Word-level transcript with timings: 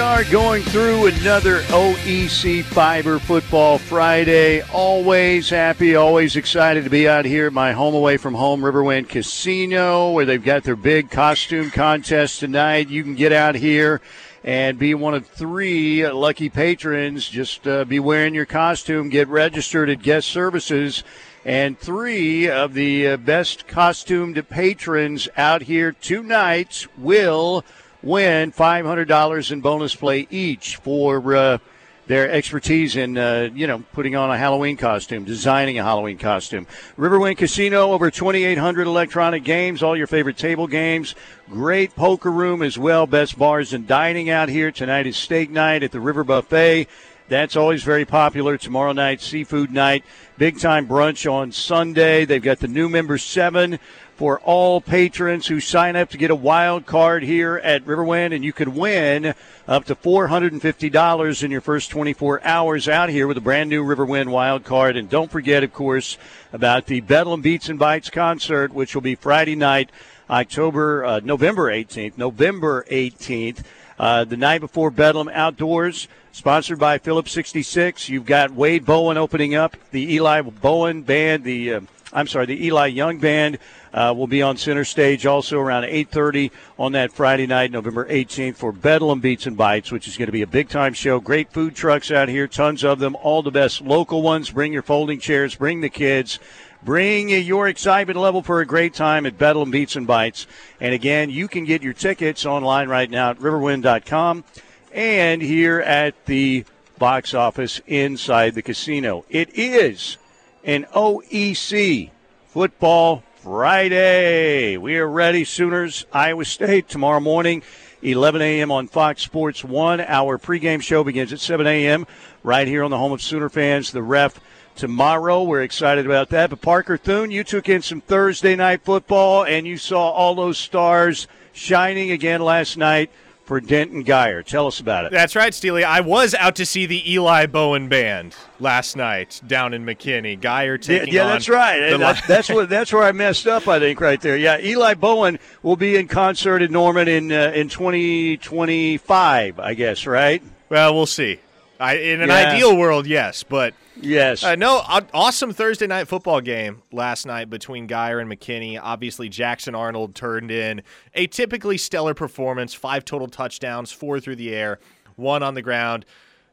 are 0.00 0.24
going 0.24 0.62
through 0.62 1.08
another 1.08 1.60
OEC 1.64 2.64
Fiber 2.64 3.18
Football 3.18 3.76
Friday. 3.76 4.62
Always 4.72 5.50
happy, 5.50 5.94
always 5.94 6.36
excited 6.36 6.84
to 6.84 6.90
be 6.90 7.06
out 7.06 7.26
here 7.26 7.48
at 7.48 7.52
my 7.52 7.72
home 7.72 7.94
away 7.94 8.16
from 8.16 8.32
home 8.32 8.62
Riverwind 8.62 9.10
Casino 9.10 10.12
where 10.12 10.24
they've 10.24 10.42
got 10.42 10.64
their 10.64 10.74
big 10.74 11.10
costume 11.10 11.70
contest 11.70 12.40
tonight. 12.40 12.88
You 12.88 13.02
can 13.02 13.14
get 13.14 13.32
out 13.32 13.54
here 13.54 14.00
and 14.42 14.78
be 14.78 14.94
one 14.94 15.12
of 15.12 15.26
three 15.26 16.08
lucky 16.08 16.48
patrons. 16.48 17.28
Just 17.28 17.66
uh, 17.66 17.84
be 17.84 18.00
wearing 18.00 18.34
your 18.34 18.46
costume, 18.46 19.10
get 19.10 19.28
registered 19.28 19.90
at 19.90 20.02
guest 20.02 20.28
services. 20.28 21.04
And 21.44 21.78
three 21.78 22.48
of 22.48 22.72
the 22.72 23.06
uh, 23.06 23.16
best 23.18 23.66
costumed 23.66 24.48
patrons 24.48 25.28
out 25.36 25.62
here 25.62 25.92
tonight 25.92 26.86
will 26.96 27.64
win 28.02 28.52
$500 28.52 29.52
in 29.52 29.60
bonus 29.60 29.94
play 29.94 30.26
each 30.30 30.76
for 30.76 31.34
uh, 31.34 31.58
their 32.06 32.30
expertise 32.30 32.96
in, 32.96 33.16
uh, 33.16 33.50
you 33.54 33.66
know, 33.66 33.84
putting 33.92 34.16
on 34.16 34.30
a 34.30 34.36
Halloween 34.36 34.76
costume, 34.76 35.24
designing 35.24 35.78
a 35.78 35.84
Halloween 35.84 36.18
costume. 36.18 36.66
Riverwind 36.98 37.36
Casino, 37.36 37.92
over 37.92 38.10
2,800 38.10 38.86
electronic 38.86 39.44
games, 39.44 39.82
all 39.82 39.96
your 39.96 40.08
favorite 40.08 40.36
table 40.36 40.66
games. 40.66 41.14
Great 41.48 41.94
poker 41.94 42.32
room 42.32 42.62
as 42.62 42.76
well. 42.76 43.06
Best 43.06 43.38
bars 43.38 43.72
and 43.72 43.86
dining 43.86 44.28
out 44.28 44.48
here. 44.48 44.72
Tonight 44.72 45.06
is 45.06 45.16
steak 45.16 45.50
night 45.50 45.82
at 45.82 45.92
the 45.92 46.00
River 46.00 46.24
Buffet. 46.24 46.88
That's 47.28 47.54
always 47.54 47.84
very 47.84 48.04
popular. 48.04 48.58
Tomorrow 48.58 48.90
night, 48.90 49.20
seafood 49.20 49.70
night. 49.70 50.02
Big 50.36 50.58
time 50.58 50.88
brunch 50.88 51.32
on 51.32 51.52
Sunday. 51.52 52.24
They've 52.24 52.42
got 52.42 52.58
the 52.58 52.66
new 52.66 52.88
member 52.88 53.18
seven 53.18 53.78
for 54.20 54.38
all 54.40 54.82
patrons 54.82 55.46
who 55.46 55.58
sign 55.60 55.96
up 55.96 56.10
to 56.10 56.18
get 56.18 56.30
a 56.30 56.34
wild 56.34 56.84
card 56.84 57.22
here 57.22 57.56
at 57.64 57.82
Riverwind, 57.86 58.34
and 58.34 58.44
you 58.44 58.52
could 58.52 58.68
win 58.68 59.32
up 59.66 59.86
to 59.86 59.94
$450 59.94 61.42
in 61.42 61.50
your 61.50 61.62
first 61.62 61.88
24 61.88 62.44
hours 62.44 62.86
out 62.86 63.08
here 63.08 63.26
with 63.26 63.38
a 63.38 63.40
brand 63.40 63.70
new 63.70 63.82
Riverwind 63.82 64.28
wild 64.28 64.62
card. 64.62 64.98
And 64.98 65.08
don't 65.08 65.30
forget, 65.30 65.64
of 65.64 65.72
course, 65.72 66.18
about 66.52 66.84
the 66.84 67.00
Bedlam 67.00 67.40
Beats 67.40 67.70
and 67.70 67.78
Bites 67.78 68.10
concert, 68.10 68.74
which 68.74 68.94
will 68.94 69.00
be 69.00 69.14
Friday 69.14 69.56
night, 69.56 69.88
October, 70.28 71.02
uh, 71.02 71.20
November 71.24 71.72
18th. 71.72 72.18
November 72.18 72.84
18th. 72.90 73.64
Uh, 73.98 74.24
the 74.24 74.36
night 74.36 74.60
before 74.60 74.90
Bedlam 74.90 75.30
Outdoors, 75.30 76.08
sponsored 76.32 76.78
by 76.78 76.98
Phillips 76.98 77.32
66. 77.32 78.10
You've 78.10 78.26
got 78.26 78.50
Wade 78.50 78.84
Bowen 78.84 79.16
opening 79.16 79.54
up 79.54 79.78
the 79.92 80.12
Eli 80.12 80.42
Bowen 80.42 81.04
band, 81.04 81.42
the 81.44 81.72
uh, 81.72 81.80
I'm 82.12 82.26
sorry, 82.26 82.46
the 82.46 82.66
Eli 82.66 82.88
Young 82.88 83.18
band 83.18 83.58
uh, 83.92 84.14
will 84.16 84.26
be 84.26 84.42
on 84.42 84.56
center 84.56 84.84
stage 84.84 85.26
also 85.26 85.58
around 85.58 85.84
8:30 85.84 86.50
on 86.78 86.92
that 86.92 87.12
Friday 87.12 87.46
night, 87.46 87.70
November 87.70 88.06
18th, 88.06 88.56
for 88.56 88.72
Bedlam 88.72 89.20
Beats 89.20 89.46
and 89.46 89.56
Bites, 89.56 89.90
which 89.90 90.06
is 90.08 90.16
going 90.16 90.26
to 90.26 90.32
be 90.32 90.42
a 90.42 90.46
big 90.46 90.68
time 90.68 90.92
show. 90.92 91.20
Great 91.20 91.52
food 91.52 91.74
trucks 91.74 92.10
out 92.10 92.28
here, 92.28 92.46
tons 92.46 92.84
of 92.84 92.98
them, 92.98 93.16
all 93.16 93.42
the 93.42 93.50
best 93.50 93.80
local 93.80 94.22
ones. 94.22 94.50
Bring 94.50 94.72
your 94.72 94.82
folding 94.82 95.18
chairs, 95.18 95.54
bring 95.54 95.80
the 95.80 95.90
kids. 95.90 96.38
Bring 96.82 97.28
your 97.28 97.68
excitement 97.68 98.18
level 98.18 98.40
for 98.42 98.62
a 98.62 98.66
great 98.66 98.94
time 98.94 99.26
at 99.26 99.36
Bedlam 99.36 99.70
Beats 99.70 99.96
and 99.96 100.06
Bites. 100.06 100.46
And 100.80 100.94
again, 100.94 101.28
you 101.28 101.46
can 101.46 101.66
get 101.66 101.82
your 101.82 101.92
tickets 101.92 102.46
online 102.46 102.88
right 102.88 103.10
now 103.10 103.30
at 103.30 103.38
riverwind.com 103.38 104.44
and 104.90 105.42
here 105.42 105.80
at 105.80 106.24
the 106.24 106.64
box 106.98 107.34
office 107.34 107.80
inside 107.86 108.54
the 108.54 108.62
casino. 108.62 109.26
It 109.28 109.50
is 109.58 110.16
an 110.64 110.86
OEC 110.94 112.10
football 112.48 113.24
Friday. 113.42 114.76
We 114.76 114.98
are 114.98 115.08
ready, 115.08 115.44
Sooners, 115.44 116.04
Iowa 116.12 116.44
State 116.44 116.90
tomorrow 116.90 117.20
morning. 117.20 117.62
11 118.02 118.42
a.m. 118.42 118.70
on 118.70 118.86
Fox 118.86 119.22
Sports 119.22 119.64
1. 119.64 120.02
Our 120.02 120.38
pregame 120.38 120.82
show 120.82 121.02
begins 121.02 121.32
at 121.32 121.40
7 121.40 121.66
a.m. 121.66 122.06
right 122.42 122.68
here 122.68 122.84
on 122.84 122.90
the 122.90 122.98
home 122.98 123.12
of 123.12 123.22
Sooner 123.22 123.48
fans, 123.48 123.92
the 123.92 124.02
ref 124.02 124.38
tomorrow. 124.76 125.42
We're 125.42 125.62
excited 125.62 126.04
about 126.04 126.28
that. 126.30 126.50
But 126.50 126.60
Parker 126.60 126.98
Thune, 126.98 127.30
you 127.30 127.42
took 127.42 127.66
in 127.70 127.80
some 127.80 128.02
Thursday 128.02 128.56
night 128.56 128.82
football 128.84 129.44
and 129.44 129.66
you 129.66 129.78
saw 129.78 130.10
all 130.10 130.34
those 130.34 130.58
stars 130.58 131.26
shining 131.52 132.10
again 132.10 132.42
last 132.42 132.76
night 132.76 133.10
for 133.50 133.60
Denton 133.60 134.04
Guyer. 134.04 134.44
Tell 134.44 134.68
us 134.68 134.78
about 134.78 135.06
it. 135.06 135.10
That's 135.10 135.34
right, 135.34 135.52
Steely. 135.52 135.82
I 135.82 136.02
was 136.02 136.36
out 136.36 136.54
to 136.54 136.64
see 136.64 136.86
the 136.86 137.14
Eli 137.14 137.46
Bowen 137.46 137.88
band 137.88 138.36
last 138.60 138.94
night 138.96 139.40
down 139.44 139.74
in 139.74 139.84
McKinney. 139.84 140.38
Guyer 140.38 140.80
taking 140.80 141.12
yeah, 141.12 141.24
yeah 141.24 141.32
that's 141.32 141.48
right. 141.48 141.98
That, 141.98 142.22
that's 142.28 142.48
what 142.48 142.68
that's 142.68 142.92
where 142.92 143.02
I 143.02 143.10
messed 143.10 143.48
up. 143.48 143.66
I 143.66 143.80
think 143.80 144.00
right 144.00 144.20
there. 144.20 144.36
Yeah, 144.36 144.60
Eli 144.60 144.94
Bowen 144.94 145.40
will 145.64 145.74
be 145.74 145.96
in 145.96 146.06
concert 146.06 146.62
in 146.62 146.70
Norman 146.70 147.08
in 147.08 147.32
uh, 147.32 147.50
in 147.52 147.68
2025. 147.68 149.58
I 149.58 149.74
guess 149.74 150.06
right. 150.06 150.40
Well, 150.68 150.94
we'll 150.94 151.06
see. 151.06 151.40
I, 151.80 151.94
in 151.94 152.20
an 152.20 152.28
yeah. 152.28 152.52
ideal 152.52 152.76
world, 152.76 153.08
yes, 153.08 153.42
but 153.42 153.74
yes, 154.02 154.42
uh, 154.42 154.54
no. 154.56 154.82
Awesome 155.12 155.52
Thursday 155.52 155.86
night 155.86 156.08
football 156.08 156.40
game 156.40 156.82
last 156.92 157.26
night 157.26 157.50
between 157.50 157.88
Guyer 157.88 158.20
and 158.20 158.30
McKinney. 158.30 158.78
Obviously, 158.80 159.28
Jackson 159.28 159.74
Arnold 159.74 160.14
turned 160.14 160.50
in 160.50 160.82
a 161.14 161.26
typically 161.26 161.78
stellar 161.78 162.14
performance: 162.14 162.74
five 162.74 163.04
total 163.04 163.28
touchdowns, 163.28 163.92
four 163.92 164.20
through 164.20 164.36
the 164.36 164.54
air, 164.54 164.78
one 165.16 165.42
on 165.42 165.54
the 165.54 165.62
ground. 165.62 166.04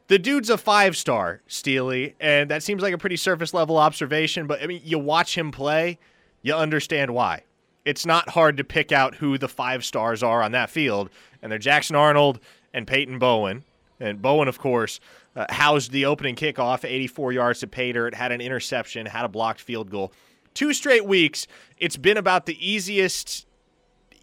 The 0.08 0.18
dude's 0.18 0.48
a 0.48 0.56
five 0.56 0.96
star, 0.96 1.42
Steely, 1.46 2.14
and 2.18 2.50
that 2.50 2.62
seems 2.62 2.82
like 2.82 2.94
a 2.94 2.98
pretty 2.98 3.16
surface 3.16 3.52
level 3.52 3.76
observation. 3.76 4.46
But 4.46 4.62
I 4.62 4.66
mean, 4.66 4.80
you 4.84 4.98
watch 4.98 5.36
him 5.36 5.50
play, 5.50 5.98
you 6.42 6.54
understand 6.54 7.12
why. 7.12 7.42
It's 7.84 8.06
not 8.06 8.30
hard 8.30 8.56
to 8.56 8.64
pick 8.64 8.90
out 8.90 9.16
who 9.16 9.38
the 9.38 9.48
five 9.48 9.84
stars 9.84 10.22
are 10.22 10.42
on 10.42 10.52
that 10.52 10.70
field, 10.70 11.10
and 11.42 11.52
they're 11.52 11.58
Jackson 11.58 11.96
Arnold 11.96 12.40
and 12.72 12.86
Peyton 12.86 13.18
Bowen. 13.18 13.64
And 14.00 14.22
Bowen, 14.22 14.48
of 14.48 14.58
course, 14.58 15.00
uh, 15.36 15.46
housed 15.50 15.92
the 15.92 16.06
opening 16.06 16.34
kickoff, 16.34 16.84
84 16.84 17.32
yards 17.32 17.60
to 17.60 17.66
pay 17.66 17.92
dirt, 17.92 18.14
had 18.14 18.32
an 18.32 18.40
interception, 18.40 19.06
had 19.06 19.24
a 19.24 19.28
blocked 19.28 19.60
field 19.60 19.90
goal. 19.90 20.12
Two 20.54 20.72
straight 20.72 21.04
weeks, 21.04 21.46
it's 21.76 21.96
been 21.96 22.16
about 22.16 22.46
the 22.46 22.56
easiest 22.66 23.46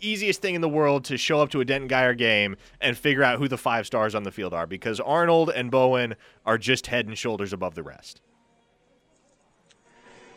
easiest 0.01 0.41
thing 0.41 0.55
in 0.55 0.61
the 0.61 0.69
world 0.69 1.05
to 1.05 1.17
show 1.17 1.39
up 1.39 1.49
to 1.49 1.61
a 1.61 1.65
Denton 1.65 1.89
Guyer 1.89 2.15
game 2.15 2.57
and 2.81 2.97
figure 2.97 3.23
out 3.23 3.39
who 3.39 3.47
the 3.47 3.57
five 3.57 3.87
stars 3.87 4.13
on 4.13 4.23
the 4.23 4.31
field 4.31 4.53
are 4.53 4.67
because 4.67 4.99
Arnold 4.99 5.49
and 5.49 5.71
Bowen 5.71 6.15
are 6.45 6.57
just 6.57 6.87
head 6.87 7.07
and 7.07 7.17
shoulders 7.17 7.53
above 7.53 7.75
the 7.75 7.81
rest. 7.81 8.21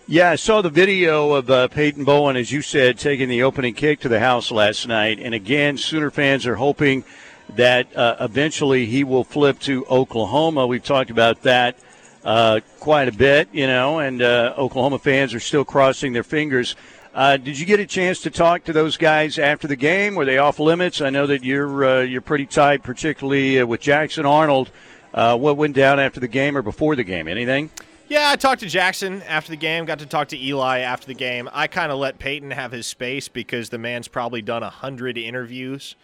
Yeah, 0.07 0.31
I 0.31 0.37
saw 0.37 0.63
the 0.63 0.71
video 0.71 1.33
of 1.33 1.51
uh, 1.51 1.69
Peyton 1.69 2.05
Bowen, 2.05 2.37
as 2.37 2.51
you 2.51 2.63
said, 2.63 2.99
taking 2.99 3.29
the 3.29 3.43
opening 3.43 3.75
kick 3.75 4.01
to 4.01 4.09
the 4.09 4.21
house 4.21 4.51
last 4.51 4.89
night. 4.89 5.19
And 5.19 5.35
again, 5.35 5.77
Sooner 5.77 6.11
fans 6.11 6.47
are 6.47 6.55
hoping– 6.55 7.05
that 7.57 7.95
uh, 7.97 8.17
eventually 8.21 8.87
he 8.87 9.05
will 9.05 9.25
flip 9.25 9.59
to 9.61 9.87
Oklahoma. 9.87 10.67
We've 10.67 10.83
talked 10.83 11.11
about 11.11 11.43
that 11.43 11.79
uh, 12.25 12.61
quite 12.81 13.09
a 13.09 13.13
bit, 13.13 13.49
you 13.53 13.67
know, 13.67 14.01
and 14.01 14.21
uh, 14.21 14.55
Oklahoma 14.57 14.99
fans 14.99 15.35
are 15.35 15.41
still 15.41 15.65
crossing 15.65 16.13
their 16.13 16.23
fingers. 16.23 16.77
Uh, 17.15 17.37
did 17.37 17.59
you 17.59 17.67
get 17.67 17.81
a 17.81 17.87
chance 17.87 18.21
to 18.21 18.31
talk 18.31 18.65
to 18.65 18.73
those 18.73 18.97
guys 18.97 19.39
after 19.39 19.67
the 19.67 19.77
game? 19.77 20.15
Were 20.15 20.25
they 20.25 20.39
off 20.39 20.59
limits? 20.59 21.01
I 21.01 21.11
know 21.11 21.27
that 21.27 21.43
you're 21.43 21.85
uh, 21.85 22.01
you're 22.03 22.21
pretty 22.21 22.47
tight, 22.47 22.83
particularly 22.83 23.61
uh, 23.61 23.67
with 23.67 23.81
Jackson 23.81 24.27
Arnold. 24.27 24.71
what 25.13 25.57
went 25.57 25.75
down 25.75 25.99
after 25.99 26.21
the 26.21 26.29
game 26.29 26.57
or 26.57 26.63
before 26.63 26.97
the 26.97 27.05
game? 27.05 27.27
Anything? 27.29 27.71
Yeah, 28.09 28.31
I 28.31 28.37
talked 28.37 28.61
to 28.61 28.69
Jackson 28.69 29.23
after 29.23 29.51
the 29.51 29.57
game. 29.57 29.85
Got 29.85 29.99
to 29.99 30.07
talk 30.07 30.29
to 30.29 30.43
Eli 30.43 30.79
after 30.79 31.07
the 31.07 31.15
game. 31.15 31.49
I 31.53 31.67
kind 31.67 31.93
of 31.93 31.99
let 31.99 32.19
Peyton 32.19 32.53
have 32.53 32.73
his 32.73 32.87
space 32.87 33.29
because 33.29 33.69
the 33.69 33.79
man's 33.79 34.09
probably 34.09 34.41
done 34.41 34.63
a 34.63 34.71
hundred 34.71 35.19
interviews 35.19 35.95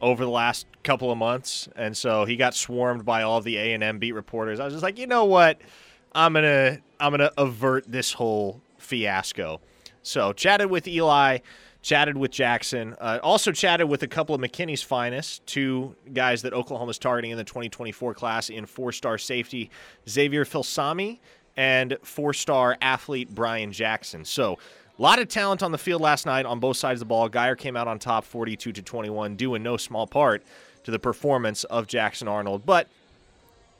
over 0.00 0.24
the 0.24 0.30
last 0.30 0.66
couple 0.82 1.10
of 1.10 1.18
months, 1.18 1.68
and 1.76 1.96
so 1.96 2.24
he 2.24 2.36
got 2.36 2.54
swarmed 2.54 3.04
by 3.04 3.22
all 3.22 3.40
the 3.40 3.56
A 3.56 3.72
and 3.72 3.82
M 3.82 3.98
beat 3.98 4.12
reporters. 4.12 4.60
I 4.60 4.64
was 4.64 4.74
just 4.74 4.82
like, 4.82 4.98
you 4.98 5.06
know 5.06 5.24
what, 5.24 5.60
I'm 6.12 6.32
gonna 6.32 6.78
I'm 7.00 7.12
gonna 7.12 7.32
avert 7.36 7.84
this 7.86 8.12
whole 8.12 8.60
fiasco. 8.78 9.60
So 10.02 10.32
chatted 10.32 10.70
with 10.70 10.88
Eli, 10.88 11.38
chatted 11.82 12.16
with 12.16 12.30
Jackson, 12.30 12.96
uh, 13.00 13.18
also 13.22 13.52
chatted 13.52 13.88
with 13.88 14.02
a 14.02 14.08
couple 14.08 14.34
of 14.34 14.40
McKinney's 14.40 14.82
finest, 14.82 15.44
two 15.46 15.94
guys 16.12 16.42
that 16.42 16.52
Oklahoma's 16.52 16.98
targeting 16.98 17.30
in 17.30 17.36
the 17.36 17.44
2024 17.44 18.14
class 18.14 18.48
in 18.48 18.66
four-star 18.66 19.18
safety 19.18 19.70
Xavier 20.08 20.44
Filsaime 20.44 21.18
and 21.56 21.98
four-star 22.02 22.76
athlete 22.80 23.34
Brian 23.34 23.72
Jackson. 23.72 24.24
So 24.24 24.58
a 24.98 25.02
lot 25.02 25.18
of 25.18 25.28
talent 25.28 25.62
on 25.62 25.70
the 25.70 25.78
field 25.78 26.02
last 26.02 26.26
night 26.26 26.44
on 26.44 26.58
both 26.58 26.76
sides 26.76 27.00
of 27.00 27.06
the 27.06 27.10
ball. 27.10 27.30
Guyer 27.30 27.56
came 27.56 27.76
out 27.76 27.86
on 27.86 27.98
top 27.98 28.24
42 28.24 28.72
to 28.72 28.82
21, 28.82 29.36
due 29.36 29.54
in 29.54 29.62
no 29.62 29.76
small 29.76 30.06
part 30.06 30.42
to 30.84 30.90
the 30.90 30.98
performance 30.98 31.64
of 31.64 31.86
Jackson 31.86 32.26
Arnold. 32.26 32.66
But 32.66 32.88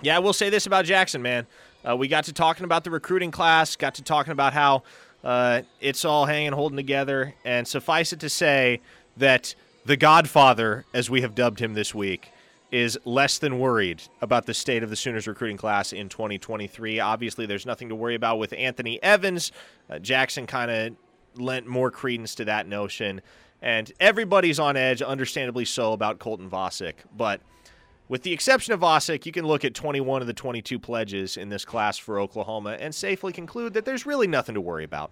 yeah, 0.00 0.17
I 0.17 0.20
will 0.20 0.32
say 0.32 0.49
this 0.49 0.67
about 0.67 0.85
Jackson, 0.85 1.20
man. 1.20 1.47
Uh, 1.88 1.97
we 1.97 2.06
got 2.06 2.25
to 2.25 2.32
talking 2.32 2.65
about 2.65 2.85
the 2.85 2.91
recruiting 2.91 3.31
class, 3.31 3.75
got 3.75 3.97
to 3.97 4.03
talking 4.03 4.32
about 4.32 4.53
how 4.53 4.82
uh, 5.25 5.62
it's 5.81 6.05
all 6.05 6.26
hanging, 6.26 6.53
holding 6.53 6.76
together, 6.76 7.35
and 7.44 7.67
suffice 7.67 8.12
it 8.12 8.20
to 8.20 8.29
say 8.29 8.81
that 9.17 9.55
the 9.85 9.97
Godfather, 9.97 10.85
as 10.94 11.11
we 11.11 11.23
have 11.23 11.35
dubbed 11.35 11.61
him 11.61 11.75
this 11.75 11.94
week, 11.94 12.31
is 12.70 12.99
less 13.05 13.38
than 13.38 13.59
worried 13.59 14.03
about 14.20 14.47
the 14.47 14.55
state 14.55 14.82
of 14.82 14.91
the 14.91 14.97
Sooners 14.97 15.26
recruiting 15.26 15.56
class 15.56 15.93
in 15.93 16.09
2023. 16.09 17.00
Obviously, 17.00 17.47
there's 17.47 17.65
nothing 17.65 17.88
to 17.88 17.94
worry 17.94 18.15
about 18.15 18.38
with 18.38 18.53
Anthony 18.53 19.03
Evans. 19.03 19.50
Uh, 19.88 19.99
Jackson 19.99 20.47
kind 20.47 20.70
of 20.70 20.97
lent 21.40 21.67
more 21.67 21.90
credence 21.90 22.35
to 22.37 22.44
that 22.46 22.67
notion. 22.67 23.20
And 23.61 23.90
everybody's 23.99 24.58
on 24.58 24.76
edge, 24.76 25.02
understandably 25.02 25.64
so, 25.64 25.93
about 25.93 26.19
Colton 26.19 26.49
Vasek. 26.49 26.94
But 27.17 27.40
With 28.08 28.23
the 28.23 28.32
exception 28.32 28.73
of 28.73 28.81
Vasek, 28.81 29.26
you 29.26 29.32
can 29.32 29.46
look 29.46 29.64
at 29.64 29.75
21 29.75 30.23
of 30.23 30.26
the 30.26 30.32
22 30.32 30.79
pledges 30.79 31.37
in 31.37 31.50
this 31.50 31.64
class 31.64 31.99
for 31.99 32.19
Oklahoma 32.19 32.76
and 32.81 32.94
safely 32.94 33.32
conclude 33.35 33.75
that 33.75 33.85
there's 33.85 34.06
really 34.06 34.26
nothing 34.26 34.55
to 34.55 34.62
worry 34.62 34.85
about. 34.85 35.11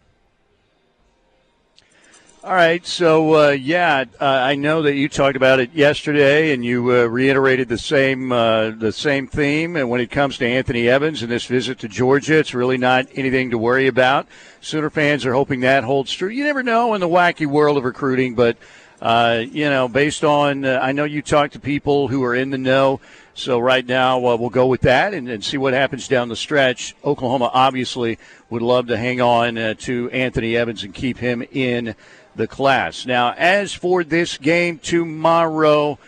All 2.45 2.55
right, 2.55 2.87
so 2.87 3.49
uh, 3.49 3.51
yeah, 3.51 4.05
uh, 4.21 4.25
I 4.25 4.55
know 4.55 4.83
that 4.83 4.95
you 4.95 5.09
talked 5.09 5.35
about 5.35 5.59
it 5.59 5.73
yesterday, 5.73 6.53
and 6.53 6.65
you 6.65 6.93
uh, 6.93 7.05
reiterated 7.07 7.69
the 7.69 7.79
same 7.79 8.31
uh, 8.31 8.71
the 8.71 8.93
same 8.93 9.27
theme. 9.27 9.75
And 9.75 9.91
when 9.91 10.01
it 10.01 10.13
comes 10.13 10.39
to 10.39 10.47
Anthony 10.47 10.89
Evans 10.89 11.23
and 11.23 11.33
this 11.33 11.47
visit 11.47 11.81
to 11.81 11.89
Georgia, 11.89 12.39
it's 12.39 12.55
really 12.55 12.79
not 12.79 13.07
anything 13.17 13.51
to 13.51 13.59
worry 13.59 13.89
about. 13.89 14.29
Sooner 14.61 14.91
fans 14.91 15.27
are 15.27 15.33
hoping 15.33 15.61
that 15.61 15.83
holds 15.83 16.13
true. 16.13 16.29
You 16.29 16.45
never 16.45 16.63
know 16.63 16.95
in 16.95 17.01
the 17.01 17.09
wacky 17.09 17.47
world 17.47 17.79
of 17.79 17.85
recruiting, 17.85 18.37
but 18.37 18.57
uh, 19.03 19.43
you 19.51 19.69
know, 19.69 19.89
based 19.89 20.23
on 20.23 20.65
uh, 20.65 20.79
I 20.81 20.93
know 20.93 21.05
you 21.05 21.23
talk 21.23 21.51
to 21.53 21.59
people 21.59 22.07
who 22.07 22.23
are 22.23 22.35
in 22.35 22.51
the 22.51 22.59
know. 22.59 23.01
So 23.39 23.59
right 23.59 23.87
now 23.87 24.19
we'll 24.19 24.49
go 24.49 24.67
with 24.67 24.81
that 24.81 25.13
and, 25.13 25.29
and, 25.29 25.45
see 25.45 25.59
what 25.59 25.75
happens 25.75 26.09
down 26.09 26.31
the 26.31 26.37
stretch. 26.37 26.97
Oklahoma 27.05 27.51
obviously 27.53 28.19
would 28.49 28.63
love 28.63 28.87
to 28.87 28.97
hang 28.97 29.21
on 29.21 29.77
to 29.77 30.11
Anthony 30.11 30.57
Evans 30.57 30.85
and 30.85 30.95
keep 30.95 31.19
him 31.19 31.45
in 31.53 31.95
the 32.35 32.47
class. 32.47 33.05
Now, 33.05 33.35
as 33.37 33.75
for 33.75 34.03
this 34.03 34.39
game 34.39 34.79
tomorrow, 34.79 35.99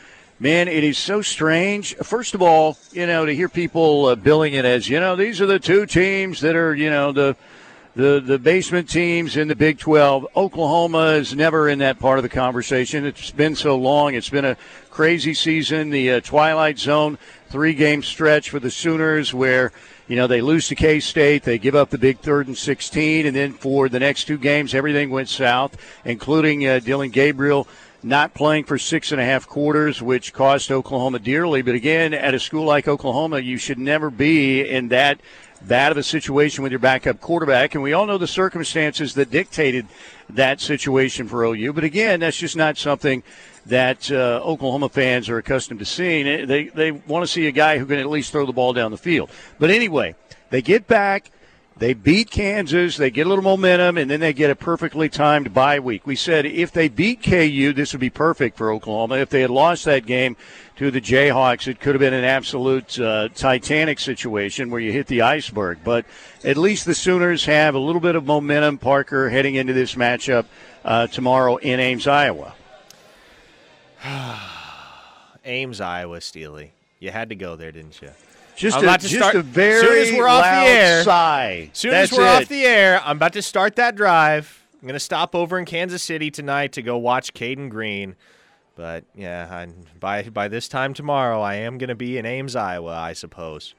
man, 0.41 0.69
it 0.69 0.83
is 0.83 0.97
so 0.97 1.21
strange. 1.21 1.95
First 1.97 2.33
of 2.33 2.41
all, 2.41 2.79
you 2.93 3.07
know, 3.07 3.27
to 3.27 3.35
hear 3.35 3.51
people 3.51 4.07
uh, 4.07 4.15
billing 4.15 4.55
it 4.55 4.65
as, 4.65 4.89
you 4.89 4.99
know, 4.99 5.15
these 5.15 5.43
are 5.43 5.47
the 5.47 5.59
two 5.59 5.85
teams 5.85 6.41
that 6.41 6.57
are, 6.57 6.75
you 6.75 6.89
know, 6.89 7.13
the 7.13 7.37
the 7.95 8.21
the 8.21 8.39
basement 8.39 8.89
teams 8.89 9.37
in 9.37 9.49
the 9.49 9.57
Big 9.57 9.79
12. 9.79 10.27
Oklahoma 10.37 11.13
is 11.13 11.35
never 11.35 11.69
in 11.69 11.79
that 11.81 11.99
part 11.99 12.19
of 12.19 12.23
the 12.23 12.29
conversation. 12.29 13.05
It's 13.05 13.31
been 13.31 13.55
so 13.55 13.77
long. 13.77 14.15
It's 14.15 14.31
been 14.31 14.45
a 14.45 14.57
crazy 14.91 15.35
season. 15.35 15.91
The 15.91 16.13
uh, 16.13 16.21
Twilight 16.21 16.79
Zone 16.79 17.19
three 17.49 17.75
game 17.75 18.03
stretch 18.03 18.51
for 18.51 18.61
the 18.61 18.71
Sooners 18.71 19.33
where 19.33 19.73
you 20.09 20.17
know, 20.17 20.27
they 20.27 20.41
lose 20.41 20.69
to 20.69 20.75
K 20.75 21.01
State, 21.01 21.43
they 21.43 21.59
give 21.59 21.75
up 21.75 21.91
the 21.91 21.99
big 21.99 22.21
third 22.21 22.47
and 22.47 22.57
16, 22.57 23.27
and 23.27 23.37
then 23.37 23.53
for 23.53 23.91
the 23.91 24.01
next 24.01 24.25
two 24.25 24.39
games, 24.39 24.75
everything 24.75 25.11
went 25.11 25.29
south, 25.29 25.77
including 26.05 26.67
uh, 26.67 26.79
Dillon 26.79 27.11
Gabriel 27.11 27.69
not 28.03 28.33
playing 28.33 28.65
for 28.65 28.79
six 28.79 29.13
and 29.13 29.21
a 29.21 29.25
half 29.25 29.47
quarters, 29.47 30.01
which 30.01 30.33
cost 30.33 30.71
Oklahoma 30.71 31.19
dearly. 31.19 31.63
But 31.63 31.75
again, 31.75 32.15
at 32.15 32.33
a 32.33 32.39
school 32.39 32.65
like 32.65 32.89
Oklahoma, 32.89 33.41
you 33.41 33.59
should 33.59 33.79
never 33.79 34.09
be 34.09 34.67
in 34.67 34.89
that 34.89 35.21
bad 35.63 35.93
of 35.93 35.99
a 35.99 36.03
situation 36.03 36.63
with 36.63 36.73
your 36.73 36.79
backup 36.79 37.21
quarterback. 37.21 37.75
And 37.75 37.83
we 37.83 37.93
all 37.93 38.07
know 38.07 38.19
the 38.19 38.27
circumstances 38.27 39.15
that 39.15 39.31
dictated 39.31 39.87
that 40.31 40.61
situation 40.61 41.29
for 41.29 41.45
OU. 41.45 41.73
But 41.73 41.85
again, 41.85 42.21
that's 42.21 42.37
just 42.37 42.57
not 42.57 42.79
something 42.79 43.23
that 43.67 44.11
uh, 44.11 44.41
Oklahoma 44.43 44.89
fans 44.89 45.29
are 45.29 45.39
accustomed 45.39 45.81
to 45.81 45.87
seeing. 45.87 46.47
They, 46.47 46.65
they 46.69 46.91
want 46.91 47.25
to 47.25 47.27
see 47.27 47.47
a 47.47 47.53
guy 47.53 47.79
who 47.79 47.87
can 47.87 47.99
at 47.99 48.09
least 48.09 48.33
throw 48.33 48.47
the 48.47 48.53
ball 48.53 48.73
down 48.73 48.91
the 48.91 48.97
field. 48.99 49.31
But 49.59 49.71
anyway, 49.71 50.15
they 50.51 50.63
get 50.63 50.87
back. 50.87 51.31
They 51.79 51.95
beat 51.95 52.31
Kansas. 52.33 52.97
They 52.97 53.11
get 53.11 53.27
a 53.27 53.29
little 53.29 53.45
momentum, 53.45 53.99
and 53.99 54.11
then 54.11 54.19
they 54.19 54.33
get 54.33 54.51
a 54.51 54.57
perfectly 54.57 55.09
timed 55.09 55.55
bye 55.55 55.79
week. 55.79 56.07
We 56.07 56.17
said 56.17 56.45
if 56.45 56.73
they 56.73 56.89
beat 56.89 57.23
KU, 57.23 57.73
this 57.73 57.93
would 57.93 58.01
be 58.01 58.11
perfect 58.11 58.57
for 58.57 58.73
Oklahoma. 58.73 59.19
If 59.19 59.31
they 59.31 59.43
had 59.43 59.51
lost 59.51 59.85
that 59.85 60.05
game 60.05 60.37
to 60.77 60.91
the 60.91 61.01
Jayhawks, 61.01 61.69
it 61.69 61.79
could 61.79 61.95
have 61.95 62.01
been 62.01 62.15
an 62.15 62.25
absolute 62.25 62.99
uh, 62.99 63.29
Titanic 63.33 64.01
situation 64.01 64.71
where 64.71 64.81
you 64.81 64.91
hit 64.91 65.07
the 65.07 65.23
iceberg. 65.23 65.79
But 65.85 66.05
at 66.43 66.57
least 66.57 66.85
the 66.85 66.97
Sooners 66.97 67.45
have 67.45 67.77
a 67.77 67.79
little 67.79 68.01
bit 68.01 68.17
of 68.17 68.27
momentum, 68.27 68.79
Parker, 68.79 69.29
heading 69.31 69.55
into 69.55 69.73
this 69.73 69.95
matchup 69.95 70.47
uh, 70.85 71.07
tomorrow 71.07 71.57
in 71.57 71.79
Ames, 71.79 72.09
Iowa. 72.09 72.55
Ames, 75.45 75.81
Iowa, 75.81 76.21
Steely. 76.21 76.73
You 76.99 77.13
had 77.13 77.29
to 77.29 77.37
go 77.37 77.55
there, 77.55 77.71
didn't 77.71 78.03
you? 78.03 78.11
Just, 78.59 78.77
I'm 78.77 78.83
a, 78.83 78.87
about 78.87 79.01
to 79.03 79.09
just 79.09 79.23
start, 79.23 79.37
a 79.37 79.43
very 79.43 80.05
soon 80.05 80.15
as 80.15 80.19
we're 80.19 80.27
off 80.27 80.43
the 80.43 80.69
air, 80.69 81.05
sigh. 81.05 81.71
Soon 81.73 81.93
That's 81.93 82.11
as 82.11 82.19
we're 82.19 82.25
it. 82.25 82.43
off 82.43 82.49
the 82.49 82.65
air, 82.65 83.01
I'm 83.05 83.17
about 83.17 83.33
to 83.35 83.43
start 83.43 83.77
that 83.77 83.95
drive. 83.95 84.67
I'm 84.83 84.89
going 84.89 84.95
to 84.95 85.01
stop 85.01 85.37
over 85.37 85.61
in 85.61 85.65
Kansas 85.65 86.03
City 86.03 86.29
tonight 86.29 86.73
to 86.73 86.83
go 86.83 86.99
watch 86.99 87.35
Cayden 87.35 87.69
Green. 87.69 88.17
But 88.75 89.05
yeah, 89.15 89.47
I, 89.49 89.69
by 90.01 90.25
by 90.25 90.49
this 90.49 90.67
time 90.67 90.93
tomorrow, 90.93 91.41
I 91.41 91.55
am 91.55 91.79
going 91.79 91.89
to 91.89 91.95
be 91.95 92.19
in 92.19 92.27
Ames, 92.27 92.57
Iowa. 92.57 92.97
I 92.97 93.13
suppose 93.13 93.77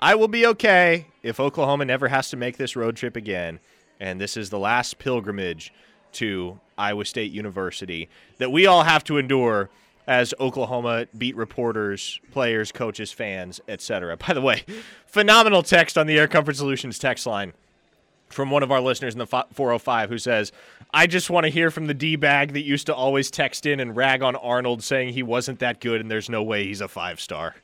I 0.00 0.16
will 0.16 0.28
be 0.28 0.44
okay 0.46 1.06
if 1.22 1.38
Oklahoma 1.38 1.84
never 1.84 2.08
has 2.08 2.28
to 2.30 2.36
make 2.36 2.56
this 2.56 2.74
road 2.74 2.96
trip 2.96 3.14
again, 3.14 3.60
and 4.00 4.20
this 4.20 4.36
is 4.36 4.50
the 4.50 4.58
last 4.58 4.98
pilgrimage 4.98 5.72
to 6.14 6.58
Iowa 6.76 7.04
State 7.04 7.30
University 7.30 8.08
that 8.38 8.50
we 8.50 8.66
all 8.66 8.82
have 8.82 9.04
to 9.04 9.18
endure 9.18 9.70
as 10.06 10.32
Oklahoma 10.38 11.06
beat 11.16 11.36
reporters, 11.36 12.20
players, 12.30 12.72
coaches, 12.72 13.12
fans, 13.12 13.60
etc. 13.68 14.16
By 14.16 14.34
the 14.34 14.40
way, 14.40 14.64
phenomenal 15.06 15.62
text 15.62 15.98
on 15.98 16.06
the 16.06 16.18
Air 16.18 16.28
Comfort 16.28 16.56
Solutions 16.56 16.98
text 16.98 17.26
line 17.26 17.52
from 18.28 18.50
one 18.50 18.62
of 18.62 18.72
our 18.72 18.80
listeners 18.80 19.14
in 19.14 19.18
the 19.18 19.26
405 19.26 20.08
who 20.08 20.18
says, 20.18 20.52
I 20.92 21.06
just 21.06 21.30
want 21.30 21.44
to 21.44 21.50
hear 21.50 21.70
from 21.70 21.86
the 21.86 21.94
D 21.94 22.16
bag 22.16 22.52
that 22.54 22.62
used 22.62 22.86
to 22.86 22.94
always 22.94 23.30
text 23.30 23.66
in 23.66 23.80
and 23.80 23.96
rag 23.96 24.22
on 24.22 24.36
Arnold 24.36 24.82
saying 24.82 25.14
he 25.14 25.22
wasn't 25.22 25.60
that 25.60 25.80
good 25.80 26.00
and 26.00 26.10
there's 26.10 26.28
no 26.28 26.42
way 26.42 26.64
he's 26.64 26.80
a 26.80 26.88
five 26.88 27.20
star 27.20 27.54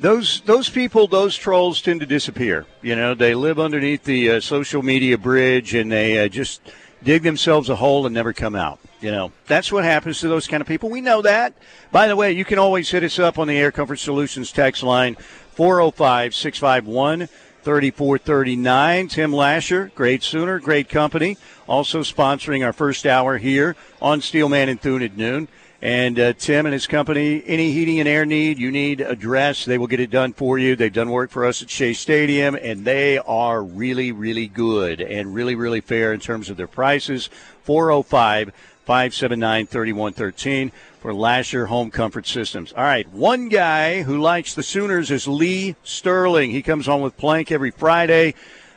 those 0.00 0.40
those 0.42 0.68
people, 0.68 1.06
those 1.06 1.36
trolls 1.36 1.82
tend 1.82 2.00
to 2.00 2.06
disappear. 2.06 2.66
You 2.82 2.96
know, 2.96 3.14
they 3.14 3.34
live 3.34 3.60
underneath 3.60 4.04
the 4.04 4.30
uh, 4.30 4.40
social 4.40 4.82
media 4.82 5.18
bridge 5.18 5.74
and 5.74 5.92
they 5.92 6.24
uh, 6.24 6.28
just 6.28 6.62
dig 7.02 7.22
themselves 7.22 7.68
a 7.68 7.76
hole 7.76 8.06
and 8.06 8.14
never 8.14 8.32
come 8.32 8.54
out. 8.54 8.78
You 9.00 9.10
know, 9.10 9.32
that's 9.46 9.72
what 9.72 9.84
happens 9.84 10.20
to 10.20 10.28
those 10.28 10.46
kind 10.46 10.60
of 10.60 10.66
people. 10.66 10.90
We 10.90 11.00
know 11.00 11.22
that. 11.22 11.54
By 11.90 12.08
the 12.08 12.16
way, 12.16 12.32
you 12.32 12.44
can 12.44 12.58
always 12.58 12.90
hit 12.90 13.02
us 13.02 13.18
up 13.18 13.38
on 13.38 13.48
the 13.48 13.56
Air 13.58 13.72
Comfort 13.72 13.96
Solutions 13.96 14.52
text 14.52 14.82
line 14.82 15.14
405 15.54 16.34
651 16.34 17.28
3439. 17.62 19.08
Tim 19.08 19.32
Lasher, 19.32 19.90
great 19.94 20.22
Sooner, 20.22 20.58
great 20.58 20.88
company, 20.88 21.36
also 21.68 22.00
sponsoring 22.00 22.64
our 22.64 22.72
first 22.72 23.06
hour 23.06 23.38
here 23.38 23.76
on 24.00 24.20
Steelman 24.20 24.68
and 24.68 24.80
Thune 24.80 25.02
at 25.02 25.16
noon. 25.16 25.48
And 25.82 26.18
uh, 26.20 26.32
Tim 26.34 26.66
and 26.66 26.74
his 26.74 26.86
company, 26.86 27.42
any 27.46 27.72
heating 27.72 28.00
and 28.00 28.08
air 28.08 28.26
need 28.26 28.58
you 28.58 28.70
need 28.70 29.00
address, 29.00 29.64
they 29.64 29.78
will 29.78 29.86
get 29.86 29.98
it 29.98 30.10
done 30.10 30.34
for 30.34 30.58
you. 30.58 30.76
They've 30.76 30.92
done 30.92 31.08
work 31.08 31.30
for 31.30 31.46
us 31.46 31.62
at 31.62 31.70
Shea 31.70 31.94
Stadium, 31.94 32.54
and 32.54 32.84
they 32.84 33.16
are 33.16 33.62
really, 33.62 34.12
really 34.12 34.46
good 34.46 35.00
and 35.00 35.34
really, 35.34 35.54
really 35.54 35.80
fair 35.80 36.12
in 36.12 36.20
terms 36.20 36.50
of 36.50 36.58
their 36.58 36.66
prices. 36.66 37.30
405 37.62 38.52
579 38.84 39.66
3113 39.66 40.72
for 41.00 41.14
Lasher 41.14 41.66
Home 41.66 41.90
Comfort 41.90 42.26
Systems. 42.26 42.72
All 42.72 42.84
right, 42.84 43.08
one 43.10 43.48
guy 43.48 44.02
who 44.02 44.20
likes 44.20 44.54
the 44.54 44.62
Sooners 44.62 45.10
is 45.10 45.26
Lee 45.26 45.76
Sterling. 45.82 46.50
He 46.50 46.60
comes 46.60 46.88
on 46.88 47.00
with 47.00 47.16
Plank 47.16 47.50
every 47.50 47.70
Friday 47.70 48.34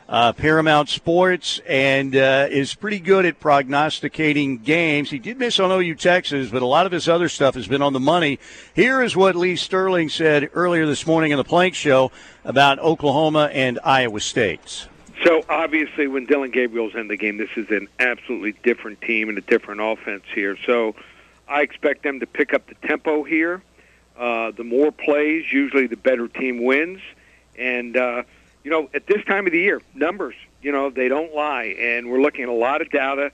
uh, 0.08 0.32
Paramount 0.32 0.88
Sports 0.88 1.60
and 1.66 2.14
uh, 2.14 2.46
is 2.50 2.74
pretty 2.74 3.00
good 3.00 3.24
at 3.24 3.40
prognosticating 3.40 4.58
games. 4.58 5.10
He 5.10 5.18
did 5.18 5.38
miss 5.38 5.58
on 5.58 5.70
OU 5.70 5.94
Texas, 5.94 6.50
but 6.50 6.62
a 6.62 6.66
lot 6.66 6.86
of 6.86 6.92
his 6.92 7.08
other 7.08 7.28
stuff 7.28 7.54
has 7.54 7.66
been 7.66 7.82
on 7.82 7.92
the 7.92 8.00
money. 8.00 8.38
Here 8.74 9.02
is 9.02 9.16
what 9.16 9.34
Lee 9.34 9.56
Sterling 9.56 10.08
said 10.08 10.50
earlier 10.54 10.86
this 10.86 11.06
morning 11.06 11.30
in 11.30 11.38
the 11.38 11.44
Plank 11.44 11.74
Show 11.74 12.12
about 12.44 12.78
Oklahoma 12.78 13.50
and 13.52 13.78
Iowa 13.82 14.20
State. 14.20 14.88
So 15.24 15.44
obviously, 15.48 16.06
when 16.06 16.26
Dillon 16.26 16.50
Gabriel's 16.50 16.94
in 16.94 17.08
the 17.08 17.16
game, 17.16 17.38
this 17.38 17.50
is 17.56 17.70
an 17.70 17.88
absolutely 17.98 18.52
different 18.62 19.00
team 19.00 19.28
and 19.28 19.38
a 19.38 19.42
different 19.42 19.80
offense 19.80 20.24
here. 20.34 20.56
So 20.66 20.94
I 21.48 21.62
expect 21.62 22.02
them 22.02 22.20
to 22.20 22.26
pick 22.26 22.52
up 22.52 22.66
the 22.66 22.74
tempo 22.86 23.22
here. 23.22 23.62
Uh, 24.18 24.50
the 24.50 24.64
more 24.64 24.92
plays, 24.92 25.50
usually 25.50 25.86
the 25.86 25.96
better 25.96 26.28
team 26.28 26.62
wins. 26.62 27.00
And 27.56 27.96
uh, 27.96 28.24
you 28.64 28.70
know, 28.70 28.88
at 28.94 29.06
this 29.06 29.22
time 29.26 29.46
of 29.46 29.52
the 29.52 29.60
year, 29.60 29.80
numbers, 29.94 30.34
you 30.62 30.72
know, 30.72 30.90
they 30.90 31.06
don't 31.06 31.34
lie. 31.34 31.76
And 31.78 32.10
we're 32.10 32.20
looking 32.20 32.42
at 32.42 32.48
a 32.48 32.52
lot 32.52 32.80
of 32.80 32.90
data, 32.90 33.30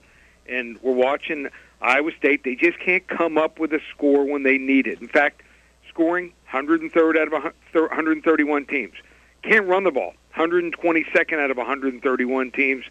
and 0.47 0.77
we're 0.83 0.93
watching 0.93 1.47
Iowa 1.81 2.11
State. 2.17 2.43
They 2.43 2.55
just 2.55 2.77
can't 2.79 3.07
come 3.07 3.37
up 3.37 3.57
with 3.57 3.73
a 3.73 3.79
score 3.95 4.25
when 4.25 4.43
they 4.43 4.57
need 4.57 4.87
it. 4.87 5.01
In 5.01 5.07
fact, 5.07 5.41
scoring 5.89 6.33
103rd 6.51 7.17
out 7.17 7.27
of 7.27 7.53
131 7.73 8.65
teams. 8.65 8.93
Can't 9.41 9.67
run 9.67 9.85
the 9.85 9.91
ball. 9.91 10.13
122nd 10.35 11.39
out 11.39 11.49
of 11.49 11.57
131 11.57 12.51
teams, 12.51 12.85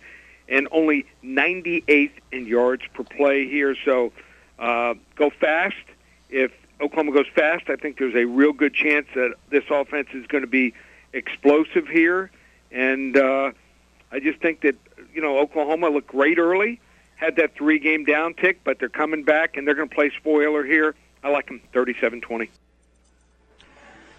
and 0.49 0.67
only 0.73 1.07
98th 1.23 2.11
in 2.33 2.47
yards 2.47 2.83
per 2.93 3.05
play 3.05 3.49
here. 3.49 3.77
So 3.85 4.13
uh, 4.59 4.95
go 5.15 5.31
fast. 5.31 5.77
If 6.31 6.53
Oklahoma 6.81 7.13
goes 7.13 7.29
fast, 7.35 7.69
I 7.69 7.77
think 7.77 7.99
there's 7.99 8.15
a 8.15 8.25
real 8.25 8.53
good 8.53 8.75
chance 8.75 9.07
that 9.15 9.35
this 9.51 9.65
offense 9.71 10.09
is 10.15 10.27
going 10.27 10.43
to 10.43 10.49
be– 10.49 10.73
explosive 11.12 11.88
here, 11.88 12.31
and 12.71 13.17
uh, 13.17 13.52
I 14.12 14.21
just 14.21 14.40
think 14.40 14.61
that 14.62 14.76
you 15.12 15.23
know 15.23 15.38
Oklahoma 15.38 15.88
looked 15.88 16.09
great 16.09 16.38
early, 16.38 16.81
had 17.17 17.37
that 17.37 17.55
three 17.55 17.79
game 17.79 18.05
down 18.05 18.35
tick, 18.35 18.61
but 18.64 18.79
they're 18.79 18.88
coming 18.88 19.23
back 19.23 19.57
and 19.57 19.67
they're 19.67 19.75
going 19.75 19.88
to 19.88 19.95
play 19.95 20.11
spoiler 20.17 20.64
here. 20.64 20.95
I 21.23 21.29
like 21.29 21.47
them 21.47 21.61
37-20. 21.75 22.49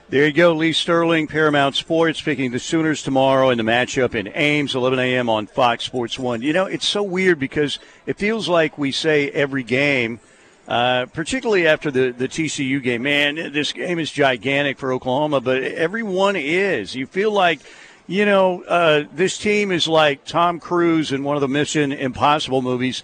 There 0.10 0.28
you 0.28 0.34
go, 0.34 0.54
Lee 0.54 0.74
Sterling, 0.74 1.28
Paramount 1.28 1.76
Sports, 1.76 2.22
picking 2.22 2.52
the 2.52 2.60
Sooners 2.60 3.02
tomorrow 3.02 3.50
in 3.50 3.58
the 3.58 3.64
matchup 3.64 4.14
in 4.14 4.30
Ames, 4.36 4.76
11 4.76 5.00
a.m. 5.00 5.30
on 5.30 5.48
Fox 5.48 5.86
Sports 5.86 6.20
1. 6.20 6.42
You 6.42 6.52
know, 6.52 6.66
it's 6.66 6.86
so 6.86 7.02
weird 7.02 7.40
because 7.40 7.80
it 8.06 8.18
feels 8.18 8.50
like 8.50 8.78
we 8.78 8.92
say 8.92 9.30
every 9.32 9.64
game– 9.64 10.20
uh, 10.72 11.06
particularly 11.08 11.68
after 11.68 11.92
the, 11.92 12.12
the 12.12 12.30
TCU 12.30 12.82
game. 12.82 13.04
Man, 13.04 13.36
this 13.52 13.74
game 13.74 14.00
is 14.00 14.10
gigantic 14.10 14.80
for 14.80 14.94
Oklahoma, 14.94 15.42
but 15.42 15.62
everyone 15.64 16.38
is. 16.38 16.96
You 16.96 17.08
feel 17.08 17.30
like, 17.34 17.60
you 18.08 18.26
know, 18.26 18.64
uh, 18.64 19.04
this 19.14 19.38
team 19.38 19.74
is 19.74 19.86
like 19.86 20.24
Tom 20.24 20.62
Cruise 20.62 21.12
in 21.12 21.26
one 21.26 21.36
of 21.36 21.42
the 21.42 21.50
Mission 21.50 21.92
Impossible 21.92 22.62
movies 22.62 23.04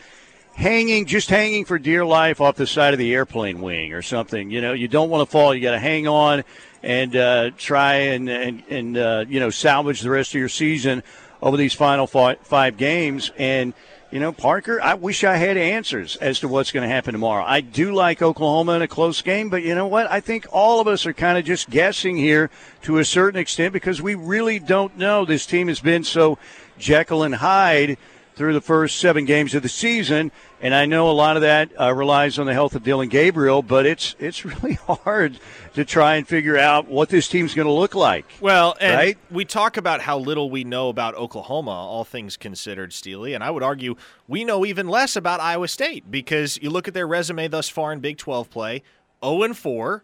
hanging, 0.54 1.08
just 1.08 1.30
hanging 1.30 1.66
for 1.66 1.78
dear 1.78 2.06
life 2.06 2.40
off 2.40 2.56
the 2.56 2.66
side 2.66 2.94
of 2.94 3.00
the 3.00 3.14
airplane 3.14 3.60
wing 3.60 3.92
or 3.92 4.02
something. 4.02 4.50
You 4.50 4.62
know, 4.62 4.72
you 4.72 4.88
don't 4.88 5.10
want 5.10 5.28
to 5.28 5.30
fall. 5.30 5.54
You 5.54 5.60
got 5.60 5.72
to 5.72 5.80
hang 5.80 6.08
on 6.08 6.46
and 6.84 7.18
uh, 7.18 7.52
try 7.58 7.96
and 7.96 8.30
and, 8.30 8.64
and 8.70 8.98
uh, 8.98 9.26
you 9.28 9.42
know 9.42 9.50
salvage 9.50 10.00
the 10.00 10.10
rest 10.10 10.30
of 10.30 10.40
your 10.40 10.48
season 10.48 11.04
over 11.42 11.58
these 11.58 11.74
final 11.74 12.08
five, 12.08 12.40
five 12.44 12.78
games. 12.78 13.30
And 13.38 13.74
you 14.12 14.22
know, 14.22 14.32
Parker, 14.32 14.82
I 14.82 14.94
wish 14.94 15.26
I 15.26 15.36
had 15.36 15.58
answers 15.58 16.16
as 16.18 16.40
to 16.40 16.48
what's 16.48 16.72
going 16.72 16.88
to 16.88 16.94
happen 16.94 17.12
tomorrow. 17.12 17.44
I 17.44 17.60
do 17.60 17.94
like 17.94 18.22
Oklahoma 18.22 18.74
in 18.74 18.82
a 18.82 18.88
close 18.88 19.22
game, 19.22 19.50
but 19.50 19.64
you 19.64 19.76
know 19.76 19.88
what? 19.88 20.10
I 20.10 20.22
think 20.22 20.48
all 20.50 20.80
of 20.80 20.88
us 20.88 21.06
are 21.06 21.14
kind 21.14 21.38
of 21.38 21.44
just 21.44 21.70
guessing 21.70 22.16
here 22.16 22.50
to 22.84 23.00
a 23.00 23.06
certain 23.06 23.40
extent 23.40 23.74
because 23.74 24.02
we 24.02 24.16
really 24.16 24.60
don't 24.60 24.98
know. 24.98 25.26
This 25.26 25.46
team 25.46 25.68
has 25.68 25.82
been 25.82 26.06
so 26.06 26.38
Jekyll 26.80 27.24
and 27.24 27.36
Hyde 27.36 27.98
through 28.36 28.54
the 28.54 28.62
first 28.62 28.98
seven 28.98 29.26
games 29.26 29.54
of 29.56 29.64
the 29.64 29.70
season. 29.70 30.32
And 30.60 30.74
I 30.74 30.88
know 30.88 31.12
a 31.12 31.14
lot 31.14 31.36
of 31.36 31.44
that 31.44 31.70
uh, 31.80 31.94
relies 31.94 32.40
on 32.40 32.48
the 32.48 32.54
health 32.54 32.74
of 32.74 32.84
Dillon 32.84 33.10
Gabriel, 33.10 33.62
but 33.62 33.86
it's 33.86 34.16
it's 34.18 34.44
really 34.46 34.74
hard 34.74 35.40
to 35.76 35.86
try 35.86 36.16
and 36.16 36.28
figure 36.28 36.58
out 36.58 36.88
what 36.88 37.10
this 37.10 37.28
team's 37.28 37.54
going 37.54 37.68
to 37.68 37.72
look 37.72 37.94
like. 37.94 38.26
Well, 38.42 38.76
and 38.82 38.96
right? 38.96 39.18
we 39.30 39.46
talk 39.46 39.78
about 39.78 40.02
how 40.02 40.18
little 40.18 40.50
we 40.50 40.64
know 40.64 40.90
about 40.90 41.14
Oklahoma, 41.14 41.72
all 41.72 42.04
things 42.04 42.38
considered, 42.38 42.92
Steely, 42.92 43.36
and 43.36 43.44
I 43.44 43.52
would 43.52 43.62
argue 43.62 43.96
we 44.28 44.44
know 44.44 44.66
even 44.66 44.88
less 44.88 45.16
about 45.16 45.40
Iowa 45.40 45.68
State 45.68 46.10
because 46.10 46.58
you 46.60 46.72
look 46.72 46.88
at 46.88 46.96
their 46.96 47.08
resume 47.08 47.48
thus 47.48 47.70
far 47.70 47.94
in 47.94 48.00
Big 48.00 48.18
12 48.18 48.50
play, 48.50 48.82
0 49.24 49.44
and 49.44 49.58
4, 49.58 50.04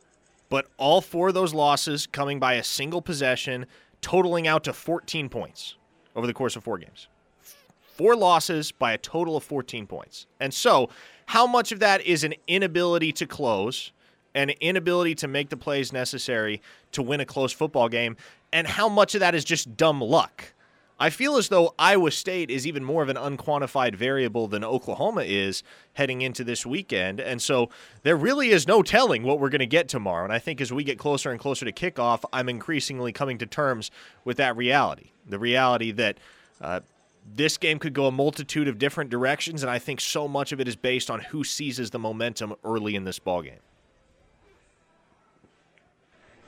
but 0.49 0.67
all 0.77 1.01
four 1.01 1.29
of 1.29 1.33
those 1.33 1.55
losses 1.55 2.05
coming 2.05 2.39
by 2.39 2.53
a 2.53 2.63
single 2.63 3.01
possession, 3.01 3.65
totaling 4.01 4.47
out 4.47 4.63
to 4.65 4.73
14 4.73 5.29
points 5.29 5.77
over 6.15 6.27
the 6.27 6.33
course 6.33 6.55
of 6.55 6.63
four 6.63 6.77
games 6.77 7.07
four 8.03 8.17
losses 8.17 8.73
by 8.73 8.91
a 8.91 8.97
total 8.97 9.37
of 9.37 9.45
14 9.45 9.87
points. 9.87 10.27
And 10.37 10.53
so, 10.53 10.89
how 11.27 11.47
much 11.47 11.71
of 11.71 11.79
that 11.79 12.01
is 12.01 12.25
an 12.25 12.33
inability 12.47 13.13
to 13.13 13.25
close, 13.25 13.93
an 14.35 14.49
inability 14.59 15.15
to 15.15 15.27
make 15.29 15.47
the 15.47 15.55
plays 15.55 15.93
necessary 15.93 16.61
to 16.91 17.01
win 17.01 17.21
a 17.21 17.25
close 17.25 17.53
football 17.53 17.87
game, 17.87 18.17
and 18.51 18.67
how 18.67 18.89
much 18.89 19.15
of 19.15 19.21
that 19.21 19.33
is 19.33 19.45
just 19.45 19.77
dumb 19.77 20.01
luck? 20.01 20.53
I 20.99 21.11
feel 21.11 21.37
as 21.37 21.47
though 21.47 21.75
Iowa 21.79 22.11
State 22.11 22.51
is 22.51 22.67
even 22.67 22.83
more 22.83 23.03
of 23.03 23.07
an 23.07 23.15
unquantified 23.15 23.95
variable 23.95 24.49
than 24.49 24.65
Oklahoma 24.65 25.21
is 25.21 25.63
heading 25.93 26.21
into 26.21 26.43
this 26.43 26.65
weekend. 26.65 27.21
And 27.21 27.41
so 27.41 27.69
there 28.01 28.17
really 28.17 28.49
is 28.49 28.67
no 28.67 28.83
telling 28.83 29.23
what 29.23 29.39
we're 29.39 29.49
going 29.49 29.59
to 29.59 29.65
get 29.65 29.87
tomorrow. 29.87 30.25
And 30.25 30.33
I 30.33 30.39
think 30.39 30.59
as 30.59 30.73
we 30.73 30.83
get 30.83 30.99
closer 30.99 31.31
and 31.31 31.39
closer 31.39 31.63
to 31.63 31.71
kickoff, 31.71 32.25
I'm 32.33 32.49
increasingly 32.49 33.13
coming 33.13 33.37
to 33.37 33.45
terms 33.45 33.91
with 34.25 34.35
that 34.37 34.57
reality 34.57 35.11
the 35.25 35.39
reality 35.39 35.91
that 35.91 36.17
uh, 36.61 36.81
this 37.35 37.57
game 37.57 37.79
could 37.79 37.93
go 37.93 38.07
a 38.07 38.11
multitude 38.11 38.67
of 38.67 38.77
different 38.77 39.09
directions, 39.09 39.63
and 39.63 39.69
I 39.69 39.79
think 39.79 40.01
so 40.01 40.27
much 40.27 40.51
of 40.51 40.59
it 40.59 40.67
is 40.67 40.75
based 40.75 41.09
on 41.09 41.19
who 41.19 41.43
seizes 41.43 41.91
the 41.91 41.99
momentum 41.99 42.55
early 42.63 42.95
in 42.95 43.03
this 43.03 43.19
ball 43.19 43.41
game. 43.41 43.59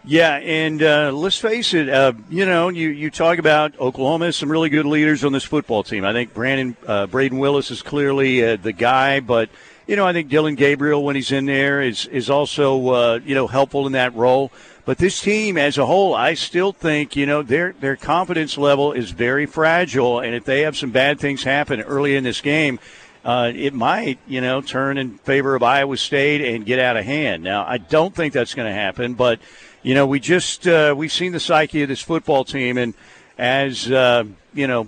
Yeah, 0.08 0.36
and 0.36 0.84
uh, 0.84 1.12
let's 1.12 1.40
face 1.40 1.74
it. 1.74 1.90
Uh, 1.90 2.14
you 2.30 2.46
know, 2.46 2.70
you, 2.70 2.90
you 2.90 3.10
talk 3.10 3.40
about 3.40 3.80
Oklahoma 3.80 4.26
has 4.26 4.36
some 4.36 4.52
really 4.52 4.70
good 4.70 4.86
leaders 4.86 5.24
on 5.24 5.32
this 5.32 5.44
football 5.44 5.82
team. 5.82 6.06
I 6.06 6.14
think 6.14 6.32
Brandon 6.32 6.78
uh, 6.86 7.08
Brayden 7.08 7.40
Willis 7.40 7.72
is 7.72 7.82
clearly 7.82 8.46
uh, 8.46 8.58
the 8.58 8.72
guy, 8.72 9.20
but 9.20 9.50
you 9.88 9.96
know, 9.96 10.06
I 10.06 10.14
think 10.14 10.30
Dillon 10.30 10.54
Gabriel 10.54 11.04
when 11.04 11.16
he's 11.16 11.32
in 11.32 11.48
there 11.48 11.82
is 11.82 12.06
is 12.06 12.30
also 12.30 12.88
uh, 12.90 13.20
you 13.26 13.34
know 13.34 13.48
helpful 13.48 13.88
in 13.88 13.94
that 13.94 14.14
role. 14.14 14.52
But 14.86 15.00
this 15.00 15.20
team 15.20 15.58
as 15.58 15.80
a 15.80 15.86
whole, 15.88 16.14
I 16.14 16.36
still 16.36 16.72
think, 16.72 17.16
you 17.16 17.26
know, 17.26 17.42
their 17.42 17.74
their 17.74 17.96
confidence 17.96 18.56
level 18.56 18.92
is 18.94 19.10
very 19.10 19.48
fragile, 19.48 20.20
and 20.20 20.36
if 20.36 20.46
they 20.46 20.62
have 20.62 20.78
some 20.78 20.92
bad 20.92 21.20
things 21.20 21.44
happen 21.44 21.82
early 21.82 22.16
in 22.16 22.24
this 22.24 22.40
game, 22.40 22.80
uh, 23.24 23.52
it 23.56 23.74
might, 23.74 24.20
you 24.28 24.42
know, 24.42 24.62
turn 24.62 25.00
in 25.00 25.18
favor 25.18 25.56
of 25.56 25.64
Iowa 25.64 25.98
State 25.98 26.42
and 26.42 26.68
get 26.68 26.78
out 26.78 26.98
of 26.98 27.04
hand. 27.04 27.42
Now, 27.42 27.66
I 27.66 27.80
don't 27.80 28.14
think 28.14 28.32
that's 28.32 28.54
going 28.54 28.68
to 28.68 28.74
happen, 28.74 29.16
but 29.16 29.40
you 29.82 29.96
know, 29.96 30.06
we 30.06 30.20
just 30.20 30.68
uh, 30.68 30.94
we've 30.96 31.12
seen 31.12 31.32
the 31.32 31.40
psyche 31.40 31.82
of 31.82 31.90
this 31.90 32.02
football 32.02 32.44
team, 32.44 32.78
and 32.78 32.94
as 33.40 33.92
uh, 33.92 34.24
you 34.54 34.68
know, 34.68 34.88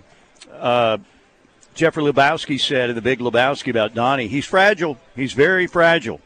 uh, 0.54 1.00
Jeffrey 1.74 2.04
Lebowski 2.04 2.60
said 2.60 2.92
in 2.92 2.96
the 2.96 3.02
Big 3.02 3.18
Lebowski 3.18 3.72
about 3.72 3.96
Donnie, 3.96 4.28
he's 4.28 4.46
fragile. 4.46 5.00
He's 5.16 5.34
very 5.34 5.66
fragile. 5.66 6.22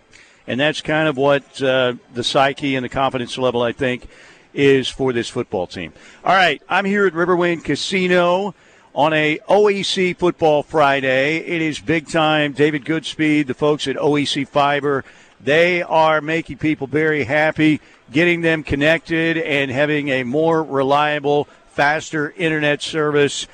And 0.48 0.60
that's 0.60 0.82
kind 0.82 1.08
of 1.08 1.18
what 1.18 1.62
uh, 1.62 1.94
the 2.14 2.24
psyche 2.24 2.76
and 2.76 2.84
the 2.84 2.90
confidence 2.90 3.38
level, 3.38 3.62
I 3.62 3.72
think, 3.72 4.08
is 4.54 4.90
for 4.90 5.14
this 5.14 5.30
football 5.30 5.68
team. 5.68 5.94
All 6.24 6.36
right, 6.36 6.62
I'm 6.68 6.86
here 6.86 7.06
at 7.06 7.14
Riverwind 7.14 7.64
Casino 7.64 8.54
on 8.94 9.14
a 9.14 9.40
OEC 9.48 10.18
Football 10.18 10.64
Friday. 10.64 11.38
It 11.38 11.62
is 11.62 11.80
big 11.80 12.10
time. 12.10 12.52
David 12.54 12.84
Goodspeed, 12.84 13.48
the 13.48 13.54
folks 13.54 13.88
at 13.88 13.96
OEC 13.96 14.48
Fiber, 14.48 15.06
they 15.40 15.82
are 15.82 16.22
making 16.22 16.58
people 16.58 16.88
very 16.88 17.24
happy, 17.24 17.82
getting 18.12 18.42
them 18.42 18.64
connected 18.64 19.38
and 19.38 19.72
having 19.72 20.10
a 20.10 20.24
more 20.24 20.62
reliable, 20.62 21.48
faster 21.70 22.32
internet 22.38 22.82
service. 22.82 23.48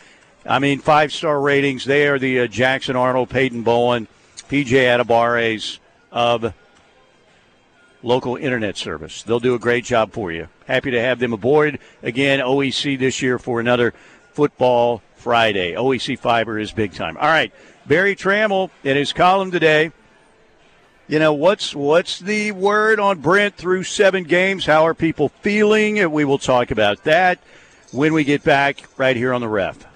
I 0.46 0.60
mean, 0.60 0.80
five 0.80 1.14
star 1.14 1.40
ratings. 1.40 1.86
They 1.86 2.08
are 2.08 2.20
the 2.20 2.42
uh, 2.42 2.48
Jackson 2.48 2.96
Arnold, 2.96 3.30
Peyton 3.30 3.64
Bowen, 3.64 4.08
PJ 4.50 4.68
Atabares 4.68 5.80
of 6.12 6.54
local 8.08 8.38
internet 8.38 8.78
service. 8.78 9.22
They'll 9.22 9.40
do 9.40 9.54
a 9.54 9.60
great 9.60 9.84
job 9.84 10.14
for 10.14 10.32
you. 10.32 10.48
Happy 10.66 10.92
to 10.92 11.00
have 11.00 11.20
them 11.20 11.34
aboard 11.34 11.80
again, 12.02 12.40
OEC 12.40 12.98
this 12.98 13.22
year 13.22 13.38
for 13.38 13.60
another 13.60 13.94
Football 14.34 15.02
Friday. 15.16 15.74
OEC 15.74 16.18
Fiber 16.18 16.58
is 16.60 16.72
big 16.72 16.94
time. 16.94 17.18
All 17.18 17.28
right, 17.28 17.52
Berry 17.86 18.16
Tramel 18.16 18.70
in 18.84 18.96
his 18.96 19.14
column 19.14 19.52
today. 19.52 19.92
You 21.08 21.20
know 21.20 21.34
what's 21.34 21.74
what's 21.74 22.20
the 22.20 22.52
word 22.52 23.00
on 23.00 23.20
Brent 23.20 23.56
through 23.56 23.84
seven 23.84 24.24
games? 24.24 24.66
How 24.66 24.86
are 24.86 24.94
people 24.94 25.30
feeling? 25.30 26.12
We 26.12 26.26
will 26.26 26.38
talk 26.38 26.70
about 26.70 27.04
that 27.06 27.40
when 27.92 28.14
we 28.14 28.24
get 28.24 28.44
back 28.44 28.84
right 28.98 29.16
here 29.16 29.34
on 29.34 29.42
the 29.42 29.48
ref. 29.48 29.87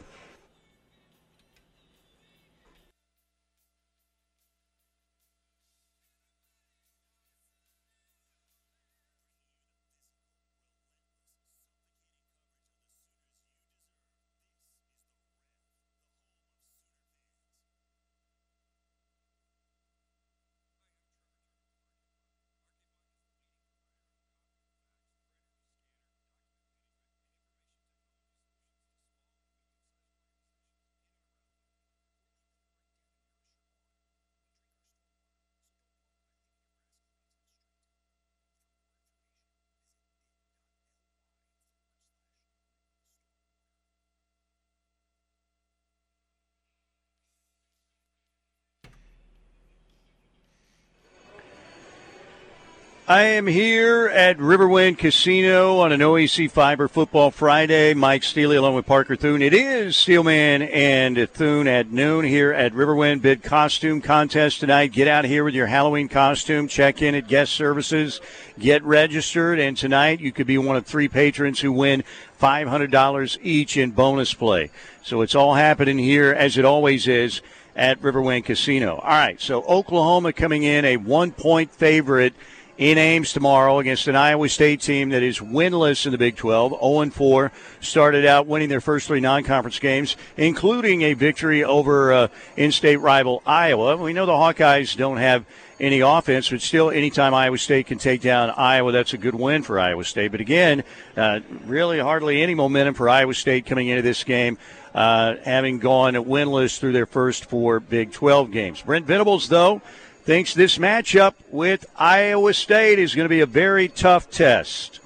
I 53.11 53.23
am 53.23 53.45
here 53.45 54.07
at 54.07 54.37
Riverwind 54.37 54.97
Casino 54.97 55.79
on 55.79 55.91
an 55.91 55.99
OEC 55.99 56.49
Fiber 56.49 56.87
Football 56.87 57.29
Friday. 57.29 57.93
Mike 57.93 58.23
Steely 58.23 58.55
along 58.55 58.75
with 58.75 58.85
Parker 58.85 59.17
Thune. 59.17 59.41
It 59.41 59.53
is 59.53 59.97
Steelman 59.97 60.61
and 60.61 61.29
Thune 61.29 61.67
at 61.67 61.91
noon 61.91 62.23
here 62.23 62.53
at 62.53 62.71
Riverwind. 62.71 63.21
Bid 63.21 63.43
costume 63.43 63.99
contest 63.99 64.61
tonight. 64.61 64.93
Get 64.93 65.09
out 65.09 65.25
here 65.25 65.43
with 65.43 65.53
your 65.53 65.67
Halloween 65.67 66.07
costume. 66.07 66.69
Check 66.69 67.01
in 67.01 67.13
at 67.13 67.27
guest 67.27 67.51
services. 67.51 68.21
Get 68.57 68.81
registered. 68.83 69.59
And 69.59 69.75
tonight 69.75 70.21
you 70.21 70.31
could 70.31 70.47
be 70.47 70.57
one 70.57 70.77
of 70.77 70.85
three 70.85 71.09
patrons 71.09 71.59
who 71.59 71.73
win 71.73 72.05
$500 72.41 73.37
each 73.43 73.75
in 73.75 73.91
bonus 73.91 74.33
play. 74.33 74.71
So 75.03 75.19
it's 75.19 75.35
all 75.35 75.55
happening 75.55 75.97
here 75.97 76.31
as 76.31 76.57
it 76.57 76.63
always 76.63 77.09
is 77.09 77.41
at 77.75 78.01
Riverwind 78.01 78.45
Casino. 78.45 78.95
All 78.95 79.09
right. 79.09 79.41
So 79.41 79.63
Oklahoma 79.63 80.31
coming 80.31 80.63
in 80.63 80.85
a 80.85 80.95
one 80.95 81.33
point 81.33 81.71
favorite 81.71 82.35
in 82.81 82.97
Ames 82.97 83.31
tomorrow 83.31 83.77
against 83.77 84.07
an 84.07 84.15
Iowa 84.15 84.49
State 84.49 84.81
team 84.81 85.09
that 85.09 85.21
is 85.21 85.37
winless 85.37 86.07
in 86.07 86.11
the 86.11 86.17
Big 86.17 86.35
12. 86.35 86.71
0 86.71 87.09
4 87.11 87.51
started 87.79 88.25
out 88.25 88.47
winning 88.47 88.69
their 88.69 88.81
first 88.81 89.05
three 89.05 89.19
non 89.19 89.43
conference 89.43 89.77
games, 89.77 90.17
including 90.35 91.03
a 91.03 91.13
victory 91.13 91.63
over 91.63 92.11
uh, 92.11 92.27
in 92.57 92.71
state 92.71 92.97
rival 92.97 93.43
Iowa. 93.45 93.97
We 93.97 94.13
know 94.13 94.25
the 94.25 94.31
Hawkeyes 94.31 94.97
don't 94.97 95.17
have 95.17 95.45
any 95.79 95.99
offense, 95.99 96.49
but 96.49 96.59
still, 96.61 96.89
anytime 96.89 97.35
Iowa 97.35 97.59
State 97.59 97.85
can 97.85 97.99
take 97.99 98.21
down 98.21 98.49
Iowa, 98.49 98.91
that's 98.91 99.13
a 99.13 99.17
good 99.19 99.35
win 99.35 99.61
for 99.61 99.79
Iowa 99.79 100.03
State. 100.03 100.31
But 100.31 100.41
again, 100.41 100.83
uh, 101.15 101.41
really 101.67 101.99
hardly 101.99 102.41
any 102.41 102.55
momentum 102.55 102.95
for 102.95 103.07
Iowa 103.07 103.35
State 103.35 103.67
coming 103.67 103.89
into 103.89 104.01
this 104.01 104.23
game. 104.23 104.57
Uh, 104.95 105.35
having 105.45 105.77
gone 105.77 106.15
winless 106.15 106.79
through 106.79 106.91
their 106.93 107.05
first 107.05 107.45
four 107.45 107.79
Big 107.79 108.11
12 108.11 108.51
games. 108.51 108.81
Brent 108.81 109.05
Venables, 109.05 109.47
though, 109.47 109.81
thinks 110.23 110.53
this 110.53 110.77
matchup 110.77 111.33
with 111.49 111.85
Iowa 111.97 112.53
State 112.53 112.99
is 112.99 113.15
going 113.15 113.25
to 113.25 113.29
be 113.29 113.41
a 113.41 113.45
very 113.45 113.87
tough 113.87 114.29
test. 114.29 114.99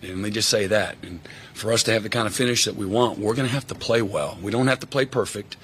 And 0.00 0.10
let 0.10 0.18
me 0.18 0.30
just 0.30 0.48
say 0.48 0.66
that. 0.66 0.96
And 1.02 1.20
for 1.52 1.72
us 1.72 1.82
to 1.84 1.92
have 1.92 2.02
the 2.02 2.08
kind 2.08 2.26
of 2.26 2.34
finish 2.34 2.64
that 2.64 2.76
we 2.76 2.86
want, 2.86 3.18
we're 3.18 3.34
going 3.34 3.48
to 3.48 3.54
have 3.54 3.66
to 3.68 3.74
play 3.74 4.02
well. 4.02 4.38
We 4.42 4.50
don't 4.50 4.66
have 4.66 4.80
to 4.80 4.86
play 4.86 5.06
perfect 5.06 5.56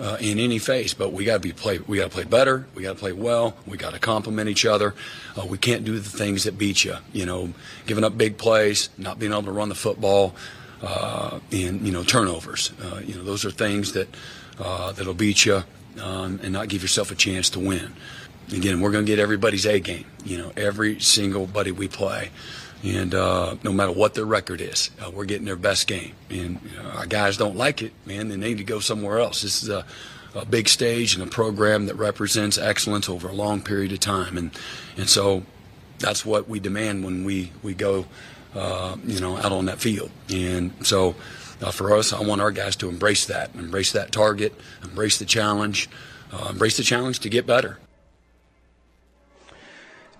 uh, 0.00 0.16
in 0.20 0.38
any 0.38 0.58
phase, 0.58 0.94
but 0.94 1.12
we 1.12 1.24
got 1.24 1.34
to 1.34 1.40
be 1.40 1.52
play. 1.52 1.78
We 1.78 1.98
got 1.98 2.04
to 2.04 2.10
play 2.10 2.24
better. 2.24 2.66
We 2.74 2.82
got 2.82 2.94
to 2.94 2.98
play 2.98 3.12
well. 3.12 3.56
We 3.66 3.76
got 3.76 3.92
to 3.92 4.00
complement 4.00 4.48
each 4.48 4.66
other. 4.66 4.94
Uh, 5.36 5.46
we 5.46 5.58
can't 5.58 5.84
do 5.84 5.98
the 5.98 6.08
things 6.08 6.44
that 6.44 6.58
beat 6.58 6.84
you. 6.84 6.96
You 7.12 7.26
know, 7.26 7.52
giving 7.86 8.04
up 8.04 8.16
big 8.16 8.36
plays, 8.36 8.88
not 8.98 9.18
being 9.18 9.32
able 9.32 9.44
to 9.44 9.52
run 9.52 9.68
the 9.68 9.76
football, 9.76 10.34
uh, 10.82 11.38
and 11.52 11.86
you 11.86 11.92
know 11.92 12.02
turnovers. 12.02 12.72
Uh, 12.82 13.00
you 13.04 13.14
know, 13.14 13.22
those 13.22 13.44
are 13.44 13.50
things 13.50 13.92
that 13.92 14.08
uh, 14.58 14.90
that'll 14.92 15.14
beat 15.14 15.44
you 15.44 15.62
um, 16.00 16.40
and 16.42 16.52
not 16.52 16.68
give 16.68 16.82
yourself 16.82 17.10
a 17.10 17.14
chance 17.14 17.50
to 17.50 17.60
win. 17.60 17.94
Again, 18.52 18.80
we're 18.80 18.90
going 18.90 19.06
to 19.06 19.10
get 19.10 19.18
everybody's 19.18 19.66
A 19.66 19.80
game. 19.80 20.04
You 20.24 20.38
know, 20.38 20.52
every 20.56 21.00
single 21.00 21.46
buddy 21.46 21.72
we 21.72 21.88
play, 21.88 22.30
and 22.82 23.14
uh, 23.14 23.56
no 23.62 23.72
matter 23.72 23.92
what 23.92 24.14
their 24.14 24.26
record 24.26 24.60
is, 24.60 24.90
uh, 25.00 25.10
we're 25.10 25.24
getting 25.24 25.46
their 25.46 25.56
best 25.56 25.86
game. 25.86 26.12
And 26.28 26.62
know, 26.76 26.90
our 26.96 27.06
guys 27.06 27.36
don't 27.36 27.56
like 27.56 27.82
it, 27.82 27.92
man. 28.04 28.28
They 28.28 28.36
need 28.36 28.58
to 28.58 28.64
go 28.64 28.80
somewhere 28.80 29.18
else. 29.18 29.40
This 29.42 29.62
is 29.62 29.70
a, 29.70 29.86
a 30.34 30.44
big 30.44 30.68
stage 30.68 31.14
and 31.14 31.22
a 31.22 31.26
program 31.26 31.86
that 31.86 31.94
represents 31.94 32.58
excellence 32.58 33.08
over 33.08 33.28
a 33.28 33.32
long 33.32 33.62
period 33.62 33.92
of 33.92 34.00
time, 34.00 34.36
and 34.36 34.50
and 34.96 35.08
so 35.08 35.44
that's 35.98 36.26
what 36.26 36.48
we 36.48 36.60
demand 36.60 37.04
when 37.04 37.24
we 37.24 37.50
we 37.62 37.72
go, 37.72 38.04
uh, 38.54 38.96
you 39.06 39.20
know, 39.20 39.36
out 39.38 39.52
on 39.52 39.66
that 39.66 39.78
field. 39.78 40.10
And 40.28 40.72
so 40.82 41.14
uh, 41.62 41.70
for 41.70 41.94
us, 41.94 42.12
I 42.12 42.20
want 42.20 42.40
our 42.40 42.50
guys 42.50 42.76
to 42.76 42.88
embrace 42.88 43.26
that, 43.26 43.54
embrace 43.54 43.92
that 43.92 44.12
target, 44.12 44.54
embrace 44.82 45.18
the 45.18 45.24
challenge, 45.24 45.88
uh, 46.32 46.48
embrace 46.50 46.76
the 46.76 46.82
challenge 46.82 47.20
to 47.20 47.28
get 47.28 47.46
better. 47.46 47.78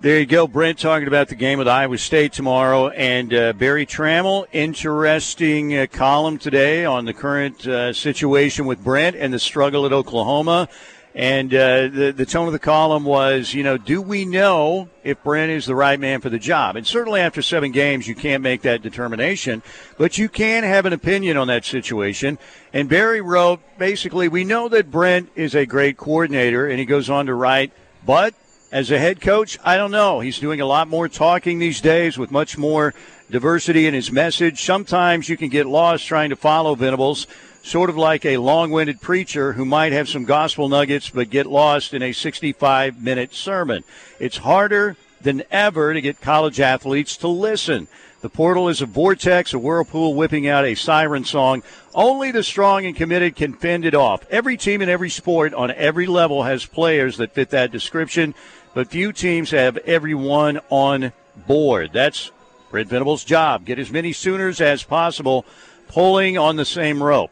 There 0.01 0.19
you 0.19 0.25
go, 0.25 0.45
Brent, 0.45 0.77
talking 0.77 1.07
about 1.07 1.29
the 1.29 1.35
game 1.35 1.57
with 1.57 1.67
Iowa 1.67 1.97
State 1.97 2.33
tomorrow. 2.33 2.89
And 2.89 3.33
uh, 3.33 3.53
Berry 3.53 3.85
Tramel, 3.85 4.45
interesting 4.51 5.75
uh, 5.75 5.87
column 5.91 6.37
today 6.37 6.85
on 6.85 7.05
the 7.05 7.13
current 7.13 7.65
uh, 7.65 7.91
situation 7.93 8.65
with 8.65 8.83
Brent 8.83 9.15
and 9.15 9.33
the 9.33 9.39
struggle 9.39 9.85
at 9.85 9.93
Oklahoma. 9.93 10.69
And 11.15 11.53
uh, 11.55 11.87
the, 11.87 12.13
the 12.13 12.25
tone 12.25 12.47
of 12.47 12.51
the 12.51 12.59
column 12.59 13.05
was, 13.05 13.53
you 13.53 13.63
know, 13.63 13.77
do 13.77 14.01
we 14.01 14.25
know 14.25 14.89
if 15.01 15.23
Brent 15.23 15.49
is 15.49 15.65
the 15.65 15.73
right 15.73 15.97
man 15.97 16.19
for 16.19 16.29
the 16.29 16.37
job? 16.37 16.75
And 16.75 16.85
certainly 16.85 17.21
after 17.21 17.41
seven 17.41 17.71
games, 17.71 18.05
you 18.05 18.15
can't 18.15 18.43
make 18.43 18.63
that 18.63 18.81
determination, 18.81 19.63
but 19.97 20.17
you 20.17 20.27
can 20.27 20.63
have 20.63 20.85
an 20.85 20.91
opinion 20.91 21.37
on 21.37 21.47
that 21.47 21.63
situation. 21.63 22.37
And 22.73 22.89
Berry 22.89 23.21
wrote, 23.21 23.61
basically, 23.77 24.27
we 24.27 24.43
know 24.43 24.67
that 24.67 24.91
Brent 24.91 25.29
is 25.35 25.55
a 25.55 25.65
great 25.65 25.95
coordinator, 25.95 26.67
and 26.67 26.79
he 26.79 26.85
goes 26.85 27.09
on 27.09 27.27
to 27.27 27.33
write, 27.33 27.71
but 28.05 28.33
as 28.73 28.91
a 28.91 28.99
head 28.99 29.21
coach, 29.21 29.57
I 29.63 29.77
don't 29.77 29.91
know. 29.91 30.19
He's 30.19 30.39
doing 30.39 30.59
a 30.59 30.65
lot 30.65 30.89
more 30.89 31.07
talking 31.07 31.59
these 31.59 31.79
days 31.79 32.17
with 32.17 32.29
much 32.29 32.57
more 32.57 32.93
diversity 33.31 33.87
in 33.87 33.93
his 33.93 34.11
message. 34.11 34.65
Sometimes 34.65 35.29
you 35.29 35.37
can 35.37 35.47
get 35.47 35.65
lost 35.65 36.05
trying 36.05 36.31
to 36.31 36.35
follow 36.35 36.75
Venables 36.75 37.25
sort 37.65 37.89
of 37.89 37.97
like 37.97 38.23
a 38.25 38.37
long 38.37 38.69
winded 38.69 39.01
preacher 39.01 39.53
who 39.53 39.65
might 39.65 39.91
have 39.91 40.07
some 40.07 40.23
gospel 40.23 40.69
nuggets 40.69 41.09
but 41.09 41.31
get 41.31 41.47
lost 41.47 41.95
in 41.95 42.03
a 42.03 42.11
65 42.11 43.01
minute 43.01 43.33
sermon. 43.33 43.83
It's 44.19 44.37
harder 44.37 44.95
than 45.19 45.41
ever 45.49 45.91
to 45.91 45.99
get 45.99 46.21
college 46.21 46.59
athletes 46.59 47.17
to 47.17 47.27
listen. 47.27 47.87
The 48.21 48.29
portal 48.29 48.69
is 48.69 48.83
a 48.83 48.85
vortex, 48.85 49.51
a 49.51 49.57
whirlpool 49.57 50.13
whipping 50.13 50.47
out 50.47 50.63
a 50.63 50.75
siren 50.75 51.25
song. 51.25 51.63
Only 51.95 52.29
the 52.29 52.43
strong 52.43 52.85
and 52.85 52.95
committed 52.95 53.35
can 53.35 53.53
fend 53.53 53.83
it 53.83 53.95
off. 53.95 54.23
Every 54.29 54.57
team 54.57 54.83
in 54.83 54.89
every 54.89 55.09
sport 55.09 55.55
on 55.55 55.71
every 55.71 56.05
level 56.05 56.43
has 56.43 56.67
players 56.67 57.17
that 57.17 57.33
fit 57.33 57.49
that 57.49 57.71
description, 57.71 58.35
but 58.75 58.91
few 58.91 59.11
teams 59.11 59.49
have 59.49 59.77
everyone 59.77 60.59
on 60.69 61.13
board. 61.47 61.91
That's 61.93 62.31
Brent 62.69 62.89
Venables' 62.89 63.23
job. 63.23 63.65
Get 63.65 63.79
as 63.79 63.89
many 63.89 64.13
Sooners 64.13 64.61
as 64.61 64.83
possible 64.83 65.45
pulling 65.87 66.37
on 66.37 66.57
the 66.57 66.65
same 66.65 67.01
rope. 67.01 67.31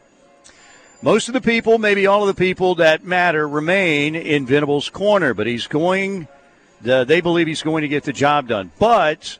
Most 1.04 1.28
of 1.28 1.34
the 1.34 1.42
people, 1.42 1.76
maybe 1.76 2.06
all 2.06 2.22
of 2.22 2.34
the 2.34 2.42
people 2.42 2.76
that 2.76 3.04
matter, 3.04 3.46
remain 3.46 4.14
in 4.14 4.46
Venables' 4.46 4.88
corner, 4.88 5.34
but 5.34 5.46
he's 5.46 5.66
going, 5.66 6.28
they 6.80 7.20
believe 7.20 7.46
he's 7.46 7.62
going 7.62 7.82
to 7.82 7.88
get 7.88 8.04
the 8.04 8.12
job 8.14 8.48
done. 8.48 8.72
But 8.78 9.38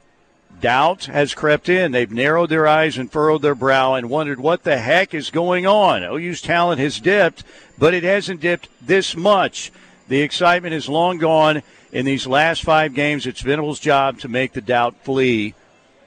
doubt 0.60 1.06
has 1.06 1.32
crept 1.32 1.70
in. 1.70 1.92
They've 1.92 2.12
narrowed 2.12 2.50
their 2.50 2.68
eyes 2.68 2.98
and 2.98 3.10
furrowed 3.10 3.40
their 3.40 3.54
brow 3.54 3.94
and 3.94 4.10
wondered 4.10 4.40
what 4.40 4.64
the 4.64 4.76
heck 4.76 5.14
is 5.14 5.30
going 5.30 5.66
on. 5.66 6.04
OU's 6.04 6.42
talent 6.42 6.80
has 6.82 7.00
dipped, 7.00 7.44
but 7.78 7.94
it 7.94 8.02
hasn't 8.02 8.42
dipped 8.42 8.68
this 8.86 9.16
much. 9.16 9.72
The 10.08 10.20
excitement 10.20 10.74
is 10.74 10.86
long 10.86 11.16
gone. 11.16 11.62
In 11.92 12.04
these 12.04 12.26
last 12.26 12.62
five 12.62 12.92
games, 12.92 13.26
it's 13.26 13.40
Venables' 13.40 13.80
job 13.80 14.18
to 14.18 14.28
make 14.28 14.52
the 14.52 14.60
doubt 14.60 14.96
flee 15.02 15.54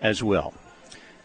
as 0.02 0.22
well. 0.22 0.54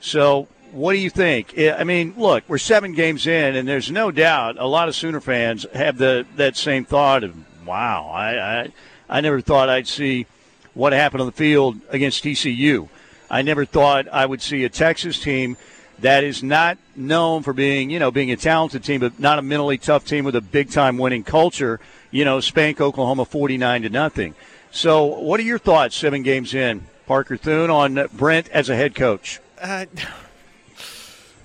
So 0.01 0.49
what 0.73 0.93
do 0.93 0.99
you 0.99 1.11
think? 1.11 1.59
I 1.59 1.85
mean, 1.85 2.15
look, 2.17 2.45
we're 2.49 2.59
seven 2.59 2.95
games 2.95 3.27
in, 3.27 3.57
and 3.57 3.69
there's 3.69 3.91
no 3.91 4.11
doubt 4.11 4.57
a 4.59 4.67
lot 4.67 4.89
of 4.89 4.95
Sooner 4.95 5.21
fans 5.21 5.67
have 5.75 5.99
the 5.99 6.27
that 6.37 6.57
same 6.57 6.85
thought 6.85 7.25
of, 7.25 7.35
"Wow, 7.67 8.11
I 8.13 8.63
I, 8.63 8.73
I 9.09 9.21
never 9.21 9.41
thought 9.41 9.69
I'd 9.69 9.87
see 9.87 10.27
what 10.75 10.93
happened 10.93 11.21
on 11.21 11.27
the 11.27 11.33
field 11.33 11.77
against 11.91 12.25
TCU. 12.25 12.89
I 13.31 13.43
never 13.43 13.65
thought 13.65 14.09
I 14.09 14.27
would 14.27 14.43
see 14.43 14.65
a 14.65 14.69
Texas 14.69 15.21
team." 15.21 15.57
That 15.99 16.25
is 16.25 16.43
not 16.43 16.79
known 16.97 17.45
for 17.45 17.53
being, 17.53 17.89
you 17.91 18.01
know, 18.01 18.11
being 18.11 18.33
a 18.33 18.37
talented 18.37 18.83
team, 18.83 18.99
but 18.99 19.21
not 19.21 19.39
a 19.39 19.43
mentally 19.43 19.79
tough 19.79 20.05
team 20.05 20.25
with 20.25 20.35
a 20.35 20.41
big 20.41 20.69
time 20.69 20.99
winning 20.99 21.23
culture. 21.23 21.79
You 22.11 22.25
know, 22.25 22.41
spank 22.41 22.81
Oklahoma 22.81 23.25
forty 23.25 23.57
nine 23.57 23.83
to 23.83 23.89
nothing. 23.89 24.35
So, 24.73 25.05
what 25.05 25.39
are 25.39 25.45
your 25.45 25.59
thoughts 25.59 25.95
seven 25.95 26.23
games 26.23 26.55
in, 26.55 26.87
Parker 27.07 27.37
Thune, 27.37 27.69
on 27.69 28.09
Brent 28.15 28.49
as 28.49 28.71
a 28.71 28.75
head 28.75 28.95
coach? 28.95 29.39
Uh, 29.61 29.85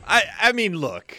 I 0.08 0.24
I 0.42 0.52
mean, 0.54 0.78
look, 0.78 1.18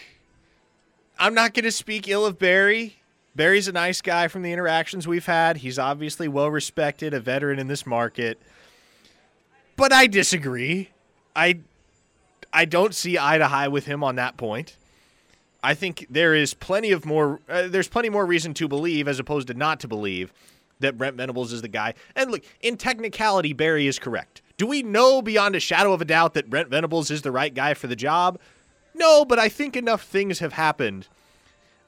I'm 1.17 1.33
not 1.33 1.53
going 1.53 1.65
to 1.65 1.71
speak 1.71 2.07
ill 2.07 2.25
of 2.25 2.39
Berry. 2.39 2.95
Berry's 3.35 3.67
a 3.67 3.71
nice 3.71 4.01
guy 4.01 4.27
from 4.27 4.41
the 4.41 4.51
interactions 4.51 5.07
we've 5.07 5.25
had. 5.25 5.57
He's 5.57 5.79
obviously 5.79 6.27
well 6.27 6.49
respected, 6.49 7.13
a 7.13 7.19
veteran 7.19 7.59
in 7.59 7.67
this 7.67 7.85
market. 7.85 8.41
But 9.75 9.93
I 9.93 10.07
disagree. 10.07 10.89
I 11.35 11.59
I 12.51 12.65
don't 12.65 12.93
see 12.93 13.17
eye 13.17 13.37
to 13.37 13.45
eye 13.45 13.67
with 13.67 13.85
him 13.85 14.03
on 14.03 14.15
that 14.15 14.35
point. 14.37 14.75
I 15.61 15.73
think 15.73 16.07
there 16.09 16.33
is 16.33 16.53
plenty 16.53 16.91
of 16.91 17.05
more 17.05 17.39
uh, 17.47 17.67
there's 17.67 17.87
plenty 17.87 18.09
more 18.09 18.25
reason 18.25 18.53
to 18.55 18.67
believe 18.67 19.07
as 19.07 19.19
opposed 19.19 19.47
to 19.47 19.53
not 19.53 19.79
to 19.81 19.87
believe 19.87 20.33
that 20.79 20.97
Brent 20.97 21.15
Venables 21.17 21.53
is 21.53 21.61
the 21.61 21.67
guy. 21.67 21.93
And 22.15 22.31
look, 22.31 22.43
in 22.61 22.77
technicality 22.77 23.53
Berry 23.53 23.87
is 23.87 23.99
correct. 23.99 24.41
Do 24.57 24.67
we 24.67 24.83
know 24.83 25.21
beyond 25.21 25.55
a 25.55 25.59
shadow 25.59 25.93
of 25.93 26.01
a 26.01 26.05
doubt 26.05 26.33
that 26.33 26.49
Brent 26.49 26.69
Venables 26.69 27.11
is 27.11 27.21
the 27.21 27.31
right 27.31 27.53
guy 27.53 27.73
for 27.73 27.87
the 27.87 27.95
job? 27.95 28.39
No, 28.99 29.23
but 29.23 29.39
I 29.39 29.47
think 29.47 29.77
enough 29.77 30.03
things 30.03 30.39
have 30.39 30.53
happened. 30.53 31.07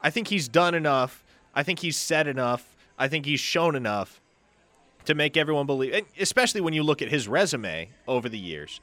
I 0.01 0.09
think 0.09 0.29
he's 0.29 0.47
done 0.47 0.73
enough. 0.73 1.23
I 1.53 1.61
think 1.61 1.79
he's 1.79 1.97
said 1.97 2.27
enough. 2.27 2.75
I 2.97 3.09
think 3.09 3.25
he's 3.25 3.41
shown 3.41 3.75
enough 3.75 4.21
to 5.05 5.13
make 5.13 5.35
everyone 5.35 5.65
believe, 5.65 5.93
and 5.93 6.05
especially 6.19 6.61
when 6.61 6.73
you 6.73 6.83
look 6.83 7.01
at 7.01 7.09
his 7.09 7.27
resume 7.27 7.89
over 8.07 8.29
the 8.29 8.37
years. 8.39 8.79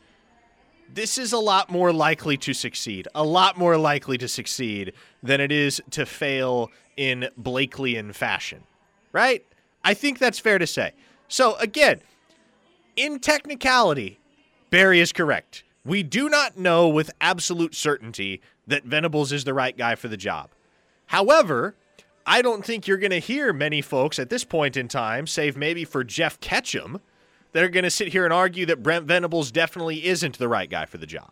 This 0.92 1.18
is 1.18 1.32
a 1.32 1.38
lot 1.38 1.70
more 1.70 1.92
likely 1.92 2.36
to 2.38 2.52
succeed, 2.52 3.08
a 3.14 3.22
lot 3.22 3.56
more 3.56 3.76
likely 3.76 4.18
to 4.18 4.26
succeed 4.26 4.94
than 5.22 5.40
it 5.40 5.52
is 5.52 5.80
to 5.90 6.06
fail 6.06 6.70
in 6.96 7.28
Blakeleyan 7.40 8.14
fashion, 8.14 8.64
right? 9.12 9.44
I 9.84 9.94
think 9.94 10.18
that's 10.18 10.38
fair 10.38 10.58
to 10.58 10.66
say. 10.66 10.92
So, 11.28 11.56
again, 11.56 12.00
in 12.96 13.20
technicality, 13.20 14.18
Berry 14.70 15.00
is 15.00 15.12
correct. 15.12 15.62
We 15.84 16.02
do 16.02 16.28
not 16.28 16.58
know 16.58 16.88
with 16.88 17.10
absolute 17.20 17.74
certainty 17.74 18.40
that 18.66 18.84
Venables 18.84 19.32
is 19.32 19.44
the 19.44 19.54
right 19.54 19.76
guy 19.76 19.94
for 19.94 20.08
the 20.08 20.16
job. 20.16 20.50
However, 21.06 21.74
I 22.26 22.42
don't 22.42 22.64
think 22.64 22.86
you're 22.86 22.98
going 22.98 23.10
to 23.10 23.20
hear 23.20 23.52
many 23.52 23.80
folks 23.80 24.18
at 24.18 24.28
this 24.28 24.44
point 24.44 24.76
in 24.76 24.88
time, 24.88 25.26
save 25.26 25.56
maybe 25.56 25.84
for 25.84 26.04
Jeff 26.04 26.38
Ketchum, 26.40 27.00
that 27.52 27.64
are 27.64 27.70
going 27.70 27.84
to 27.84 27.90
sit 27.90 28.08
here 28.08 28.24
and 28.24 28.32
argue 28.34 28.66
that 28.66 28.82
Brent 28.82 29.06
Venables 29.06 29.50
definitely 29.50 30.04
isn't 30.04 30.38
the 30.38 30.48
right 30.48 30.68
guy 30.68 30.84
for 30.84 30.98
the 30.98 31.06
job. 31.06 31.30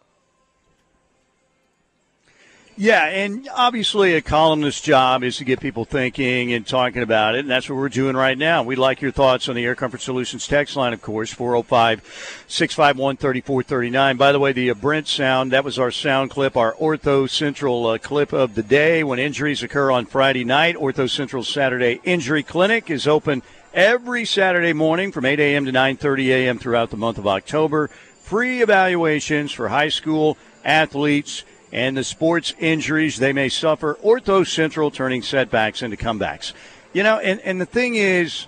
Yeah, 2.78 3.06
and 3.06 3.48
obviously 3.54 4.16
a 4.16 4.20
columnist's 4.20 4.82
job 4.82 5.24
is 5.24 5.38
to 5.38 5.46
get 5.46 5.60
people 5.60 5.86
thinking 5.86 6.52
and 6.52 6.66
talking 6.66 7.00
about 7.00 7.34
it, 7.34 7.38
and 7.38 7.50
that's 7.50 7.70
what 7.70 7.76
we're 7.76 7.88
doing 7.88 8.14
right 8.14 8.36
now. 8.36 8.62
We'd 8.62 8.76
like 8.76 9.00
your 9.00 9.12
thoughts 9.12 9.48
on 9.48 9.56
the 9.56 9.64
Air 9.64 9.74
Comfort 9.74 10.02
Solutions 10.02 10.46
text 10.46 10.76
line, 10.76 10.92
of 10.92 11.00
course, 11.00 11.32
405 11.32 12.44
651 12.46 13.16
3439. 13.16 14.16
By 14.18 14.30
the 14.30 14.38
way, 14.38 14.52
the 14.52 14.68
uh, 14.68 14.74
Brent 14.74 15.08
sound, 15.08 15.52
that 15.52 15.64
was 15.64 15.78
our 15.78 15.90
sound 15.90 16.28
clip, 16.28 16.54
our 16.54 16.74
Ortho 16.74 17.30
Central 17.30 17.86
uh, 17.86 17.96
clip 17.96 18.34
of 18.34 18.54
the 18.54 18.62
day 18.62 19.02
when 19.02 19.18
injuries 19.18 19.62
occur 19.62 19.90
on 19.90 20.04
Friday 20.04 20.44
night. 20.44 20.76
Ortho 20.76 21.08
Central 21.08 21.44
Saturday 21.44 21.98
Injury 22.04 22.42
Clinic 22.42 22.90
is 22.90 23.08
open 23.08 23.42
every 23.72 24.26
Saturday 24.26 24.74
morning 24.74 25.12
from 25.12 25.24
8 25.24 25.40
a.m. 25.40 25.64
to 25.64 25.72
9.30 25.72 26.26
a.m. 26.26 26.58
throughout 26.58 26.90
the 26.90 26.98
month 26.98 27.16
of 27.16 27.26
October. 27.26 27.88
Free 28.20 28.60
evaluations 28.60 29.50
for 29.50 29.68
high 29.68 29.88
school 29.88 30.36
athletes– 30.62 31.42
and 31.72 31.96
the 31.96 32.05
sports 32.05 32.55
injuries 32.59 33.18
they 33.18 33.33
may 33.33 33.48
suffer. 33.48 33.94
Ortho 34.05 34.46
Central 34.46 34.90
turning 34.90 35.22
setbacks 35.22 35.83
into 35.83 35.96
comebacks. 35.96 36.52
You 36.92 37.02
know, 37.02 37.18
and, 37.18 37.40
and 37.40 37.61
the 37.61 37.66
thing 37.66 37.96
is, 37.96 38.46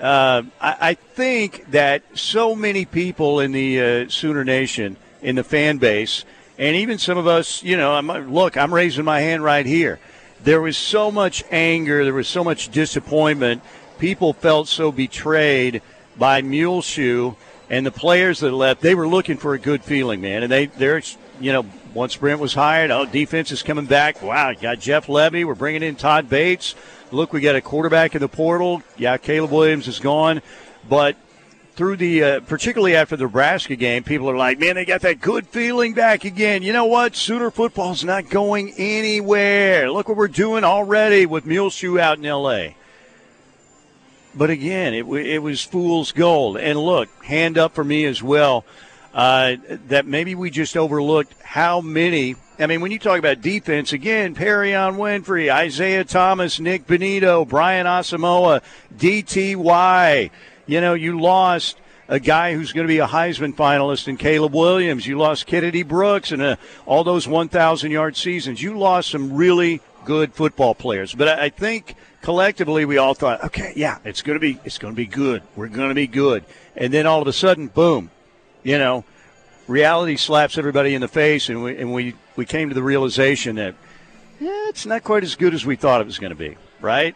uh, 0.00 0.42
I, 0.60 0.76
I, 0.80 0.94
think 0.94 1.70
that 1.72 2.02
so 2.14 2.54
many 2.54 2.86
people 2.86 3.40
in 3.40 3.52
the 3.52 3.80
uh, 3.80 4.08
Sooner 4.08 4.44
Nation, 4.44 4.96
in 5.20 5.36
the 5.36 5.44
fan 5.44 5.76
base, 5.76 6.24
and 6.56 6.76
even 6.76 6.96
some 6.96 7.18
of 7.18 7.26
us, 7.26 7.62
you 7.62 7.76
know, 7.76 7.92
I'm, 7.92 8.06
look, 8.32 8.56
I'm 8.56 8.72
raising 8.72 9.04
my 9.04 9.20
hand 9.20 9.44
right 9.44 9.66
here. 9.66 9.98
There 10.42 10.62
was 10.62 10.78
so 10.78 11.10
much 11.10 11.44
anger, 11.50 12.04
there 12.04 12.14
was 12.14 12.28
so 12.28 12.42
much 12.42 12.70
disappointment. 12.70 13.62
People 13.98 14.32
felt 14.32 14.68
so 14.68 14.90
betrayed 14.90 15.82
by 16.16 16.40
Muleshoe 16.40 17.34
and 17.68 17.84
the 17.84 17.90
players 17.90 18.40
that 18.40 18.52
left. 18.52 18.80
They 18.80 18.94
were 18.94 19.08
looking 19.08 19.36
for 19.36 19.54
a 19.54 19.58
good 19.58 19.84
feeling, 19.84 20.20
man, 20.20 20.42
and 20.42 20.50
they 20.50 20.66
they're 20.66 21.02
you 21.40 21.52
know 21.52 21.66
once 21.94 22.16
Brent 22.16 22.40
was 22.40 22.54
hired, 22.54 22.90
oh, 22.90 23.04
defense 23.04 23.50
is 23.50 23.62
coming 23.62 23.86
back. 23.86 24.22
Wow, 24.22 24.52
got 24.52 24.78
Jeff 24.80 25.06
Lebby. 25.06 25.44
We're 25.44 25.54
bringing 25.54 25.82
in 25.82 25.96
Todd 25.96 26.28
Bates. 26.28 26.74
Look, 27.10 27.32
we 27.32 27.40
got 27.40 27.56
a 27.56 27.60
quarterback 27.60 28.14
in 28.14 28.20
the 28.20 28.28
portal. 28.28 28.82
Yeah, 28.96 29.16
Caleb 29.16 29.50
Williams 29.50 29.88
is 29.88 29.98
gone, 29.98 30.42
but 30.88 31.16
through 31.74 31.96
the 31.96 32.22
uh, 32.22 32.40
particularly 32.40 32.94
after 32.94 33.16
the 33.16 33.24
Nebraska 33.24 33.74
game, 33.74 34.04
people 34.04 34.30
are 34.30 34.36
like, 34.36 34.58
man, 34.58 34.76
they 34.76 34.84
got 34.84 35.00
that 35.00 35.20
good 35.20 35.46
feeling 35.46 35.94
back 35.94 36.24
again. 36.24 36.62
You 36.62 36.72
know 36.72 36.84
what? 36.84 37.16
Sooner 37.16 37.50
football's 37.50 38.04
not 38.04 38.28
going 38.28 38.72
anywhere. 38.76 39.90
Look 39.90 40.08
what 40.08 40.16
we're 40.16 40.28
doing 40.28 40.62
already 40.62 41.26
with 41.26 41.46
Muleshoe 41.46 41.98
out 41.98 42.18
in 42.18 42.26
L.A. 42.26 42.76
But 44.34 44.50
again, 44.50 44.94
it, 44.94 45.06
it 45.06 45.38
was 45.38 45.62
fool's 45.62 46.12
gold. 46.12 46.56
And 46.56 46.78
look, 46.78 47.08
hand 47.24 47.58
up 47.58 47.74
for 47.74 47.82
me 47.82 48.04
as 48.04 48.22
well 48.22 48.64
uh, 49.14 49.56
that 49.88 50.06
maybe 50.06 50.34
we 50.34 50.50
just 50.50 50.76
overlooked 50.76 51.34
how 51.42 51.80
many. 51.80 52.36
I 52.58 52.66
mean, 52.66 52.80
when 52.80 52.92
you 52.92 52.98
talk 52.98 53.18
about 53.18 53.40
defense, 53.40 53.92
again, 53.92 54.34
Perrion 54.34 54.96
Winfrey, 54.96 55.52
Isaiah 55.52 56.04
Thomas, 56.04 56.60
Nik 56.60 56.86
Bonitto, 56.86 57.48
Brian 57.48 57.86
Asamoah, 57.86 58.62
DTY. 58.96 60.30
You 60.66 60.80
know, 60.80 60.94
you 60.94 61.18
lost 61.18 61.78
a 62.06 62.20
guy 62.20 62.54
who's 62.54 62.72
going 62.72 62.86
to 62.86 62.92
be 62.92 62.98
a 62.98 63.06
Heisman 63.06 63.54
finalist 63.54 64.08
in 64.08 64.16
Caleb 64.16 64.54
Williams. 64.54 65.06
You 65.06 65.16
lost 65.16 65.46
Kennedy 65.46 65.82
Brooks 65.82 66.32
and 66.32 66.42
uh, 66.42 66.56
all 66.84 67.04
those 67.04 67.26
1,000 67.26 67.90
yard 67.90 68.16
seasons. 68.16 68.60
You 68.60 68.76
lost 68.76 69.10
some 69.10 69.32
really 69.32 69.80
good 70.04 70.34
football 70.34 70.74
players. 70.74 71.14
But 71.14 71.28
I, 71.28 71.44
I 71.44 71.48
think 71.48 71.94
collectively 72.20 72.84
we 72.84 72.98
all 72.98 73.14
thought, 73.14 73.44
okay, 73.44 73.72
yeah, 73.76 73.98
it's 74.04 74.22
going 74.22 74.36
to 74.36 74.40
be 74.40 74.58
it's 74.64 74.78
going 74.78 74.92
to 74.92 74.96
be 74.96 75.06
good. 75.06 75.42
We're 75.56 75.68
going 75.68 75.88
to 75.88 75.94
be 75.94 76.06
good. 76.06 76.44
And 76.76 76.92
then 76.92 77.06
all 77.06 77.22
of 77.22 77.28
a 77.28 77.32
sudden, 77.32 77.68
boom, 77.68 78.10
you 78.62 78.78
know, 78.78 79.04
reality 79.66 80.16
slaps 80.16 80.58
everybody 80.58 80.94
in 80.94 81.00
the 81.00 81.08
face, 81.08 81.48
and 81.48 81.62
we 81.62 81.76
and 81.76 81.92
we 81.92 82.14
we 82.36 82.44
came 82.44 82.68
to 82.68 82.74
the 82.74 82.82
realization 82.82 83.56
that 83.56 83.74
yeah, 84.40 84.68
it's 84.68 84.86
not 84.86 85.04
quite 85.04 85.22
as 85.22 85.36
good 85.36 85.54
as 85.54 85.64
we 85.64 85.76
thought 85.76 86.00
it 86.00 86.06
was 86.06 86.18
going 86.18 86.30
to 86.30 86.36
be, 86.36 86.56
right? 86.80 87.14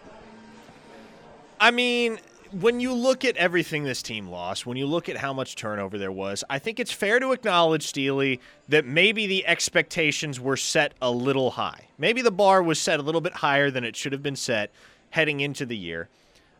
I 1.58 1.70
mean, 1.70 2.18
when 2.52 2.80
you 2.80 2.92
look 2.92 3.24
at 3.24 3.36
everything 3.36 3.84
this 3.84 4.02
team 4.02 4.28
lost, 4.28 4.66
when 4.66 4.76
you 4.76 4.86
look 4.86 5.08
at 5.08 5.16
how 5.16 5.32
much 5.32 5.56
turnover 5.56 5.96
there 5.96 6.12
was, 6.12 6.44
I 6.50 6.58
think 6.58 6.78
it's 6.78 6.92
fair 6.92 7.18
to 7.20 7.32
acknowledge, 7.32 7.86
Steely, 7.86 8.40
that 8.68 8.84
maybe 8.84 9.26
the 9.26 9.46
expectations 9.46 10.38
were 10.38 10.56
set 10.56 10.92
a 11.00 11.10
little 11.10 11.52
high. 11.52 11.86
Maybe 11.96 12.20
the 12.20 12.30
bar 12.30 12.62
was 12.62 12.78
set 12.78 13.00
a 13.00 13.02
little 13.02 13.22
bit 13.22 13.34
higher 13.34 13.70
than 13.70 13.84
it 13.84 13.96
should 13.96 14.12
have 14.12 14.22
been 14.22 14.36
set 14.36 14.70
heading 15.10 15.40
into 15.40 15.64
the 15.64 15.76
year. 15.76 16.08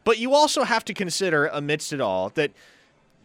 But 0.04 0.18
you 0.18 0.32
also 0.34 0.64
have 0.64 0.84
to 0.86 0.94
consider, 0.94 1.46
amidst 1.46 1.92
it 1.92 2.00
all, 2.00 2.30
that– 2.30 2.50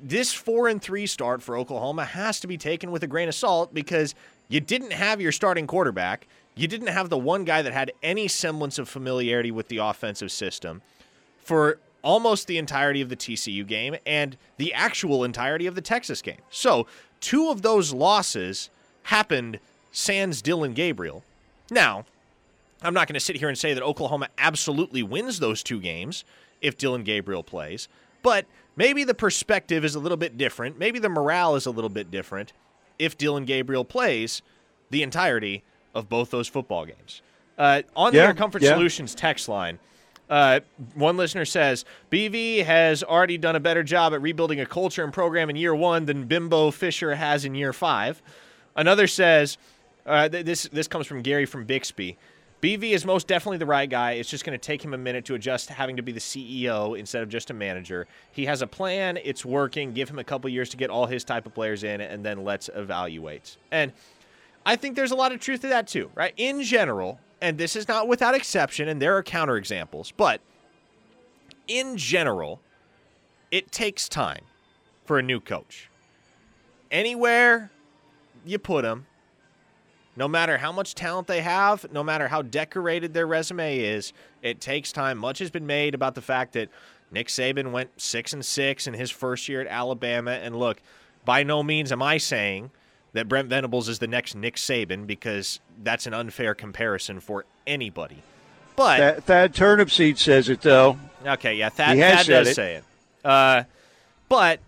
this 0.01 0.33
four 0.33 0.67
and 0.67 0.81
three 0.81 1.05
start 1.05 1.41
for 1.41 1.57
Oklahoma 1.57 2.05
has 2.05 2.39
to 2.39 2.47
be 2.47 2.57
taken 2.57 2.91
with 2.91 3.03
a 3.03 3.07
grain 3.07 3.27
of 3.27 3.35
salt 3.35 3.73
because 3.73 4.15
you 4.47 4.59
didn't 4.59 4.93
have 4.93 5.21
your 5.21 5.31
starting 5.31 5.67
quarterback. 5.67 6.27
You 6.55 6.67
didn't 6.67 6.87
have 6.87 7.09
the 7.09 7.17
one 7.17 7.45
guy 7.45 7.61
that 7.61 7.73
had 7.73 7.91
any 8.01 8.27
semblance 8.27 8.79
of 8.79 8.89
familiarity 8.89 9.51
with 9.51 9.67
the 9.67 9.77
offensive 9.77 10.31
system 10.31 10.81
for 11.39 11.79
almost 12.01 12.47
the 12.47 12.57
entirety 12.57 13.01
of 13.01 13.09
the 13.09 13.15
TCU 13.15 13.65
game 13.65 13.95
and 14.05 14.37
the 14.57 14.73
actual 14.73 15.23
entirety 15.23 15.67
of 15.67 15.75
the 15.75 15.81
Texas 15.81 16.21
game. 16.21 16.41
So, 16.49 16.87
two 17.19 17.49
of 17.49 17.61
those 17.61 17.93
losses 17.93 18.69
happened 19.03 19.59
sans 19.91 20.41
Dillon 20.41 20.73
Gabriel. 20.73 21.23
Now, 21.69 22.05
I'm 22.81 22.93
not 22.93 23.07
going 23.07 23.15
to 23.15 23.19
sit 23.19 23.35
here 23.35 23.49
and 23.49 23.57
say 23.57 23.73
that 23.73 23.83
Oklahoma 23.83 24.29
absolutely 24.37 25.03
wins 25.03 25.39
those 25.39 25.61
two 25.61 25.79
games 25.79 26.23
if 26.61 26.77
Dillon 26.77 27.03
Gabriel 27.03 27.43
plays, 27.43 27.87
but 28.21 28.45
maybe 28.75 29.03
the 29.03 29.13
perspective 29.13 29.83
is 29.85 29.95
a 29.95 29.99
little 29.99 30.17
bit 30.17 30.37
different. 30.37 30.77
Maybe 30.77 30.99
the 30.99 31.09
morale 31.09 31.55
is 31.55 31.65
a 31.65 31.71
little 31.71 31.89
bit 31.89 32.11
different 32.11 32.53
if 32.97 33.17
Dillon 33.17 33.45
Gabriel 33.45 33.85
plays 33.85 34.41
the 34.89 35.03
entirety 35.03 35.63
of 35.95 36.09
both 36.09 36.31
those 36.31 36.47
football 36.47 36.85
games. 36.85 37.21
Uh, 37.57 37.81
on 37.95 38.13
yeah, 38.13 38.21
the 38.21 38.27
Air 38.27 38.33
Comfort 38.33 38.61
yeah. 38.61 38.73
Solutions 38.73 39.13
text 39.13 39.49
line, 39.49 39.79
uh, 40.29 40.59
one 40.93 41.17
listener 41.17 41.45
says 41.45 41.85
BV 42.11 42.63
has 42.63 43.03
already 43.03 43.37
done 43.37 43.55
a 43.55 43.59
better 43.59 43.83
job 43.83 44.13
at 44.13 44.21
rebuilding 44.21 44.59
a 44.59 44.65
culture 44.65 45.03
and 45.03 45.11
program 45.11 45.49
in 45.49 45.55
year 45.55 45.73
one 45.73 46.05
than 46.05 46.25
Bimbo 46.25 46.71
Fisher 46.71 47.15
has 47.15 47.45
in 47.45 47.55
year 47.55 47.73
five. 47.73 48.21
Another 48.75 49.07
says 49.07 49.57
uh, 50.05 50.29
th- 50.29 50.45
this 50.45 50.69
this 50.71 50.87
comes 50.87 51.07
from 51.07 51.21
Gary 51.21 51.45
from 51.45 51.65
Bixby. 51.65 52.17
BV 52.61 52.91
is 52.91 53.05
most 53.05 53.27
definitely 53.27 53.57
the 53.57 53.65
right 53.65 53.89
guy. 53.89 54.13
It's 54.13 54.29
just 54.29 54.43
going 54.43 54.57
to 54.57 54.63
take 54.63 54.83
him 54.83 54.93
a 54.93 54.97
minute 54.97 55.23
to 55.25 55.35
adjust 55.35 55.69
having 55.69 55.95
to 55.95 56.01
be 56.01 56.11
the 56.11 56.19
CEO 56.19 56.97
instead 56.97 57.23
of 57.23 57.29
just 57.29 57.49
a 57.49 57.53
manager. 57.53 58.05
He 58.31 58.45
has 58.45 58.61
a 58.61 58.67
plan, 58.67 59.17
it's 59.23 59.45
working. 59.45 59.93
Give 59.93 60.09
him 60.09 60.19
a 60.19 60.23
couple 60.25 60.49
years 60.49 60.69
to 60.69 60.77
get 60.77 60.89
all 60.89 61.05
his 61.05 61.23
type 61.23 61.45
of 61.45 61.53
players 61.53 61.83
in, 61.83 62.01
and 62.01 62.25
then 62.25 62.43
let's 62.43 62.69
evaluate. 62.75 63.55
And 63.71 63.93
I 64.65 64.75
think 64.75 64.97
there's 64.97 65.11
a 65.11 65.15
lot 65.15 65.31
of 65.31 65.39
truth 65.39 65.61
to 65.61 65.67
that 65.69 65.87
too, 65.87 66.11
right? 66.15 66.33
In 66.35 66.61
general, 66.61 67.19
and 67.41 67.57
this 67.57 67.77
is 67.77 67.87
not 67.87 68.09
without 68.09 68.35
exception, 68.35 68.89
and 68.89 69.01
there 69.01 69.15
are 69.15 69.23
counterexamples, 69.23 70.11
but 70.17 70.41
in 71.67 71.95
general, 71.95 72.59
it 73.51 73.71
takes 73.71 74.09
time 74.09 74.43
for 75.05 75.17
a 75.17 75.21
new 75.21 75.39
coach. 75.39 75.89
Anywhere 76.91 77.71
you 78.45 78.59
put 78.59 78.83
him, 78.83 79.05
no 80.15 80.27
matter 80.27 80.57
how 80.57 80.71
much 80.71 80.95
talent 80.95 81.27
they 81.27 81.41
have, 81.41 81.91
no 81.91 82.03
matter 82.03 82.27
how 82.27 82.41
decorated 82.41 83.13
their 83.13 83.27
resume 83.27 83.79
is, 83.79 84.13
it 84.41 84.59
takes 84.59 84.91
time. 84.91 85.17
Much 85.17 85.39
has 85.39 85.49
been 85.49 85.65
made 85.65 85.93
about 85.93 86.15
the 86.15 86.21
fact 86.21 86.53
that 86.53 86.69
Nick 87.11 87.27
Saban 87.27 87.71
went 87.71 87.89
six 87.99 88.33
and 88.33 88.45
six 88.45 88.87
in 88.87 88.93
his 88.93 89.11
first 89.11 89.47
year 89.47 89.61
at 89.61 89.67
Alabama. 89.67 90.31
And 90.31 90.57
look, 90.57 90.81
by 91.25 91.43
no 91.43 91.63
means 91.63 91.91
am 91.91 92.01
I 92.01 92.17
saying 92.17 92.71
that 93.13 93.27
Brent 93.27 93.49
Venables 93.49 93.89
is 93.89 93.99
the 93.99 94.07
next 94.07 94.35
Nick 94.35 94.55
Saban 94.55 95.07
because 95.07 95.59
that's 95.83 96.05
an 96.05 96.13
unfair 96.13 96.53
comparison 96.53 97.19
for 97.19 97.45
anybody. 97.65 98.21
But 98.75 98.99
Thad, 98.99 99.23
Thad 99.23 99.53
Turnipseed 99.53 100.17
says 100.17 100.49
it 100.49 100.61
though. 100.61 100.97
Okay, 101.25 101.55
yeah, 101.55 101.69
Thad, 101.69 101.97
Thad 101.97 102.25
does 102.25 102.47
it. 102.49 102.55
say 102.55 102.75
it. 102.75 102.83
Uh, 103.25 103.63
but 104.29 104.59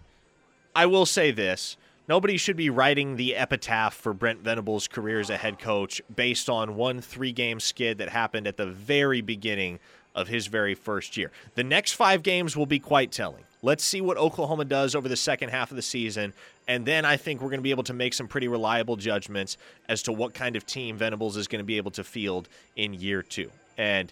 I 0.75 0.87
will 0.87 1.05
say 1.05 1.31
this: 1.31 1.77
Nobody 2.11 2.35
should 2.35 2.57
be 2.57 2.69
writing 2.69 3.15
the 3.15 3.37
epitaph 3.37 3.93
for 3.93 4.13
Brent 4.13 4.41
Venables' 4.41 4.89
career 4.89 5.21
as 5.21 5.29
a 5.29 5.37
head 5.37 5.59
coach 5.59 6.01
based 6.13 6.49
on 6.49 6.75
one 6.75 6.99
three 6.99 7.31
game 7.31 7.61
skid 7.61 7.99
that 7.99 8.09
happened 8.09 8.47
at 8.47 8.57
the 8.57 8.65
very 8.65 9.21
beginning 9.21 9.79
of 10.13 10.27
his 10.27 10.47
very 10.47 10.75
first 10.75 11.15
year. 11.15 11.31
The 11.55 11.63
next 11.63 11.93
five 11.93 12.21
games 12.21 12.57
will 12.57 12.65
be 12.65 12.79
quite 12.79 13.13
telling. 13.13 13.45
Let's 13.61 13.85
see 13.85 14.01
what 14.01 14.17
Oklahoma 14.17 14.65
does 14.65 14.93
over 14.93 15.07
the 15.07 15.15
second 15.15 15.51
half 15.51 15.71
of 15.71 15.77
the 15.77 15.81
season. 15.81 16.33
And 16.67 16.85
then 16.85 17.05
I 17.05 17.15
think 17.15 17.39
we're 17.39 17.47
going 17.47 17.59
to 17.59 17.63
be 17.63 17.71
able 17.71 17.83
to 17.83 17.93
make 17.93 18.13
some 18.13 18.27
pretty 18.27 18.49
reliable 18.49 18.97
judgments 18.97 19.55
as 19.87 20.03
to 20.03 20.11
what 20.11 20.33
kind 20.33 20.57
of 20.57 20.65
team 20.65 20.97
Venables 20.97 21.37
is 21.37 21.47
going 21.47 21.61
to 21.61 21.65
be 21.65 21.77
able 21.77 21.91
to 21.91 22.03
field 22.03 22.49
in 22.75 22.93
year 22.93 23.23
two. 23.23 23.49
And 23.77 24.11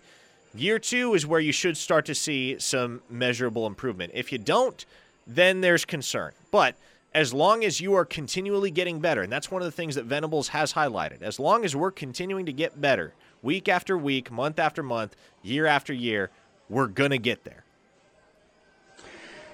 year 0.55 0.79
two 0.79 1.15
is 1.15 1.27
where 1.27 1.41
you 1.41 1.51
should 1.51 1.75
start 1.75 2.05
to 2.05 2.15
see 2.15 2.59
some 2.59 3.01
measurable 3.09 3.67
improvement. 3.67 4.13
If 4.15 4.31
you 4.31 4.37
don't, 4.37 4.85
then 5.27 5.59
there's 5.59 5.83
concern. 5.83 6.31
But 6.49 6.77
as 7.13 7.33
long 7.33 7.63
as 7.63 7.81
you 7.81 7.95
are 7.95 8.05
continually 8.05 8.71
getting 8.71 8.99
better, 8.99 9.21
and 9.21 9.31
that's 9.31 9.49
one 9.49 9.61
of 9.61 9.65
the 9.65 9.71
things 9.71 9.95
that 9.95 10.05
Venables 10.05 10.49
has 10.49 10.73
highlighted, 10.73 11.21
as 11.21 11.39
long 11.39 11.65
as 11.65 11.75
we're 11.75 11.91
continuing 11.91 12.45
to 12.45 12.53
get 12.53 12.79
better 12.79 13.13
week 13.41 13.67
after 13.67 13.97
week, 13.97 14.31
month 14.31 14.59
after 14.59 14.83
month, 14.83 15.15
year 15.41 15.65
after 15.65 15.93
year, 15.93 16.29
we're 16.69 16.87
going 16.87 17.11
to 17.11 17.17
get 17.17 17.43
there. 17.43 17.63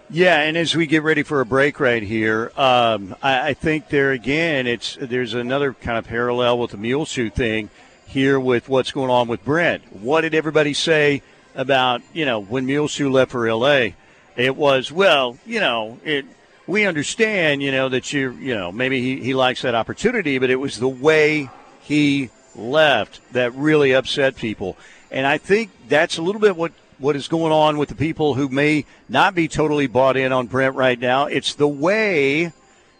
Yeah, 0.10 0.39
and 0.41 0.56
as 0.56 0.76
we 0.76 0.86
get 0.86 1.02
ready 1.02 1.24
for 1.24 1.41
a 1.41 1.46
break 1.46 1.80
right 1.80 2.04
here, 2.04 2.52
um, 2.56 3.15
I, 3.24 3.50
I, 3.50 3.54
think 3.56 3.89
there 3.89 4.12
again, 4.12 4.68
it's 4.68 4.98
there's 5.02 5.34
another 5.34 5.74
kind 5.74 5.98
of 5.98 6.06
parallel 6.06 6.60
with 6.60 6.72
the 6.72 6.78
Muleshoe 6.78 7.32
thing. 7.32 7.72
here 8.06 8.39
with 8.39 8.70
what's 8.70 8.91
going 8.91 9.10
on 9.10 9.28
with 9.28 9.44
Brent. 9.44 9.82
What 9.96 10.22
did 10.22 10.36
everybody 10.36 10.76
say 10.76 11.24
about, 11.56 12.04
you 12.13 12.24
know, 12.24 12.39
when 12.39 12.68
Muleshoe 12.68 13.10
left 13.10 13.32
for 13.32 13.52
LA? 13.52 13.89
It 14.38 14.56
was, 14.56 14.91
well, 14.91 15.39
you 15.44 15.60
know, 15.60 16.00
it 16.04 16.26
we 16.67 16.86
understand, 16.86 17.62
you 17.62 17.71
know, 17.71 17.89
that 17.89 18.12
you, 18.12 18.32
you 18.34 18.56
know, 18.56 18.71
maybe 18.71 19.01
he, 19.01 19.21
he 19.21 19.34
likes 19.34 19.62
that 19.62 19.75
opportunity, 19.75 20.39
but 20.39 20.49
it 20.49 20.56
was 20.56 20.80
the 20.80 20.89
way 20.89 21.49
he 21.82 22.30
left 22.56 23.21
that 23.34 23.54
really 23.54 23.93
upset 23.93 24.36
people. 24.36 24.78
And 25.12 25.28
I 25.28 25.38
think 25.38 25.69
that's 25.88 26.17
a 26.17 26.21
little 26.21 26.41
bit 26.41 26.56
what, 26.56 26.71
what 26.97 27.15
is 27.15 27.28
going 27.28 27.51
on 27.51 27.78
with 27.78 27.89
the 27.89 27.95
people 27.95 28.34
who 28.34 28.49
may 28.49 28.86
not 29.08 29.36
be 29.36 29.47
totally 29.47 29.88
bought 29.88 30.17
in 30.17 30.32
on 30.32 30.47
Brent 30.47 30.75
right 30.75 30.99
now. 30.99 31.28
It's 31.28 31.54
the 31.54 31.67
way, 31.67 32.51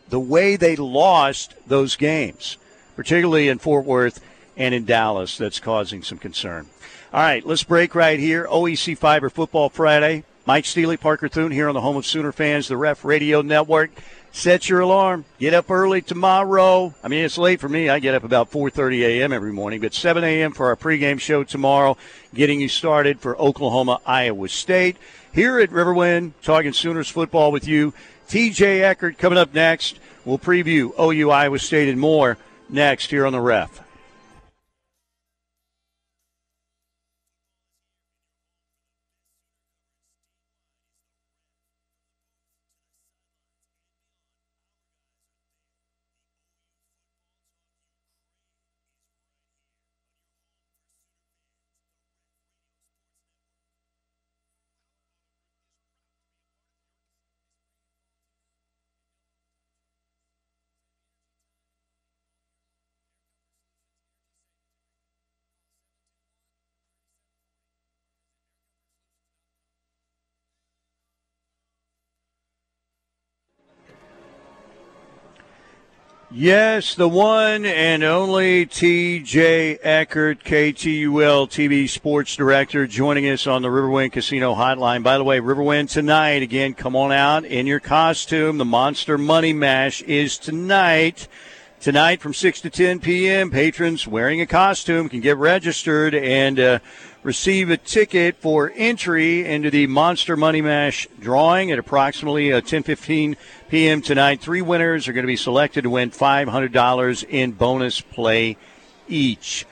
the 0.10 0.19
way 0.19 0.56
they 0.56 0.75
lost 0.75 1.56
those 1.65 1.95
games, 1.95 2.58
particularly 2.95 3.47
in 3.47 3.58
Fort 3.58 3.86
Worth 3.86 4.21
and 4.56 4.75
in 4.75 4.86
Dallas, 4.86 5.38
that's 5.38 5.60
causing 5.60 6.04
some 6.04 6.17
concern. 6.17 6.67
All 7.12 7.21
right, 7.21 7.45
let's 7.45 7.63
break 7.63 7.95
right 7.95 8.19
here. 8.19 8.45
OEC 8.49 8.97
Fiber 8.97 9.30
Football 9.30 9.69
Friday. 9.69 10.23
Mike 10.47 10.65
Steely, 10.65 10.95
Parker 10.95 11.27
Thune 11.27 11.51
here 11.51 11.67
on 11.67 11.73
the 11.73 11.81
home 11.81 11.97
of 11.97 12.05
Sooner 12.05 12.31
fans, 12.31 12.67
the 12.67 12.77
Ref 12.77 13.03
Radio 13.03 13.41
Network. 13.41 13.89
Set 14.31 14.69
your 14.69 14.81
alarm. 14.81 15.25
Get 15.39 15.55
up 15.55 15.71
early 15.71 16.03
tomorrow. 16.03 16.93
I 17.03 17.08
mean, 17.08 17.25
it's 17.25 17.39
late 17.39 17.60
for 17.60 17.67
me. 17.67 17.89
I 17.89 17.97
get 17.97 18.13
up 18.13 18.23
about 18.23 18.51
4:30 18.51 19.01
a.m. 19.01 19.34
every 19.34 19.51
morning, 19.51 19.81
but 19.81 19.95
7 19.95 20.23
a.m. 20.23 20.51
for 20.51 20.67
our 20.67 20.75
pregame 20.75 21.19
show 21.19 21.43
tomorrow, 21.43 21.97
getting 22.34 22.62
you 22.62 22.69
started 22.69 23.19
for 23.21 23.36
Oklahoma, 23.38 24.01
Iowa 24.05 24.47
State. 24.49 24.97
Here 25.34 25.60
at 25.60 25.71
Riverwind, 25.71 26.34
talking 26.43 26.73
Sooners 26.73 27.10
football 27.10 27.51
with 27.51 27.67
you. 27.67 27.93
TJ 28.29 28.81
Eckert 28.81 29.17
coming 29.17 29.39
up 29.39 29.53
next. 29.53 29.99
We'll 30.25 30.38
preview 30.38 30.91
OU, 30.99 31.31
Iowa 31.31 31.58
State, 31.58 31.89
and 31.89 31.99
more 31.99 32.38
next 32.69 33.10
here 33.10 33.25
on 33.25 33.34
the 33.34 33.41
Ref. 33.41 33.85
Yes, 76.38 76.95
the 76.95 77.08
one 77.08 77.65
and 77.65 78.04
only 78.04 78.65
TJ 78.65 79.80
Eckert, 79.82 80.43
KTUL 80.43 81.48
TV 81.48 81.88
sports 81.88 82.36
director, 82.36 82.86
joining 82.88 83.30
us 83.30 83.48
on 83.48 83.62
the 83.62 83.69
Riverwind 83.69 84.12
Casino 84.12 84.54
Hotline. 84.54 85.02
By 85.02 85.17
the 85.17 85.24
way, 85.24 85.39
Riverwind 85.39 85.89
tonight, 85.89 86.43
again, 86.43 86.74
come 86.74 86.93
on 86.93 87.13
out 87.13 87.45
in 87.45 87.65
your 87.67 87.80
costume. 87.80 88.58
The 88.58 88.65
Monster 88.65 89.17
Money 89.17 89.54
Mash 89.54 90.02
is 90.02 90.38
tonight. 90.38 91.30
Tonight 91.80 92.19
from 92.19 92.34
6 92.34 92.60
to 92.62 92.69
10 92.69 93.00
p.m., 93.00 93.50
patrons 93.50 94.06
wearing 94.06 94.41
a 94.41 94.45
costume 94.45 95.08
can 95.08 95.21
get 95.21 95.38
registered 95.38 96.13
and 96.13 96.60
uh, 96.60 96.80
receive 97.26 97.72
a 97.72 97.78
ticket 97.78 98.36
for 98.36 98.72
entry 98.76 99.44
into 99.44 99.72
the 99.72 99.88
Monster 99.88 100.38
Money 100.38 100.62
Mash 100.62 101.08
drawing 101.20 101.72
at 101.72 101.80
approximately 101.80 102.50
10:15 102.50 103.32
uh, 103.32 103.36
p.m. 103.68 104.04
tonight. 104.04 104.40
Three 104.40 104.62
winners 104.62 105.08
are 105.08 105.14
going 105.14 105.24
to 105.24 105.28
be 105.28 105.36
selected 105.36 105.86
to 105.86 105.90
win 105.90 106.12
$500 106.12 107.26
in 107.28 107.54
bonus 107.54 108.00
play 108.00 108.58
each. 109.08 109.66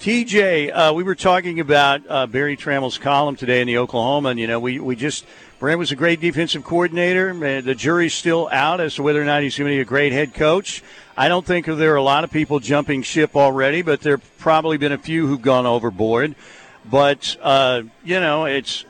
TJ, 0.00 0.72
uh, 0.72 0.92
we 0.92 1.04
were 1.04 1.14
talking 1.14 1.60
about 1.60 2.02
uh, 2.08 2.26
Berry 2.26 2.56
Tramel's 2.56 2.98
column 2.98 3.36
today 3.36 3.60
in 3.60 3.68
the 3.68 3.78
Oklahoma, 3.78 4.30
and 4.30 4.40
you 4.40 4.48
know 4.48 4.58
we 4.58 4.80
we 4.80 4.96
just 4.96 5.24
Brent 5.60 5.78
was 5.78 5.92
a 5.92 5.96
great 5.96 6.20
defensive 6.20 6.64
coordinator. 6.64 7.32
The 7.60 7.74
jury's 7.76 8.14
still 8.14 8.48
out 8.50 8.80
as 8.80 8.96
to 8.96 9.04
whether 9.04 9.22
or 9.22 9.24
not 9.24 9.42
he's 9.42 9.56
going 9.56 9.70
to 9.70 9.76
be 9.76 9.80
a 9.80 9.84
great 9.84 10.12
head 10.12 10.34
coach. 10.34 10.82
I 11.16 11.28
don't 11.28 11.44
think 11.44 11.66
there 11.66 11.92
are 11.92 11.96
a 11.96 12.02
lot 12.02 12.22
of 12.22 12.30
people 12.30 12.60
jumping 12.60 13.02
ship 13.02 13.34
already, 13.34 13.82
but 13.82 14.00
there 14.00 14.16
have 14.16 14.38
probably 14.38 14.78
been 14.78 14.92
a 14.92 14.98
few 14.98 15.26
who've 15.26 15.42
gone 15.42 15.66
overboard. 15.66 16.36
But 16.90 17.36
uh, 17.42 17.82
you 18.04 18.20
know, 18.20 18.46
it's 18.46 18.84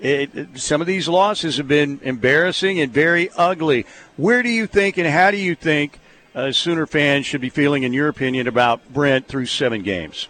it, 0.00 0.58
some 0.58 0.80
of 0.80 0.86
these 0.86 1.08
losses 1.08 1.56
have 1.58 1.68
been 1.68 2.00
embarrassing 2.02 2.80
and 2.80 2.92
very 2.92 3.30
ugly. 3.36 3.86
Where 4.16 4.42
do 4.42 4.48
you 4.48 4.66
think, 4.66 4.96
and 4.96 5.06
how 5.06 5.30
do 5.30 5.36
you 5.36 5.54
think, 5.54 6.00
uh, 6.34 6.52
Sooner 6.52 6.86
fans 6.86 7.26
should 7.26 7.40
be 7.40 7.48
feeling, 7.48 7.82
in 7.82 7.92
your 7.92 8.08
opinion, 8.08 8.46
about 8.46 8.92
Brent 8.92 9.26
through 9.26 9.46
seven 9.46 9.82
games? 9.82 10.28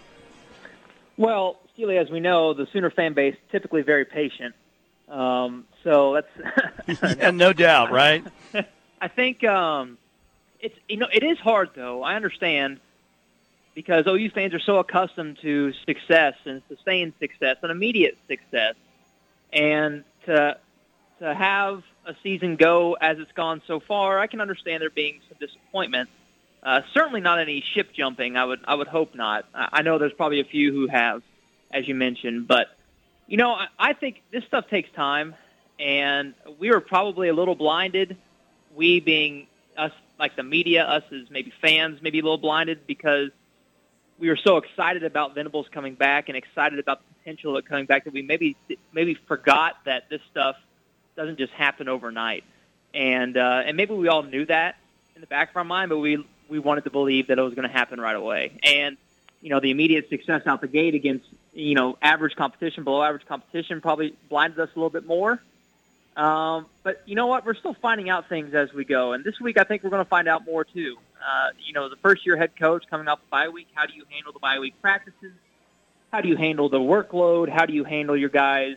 Well, 1.16 1.58
Steely, 1.74 1.98
as 1.98 2.10
we 2.10 2.20
know, 2.20 2.54
the 2.54 2.66
Sooner 2.72 2.90
fan 2.90 3.12
base 3.12 3.36
typically 3.52 3.82
very 3.82 4.04
patient. 4.04 4.54
Um, 5.08 5.66
so 5.84 6.14
that's 6.14 7.02
yeah, 7.18 7.30
no 7.30 7.52
doubt, 7.52 7.90
right? 7.90 8.24
I 9.00 9.08
think 9.08 9.44
um, 9.44 9.98
it's 10.60 10.76
you 10.88 10.96
know 10.96 11.08
it 11.12 11.22
is 11.22 11.38
hard 11.38 11.70
though. 11.74 12.02
I 12.02 12.14
understand 12.14 12.80
because 13.74 14.06
OU 14.06 14.30
fans 14.30 14.54
are 14.54 14.61
so 14.61 14.78
accustomed 14.78 15.38
to 15.42 15.72
success 15.87 16.35
and 16.44 16.62
sustained 16.68 17.12
success 17.20 17.56
and 17.62 17.70
immediate 17.70 18.18
success, 18.28 18.74
and 19.52 20.04
to 20.26 20.56
to 21.20 21.35
have 21.35 21.83
a 22.06 22.14
season 22.22 22.56
go 22.56 22.94
as 22.94 23.18
it's 23.18 23.33
gone 23.33 23.62
so 23.66 23.78
far, 23.78 24.18
I 24.18 24.26
can 24.26 24.40
understand 24.40 24.80
there 24.80 24.90
being 24.90 25.20
some 25.28 25.37
disappointment. 25.38 26.09
Uh, 26.62 26.80
certainly 26.92 27.20
not 27.20 27.38
any 27.38 27.62
ship 27.74 27.92
jumping. 27.92 28.37
I 28.37 28.44
would 28.44 28.61
I 28.66 28.74
would 28.74 28.88
hope 28.88 29.14
not. 29.14 29.46
I 29.54 29.83
know 29.83 29.98
there's 29.98 30.12
probably 30.12 30.40
a 30.40 30.44
few 30.44 30.72
who 30.72 30.88
have, 30.88 31.22
as 31.70 31.87
you 31.88 31.94
mentioned, 31.94 32.48
but 32.48 32.68
you 33.26 33.37
know 33.37 33.52
I, 33.52 33.68
I 33.78 33.92
think 33.94 34.22
this 34.30 34.44
stuff 34.44 34.68
takes 34.68 34.90
time, 34.92 35.35
and 35.78 36.35
we 36.59 36.70
were 36.70 36.80
probably 36.80 37.28
a 37.28 37.35
little 37.35 37.54
blinded. 37.54 38.16
We 38.74 39.00
being 39.00 39.46
us, 39.76 39.92
like 40.18 40.37
the 40.37 40.42
media, 40.42 40.85
us 40.85 41.04
as 41.12 41.30
maybe 41.30 41.52
fans, 41.62 42.00
maybe 42.02 42.18
a 42.18 42.22
little 42.22 42.38
blinded 42.38 42.87
because 42.87 43.30
we 44.20 44.28
were 44.28 44.37
so 44.37 44.59
excited 44.59 45.02
about 45.02 45.35
Venables 45.35 45.66
coming 45.72 45.94
back 45.94 46.28
and 46.28 46.37
excited 46.37 46.78
about 46.78 47.00
the 47.00 47.14
potential 47.14 47.56
of 47.56 47.64
it 47.64 47.68
coming 47.68 47.87
back 47.87 48.04
that 48.04 48.12
we 48.12 48.22
maybe 48.22 48.56
maybe 48.92 49.14
forgot 49.26 49.76
that 49.87 50.09
this 50.11 50.20
stuff 50.30 50.56
doesn't 51.16 51.38
just 51.38 51.52
happen 51.54 51.88
overnight. 51.88 52.44
And 52.94 53.37
uh, 53.37 53.62
and 53.64 53.76
maybe 53.76 53.94
we 53.94 54.09
all 54.09 54.22
knew 54.22 54.44
that 54.46 54.76
in 55.14 55.20
the 55.22 55.26
back 55.26 55.50
of 55.50 55.56
our 55.56 55.64
mind, 55.64 55.88
but 55.88 55.98
we 55.98 56.24
we 56.48 56.59
wanted 56.59 56.85
to 56.85 56.90
believe 56.90 57.28
that 57.28 57.38
it 57.38 57.42
was 57.42 57.54
going 57.54 57.66
to 57.68 57.74
happen 57.74 58.00
right 58.00 58.16
away. 58.16 58.59
And 58.62 58.96
you 59.40 59.48
know, 59.48 59.59
the 59.59 59.70
immediate 59.70 60.09
success 60.11 60.42
out 60.46 60.61
the 60.61 60.68
gate 60.68 60.94
against 60.94 61.26
you 61.54 61.74
know 61.74 61.96
average 62.02 62.37
competition, 62.37 62.85
below 62.85 63.02
average 63.02 63.26
competition, 63.26 63.80
probably 63.80 64.14
blinded 64.28 64.61
us 64.61 64.68
a 64.74 64.78
little 64.78 64.90
bit 64.90 65.06
more. 65.06 65.40
Um, 66.20 66.66
but 66.83 67.00
you 67.06 67.14
know 67.14 67.28
what? 67.28 67.46
We're 67.46 67.54
still 67.54 67.74
finding 67.80 68.11
out 68.11 68.28
things 68.28 68.52
as 68.52 68.70
we 68.74 68.85
go, 68.85 69.14
and 69.14 69.24
this 69.24 69.40
week 69.40 69.59
I 69.59 69.64
think 69.64 69.83
we're 69.83 69.88
going 69.88 70.04
to 70.04 70.09
find 70.09 70.28
out 70.28 70.44
more 70.44 70.64
too. 70.64 70.98
Uh, 71.18 71.48
you 71.66 71.72
know, 71.72 71.88
the 71.88 71.96
first 71.96 72.26
year 72.26 72.37
head 72.37 72.50
coach 72.59 72.85
coming 72.90 73.09
off 73.09 73.20
the 73.20 73.30
bye 73.30 73.48
week, 73.48 73.68
how 73.72 73.87
do 73.87 73.94
you 73.94 74.04
handle 74.11 74.30
the 74.35 74.38
bye 74.38 74.59
week 74.59 74.74
practices? 74.83 75.33
How 76.12 76.20
do 76.20 76.28
you 76.28 76.37
handle 76.37 76.68
the 76.68 76.78
workload? 76.78 77.48
How 77.48 77.64
do 77.64 77.72
you 77.72 77.85
handle 77.85 78.14
your 78.18 78.28
guys 78.28 78.76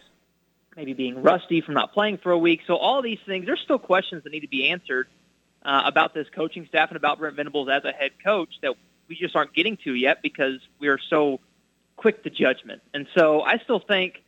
maybe 0.78 0.94
being 0.94 1.22
rusty 1.22 1.60
from 1.60 1.74
not 1.74 1.94
playing 1.94 2.20
for 2.20 2.32
a 2.32 2.38
week? 2.38 2.62
So 2.66 2.78
all 2.78 3.02
these 3.02 3.20
things, 3.26 3.46
there's 3.46 3.60
still 3.60 3.80
questions 3.80 4.24
that 4.24 4.32
need 4.32 4.42
to 4.42 4.48
be 4.48 4.70
answered 4.70 5.10
uh, 5.64 5.82
about 5.84 6.14
this 6.14 6.28
coaching 6.34 6.66
staff 6.68 6.92
and 6.92 6.98
about 6.98 7.20
Brent 7.20 7.36
Venables 7.36 7.68
as 7.68 7.84
a 7.84 7.92
head 7.92 8.12
coach 8.24 8.52
that 8.62 8.74
we 9.10 9.18
just 9.18 9.36
aren't 9.36 9.54
getting 9.54 9.76
to 9.84 9.94
yet 9.94 10.22
because 10.22 10.62
we 10.80 10.88
are 10.88 11.00
so 11.10 11.42
quick 11.98 12.24
to 12.24 12.30
judgment. 12.30 12.82
And 12.94 13.06
so 13.18 13.42
I 13.42 13.58
still 13.58 13.80
think, 13.80 14.24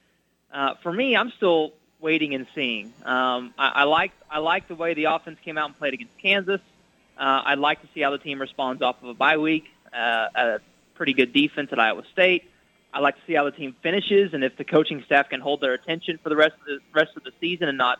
uh, 0.51 0.73
for 0.83 0.91
me, 0.91 1.15
I'm 1.15 1.31
still 1.37 1.71
waiting 2.05 2.35
and 2.35 2.45
seeing. 2.53 2.93
Um, 3.03 3.53
I, 3.57 3.69
I 3.81 3.83
like 3.83 4.11
I 4.29 4.37
like 4.37 4.67
the 4.67 4.75
way 4.75 4.93
the 4.93 5.05
offense 5.05 5.39
came 5.43 5.57
out 5.57 5.65
and 5.65 5.77
played 5.77 5.95
against 5.95 6.17
Kansas. 6.21 6.61
Uh, 7.17 7.41
I'd 7.45 7.57
like 7.57 7.81
to 7.81 7.87
see 7.93 8.01
how 8.01 8.11
the 8.11 8.19
team 8.19 8.39
responds 8.39 8.83
off 8.83 9.01
of 9.01 9.09
a 9.09 9.13
bye 9.15 9.37
week. 9.37 9.65
Uh, 9.91 10.27
a 10.35 10.59
pretty 10.93 11.13
good 11.13 11.33
defense 11.33 11.69
at 11.71 11.79
Iowa 11.79 12.03
State. 12.13 12.43
I'd 12.93 13.01
like 13.01 13.15
to 13.15 13.21
see 13.25 13.33
how 13.33 13.43
the 13.43 13.51
team 13.51 13.75
finishes 13.81 14.33
and 14.33 14.43
if 14.43 14.55
the 14.55 14.63
coaching 14.63 15.03
staff 15.05 15.29
can 15.29 15.41
hold 15.41 15.61
their 15.61 15.73
attention 15.73 16.19
for 16.21 16.29
the 16.29 16.35
rest 16.35 16.53
of 16.53 16.65
the 16.67 16.79
rest 16.93 17.11
of 17.17 17.23
the 17.23 17.31
season 17.41 17.67
and 17.67 17.77
not 17.77 17.99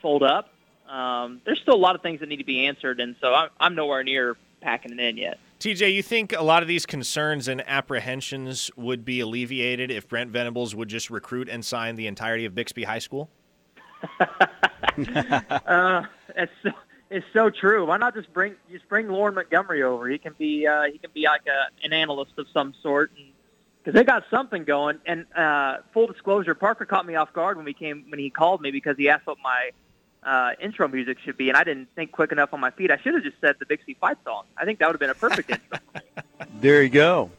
fold 0.00 0.22
up. 0.22 0.48
Um, 0.88 1.42
there's 1.44 1.60
still 1.60 1.74
a 1.74 1.84
lot 1.88 1.94
of 1.94 2.02
things 2.02 2.20
that 2.20 2.28
need 2.28 2.38
to 2.38 2.44
be 2.44 2.66
answered, 2.66 3.00
and 3.00 3.16
so 3.20 3.32
I'm, 3.32 3.50
I'm 3.60 3.74
nowhere 3.74 4.02
near 4.02 4.36
packing 4.60 4.92
it 4.92 5.00
in 5.00 5.16
yet. 5.16 5.38
TJ, 5.60 5.94
you 5.94 6.02
think 6.02 6.32
a 6.32 6.42
lot 6.42 6.62
of 6.62 6.68
these 6.68 6.86
concerns 6.86 7.46
and 7.46 7.62
apprehensions 7.68 8.70
would 8.76 9.04
be 9.04 9.20
alleviated 9.20 9.90
if 9.92 10.08
Brent 10.08 10.30
Venables 10.30 10.74
would 10.74 10.88
just 10.88 11.08
recruit 11.08 11.48
and 11.48 11.64
sign 11.64 11.94
the 11.94 12.08
entirety 12.08 12.44
of 12.44 12.54
Bixby 12.54 12.82
High 12.82 12.98
School? 12.98 13.30
Uh, 15.66 16.04
it's 16.36 16.52
is 17.10 17.22
so 17.32 17.50
true. 17.50 17.86
Why 17.86 17.96
not 17.98 18.14
just 18.14 18.32
bring 18.32 18.56
just 18.70 18.88
bring 18.88 19.08
Loren 19.08 19.34
Montgomery 19.34 19.82
over? 19.82 20.08
He 20.08 20.18
can 20.18 20.34
be 20.38 20.66
uh, 20.66 20.84
he 20.84 20.98
can 20.98 21.10
be 21.14 21.24
like 21.24 21.46
a, 21.46 21.84
an 21.84 21.92
analyst 21.92 22.32
of 22.38 22.46
some 22.52 22.74
sort, 22.82 23.12
because 23.78 23.94
they 23.94 24.04
got 24.04 24.24
something 24.30 24.64
going. 24.64 24.98
And 25.06 25.26
uh, 25.34 25.78
full 25.92 26.06
disclosure, 26.06 26.54
Parker 26.54 26.84
caught 26.84 27.06
me 27.06 27.14
off 27.14 27.32
guard 27.32 27.56
when 27.56 27.64
we 27.64 27.74
came 27.74 28.06
when 28.08 28.18
he 28.18 28.30
called 28.30 28.60
me 28.60 28.70
because 28.70 28.96
he 28.96 29.08
asked 29.08 29.26
what 29.26 29.38
my 29.42 29.70
uh, 30.22 30.52
intro 30.60 30.88
music 30.88 31.18
should 31.24 31.36
be, 31.36 31.48
and 31.48 31.56
I 31.56 31.64
didn't 31.64 31.88
think 31.94 32.12
quick 32.12 32.32
enough 32.32 32.52
on 32.52 32.60
my 32.60 32.70
feet. 32.70 32.90
I 32.90 32.98
should 32.98 33.14
have 33.14 33.22
just 33.22 33.40
said 33.40 33.56
the 33.58 33.66
Bixby 33.66 33.94
Fight 34.00 34.18
song. 34.24 34.44
I 34.56 34.64
think 34.64 34.78
that 34.78 34.86
would 34.86 34.94
have 34.94 35.00
been 35.00 35.10
a 35.10 35.14
perfect 35.14 35.50
intro. 35.50 35.78
There 36.60 36.82
you 36.82 36.90
go. 36.90 37.30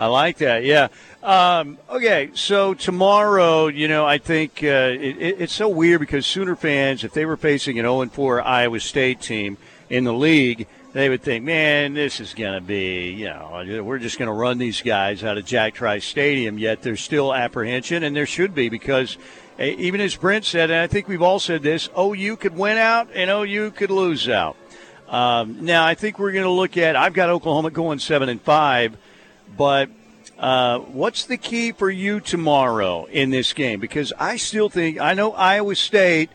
I 0.00 0.06
like 0.06 0.38
that. 0.38 0.64
Yeah. 0.64 0.88
Um, 1.22 1.76
okay. 1.90 2.30
So 2.32 2.72
tomorrow, 2.72 3.66
you 3.66 3.86
know, 3.86 4.06
I 4.06 4.16
think 4.16 4.60
uh, 4.64 4.96
it, 4.98 5.18
it, 5.18 5.40
it's 5.42 5.52
so 5.52 5.68
weird 5.68 6.00
because 6.00 6.26
Sooner 6.26 6.56
fans, 6.56 7.04
if 7.04 7.12
they 7.12 7.26
were 7.26 7.36
facing 7.36 7.78
an 7.78 7.84
0 7.84 8.06
4 8.06 8.40
Iowa 8.40 8.80
State 8.80 9.20
team 9.20 9.58
in 9.90 10.04
the 10.04 10.14
league, 10.14 10.66
they 10.94 11.10
would 11.10 11.22
think, 11.22 11.44
man, 11.44 11.92
this 11.92 12.18
is 12.18 12.32
going 12.32 12.54
to 12.54 12.62
be, 12.62 13.10
you 13.10 13.26
know, 13.26 13.82
we're 13.84 13.98
just 13.98 14.18
going 14.18 14.28
to 14.28 14.32
run 14.32 14.56
these 14.56 14.80
guys 14.80 15.22
out 15.22 15.36
of 15.36 15.44
Jack 15.44 15.74
Trice 15.74 16.06
Stadium. 16.06 16.58
Yet 16.58 16.80
there's 16.80 17.02
still 17.02 17.34
apprehension, 17.34 18.02
and 18.02 18.16
there 18.16 18.24
should 18.24 18.54
be 18.54 18.70
because 18.70 19.18
eh, 19.58 19.74
even 19.76 20.00
as 20.00 20.16
Brent 20.16 20.46
said, 20.46 20.70
and 20.70 20.80
I 20.80 20.86
think 20.86 21.08
we've 21.08 21.20
all 21.20 21.40
said 21.40 21.62
this, 21.62 21.90
OU 21.98 22.36
could 22.36 22.56
win 22.56 22.78
out 22.78 23.08
and 23.14 23.30
OU 23.30 23.72
could 23.72 23.90
lose 23.90 24.30
out. 24.30 24.56
Um, 25.10 25.66
now 25.66 25.84
I 25.84 25.94
think 25.94 26.18
we're 26.18 26.32
going 26.32 26.44
to 26.44 26.50
look 26.50 26.78
at. 26.78 26.96
I've 26.96 27.12
got 27.12 27.28
Oklahoma 27.28 27.70
going 27.70 27.98
seven 27.98 28.30
and 28.30 28.40
five. 28.40 28.96
But 29.56 29.90
uh, 30.38 30.78
what's 30.78 31.24
the 31.24 31.36
key 31.36 31.72
for 31.72 31.90
you 31.90 32.20
tomorrow 32.20 33.04
in 33.06 33.30
this 33.30 33.52
game? 33.52 33.80
Because 33.80 34.12
I 34.18 34.36
still 34.36 34.68
think 34.68 35.00
I 35.00 35.14
know 35.14 35.32
Iowa 35.32 35.74
State 35.74 36.30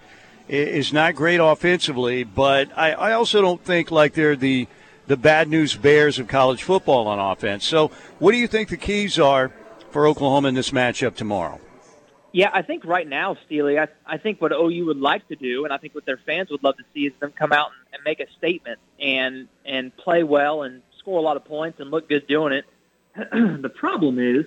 is 0.48 0.94
not 0.94 1.16
great 1.16 1.40
offensively, 1.40 2.24
but 2.24 2.70
I, 2.78 2.92
I 2.92 3.12
also 3.14 3.42
don't 3.42 3.64
think 3.64 3.92
like 3.92 4.14
they're 4.14 4.36
the 4.36 4.68
the 5.08 5.18
bad 5.18 5.48
news 5.48 5.76
bears 5.76 6.20
of 6.20 6.28
college 6.28 6.64
football 6.64 7.08
on 7.08 7.20
offense. 7.20 7.66
So, 7.66 7.90
what 8.20 8.32
do 8.32 8.38
you 8.38 8.48
think 8.48 8.70
the 8.70 8.78
keys 8.78 9.20
are 9.20 9.52
for 9.92 10.08
Oklahoma 10.08 10.50
in 10.50 10.56
this 10.56 10.72
matchup 10.72 11.16
tomorrow? 11.16 11.60
Yeah, 12.32 12.50
I 12.54 12.64
think 12.64 12.84
right 12.84 13.08
now, 13.08 13.38
Steely, 13.46 13.80
I, 13.80 13.88
I 14.06 14.18
think 14.18 14.42
what 14.42 14.52
OU 14.52 14.88
would 14.88 14.98
like 14.98 15.26
to 15.30 15.36
do, 15.38 15.64
and 15.64 15.74
I 15.74 15.78
think 15.78 15.96
what 15.96 16.06
their 16.06 16.20
fans 16.26 16.50
would 16.50 16.64
love 16.64 16.76
to 16.78 16.84
see, 16.94 17.06
is 17.06 17.14
them 17.22 17.32
come 17.32 17.54
out 17.54 17.68
and, 17.68 17.94
and 17.94 18.04
make 18.04 18.20
a 18.20 18.30
statement 18.38 18.80
and 19.00 19.48
and 19.64 19.96
play 19.96 20.24
well 20.24 20.64
and 20.64 20.82
score 21.00 21.18
a 21.18 21.22
lot 21.22 21.38
of 21.38 21.46
points 21.46 21.80
and 21.80 21.92
look 21.92 22.10
good 22.10 22.28
doing 22.28 22.52
it. 22.52 22.66
the 23.32 23.72
problem 23.74 24.20
is, 24.20 24.46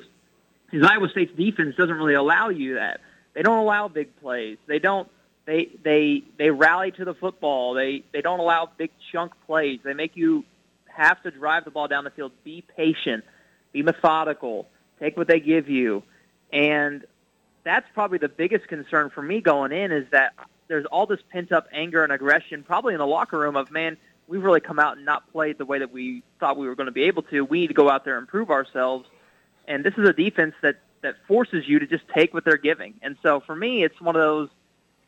is 0.72 0.84
Iowa 0.84 1.08
State's 1.08 1.34
defense 1.36 1.74
doesn't 1.76 1.94
really 1.94 2.14
allow 2.14 2.50
you 2.50 2.74
that. 2.74 3.00
They 3.34 3.42
don't 3.42 3.58
allow 3.58 3.88
big 3.88 4.14
plays. 4.20 4.58
They 4.66 4.78
don't. 4.78 5.08
They 5.46 5.70
they 5.82 6.24
they 6.36 6.50
rally 6.50 6.90
to 6.92 7.04
the 7.04 7.14
football. 7.14 7.74
They 7.74 8.02
they 8.12 8.20
don't 8.20 8.40
allow 8.40 8.70
big 8.76 8.90
chunk 9.12 9.32
plays. 9.46 9.80
They 9.82 9.94
make 9.94 10.16
you 10.16 10.44
have 10.86 11.22
to 11.22 11.30
drive 11.30 11.64
the 11.64 11.70
ball 11.70 11.88
down 11.88 12.04
the 12.04 12.10
field. 12.10 12.32
Be 12.44 12.62
patient. 12.76 13.24
Be 13.72 13.82
methodical. 13.82 14.68
Take 15.00 15.16
what 15.16 15.28
they 15.28 15.40
give 15.40 15.68
you, 15.68 16.02
and 16.52 17.04
that's 17.64 17.86
probably 17.94 18.18
the 18.18 18.28
biggest 18.28 18.66
concern 18.66 19.10
for 19.10 19.22
me 19.22 19.40
going 19.40 19.72
in 19.72 19.92
is 19.92 20.06
that 20.10 20.34
there's 20.66 20.86
all 20.86 21.06
this 21.06 21.20
pent 21.30 21.52
up 21.52 21.66
anger 21.72 22.02
and 22.02 22.12
aggression, 22.12 22.62
probably 22.62 22.94
in 22.94 22.98
the 22.98 23.06
locker 23.06 23.38
room 23.38 23.56
of 23.56 23.70
man 23.70 23.96
we've 24.28 24.42
really 24.42 24.60
come 24.60 24.78
out 24.78 24.96
and 24.96 25.06
not 25.06 25.30
played 25.32 25.58
the 25.58 25.64
way 25.64 25.78
that 25.78 25.90
we 25.90 26.22
thought 26.38 26.56
we 26.56 26.68
were 26.68 26.74
going 26.74 26.86
to 26.86 26.92
be 26.92 27.04
able 27.04 27.22
to. 27.24 27.44
We 27.44 27.60
need 27.60 27.68
to 27.68 27.74
go 27.74 27.90
out 27.90 28.04
there 28.04 28.18
and 28.18 28.28
prove 28.28 28.50
ourselves. 28.50 29.08
And 29.66 29.84
this 29.84 29.94
is 29.96 30.08
a 30.08 30.12
defense 30.12 30.54
that 30.62 30.76
that 31.00 31.14
forces 31.28 31.62
you 31.66 31.78
to 31.78 31.86
just 31.86 32.02
take 32.08 32.34
what 32.34 32.44
they're 32.44 32.56
giving. 32.56 32.94
And 33.02 33.16
so 33.22 33.40
for 33.40 33.54
me, 33.54 33.84
it's 33.84 34.00
one 34.00 34.16
of 34.16 34.20
those. 34.20 34.48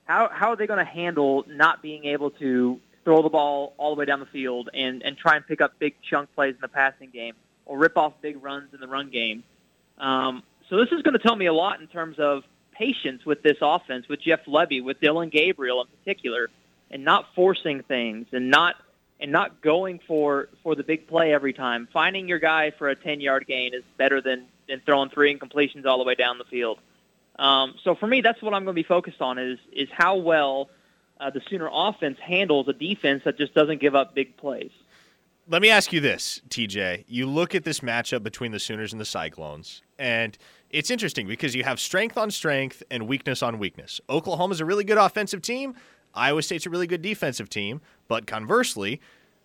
How 0.04 0.28
how 0.32 0.50
are 0.50 0.56
they 0.56 0.66
going 0.66 0.84
to 0.84 0.90
handle 0.90 1.44
not 1.48 1.82
being 1.82 2.06
able 2.06 2.30
to 2.32 2.80
throw 3.04 3.22
the 3.22 3.28
ball 3.28 3.74
all 3.76 3.94
the 3.94 3.98
way 3.98 4.04
down 4.04 4.20
the 4.20 4.26
field 4.26 4.70
and 4.74 5.02
and 5.02 5.16
try 5.16 5.36
and 5.36 5.46
pick 5.46 5.60
up 5.60 5.78
big 5.78 5.94
chunk 6.02 6.34
plays 6.34 6.54
in 6.54 6.60
the 6.60 6.68
passing 6.68 7.10
game 7.10 7.34
or 7.66 7.78
rip 7.78 7.96
off 7.96 8.14
big 8.20 8.42
runs 8.42 8.72
in 8.74 8.80
the 8.80 8.88
run 8.88 9.10
game? 9.10 9.44
Um, 9.98 10.42
so 10.68 10.78
this 10.78 10.88
is 10.92 11.02
going 11.02 11.14
to 11.14 11.18
tell 11.18 11.36
me 11.36 11.46
a 11.46 11.52
lot 11.52 11.80
in 11.80 11.86
terms 11.88 12.18
of 12.18 12.44
patience 12.72 13.26
with 13.26 13.42
this 13.42 13.58
offense, 13.60 14.08
with 14.08 14.22
Jeff 14.22 14.44
Lebby, 14.46 14.82
with 14.82 15.00
Dillon 15.00 15.28
Gabriel 15.28 15.82
in 15.82 15.86
particular, 15.98 16.48
and 16.90 17.04
not 17.04 17.26
forcing 17.34 17.82
things 17.82 18.26
and 18.32 18.50
not 18.50 18.76
and 19.20 19.30
not 19.30 19.60
going 19.60 20.00
for 20.06 20.48
for 20.62 20.74
the 20.74 20.82
big 20.82 21.06
play 21.06 21.32
every 21.32 21.52
time. 21.52 21.88
Finding 21.92 22.26
your 22.26 22.38
guy 22.38 22.72
for 22.72 22.88
a 22.88 22.96
10 22.96 23.20
yard 23.20 23.46
gain 23.46 23.74
is 23.74 23.84
better 23.96 24.20
than 24.20 24.46
than 24.68 24.80
throwing 24.80 25.10
three 25.10 25.36
incompletions 25.36 25.86
all 25.86 25.98
the 25.98 26.04
way 26.04 26.14
down 26.14 26.38
the 26.38 26.44
field. 26.44 26.78
Um, 27.38 27.74
so 27.82 27.94
for 27.94 28.06
me, 28.06 28.20
that's 28.20 28.42
what 28.42 28.54
I'm 28.54 28.64
going 28.64 28.74
to 28.74 28.82
be 28.82 28.86
focused 28.86 29.20
on 29.20 29.38
is 29.38 29.58
is 29.72 29.88
how 29.92 30.16
well 30.16 30.70
uh, 31.20 31.30
the 31.30 31.40
Sooner 31.48 31.68
offense 31.70 32.18
handles 32.18 32.68
a 32.68 32.72
defense 32.72 33.22
that 33.24 33.36
just 33.36 33.54
doesn't 33.54 33.80
give 33.80 33.94
up 33.94 34.14
big 34.14 34.36
plays. 34.36 34.70
Let 35.48 35.62
me 35.62 35.70
ask 35.70 35.92
you 35.92 36.00
this, 36.00 36.40
TJ. 36.48 37.04
You 37.08 37.26
look 37.26 37.54
at 37.54 37.64
this 37.64 37.80
matchup 37.80 38.22
between 38.22 38.52
the 38.52 38.60
Sooners 38.60 38.92
and 38.92 39.00
the 39.00 39.04
Cyclones, 39.04 39.82
and 39.98 40.38
it's 40.70 40.90
interesting 40.90 41.26
because 41.26 41.54
you 41.54 41.64
have 41.64 41.80
strength 41.80 42.16
on 42.16 42.30
strength 42.30 42.82
and 42.90 43.08
weakness 43.08 43.42
on 43.42 43.58
weakness. 43.58 44.00
Oklahoma's 44.08 44.60
a 44.60 44.64
really 44.64 44.84
good 44.84 44.98
offensive 44.98 45.42
team. 45.42 45.74
Iowa 46.14 46.42
State's 46.42 46.66
a 46.66 46.70
really 46.70 46.86
good 46.86 47.02
defensive 47.02 47.48
team, 47.48 47.80
but 48.08 48.26
conversely, 48.26 49.00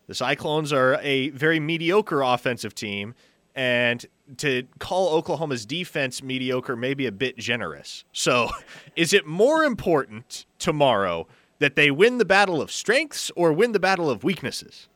the 0.07 0.15
Cyclones 0.15 0.71
are 0.71 0.99
a 1.01 1.29
very 1.29 1.59
mediocre 1.59 2.21
offensive 2.21 2.75
team, 2.75 3.15
and 3.55 4.05
to 4.37 4.63
call 4.79 5.13
Oklahoma's 5.15 5.65
defense 5.65 6.21
mediocre 6.21 6.75
may 6.75 6.93
be 6.93 7.05
a 7.05 7.11
bit 7.11 7.37
generous. 7.37 8.03
So, 8.11 8.49
is 8.95 9.13
it 9.13 9.25
more 9.25 9.63
important 9.63 10.45
tomorrow 10.59 11.27
that 11.59 11.75
they 11.75 11.91
win 11.91 12.17
the 12.17 12.25
battle 12.25 12.61
of 12.61 12.71
strengths 12.71 13.31
or 13.35 13.53
win 13.53 13.71
the 13.71 13.79
battle 13.79 14.09
of 14.09 14.23
weaknesses? 14.23 14.87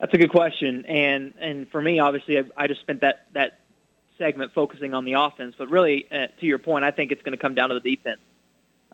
That's 0.00 0.12
a 0.12 0.18
good 0.18 0.30
question, 0.30 0.84
and 0.86 1.32
and 1.40 1.68
for 1.70 1.80
me, 1.80 2.00
obviously, 2.00 2.38
I, 2.38 2.44
I 2.56 2.66
just 2.66 2.80
spent 2.80 3.00
that 3.00 3.26
that 3.32 3.60
segment 4.18 4.52
focusing 4.52 4.94
on 4.94 5.04
the 5.04 5.14
offense, 5.14 5.54
but 5.56 5.70
really, 5.70 6.06
uh, 6.10 6.26
to 6.40 6.46
your 6.46 6.58
point, 6.58 6.84
I 6.84 6.90
think 6.90 7.12
it's 7.12 7.22
going 7.22 7.32
to 7.32 7.38
come 7.38 7.54
down 7.54 7.70
to 7.70 7.80
the 7.80 7.96
defense. 7.96 8.20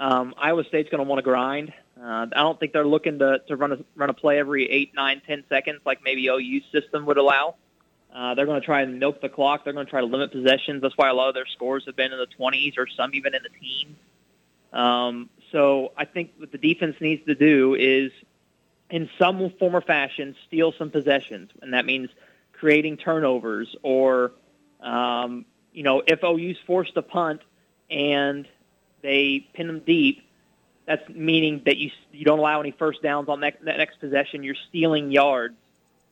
Um, 0.00 0.34
Iowa 0.38 0.64
State's 0.64 0.88
going 0.88 1.04
to 1.04 1.08
want 1.08 1.18
to 1.18 1.22
grind. 1.22 1.74
Uh, 2.00 2.26
I 2.32 2.40
don't 2.40 2.58
think 2.58 2.72
they're 2.72 2.86
looking 2.86 3.18
to, 3.18 3.40
to 3.48 3.56
run 3.56 3.72
a 3.72 3.78
run 3.94 4.08
a 4.08 4.14
play 4.14 4.38
every 4.38 4.68
eight, 4.68 4.94
nine, 4.94 5.20
ten 5.26 5.44
seconds 5.50 5.80
like 5.84 6.02
maybe 6.02 6.28
OU's 6.30 6.64
system 6.72 7.04
would 7.04 7.18
allow. 7.18 7.56
Uh, 8.12 8.34
they're 8.34 8.46
going 8.46 8.58
to 8.58 8.64
try 8.64 8.80
and 8.80 8.98
milk 8.98 9.20
the 9.20 9.28
clock. 9.28 9.62
They're 9.62 9.74
going 9.74 9.84
to 9.84 9.90
try 9.90 10.00
to 10.00 10.06
limit 10.06 10.32
possessions. 10.32 10.80
That's 10.80 10.96
why 10.96 11.10
a 11.10 11.14
lot 11.14 11.28
of 11.28 11.34
their 11.34 11.46
scores 11.46 11.84
have 11.84 11.96
been 11.96 12.12
in 12.12 12.18
the 12.18 12.26
20s 12.26 12.78
or 12.78 12.86
some 12.86 13.14
even 13.14 13.34
in 13.34 13.42
the 13.42 13.50
teens. 13.50 13.96
Um, 14.72 15.28
so 15.52 15.92
I 15.96 16.06
think 16.06 16.32
what 16.38 16.50
the 16.50 16.58
defense 16.58 16.96
needs 17.00 17.24
to 17.26 17.34
do 17.34 17.74
is, 17.74 18.10
in 18.88 19.10
some 19.18 19.52
form 19.58 19.76
or 19.76 19.82
fashion, 19.82 20.34
steal 20.46 20.72
some 20.72 20.90
possessions, 20.90 21.50
and 21.60 21.74
that 21.74 21.84
means 21.84 22.08
creating 22.52 22.96
turnovers 22.96 23.76
or, 23.82 24.32
um, 24.80 25.44
you 25.72 25.82
know, 25.82 26.02
if 26.06 26.24
OU's 26.24 26.58
forced 26.66 26.94
to 26.94 27.02
punt 27.02 27.42
and 27.90 28.48
they 29.02 29.46
pin 29.54 29.66
them 29.66 29.80
deep. 29.80 30.22
That's 30.86 31.08
meaning 31.08 31.62
that 31.66 31.76
you 31.76 31.90
you 32.12 32.24
don't 32.24 32.38
allow 32.38 32.60
any 32.60 32.72
first 32.72 33.02
downs 33.02 33.28
on 33.28 33.40
that, 33.40 33.64
that 33.64 33.78
next 33.78 34.00
possession. 34.00 34.42
You're 34.42 34.56
stealing 34.68 35.10
yards 35.10 35.54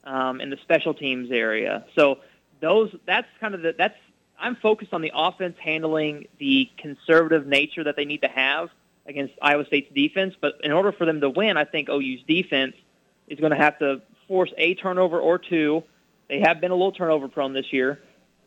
um, 0.04 0.40
in 0.40 0.50
the 0.50 0.56
special 0.58 0.94
teams 0.94 1.30
area. 1.30 1.84
So 1.94 2.18
those 2.60 2.94
that's 3.06 3.28
kind 3.40 3.54
of 3.54 3.62
the 3.62 3.74
that's 3.76 3.96
I'm 4.38 4.56
focused 4.56 4.92
on 4.92 5.02
the 5.02 5.12
offense 5.14 5.56
handling 5.58 6.28
the 6.38 6.70
conservative 6.78 7.46
nature 7.46 7.84
that 7.84 7.96
they 7.96 8.04
need 8.04 8.22
to 8.22 8.28
have 8.28 8.70
against 9.06 9.34
Iowa 9.42 9.64
State's 9.66 9.92
defense. 9.92 10.34
But 10.40 10.60
in 10.62 10.70
order 10.70 10.92
for 10.92 11.06
them 11.06 11.20
to 11.20 11.30
win, 11.30 11.56
I 11.56 11.64
think 11.64 11.88
OU's 11.88 12.22
defense 12.28 12.74
is 13.26 13.40
going 13.40 13.50
to 13.50 13.56
have 13.56 13.78
to 13.80 14.02
force 14.28 14.52
a 14.56 14.74
turnover 14.74 15.18
or 15.18 15.38
two. 15.38 15.82
They 16.28 16.40
have 16.40 16.60
been 16.60 16.70
a 16.70 16.74
little 16.74 16.92
turnover 16.92 17.26
prone 17.26 17.52
this 17.52 17.72
year, 17.72 18.00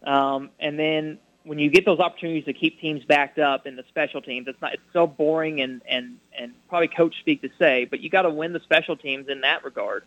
um, 0.03 0.51
and 0.59 0.77
then 0.77 1.17
when 1.43 1.59
you 1.59 1.69
get 1.69 1.85
those 1.85 1.99
opportunities 1.99 2.45
to 2.45 2.53
keep 2.53 2.79
teams 2.79 3.03
backed 3.03 3.39
up 3.39 3.65
in 3.65 3.75
the 3.75 3.83
special 3.89 4.21
teams, 4.21 4.47
it's 4.47 4.61
not 4.61 4.73
it's 4.73 4.83
so 4.93 5.07
boring 5.07 5.61
and 5.61 5.81
and 5.87 6.17
and 6.37 6.53
probably 6.69 6.87
coach 6.87 7.19
speak 7.19 7.41
to 7.41 7.49
say, 7.57 7.85
but 7.85 7.99
you 7.99 8.09
got 8.09 8.23
to 8.23 8.29
win 8.29 8.53
the 8.53 8.59
special 8.59 8.95
teams 8.95 9.27
in 9.27 9.41
that 9.41 9.63
regard. 9.63 10.03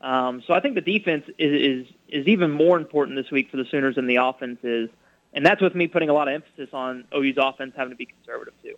Um, 0.00 0.42
so 0.46 0.54
I 0.54 0.60
think 0.60 0.74
the 0.74 0.80
defense 0.80 1.24
is, 1.38 1.86
is 1.86 1.94
is 2.08 2.26
even 2.28 2.50
more 2.50 2.76
important 2.76 3.16
this 3.16 3.30
week 3.30 3.50
for 3.50 3.56
the 3.56 3.64
Sooners 3.64 3.96
than 3.96 4.06
the 4.06 4.16
offense 4.16 4.60
is, 4.62 4.88
and 5.32 5.44
that's 5.44 5.60
with 5.60 5.74
me 5.74 5.88
putting 5.88 6.08
a 6.08 6.14
lot 6.14 6.28
of 6.28 6.34
emphasis 6.34 6.70
on 6.72 7.04
OU's 7.14 7.36
offense 7.36 7.74
having 7.76 7.90
to 7.90 7.96
be 7.96 8.06
conservative 8.06 8.54
too. 8.62 8.76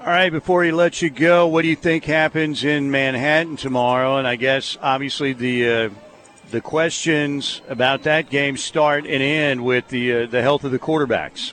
All 0.00 0.06
right, 0.06 0.30
before 0.30 0.62
he 0.62 0.70
lets 0.70 1.02
you 1.02 1.10
go, 1.10 1.48
what 1.48 1.62
do 1.62 1.68
you 1.68 1.74
think 1.74 2.04
happens 2.04 2.62
in 2.62 2.90
Manhattan 2.90 3.56
tomorrow? 3.56 4.16
And 4.16 4.28
I 4.28 4.36
guess 4.36 4.78
obviously 4.80 5.32
the 5.32 5.68
uh, 5.68 5.90
the 6.50 6.60
questions 6.60 7.60
about 7.68 8.04
that 8.04 8.30
game 8.30 8.56
start 8.56 9.04
and 9.04 9.22
end 9.22 9.64
with 9.64 9.88
the 9.88 10.12
uh, 10.12 10.26
the 10.26 10.42
health 10.42 10.64
of 10.64 10.70
the 10.70 10.78
quarterbacks. 10.78 11.52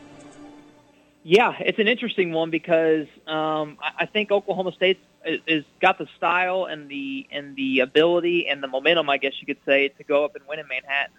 Yeah, 1.23 1.55
it's 1.59 1.79
an 1.79 1.87
interesting 1.87 2.31
one 2.31 2.51
because 2.51 3.07
um, 3.25 3.77
I 3.97 4.05
think 4.05 4.31
Oklahoma 4.31 4.71
State 4.73 4.99
is 5.25 5.65
got 5.81 5.97
the 5.97 6.07
style 6.17 6.65
and 6.65 6.87
the 6.87 7.27
and 7.31 7.55
the 7.55 7.79
ability 7.79 8.47
and 8.47 8.61
the 8.61 8.67
momentum, 8.67 9.09
I 9.09 9.17
guess 9.17 9.33
you 9.39 9.47
could 9.47 9.63
say, 9.65 9.89
to 9.89 10.03
go 10.03 10.23
up 10.23 10.35
and 10.35 10.45
win 10.47 10.59
in 10.59 10.67
Manhattan. 10.67 11.13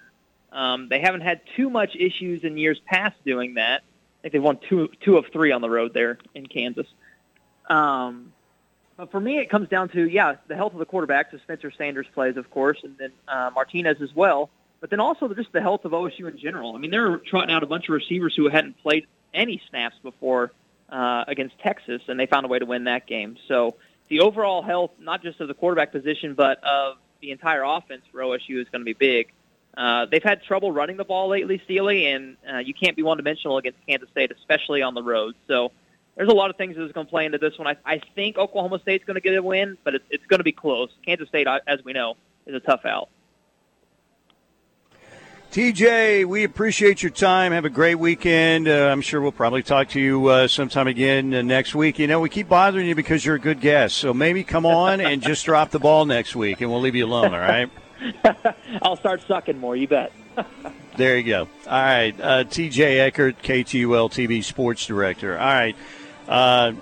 Um, 0.52 0.88
they 0.88 1.00
haven't 1.00 1.22
had 1.22 1.40
too 1.56 1.68
much 1.68 1.96
issues 1.96 2.44
in 2.44 2.56
years 2.56 2.80
past 2.86 3.16
doing 3.24 3.54
that. 3.54 3.82
I 3.82 4.22
think 4.22 4.32
they've 4.32 4.42
won 4.42 4.58
two 4.68 4.90
two 5.00 5.16
of 5.16 5.26
three 5.32 5.52
on 5.52 5.60
the 5.60 5.68
road 5.70 5.92
there 5.92 6.18
in 6.34 6.46
Kansas. 6.46 6.86
Um, 7.68 8.32
But 8.96 9.10
for 9.10 9.20
me, 9.20 9.38
it 9.38 9.50
comes 9.50 9.68
down 9.68 9.90
to 9.90 10.08
yeah, 10.08 10.36
the 10.48 10.56
health 10.56 10.72
of 10.72 10.78
the 10.78 10.86
quarterback. 10.86 11.30
So 11.30 11.38
Spencer 11.38 11.70
Sanders 11.70 12.06
plays, 12.14 12.36
of 12.36 12.50
course, 12.50 12.78
and 12.82 12.96
then 12.98 13.12
uh, 13.28 13.50
Martinez 13.54 14.00
as 14.00 14.14
well. 14.14 14.50
But 14.80 14.90
then 14.90 15.00
also 15.00 15.32
just 15.34 15.52
the 15.52 15.60
health 15.60 15.84
of 15.84 15.92
OSU 15.92 16.28
in 16.28 16.38
general. 16.38 16.74
I 16.74 16.78
mean, 16.78 16.90
they're 16.90 17.18
trotting 17.18 17.54
out 17.54 17.62
a 17.62 17.66
bunch 17.66 17.88
of 17.88 17.94
receivers 17.94 18.34
who 18.34 18.48
hadn't 18.48 18.78
played 18.82 19.06
any 19.34 19.60
snaps 19.68 19.96
before 20.02 20.52
uh, 20.88 21.24
against 21.26 21.58
Texas, 21.58 22.02
and 22.08 22.18
they 22.18 22.26
found 22.26 22.46
a 22.46 22.48
way 22.48 22.58
to 22.58 22.66
win 22.66 22.84
that 22.84 23.06
game. 23.06 23.36
So 23.48 23.76
the 24.08 24.20
overall 24.20 24.62
health, 24.62 24.92
not 24.98 25.22
just 25.22 25.40
of 25.40 25.48
the 25.48 25.54
quarterback 25.54 25.92
position, 25.92 26.34
but 26.34 26.62
of 26.62 26.96
the 27.20 27.30
entire 27.30 27.62
offense 27.64 28.02
for 28.12 28.20
OSU 28.20 28.60
is 28.60 28.68
going 28.68 28.80
to 28.80 28.84
be 28.84 28.92
big. 28.92 29.32
Uh, 29.76 30.06
they've 30.06 30.22
had 30.22 30.42
trouble 30.42 30.72
running 30.72 30.96
the 30.96 31.04
ball 31.04 31.28
lately, 31.28 31.60
Steely, 31.64 32.06
and 32.06 32.36
uh, 32.50 32.58
you 32.58 32.72
can't 32.72 32.96
be 32.96 33.02
one-dimensional 33.02 33.58
against 33.58 33.78
Kansas 33.86 34.08
State, 34.10 34.30
especially 34.30 34.80
on 34.82 34.94
the 34.94 35.02
road. 35.02 35.34
So 35.48 35.72
there's 36.16 36.28
a 36.28 36.34
lot 36.34 36.50
of 36.50 36.56
things 36.56 36.76
that's 36.76 36.92
going 36.92 37.06
to 37.06 37.10
play 37.10 37.26
into 37.26 37.38
this 37.38 37.58
one. 37.58 37.66
I, 37.66 37.76
I 37.84 38.00
think 38.14 38.38
Oklahoma 38.38 38.78
State's 38.80 39.04
going 39.04 39.16
to 39.16 39.20
get 39.20 39.34
a 39.34 39.42
win, 39.42 39.76
but 39.84 39.94
it, 39.96 40.02
it's 40.10 40.26
going 40.26 40.40
to 40.40 40.44
be 40.44 40.52
close. 40.52 40.90
Kansas 41.04 41.28
State, 41.28 41.46
as 41.66 41.84
we 41.84 41.92
know, 41.92 42.16
is 42.46 42.54
a 42.54 42.60
tough 42.60 42.84
out. 42.84 43.08
TJ, 45.52 46.26
we 46.26 46.44
appreciate 46.44 47.02
your 47.02 47.10
time. 47.10 47.52
Have 47.52 47.64
a 47.64 47.70
great 47.70 47.94
weekend. 47.94 48.68
Uh, 48.68 48.88
I'm 48.88 49.00
sure 49.00 49.20
we'll 49.22 49.32
probably 49.32 49.62
talk 49.62 49.88
to 49.90 50.00
you 50.00 50.26
uh, 50.26 50.48
sometime 50.48 50.86
again 50.86 51.32
uh, 51.32 51.40
next 51.40 51.74
week. 51.74 51.98
You 51.98 52.06
know, 52.06 52.20
we 52.20 52.28
keep 52.28 52.48
bothering 52.48 52.86
you 52.86 52.94
because 52.94 53.24
you're 53.24 53.36
a 53.36 53.40
good 53.40 53.60
guest. 53.60 53.96
So 53.96 54.12
maybe 54.12 54.44
come 54.44 54.66
on 54.66 55.00
and 55.00 55.22
just 55.22 55.46
drop 55.46 55.70
the 55.70 55.78
ball 55.78 56.04
next 56.04 56.36
week, 56.36 56.60
and 56.60 56.70
we'll 56.70 56.80
leave 56.80 56.94
you 56.94 57.06
alone, 57.06 57.32
all 57.32 57.40
right? 57.40 57.70
I'll 58.82 58.96
start 58.96 59.22
sucking 59.26 59.58
more, 59.58 59.76
you 59.76 59.88
bet. 59.88 60.12
there 60.96 61.16
you 61.16 61.24
go. 61.24 61.48
All 61.66 61.82
right. 61.82 62.14
Uh, 62.20 62.44
TJ 62.44 62.98
Eckert, 63.00 63.42
KTUL 63.42 64.10
TV 64.10 64.44
Sports 64.44 64.86
Director. 64.86 65.38
All 65.38 65.46
right. 65.46 65.76
Uh, 66.28 66.72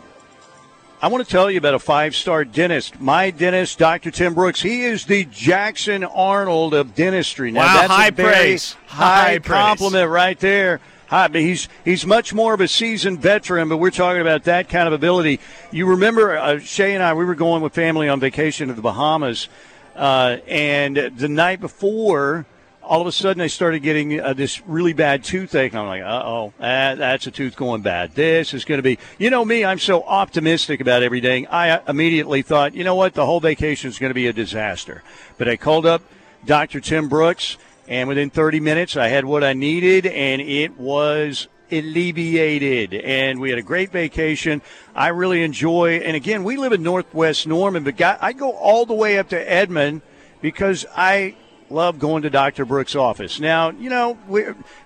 I 1.04 1.08
want 1.08 1.22
to 1.22 1.30
tell 1.30 1.50
you 1.50 1.58
about 1.58 1.74
a 1.74 1.78
five 1.78 2.14
star 2.14 2.46
dentist. 2.46 2.98
My 2.98 3.30
dentist, 3.30 3.78
Dr. 3.78 4.10
Tim 4.10 4.32
Brooks. 4.32 4.62
He 4.62 4.84
is 4.84 5.04
the 5.04 5.26
Jackson 5.26 6.02
Arnold 6.02 6.72
of 6.72 6.94
dentistry. 6.94 7.52
Now, 7.52 7.60
wow, 7.60 7.74
that's 7.74 7.92
high 7.92 8.06
a 8.06 8.12
praise. 8.12 8.72
High, 8.86 9.32
high 9.32 9.38
compliment 9.40 10.08
right 10.08 10.38
there. 10.40 10.80
High, 11.08 11.28
but 11.28 11.42
he's 11.42 11.68
he's 11.84 12.06
much 12.06 12.32
more 12.32 12.54
of 12.54 12.62
a 12.62 12.68
seasoned 12.68 13.20
veteran, 13.20 13.68
but 13.68 13.76
we're 13.76 13.90
talking 13.90 14.22
about 14.22 14.44
that 14.44 14.70
kind 14.70 14.86
of 14.86 14.94
ability. 14.94 15.40
You 15.70 15.86
remember 15.86 16.38
uh, 16.38 16.58
Shay 16.60 16.94
and 16.94 17.02
I, 17.02 17.12
we 17.12 17.26
were 17.26 17.34
going 17.34 17.60
with 17.60 17.74
family 17.74 18.08
on 18.08 18.18
vacation 18.18 18.68
to 18.68 18.74
the 18.74 18.80
Bahamas, 18.80 19.48
uh, 19.94 20.38
and 20.48 20.96
the 20.96 21.28
night 21.28 21.60
before, 21.60 22.46
all 22.84 23.00
of 23.00 23.06
a 23.06 23.12
sudden 23.12 23.40
I 23.40 23.46
started 23.46 23.80
getting 23.80 24.20
uh, 24.20 24.32
this 24.34 24.60
really 24.66 24.92
bad 24.92 25.24
toothache. 25.24 25.74
I'm 25.74 25.86
like, 25.86 26.02
uh 26.02 26.22
oh, 26.24 26.52
that, 26.58 26.98
that's 26.98 27.26
a 27.26 27.30
tooth 27.30 27.56
going 27.56 27.82
bad. 27.82 28.14
This 28.14 28.54
is 28.54 28.64
going 28.64 28.78
to 28.78 28.82
be, 28.82 28.98
you 29.18 29.30
know, 29.30 29.44
me, 29.44 29.64
I'm 29.64 29.78
so 29.78 30.02
optimistic 30.02 30.80
about 30.80 31.02
everything. 31.02 31.46
I 31.48 31.70
uh, 31.70 31.82
immediately 31.88 32.42
thought, 32.42 32.74
you 32.74 32.84
know 32.84 32.94
what, 32.94 33.14
the 33.14 33.26
whole 33.26 33.40
vacation 33.40 33.88
is 33.88 33.98
going 33.98 34.10
to 34.10 34.14
be 34.14 34.26
a 34.26 34.32
disaster. 34.32 35.02
But 35.38 35.48
I 35.48 35.56
called 35.56 35.86
up 35.86 36.02
Dr. 36.44 36.80
Tim 36.80 37.08
Brooks, 37.08 37.56
and 37.88 38.08
within 38.08 38.30
30 38.30 38.60
minutes, 38.60 38.96
I 38.96 39.08
had 39.08 39.24
what 39.24 39.42
I 39.42 39.52
needed, 39.52 40.06
and 40.06 40.40
it 40.40 40.78
was 40.78 41.48
alleviated. 41.72 42.94
And 42.94 43.40
we 43.40 43.50
had 43.50 43.58
a 43.58 43.62
great 43.62 43.90
vacation. 43.90 44.62
I 44.94 45.08
really 45.08 45.42
enjoy, 45.42 45.96
and 45.98 46.16
again, 46.16 46.44
we 46.44 46.56
live 46.56 46.72
in 46.72 46.82
Northwest 46.82 47.46
Norman, 47.46 47.84
but 47.84 48.00
I 48.00 48.32
go 48.32 48.52
all 48.52 48.86
the 48.86 48.94
way 48.94 49.18
up 49.18 49.30
to 49.30 49.52
Edmond 49.52 50.02
because 50.40 50.84
I 50.94 51.36
love 51.74 51.98
going 51.98 52.22
to 52.22 52.30
Dr. 52.30 52.64
Brooks' 52.64 52.94
office. 52.94 53.40
Now, 53.40 53.70
you 53.70 53.90
know, 53.90 54.16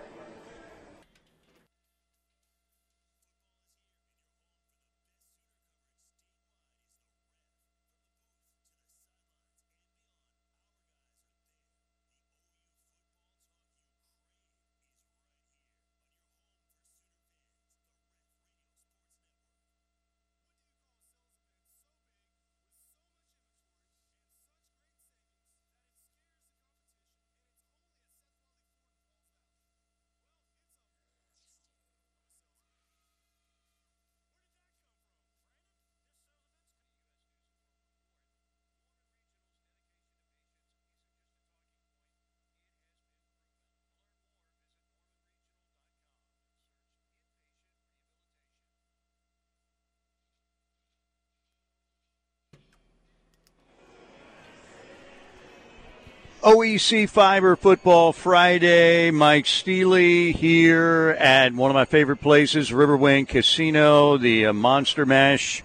OEC 56.41 57.09
Fiber 57.09 57.57
Football 57.57 58.13
Friday. 58.13 59.11
Mike 59.11 59.45
Steely 59.45 60.31
here 60.31 61.17
at 61.19 61.53
one 61.53 61.69
of 61.69 61.75
my 61.75 61.83
favorite 61.83 62.21
places, 62.21 62.69
Riverwind 62.69 63.27
Casino. 63.27 64.17
The 64.17 64.45
uh, 64.45 64.53
Monster 64.53 65.05
Mash 65.05 65.61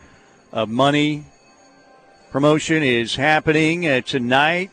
of 0.52 0.68
Money 0.68 1.26
promotion 2.32 2.82
is 2.82 3.14
happening 3.14 3.86
uh, 3.86 4.00
tonight. 4.00 4.72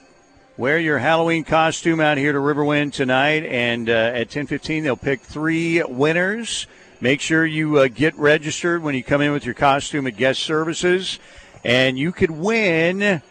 Wear 0.58 0.80
your 0.80 0.98
Halloween 0.98 1.44
costume 1.44 2.00
out 2.00 2.18
here 2.18 2.32
to 2.32 2.40
Riverwind 2.40 2.94
tonight, 2.94 3.46
and 3.46 3.88
uh, 3.88 3.94
at 3.94 4.30
10:15 4.30 4.82
they'll 4.82 4.96
pick 4.96 5.22
three 5.22 5.84
winners. 5.84 6.66
Make 7.00 7.22
sure 7.22 7.46
you 7.46 7.78
uh, 7.78 7.88
get 7.88 8.18
registered 8.18 8.82
when 8.82 8.96
you 8.96 9.04
come 9.04 9.22
in 9.22 9.34
with 9.34 9.46
your 9.46 9.54
costume 9.54 10.08
at 10.08 10.18
Guest 10.18 10.42
Services, 10.42 11.20
and 11.64 12.00
you 12.00 12.12
could 12.12 12.32
win 12.32 13.22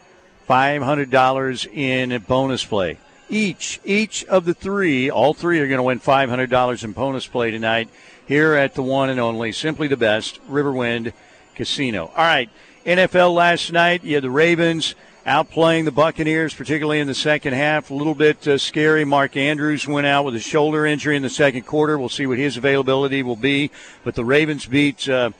$500 0.50 1.72
in 1.72 2.18
bonus 2.22 2.64
play. 2.64 2.98
Each, 3.28 3.78
each 3.84 4.24
of 4.24 4.44
the 4.44 4.52
three, 4.52 5.08
all 5.08 5.32
three 5.32 5.60
are 5.60 5.68
going 5.68 5.78
to 5.78 5.84
win 5.84 6.00
$500 6.00 6.82
in 6.82 6.90
bonus 6.90 7.28
play 7.28 7.52
tonight 7.52 7.88
here 8.26 8.54
at 8.54 8.74
the 8.74 8.82
one 8.82 9.10
and 9.10 9.20
only, 9.20 9.52
simply 9.52 9.86
the 9.86 9.96
best, 9.96 10.44
Riverwind 10.48 11.12
Casino. 11.54 12.06
All 12.06 12.24
right, 12.24 12.50
NFL 12.84 13.32
last 13.32 13.72
night, 13.72 14.02
you 14.02 14.16
had 14.16 14.24
the 14.24 14.30
Ravens 14.30 14.96
outplaying 15.24 15.84
the 15.84 15.92
Buccaneers, 15.92 16.52
particularly 16.52 16.98
in 16.98 17.06
the 17.06 17.14
second 17.14 17.52
half. 17.52 17.90
A 17.90 17.94
little 17.94 18.16
bit 18.16 18.48
uh, 18.48 18.58
scary. 18.58 19.04
Mark 19.04 19.36
Andrews 19.36 19.86
went 19.86 20.08
out 20.08 20.24
with 20.24 20.34
a 20.34 20.40
shoulder 20.40 20.84
injury 20.84 21.14
in 21.14 21.22
the 21.22 21.30
second 21.30 21.62
quarter. 21.62 21.96
We'll 21.96 22.08
see 22.08 22.26
what 22.26 22.38
his 22.38 22.56
availability 22.56 23.22
will 23.22 23.36
be. 23.36 23.70
But 24.02 24.16
the 24.16 24.24
Ravens 24.24 24.66
beat 24.66 25.08
uh, 25.08 25.30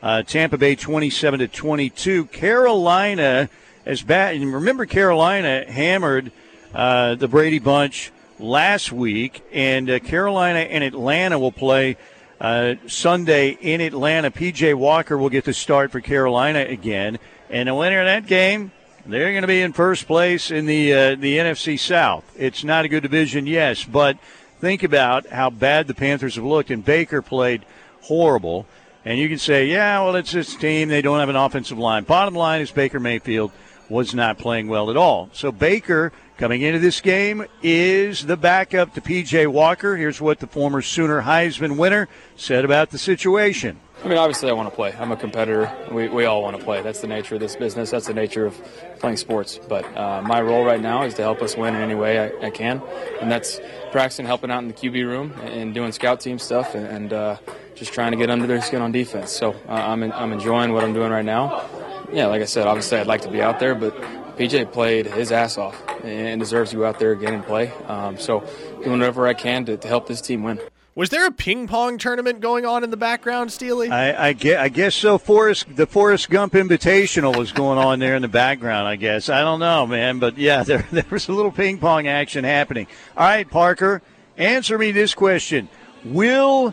uh, 0.00 0.22
Tampa 0.22 0.58
Bay 0.58 0.76
27 0.76 1.40
to 1.40 1.48
22. 1.48 2.26
Carolina 2.26 3.48
as 3.86 4.02
bad. 4.02 4.36
And 4.36 4.52
remember, 4.52 4.86
Carolina 4.86 5.64
hammered 5.70 6.32
uh, 6.74 7.14
the 7.14 7.28
Brady 7.28 7.58
Bunch 7.58 8.12
last 8.38 8.92
week, 8.92 9.42
and 9.52 9.88
uh, 9.88 9.98
Carolina 10.00 10.60
and 10.60 10.82
Atlanta 10.82 11.38
will 11.38 11.52
play 11.52 11.96
uh, 12.40 12.74
Sunday 12.86 13.50
in 13.50 13.80
Atlanta. 13.80 14.30
PJ 14.30 14.74
Walker 14.74 15.16
will 15.16 15.28
get 15.28 15.44
the 15.44 15.54
start 15.54 15.90
for 15.90 16.00
Carolina 16.00 16.60
again, 16.60 17.18
and 17.50 17.68
the 17.68 17.74
winner 17.74 18.00
of 18.00 18.06
that 18.06 18.26
game. 18.26 18.72
They're 19.06 19.32
going 19.32 19.42
to 19.42 19.48
be 19.48 19.60
in 19.60 19.74
first 19.74 20.06
place 20.06 20.50
in 20.50 20.64
the 20.64 20.92
uh, 20.94 21.14
the 21.16 21.36
NFC 21.36 21.78
South. 21.78 22.24
It's 22.38 22.64
not 22.64 22.86
a 22.86 22.88
good 22.88 23.02
division, 23.02 23.46
yes, 23.46 23.84
but 23.84 24.18
think 24.60 24.82
about 24.82 25.28
how 25.28 25.50
bad 25.50 25.86
the 25.86 25.94
Panthers 25.94 26.36
have 26.36 26.44
looked. 26.44 26.70
And 26.70 26.82
Baker 26.82 27.20
played 27.20 27.66
horrible. 28.02 28.66
And 29.04 29.18
you 29.18 29.28
can 29.28 29.36
say, 29.36 29.66
yeah, 29.66 30.00
well, 30.00 30.16
it's 30.16 30.32
this 30.32 30.56
team. 30.56 30.88
They 30.88 31.02
don't 31.02 31.20
have 31.20 31.28
an 31.28 31.36
offensive 31.36 31.78
line. 31.78 32.04
Bottom 32.04 32.34
line 32.34 32.62
is 32.62 32.70
Baker 32.70 32.98
Mayfield 32.98 33.52
was 33.88 34.14
not 34.14 34.38
playing 34.38 34.68
well 34.68 34.90
at 34.90 34.96
all. 34.96 35.30
So 35.32 35.52
Baker 35.52 36.12
coming 36.36 36.62
into 36.62 36.78
this 36.78 37.00
game 37.00 37.44
is 37.62 38.26
the 38.26 38.36
backup 38.36 38.94
to 38.94 39.00
PJ 39.00 39.46
Walker. 39.46 39.96
Here's 39.96 40.20
what 40.20 40.40
the 40.40 40.46
former 40.46 40.82
Sooner 40.82 41.22
Heisman 41.22 41.76
winner 41.76 42.08
said 42.36 42.64
about 42.64 42.90
the 42.90 42.98
situation. 42.98 43.78
I 44.04 44.08
mean, 44.08 44.18
obviously, 44.18 44.50
I 44.50 44.52
want 44.52 44.68
to 44.68 44.74
play. 44.74 44.94
I'm 44.98 45.12
a 45.12 45.16
competitor. 45.16 45.72
We, 45.90 46.08
we 46.08 46.26
all 46.26 46.42
want 46.42 46.58
to 46.58 46.62
play. 46.62 46.82
That's 46.82 47.00
the 47.00 47.06
nature 47.06 47.36
of 47.36 47.40
this 47.40 47.56
business. 47.56 47.90
That's 47.90 48.06
the 48.06 48.12
nature 48.12 48.44
of 48.44 48.54
playing 48.98 49.16
sports. 49.16 49.58
But 49.66 49.84
uh, 49.96 50.20
my 50.20 50.42
role 50.42 50.62
right 50.62 50.80
now 50.80 51.04
is 51.04 51.14
to 51.14 51.22
help 51.22 51.40
us 51.40 51.56
win 51.56 51.74
in 51.74 51.80
any 51.80 51.94
way 51.94 52.18
I, 52.18 52.46
I, 52.46 52.50
can, 52.50 52.82
and 53.22 53.30
that's 53.30 53.60
practicing, 53.92 54.26
helping 54.26 54.50
out 54.50 54.58
in 54.58 54.68
the 54.68 54.74
QB 54.74 55.06
room, 55.06 55.32
and 55.44 55.72
doing 55.72 55.90
scout 55.92 56.20
team 56.20 56.38
stuff, 56.38 56.74
and, 56.74 56.86
and 56.86 57.12
uh, 57.14 57.36
just 57.76 57.94
trying 57.94 58.12
to 58.12 58.18
get 58.18 58.28
under 58.28 58.46
their 58.46 58.60
skin 58.60 58.82
on 58.82 58.92
defense. 58.92 59.32
So 59.32 59.52
uh, 59.68 59.72
I'm 59.72 60.02
in, 60.02 60.12
I'm 60.12 60.34
enjoying 60.34 60.74
what 60.74 60.84
I'm 60.84 60.92
doing 60.92 61.10
right 61.10 61.24
now. 61.24 61.66
Yeah, 62.14 62.26
like 62.26 62.42
I 62.42 62.44
said, 62.44 62.68
obviously 62.68 62.98
I'd 62.98 63.08
like 63.08 63.22
to 63.22 63.28
be 63.28 63.42
out 63.42 63.58
there, 63.58 63.74
but 63.74 63.92
PJ 64.36 64.70
played 64.70 65.06
his 65.06 65.32
ass 65.32 65.58
off 65.58 65.76
and 66.04 66.38
deserves 66.38 66.70
to 66.70 66.76
go 66.76 66.84
out 66.84 67.00
there 67.00 67.10
again 67.10 67.34
and 67.34 67.44
play. 67.44 67.72
Um, 67.88 68.16
so 68.20 68.46
doing 68.84 69.00
whatever 69.00 69.26
I 69.26 69.34
can 69.34 69.64
to, 69.64 69.76
to 69.76 69.88
help 69.88 70.06
this 70.06 70.20
team 70.20 70.44
win. 70.44 70.60
Was 70.94 71.10
there 71.10 71.26
a 71.26 71.32
ping 71.32 71.66
pong 71.66 71.98
tournament 71.98 72.38
going 72.38 72.66
on 72.66 72.84
in 72.84 72.90
the 72.90 72.96
background, 72.96 73.50
Steely? 73.50 73.90
I, 73.90 74.28
I, 74.28 74.32
guess, 74.32 74.60
I 74.60 74.68
guess 74.68 74.94
so. 74.94 75.18
Forrest, 75.18 75.74
the 75.74 75.88
Forrest 75.88 76.30
Gump 76.30 76.52
Invitational 76.52 77.36
was 77.36 77.50
going 77.50 77.78
on 77.78 77.98
there 77.98 78.14
in 78.14 78.22
the 78.22 78.28
background. 78.28 78.86
I 78.86 78.94
guess 78.94 79.28
I 79.28 79.40
don't 79.40 79.58
know, 79.58 79.84
man, 79.88 80.20
but 80.20 80.38
yeah, 80.38 80.62
there 80.62 80.86
there 80.92 81.04
was 81.10 81.26
a 81.26 81.32
little 81.32 81.50
ping 81.50 81.78
pong 81.78 82.06
action 82.06 82.44
happening. 82.44 82.86
All 83.16 83.26
right, 83.26 83.50
Parker, 83.50 84.02
answer 84.36 84.78
me 84.78 84.92
this 84.92 85.14
question: 85.14 85.68
Will 86.04 86.72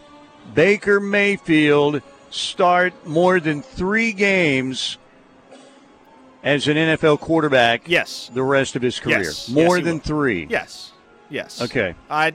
Baker 0.54 1.00
Mayfield 1.00 2.04
start 2.30 2.94
more 3.08 3.39
than 3.39 3.64
three 3.64 4.14
games 4.14 5.00
as 6.44 6.68
an 6.68 6.78
NFL 6.78 7.20
quarterback? 7.20 7.88
Yes. 7.88 8.30
The 8.34 8.44
rest 8.44 8.76
of 8.76 8.82
his 8.82 9.00
career, 9.00 9.24
yes. 9.24 9.50
more 9.50 9.78
yes, 9.78 9.86
than 9.86 9.96
will. 9.96 10.04
three. 10.04 10.48
Yes. 10.50 10.92
Yes. 11.30 11.62
Okay. 11.62 11.96
I 12.10 12.34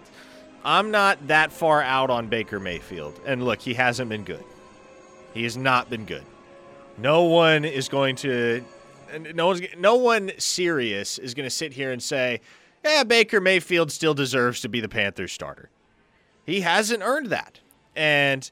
I'm 0.64 0.90
not 0.90 1.28
that 1.28 1.52
far 1.52 1.80
out 1.82 2.10
on 2.10 2.28
Baker 2.28 2.58
Mayfield. 2.58 3.20
And 3.24 3.44
look, 3.44 3.60
he 3.60 3.74
hasn't 3.74 4.08
been 4.08 4.24
good. 4.24 4.42
He 5.32 5.44
has 5.44 5.56
not 5.56 5.88
been 5.88 6.04
good. 6.04 6.24
No 6.98 7.24
one 7.24 7.64
is 7.64 7.88
going 7.88 8.16
to 8.16 8.64
no 9.32 9.46
one's 9.46 9.62
no 9.78 9.94
one 9.96 10.32
serious 10.38 11.18
is 11.18 11.34
going 11.34 11.44
to 11.44 11.54
sit 11.54 11.74
here 11.74 11.92
and 11.92 12.02
say, 12.02 12.40
"Yeah, 12.84 13.04
Baker 13.04 13.40
Mayfield 13.40 13.92
still 13.92 14.14
deserves 14.14 14.60
to 14.62 14.68
be 14.68 14.80
the 14.80 14.88
Panthers 14.88 15.32
starter." 15.32 15.70
He 16.44 16.62
hasn't 16.62 17.02
earned 17.02 17.28
that. 17.30 17.60
And 17.94 18.50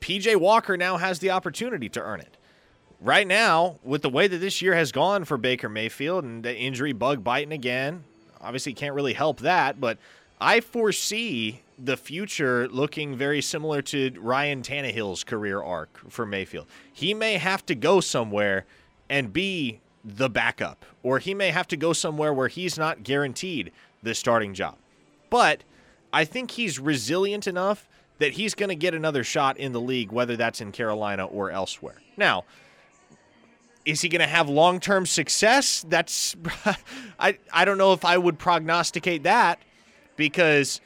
PJ 0.00 0.36
Walker 0.36 0.76
now 0.76 0.96
has 0.96 1.18
the 1.18 1.30
opportunity 1.30 1.88
to 1.90 2.00
earn 2.00 2.20
it. 2.20 2.37
Right 3.00 3.26
now, 3.26 3.76
with 3.84 4.02
the 4.02 4.08
way 4.08 4.26
that 4.26 4.38
this 4.38 4.60
year 4.60 4.74
has 4.74 4.90
gone 4.90 5.24
for 5.24 5.36
Baker 5.36 5.68
Mayfield 5.68 6.24
and 6.24 6.42
the 6.42 6.56
injury 6.56 6.92
bug 6.92 7.22
biting 7.22 7.52
again, 7.52 8.02
obviously 8.40 8.72
can't 8.72 8.94
really 8.94 9.12
help 9.12 9.40
that, 9.40 9.80
but 9.80 9.98
I 10.40 10.60
foresee 10.60 11.62
the 11.78 11.96
future 11.96 12.66
looking 12.68 13.16
very 13.16 13.40
similar 13.40 13.82
to 13.82 14.12
Ryan 14.18 14.62
Tannehill's 14.62 15.22
career 15.22 15.62
arc 15.62 16.10
for 16.10 16.26
Mayfield. 16.26 16.66
He 16.92 17.14
may 17.14 17.34
have 17.34 17.64
to 17.66 17.76
go 17.76 18.00
somewhere 18.00 18.64
and 19.08 19.32
be 19.32 19.78
the 20.04 20.28
backup, 20.28 20.84
or 21.04 21.20
he 21.20 21.34
may 21.34 21.50
have 21.50 21.68
to 21.68 21.76
go 21.76 21.92
somewhere 21.92 22.34
where 22.34 22.48
he's 22.48 22.76
not 22.76 23.04
guaranteed 23.04 23.70
the 24.02 24.14
starting 24.14 24.54
job. 24.54 24.74
But 25.30 25.62
I 26.12 26.24
think 26.24 26.52
he's 26.52 26.80
resilient 26.80 27.46
enough 27.46 27.88
that 28.18 28.32
he's 28.32 28.54
going 28.54 28.70
to 28.70 28.74
get 28.74 28.94
another 28.94 29.22
shot 29.22 29.56
in 29.56 29.72
the 29.72 29.80
league, 29.80 30.10
whether 30.10 30.36
that's 30.36 30.60
in 30.60 30.72
Carolina 30.72 31.26
or 31.26 31.52
elsewhere. 31.52 32.02
Now, 32.16 32.44
is 33.88 34.02
he 34.02 34.08
going 34.10 34.20
to 34.20 34.26
have 34.26 34.50
long 34.50 34.80
term 34.80 35.06
success? 35.06 35.84
That's 35.88 36.36
I 37.18 37.38
I 37.52 37.64
don't 37.64 37.78
know 37.78 37.94
if 37.94 38.04
I 38.04 38.18
would 38.18 38.38
prognosticate 38.38 39.22
that 39.22 39.60
because 40.16 40.82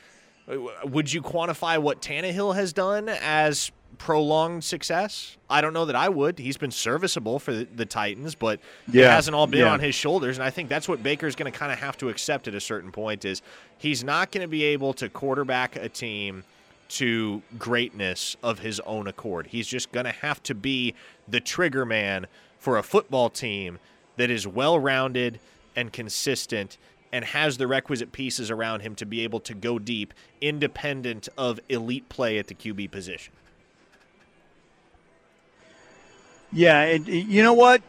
uh, 0.48 0.56
would 0.84 1.12
you 1.12 1.20
quantify 1.20 1.82
what 1.82 2.00
Tannehill 2.00 2.54
has 2.54 2.72
done 2.72 3.08
as 3.08 3.72
prolonged 3.98 4.62
success? 4.62 5.36
I 5.50 5.60
don't 5.60 5.72
know 5.72 5.84
that 5.86 5.96
I 5.96 6.08
would. 6.10 6.38
He's 6.38 6.56
been 6.56 6.70
serviceable 6.70 7.40
for 7.40 7.52
the, 7.52 7.64
the 7.64 7.86
Titans, 7.86 8.36
but 8.36 8.60
yeah. 8.90 9.06
it 9.06 9.10
hasn't 9.10 9.34
all 9.34 9.48
been 9.48 9.60
yeah. 9.60 9.72
on 9.72 9.80
his 9.80 9.96
shoulders. 9.96 10.38
And 10.38 10.44
I 10.44 10.50
think 10.50 10.68
that's 10.68 10.88
what 10.88 11.02
Baker's 11.02 11.34
going 11.34 11.50
to 11.50 11.58
kind 11.58 11.72
of 11.72 11.80
have 11.80 11.96
to 11.98 12.08
accept 12.08 12.46
at 12.46 12.54
a 12.54 12.60
certain 12.60 12.92
point 12.92 13.24
is 13.24 13.42
he's 13.78 14.04
not 14.04 14.30
going 14.30 14.42
to 14.42 14.48
be 14.48 14.62
able 14.62 14.92
to 14.94 15.08
quarterback 15.08 15.74
a 15.74 15.88
team 15.88 16.44
to 16.90 17.42
greatness 17.58 18.36
of 18.44 18.60
his 18.60 18.78
own 18.80 19.08
accord. 19.08 19.48
He's 19.48 19.66
just 19.66 19.90
going 19.90 20.04
to 20.04 20.12
have 20.12 20.40
to 20.44 20.54
be 20.54 20.94
the 21.26 21.40
trigger 21.40 21.84
man 21.84 22.26
for 22.62 22.78
a 22.78 22.82
football 22.82 23.28
team 23.28 23.80
that 24.16 24.30
is 24.30 24.46
well 24.46 24.78
rounded 24.78 25.40
and 25.74 25.92
consistent 25.92 26.78
and 27.10 27.24
has 27.24 27.58
the 27.58 27.66
requisite 27.66 28.12
pieces 28.12 28.52
around 28.52 28.80
him 28.80 28.94
to 28.94 29.04
be 29.04 29.22
able 29.24 29.40
to 29.40 29.52
go 29.52 29.80
deep, 29.80 30.14
independent 30.40 31.28
of 31.36 31.58
elite 31.68 32.08
play 32.08 32.38
at 32.38 32.46
the 32.46 32.54
QB 32.54 32.92
position. 32.92 33.32
Yeah, 36.52 36.82
and 36.82 37.08
you 37.08 37.42
know 37.42 37.54
what? 37.54 37.82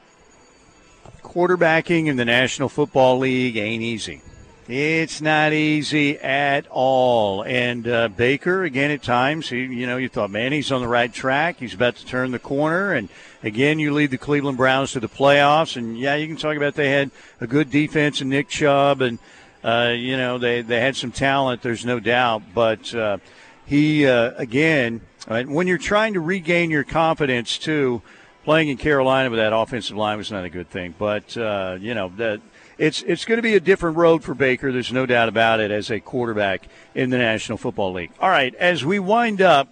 Quarterbacking 1.22 2.08
in 2.08 2.16
the 2.16 2.26
National 2.26 2.68
Football 2.68 3.20
League 3.20 3.56
ain't 3.58 3.84
easy. 3.84 4.24
It's 4.70 5.20
not 5.20 5.52
easy 5.52 6.18
at 6.20 6.68
all. 6.70 7.44
And 7.44 7.86
uh, 7.86 8.08
Baker, 8.08 8.64
again, 8.64 8.92
at 8.92 9.04
times, 9.04 9.50
he, 9.50 9.58
you 9.58 9.86
know, 9.86 9.98
you 9.98 10.08
thought, 10.08 10.32
man, 10.32 10.54
he's 10.54 10.72
on 10.72 10.82
the 10.82 10.88
right 10.88 11.14
track. 11.14 11.58
He's 11.60 11.74
about 11.74 11.98
to 11.98 12.06
turn 12.06 12.32
the 12.32 12.40
corner. 12.40 12.94
And 12.94 13.10
again, 13.44 13.78
you 13.78 13.94
lead 13.94 14.12
the 14.12 14.18
Cleveland 14.18 14.58
Browns 14.58 14.94
to 14.94 15.02
the 15.02 15.10
playoffs. 15.10 15.76
And 15.76 16.00
yeah, 16.00 16.16
you 16.16 16.28
can 16.28 16.38
talk 16.38 16.56
about 16.56 16.76
they 16.76 16.92
had 16.92 17.12
a 17.42 17.48
good 17.48 17.72
defense 17.72 18.22
and 18.22 18.30
Nick 18.30 18.48
Chubb, 18.48 19.02
and 19.02 19.20
uh, 19.66 19.94
you 19.94 20.16
know 20.16 20.38
they 20.38 20.62
they 20.62 20.80
had 20.80 20.96
some 20.96 21.12
talent. 21.12 21.62
There's 21.62 21.86
no 21.86 22.00
doubt. 22.00 22.44
But 22.54 22.96
uh, 22.96 23.18
he 23.66 24.08
uh, 24.08 24.32
again, 24.38 25.02
when 25.28 25.68
you're 25.68 25.78
trying 25.78 26.14
to 26.14 26.22
regain 26.22 26.72
your 26.72 26.86
confidence 26.86 27.58
too. 27.58 28.02
Playing 28.46 28.68
in 28.68 28.76
Carolina 28.76 29.30
with 29.30 29.40
that 29.40 29.54
offensive 29.56 29.96
line 29.96 30.18
was 30.18 30.30
not 30.30 30.44
a 30.44 30.50
good 30.50 30.70
thing, 30.70 30.96
but 31.00 31.38
uh, 31.38 31.78
you 31.80 31.94
know 31.94 32.12
that 32.18 32.42
it's 32.84 33.02
it's 33.04 33.24
going 33.24 33.38
to 33.38 33.42
be 33.42 33.56
a 33.56 33.62
different 33.62 33.96
road 33.96 34.26
for 34.26 34.34
Baker. 34.34 34.70
There's 34.74 34.92
no 34.92 35.06
doubt 35.06 35.30
about 35.30 35.62
it 35.62 35.72
as 35.72 35.90
a 35.90 36.02
quarterback 36.02 36.68
in 36.94 37.12
the 37.12 37.18
National 37.18 37.58
Football 37.58 37.94
League. 37.94 38.12
All 38.20 38.28
right, 38.28 38.54
as 38.56 38.84
we 38.84 39.00
wind 39.00 39.42
up 39.42 39.70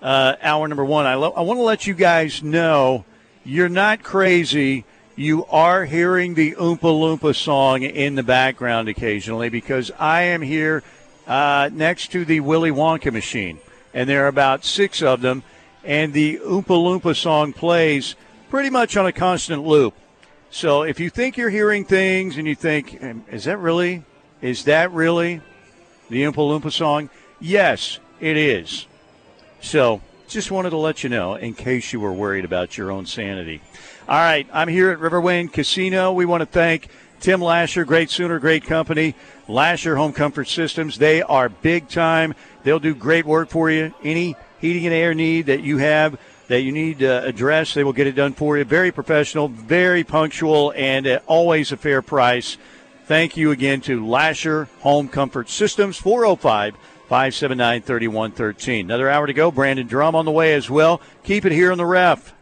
uh, 0.00 0.36
hour 0.40 0.68
number 0.68 0.84
one, 0.84 1.04
I, 1.04 1.16
lo- 1.16 1.32
I 1.36 1.40
want 1.40 1.58
to 1.58 1.64
let 1.64 1.88
you 1.88 1.94
guys 1.94 2.44
know 2.44 3.04
you're 3.44 3.68
not 3.68 4.04
crazy. 4.04 4.84
You 5.16 5.44
are 5.46 5.84
hearing 5.84 6.34
the 6.34 6.52
Oompa 6.52 6.78
Loompa 6.78 7.34
song 7.34 7.82
in 7.82 8.14
the 8.14 8.22
background 8.22 8.88
occasionally 8.88 9.48
because 9.48 9.90
I 9.98 10.22
am 10.22 10.40
here 10.40 10.84
uh, 11.26 11.70
next 11.72 12.12
to 12.12 12.24
the 12.24 12.38
Willy 12.38 12.70
Wonka 12.70 13.12
machine, 13.12 13.58
and 13.92 14.08
there 14.08 14.26
are 14.26 14.28
about 14.28 14.64
six 14.64 15.02
of 15.02 15.22
them, 15.22 15.42
and 15.82 16.12
the 16.12 16.38
Oompa 16.38 16.66
Loompa 16.66 17.16
song 17.16 17.52
plays 17.52 18.14
pretty 18.48 18.70
much 18.70 18.96
on 18.96 19.06
a 19.06 19.12
constant 19.12 19.64
loop. 19.64 19.94
So 20.54 20.84
if 20.84 21.00
you 21.00 21.10
think 21.10 21.36
you're 21.36 21.50
hearing 21.50 21.84
things 21.84 22.36
and 22.36 22.46
you 22.46 22.54
think, 22.54 22.96
is 23.28 23.42
that 23.42 23.58
really, 23.58 24.04
is 24.40 24.62
that 24.66 24.92
really 24.92 25.40
the 26.08 26.22
Oompa 26.22 26.36
Loompa 26.36 26.70
song? 26.70 27.10
Yes, 27.40 27.98
it 28.20 28.36
is. 28.36 28.86
So 29.60 30.00
just 30.28 30.52
wanted 30.52 30.70
to 30.70 30.76
let 30.76 31.02
you 31.02 31.10
know 31.10 31.34
in 31.34 31.54
case 31.54 31.92
you 31.92 31.98
were 31.98 32.12
worried 32.12 32.44
about 32.44 32.78
your 32.78 32.92
own 32.92 33.04
sanity. 33.04 33.62
All 34.08 34.16
right, 34.16 34.46
I'm 34.52 34.68
here 34.68 34.92
at 34.92 35.00
Riverwind 35.00 35.52
Casino. 35.52 36.12
We 36.12 36.24
want 36.24 36.42
to 36.42 36.46
thank 36.46 36.86
Tim 37.18 37.40
Lasher, 37.40 37.84
great 37.84 38.08
Sooner, 38.08 38.38
great 38.38 38.62
company. 38.62 39.16
Lasher 39.48 39.96
Home 39.96 40.12
Comfort 40.12 40.46
Systems, 40.46 40.98
they 40.98 41.20
are 41.20 41.48
big 41.48 41.88
time. 41.88 42.32
They'll 42.62 42.78
do 42.78 42.94
great 42.94 43.26
work 43.26 43.48
for 43.48 43.72
you. 43.72 43.92
Any 44.04 44.36
heating 44.60 44.86
and 44.86 44.94
air 44.94 45.14
need 45.14 45.46
that 45.46 45.62
you 45.62 45.78
have 45.78 46.16
that 46.48 46.60
you 46.60 46.72
need 46.72 46.98
to 46.98 47.24
address. 47.24 47.74
They 47.74 47.84
will 47.84 47.92
get 47.92 48.06
it 48.06 48.12
done 48.14 48.32
for 48.34 48.58
you. 48.58 48.64
Very 48.64 48.92
professional, 48.92 49.48
very 49.48 50.04
punctual, 50.04 50.72
and 50.76 51.20
always 51.26 51.72
a 51.72 51.76
fair 51.76 52.02
price. 52.02 52.58
Thank 53.06 53.36
you 53.36 53.50
again 53.50 53.80
to 53.82 54.06
Lasher 54.06 54.68
Home 54.80 55.08
Comfort 55.08 55.48
Systems, 55.48 55.96
405 55.98 56.74
579 57.08 57.82
3113. 57.82 58.86
Another 58.86 59.10
hour 59.10 59.26
to 59.26 59.32
go. 59.32 59.50
Brandon 59.50 59.86
Drum 59.86 60.14
on 60.14 60.24
the 60.24 60.30
way 60.30 60.54
as 60.54 60.70
well. 60.70 61.00
Keep 61.22 61.44
it 61.44 61.52
here 61.52 61.70
on 61.70 61.78
the 61.78 61.86
ref. 61.86 62.33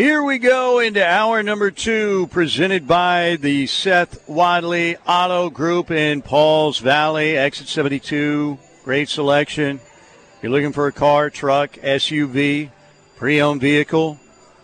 Here 0.00 0.22
we 0.22 0.38
go 0.38 0.78
into 0.78 1.06
hour 1.06 1.42
number 1.42 1.70
two, 1.70 2.26
presented 2.28 2.88
by 2.88 3.36
the 3.38 3.66
Seth 3.66 4.26
Wadley 4.26 4.96
Auto 5.06 5.50
Group 5.50 5.90
in 5.90 6.22
Pauls 6.22 6.78
Valley, 6.78 7.36
exit 7.36 7.68
72. 7.68 8.58
Great 8.82 9.10
selection. 9.10 9.78
You're 10.40 10.52
looking 10.52 10.72
for 10.72 10.86
a 10.86 10.92
car, 10.92 11.28
truck, 11.28 11.72
SUV, 11.72 12.70
pre 13.16 13.42
owned 13.42 13.60
vehicle. 13.60 14.18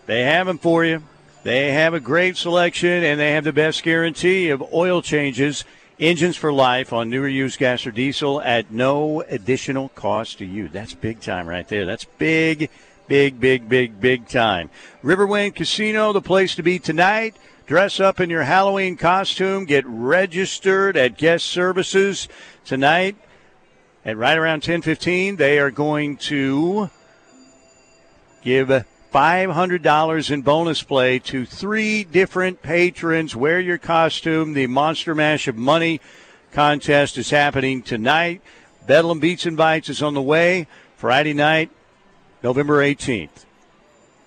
They 0.07 0.23
have 0.23 0.47
them 0.47 0.57
for 0.57 0.83
you. 0.83 1.03
They 1.43 1.71
have 1.71 1.93
a 1.93 1.99
great 1.99 2.35
selection 2.35 3.03
and 3.03 3.19
they 3.19 3.33
have 3.33 3.43
the 3.43 3.53
best 3.53 3.83
guarantee 3.83 4.49
of 4.49 4.73
oil 4.73 5.03
changes, 5.03 5.65
engines 5.99 6.35
for 6.35 6.51
life 6.51 6.91
on 6.91 7.11
newer 7.11 7.27
used 7.27 7.59
gas 7.59 7.85
or 7.85 7.91
diesel 7.91 8.41
at 8.41 8.71
no 8.71 9.21
additional 9.21 9.89
cost 9.89 10.39
to 10.39 10.45
you. 10.45 10.67
That's 10.67 10.95
big 10.95 11.21
time 11.21 11.45
right 11.45 11.67
there. 11.67 11.85
That's 11.85 12.05
big 12.05 12.71
Big, 13.07 13.39
big, 13.39 13.69
big, 13.69 14.01
big 14.01 14.27
time. 14.27 14.69
Riverwind 15.01 15.55
Casino, 15.55 16.11
the 16.11 16.21
place 16.21 16.55
to 16.55 16.63
be 16.63 16.77
tonight. 16.77 17.37
Dress 17.65 17.99
up 17.99 18.19
in 18.19 18.29
your 18.29 18.43
Halloween 18.43 18.97
costume. 18.97 19.65
Get 19.65 19.85
registered 19.87 20.97
at 20.97 21.17
guest 21.17 21.45
services 21.45 22.27
tonight. 22.65 23.15
At 24.03 24.17
right 24.17 24.37
around 24.37 24.61
10:15, 24.61 25.37
they 25.37 25.57
are 25.59 25.71
going 25.71 26.17
to 26.17 26.89
give 28.43 28.69
$500 29.13 30.31
in 30.31 30.41
bonus 30.41 30.83
play 30.83 31.19
to 31.19 31.45
three 31.45 32.03
different 32.03 32.61
patrons. 32.61 33.35
Wear 33.35 33.59
your 33.59 33.77
costume. 33.77 34.53
The 34.53 34.67
Monster 34.67 35.15
Mash 35.15 35.47
of 35.47 35.55
Money 35.55 36.01
contest 36.51 37.17
is 37.17 37.29
happening 37.29 37.81
tonight. 37.81 38.41
Bedlam 38.85 39.19
Beats 39.19 39.45
and 39.45 39.55
Bites 39.57 39.89
is 39.89 40.01
on 40.01 40.13
the 40.13 40.21
way. 40.21 40.67
Friday 40.97 41.33
night, 41.33 41.69
November 42.47 42.77
18th, 42.77 43.43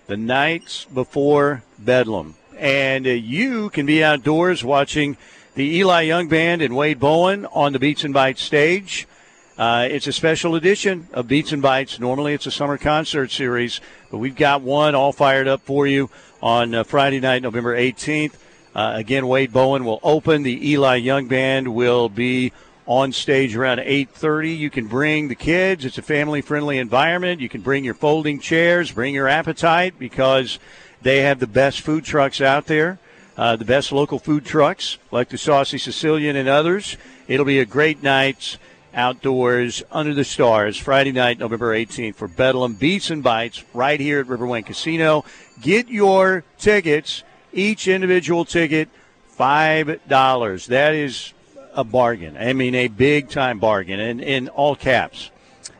the 0.06 0.14
nights 0.14 0.84
before 0.92 1.62
Bedlam. 1.78 2.34
And 2.54 3.06
uh, 3.06 3.12
you 3.12 3.70
can 3.70 3.86
be 3.86 4.04
outdoors 4.04 4.62
watching 4.62 5.16
the 5.54 5.76
Eli 5.76 6.02
Young 6.02 6.28
Band 6.28 6.60
and 6.60 6.76
Wade 6.76 7.00
Bowen 7.00 7.46
on 7.46 7.72
the 7.72 7.78
Beats 7.78 8.04
and 8.04 8.12
Bites 8.12 8.42
stage. 8.42 9.08
Uh, 9.56 9.88
it's 9.90 10.06
a 10.06 10.12
special 10.12 10.54
edition 10.54 11.08
of 11.14 11.28
Beats 11.28 11.52
and 11.52 11.62
Bites. 11.62 11.98
Normally 11.98 12.34
it's 12.34 12.44
a 12.44 12.50
summer 12.50 12.76
concert 12.76 13.30
series, 13.30 13.80
but 14.10 14.18
we've 14.18 14.36
got 14.36 14.60
one 14.60 14.94
all 14.94 15.12
fired 15.12 15.48
up 15.48 15.62
for 15.62 15.86
you 15.86 16.10
on 16.42 16.74
uh, 16.74 16.84
Friday 16.84 17.20
night, 17.20 17.40
November 17.40 17.74
18th. 17.74 18.34
Uh, 18.74 18.92
again, 18.96 19.28
Wade 19.28 19.50
Bowen 19.50 19.86
will 19.86 20.00
open. 20.02 20.42
The 20.42 20.72
Eli 20.72 20.96
Young 20.96 21.26
Band 21.26 21.74
will 21.74 22.10
be 22.10 22.52
on 22.90 23.12
stage 23.12 23.54
around 23.54 23.78
8.30 23.78 24.58
you 24.58 24.68
can 24.68 24.88
bring 24.88 25.28
the 25.28 25.36
kids. 25.36 25.84
It's 25.84 25.96
a 25.96 26.02
family 26.02 26.40
friendly 26.40 26.76
environment. 26.76 27.40
You 27.40 27.48
can 27.48 27.60
bring 27.60 27.84
your 27.84 27.94
folding 27.94 28.40
chairs 28.40 28.90
bring 28.90 29.14
your 29.14 29.28
appetite 29.28 29.94
because 29.96 30.58
they 31.00 31.20
have 31.20 31.38
the 31.38 31.46
best 31.46 31.82
food 31.82 32.04
trucks 32.04 32.40
out 32.40 32.66
there 32.66 32.98
uh, 33.36 33.54
the 33.54 33.64
best 33.64 33.92
local 33.92 34.18
food 34.18 34.44
trucks 34.44 34.98
like 35.12 35.28
the 35.28 35.38
saucy 35.38 35.78
sicilian 35.78 36.34
and 36.34 36.48
others. 36.48 36.96
It'll 37.28 37.46
be 37.46 37.60
a 37.60 37.64
great 37.64 38.02
night 38.02 38.58
outdoors 38.92 39.84
under 39.92 40.12
the 40.12 40.24
stars 40.24 40.76
friday 40.76 41.12
night 41.12 41.38
november 41.38 41.72
18th 41.72 42.16
for 42.16 42.26
bedlam 42.26 42.74
beats 42.74 43.08
and 43.08 43.22
bites 43.22 43.62
right 43.72 44.00
here 44.00 44.18
at 44.18 44.26
riverwind 44.26 44.66
casino. 44.66 45.24
Get 45.60 45.88
your 45.88 46.42
tickets 46.58 47.22
each 47.52 47.86
individual 47.86 48.44
ticket 48.44 48.88
five 49.28 50.00
dollars. 50.08 50.66
That 50.66 50.96
is 50.96 51.34
a 51.80 51.84
bargain. 51.84 52.36
I 52.36 52.52
mean, 52.52 52.74
a 52.74 52.88
big 52.88 53.30
time 53.30 53.58
bargain, 53.58 53.98
and 53.98 54.20
in 54.20 54.48
all 54.48 54.76
caps. 54.76 55.30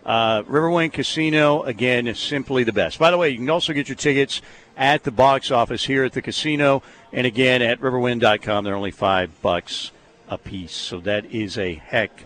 Uh, 0.04 0.42
Riverwind 0.42 0.94
Casino, 0.94 1.62
again, 1.62 2.06
is 2.06 2.18
simply 2.18 2.64
the 2.64 2.72
best. 2.72 2.98
By 2.98 3.10
the 3.10 3.18
way, 3.18 3.28
you 3.28 3.36
can 3.36 3.50
also 3.50 3.74
get 3.74 3.88
your 3.88 3.96
tickets 3.96 4.40
at 4.76 5.04
the 5.04 5.10
box 5.10 5.50
office 5.50 5.84
here 5.84 6.04
at 6.04 6.12
the 6.12 6.22
casino, 6.22 6.82
and 7.12 7.26
again 7.26 7.60
at 7.60 7.80
riverwind.com. 7.80 8.64
They're 8.64 8.74
only 8.74 8.90
five 8.90 9.30
bucks 9.42 9.92
a 10.26 10.38
piece, 10.38 10.72
so 10.72 11.00
that 11.00 11.26
is 11.26 11.58
a 11.58 11.74
heck 11.74 12.24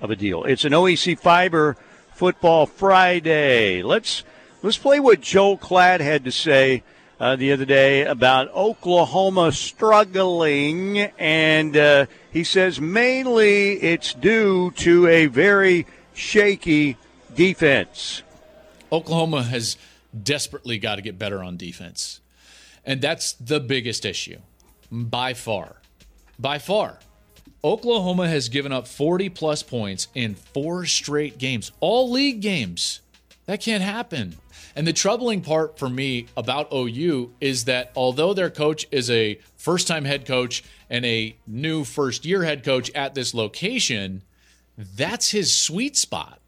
of 0.00 0.10
a 0.10 0.16
deal. 0.16 0.44
It's 0.44 0.64
an 0.64 0.72
OEC 0.72 1.18
Fiber 1.18 1.76
Football 2.14 2.64
Friday. 2.64 3.82
Let's 3.82 4.24
let's 4.62 4.78
play 4.78 4.98
what 4.98 5.20
Joel 5.20 5.58
Klatt 5.58 6.00
had 6.00 6.24
to 6.24 6.32
say 6.32 6.82
uh, 7.20 7.36
the 7.36 7.52
other 7.52 7.66
day 7.66 8.02
about 8.04 8.52
Oklahoma 8.54 9.52
struggling, 9.52 10.98
and 11.18 11.76
uh, 11.76 12.06
he 12.32 12.42
says 12.42 12.80
mainly 12.80 13.74
it's 13.74 14.14
due 14.14 14.70
to 14.72 15.06
a 15.06 15.26
very 15.26 15.86
shaky 16.14 16.96
defense. 17.34 18.22
Oklahoma 18.90 19.42
has 19.42 19.76
desperately 20.20 20.78
got 20.78 20.96
to 20.96 21.02
get 21.02 21.18
better 21.18 21.44
on 21.44 21.56
defense. 21.58 22.20
And 22.84 23.02
that's 23.02 23.32
the 23.34 23.60
biggest 23.60 24.04
issue 24.06 24.38
by 24.90 25.34
far. 25.34 25.76
By 26.38 26.58
far. 26.58 26.98
Oklahoma 27.62 28.26
has 28.26 28.48
given 28.48 28.72
up 28.72 28.88
40 28.88 29.28
plus 29.28 29.62
points 29.62 30.08
in 30.14 30.34
four 30.34 30.86
straight 30.86 31.36
games, 31.36 31.70
all 31.80 32.10
league 32.10 32.40
games. 32.40 33.00
That 33.44 33.60
can't 33.60 33.82
happen. 33.82 34.38
And 34.76 34.86
the 34.86 34.92
troubling 34.92 35.40
part 35.40 35.78
for 35.78 35.88
me 35.88 36.26
about 36.36 36.72
OU 36.72 37.32
is 37.40 37.64
that 37.64 37.92
although 37.96 38.34
their 38.34 38.50
coach 38.50 38.86
is 38.90 39.10
a 39.10 39.38
first 39.56 39.88
time 39.88 40.04
head 40.04 40.26
coach 40.26 40.62
and 40.88 41.04
a 41.04 41.36
new 41.46 41.84
first 41.84 42.24
year 42.24 42.44
head 42.44 42.64
coach 42.64 42.90
at 42.92 43.14
this 43.14 43.34
location, 43.34 44.22
that's 44.76 45.30
his 45.30 45.52
sweet 45.52 45.96
spot. 45.96 46.40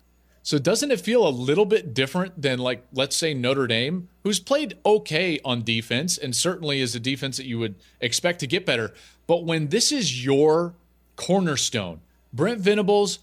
So 0.45 0.59
doesn't 0.59 0.91
it 0.91 1.01
feel 1.01 1.27
a 1.27 1.31
little 1.31 1.65
bit 1.65 1.95
different 1.95 2.41
than 2.41 2.59
like 2.59 2.85
let's 2.93 3.17
say 3.17 3.33
Notre 3.33 3.67
Dame, 3.67 4.09
who's 4.25 4.41
played 4.41 4.77
okay 4.85 5.39
on 5.45 5.63
defense 5.63 6.19
and 6.19 6.35
certainly 6.35 6.81
is 6.81 6.95
a 6.95 7.01
defense 7.01 7.37
that 7.37 7.47
you 7.47 7.59
would 7.59 7.77
expect 8.01 8.41
to 8.41 8.47
get 8.47 8.67
better, 8.67 8.93
but 9.27 9.45
when 9.45 9.69
this 9.69 9.93
is 9.93 10.25
your 10.25 10.75
cornerstone, 11.17 12.01
Brent 12.33 12.61
Venables 12.61 13.21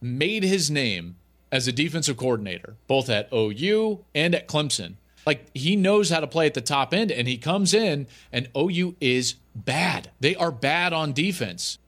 made 0.00 0.42
his 0.42 0.70
name 0.70 1.16
as 1.50 1.68
a 1.68 1.72
defensive 1.72 2.16
coordinator, 2.16 2.76
both 2.86 3.08
at 3.08 3.28
OU 3.32 4.04
and 4.14 4.34
at 4.34 4.48
Clemson. 4.48 4.94
Like 5.24 5.46
he 5.54 5.74
knows 5.74 6.10
how 6.10 6.20
to 6.20 6.26
play 6.26 6.46
at 6.46 6.54
the 6.54 6.60
top 6.60 6.94
end, 6.94 7.10
and 7.10 7.26
he 7.26 7.36
comes 7.36 7.74
in, 7.74 8.06
and 8.32 8.48
OU 8.56 8.94
is 9.00 9.34
bad. 9.54 10.10
They 10.20 10.36
are 10.36 10.52
bad 10.52 10.92
on 10.92 11.12
defense. 11.12 11.78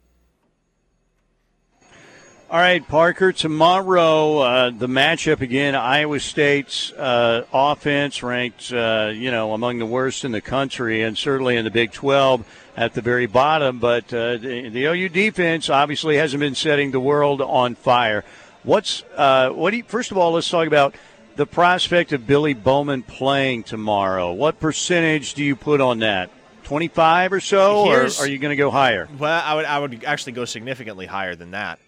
All 2.51 2.59
right, 2.59 2.87
Parker. 2.89 3.31
Tomorrow, 3.31 4.39
uh, 4.39 4.71
the 4.71 4.87
matchup 4.87 5.43
again. 5.43 5.75
Iowa 5.75 6.19
State's 6.19 6.91
uh, 6.93 7.45
offense 7.53 8.23
ranked, 8.23 8.73
uh, 8.73 9.13
you 9.15 9.31
know, 9.31 9.53
among 9.53 9.79
the 9.79 9.85
worst 9.85 10.25
in 10.25 10.33
the 10.33 10.41
country, 10.41 11.03
and 11.03 11.17
certainly 11.17 11.57
in 11.57 11.67
the 11.67 11.71
Big 11.71 11.93
12 11.93 12.47
at 12.75 12.95
the 12.95 13.03
very 13.03 13.27
bottom. 13.27 13.81
But 13.81 14.15
uh, 14.15 14.39
the, 14.39 14.71
the 14.71 14.87
OU 14.87 15.11
defense 15.11 15.69
obviously 15.69 16.17
hasn't 16.17 16.41
been 16.41 16.55
setting 16.55 16.91
the 16.91 17.01
world 17.01 17.43
on 17.43 17.75
fire. 17.75 18.25
What's 18.63 19.05
uh, 19.17 19.51
what? 19.51 19.71
Do 19.71 19.79
you, 19.79 19.83
first 19.85 20.11
of 20.11 20.19
all, 20.19 20.33
let's 20.33 20.49
talk 20.51 20.67
about 20.67 20.95
the 21.37 21.47
prospect 21.47 22.13
of 22.13 22.27
Billy 22.27 22.55
Bowman 22.55 23.03
playing 23.03 23.63
tomorrow. 23.63 24.33
What 24.33 24.59
percentage 24.59 25.35
do 25.35 25.45
you 25.45 25.57
put 25.57 25.81
on 25.81 26.01
that? 26.01 26.31
Twenty-five 26.65 27.33
or 27.33 27.41
so, 27.41 27.85
Here's, 27.85 28.21
or 28.21 28.25
are 28.25 28.27
you 28.27 28.39
going 28.39 28.51
to 28.51 28.57
go 28.57 28.71
higher? 28.71 29.09
Well, 29.19 29.43
I 29.45 29.55
would 29.55 29.65
I 29.65 29.79
would 29.79 30.05
actually 30.05 30.33
go 30.33 30.45
significantly 30.45 31.07
higher 31.07 31.35
than 31.35 31.53
that. 31.53 31.79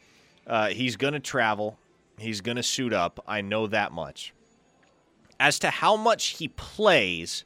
Uh, 0.46 0.68
he's 0.68 0.96
going 0.96 1.12
to 1.12 1.20
travel. 1.20 1.78
He's 2.18 2.40
going 2.40 2.56
to 2.56 2.62
suit 2.62 2.92
up. 2.92 3.22
I 3.26 3.40
know 3.40 3.66
that 3.66 3.92
much. 3.92 4.32
As 5.38 5.58
to 5.60 5.70
how 5.70 5.96
much 5.96 6.36
he 6.38 6.48
plays, 6.48 7.44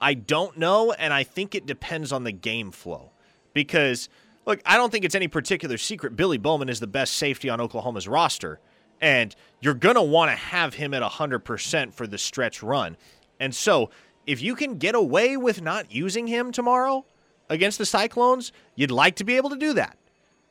I 0.00 0.14
don't 0.14 0.56
know, 0.56 0.92
and 0.92 1.12
I 1.12 1.24
think 1.24 1.54
it 1.54 1.66
depends 1.66 2.12
on 2.12 2.24
the 2.24 2.32
game 2.32 2.70
flow. 2.70 3.10
Because 3.54 4.08
Look, 4.44 4.60
I 4.66 4.76
don't 4.76 4.90
think 4.90 5.04
it's 5.04 5.14
any 5.14 5.28
particular 5.28 5.78
secret 5.78 6.16
Billy 6.16 6.38
Bowman 6.38 6.68
is 6.68 6.80
the 6.80 6.86
best 6.86 7.14
safety 7.14 7.48
on 7.48 7.60
Oklahoma's 7.60 8.08
roster. 8.08 8.58
And 9.00 9.34
you're 9.60 9.74
going 9.74 9.94
to 9.94 10.02
want 10.02 10.30
to 10.30 10.36
have 10.36 10.74
him 10.74 10.94
at 10.94 11.02
100% 11.02 11.92
for 11.92 12.06
the 12.06 12.18
stretch 12.18 12.62
run. 12.62 12.96
And 13.40 13.54
so, 13.54 13.90
if 14.26 14.40
you 14.40 14.54
can 14.54 14.78
get 14.78 14.94
away 14.94 15.36
with 15.36 15.60
not 15.60 15.92
using 15.92 16.28
him 16.28 16.52
tomorrow 16.52 17.04
against 17.48 17.78
the 17.78 17.86
Cyclones, 17.86 18.52
you'd 18.76 18.92
like 18.92 19.16
to 19.16 19.24
be 19.24 19.36
able 19.36 19.50
to 19.50 19.56
do 19.56 19.72
that. 19.74 19.96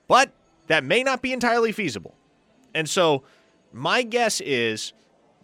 But 0.07 0.33
that 0.67 0.83
may 0.83 1.03
not 1.03 1.21
be 1.21 1.31
entirely 1.31 1.71
feasible. 1.71 2.13
And 2.73 2.89
so, 2.89 3.23
my 3.71 4.03
guess 4.03 4.41
is 4.41 4.93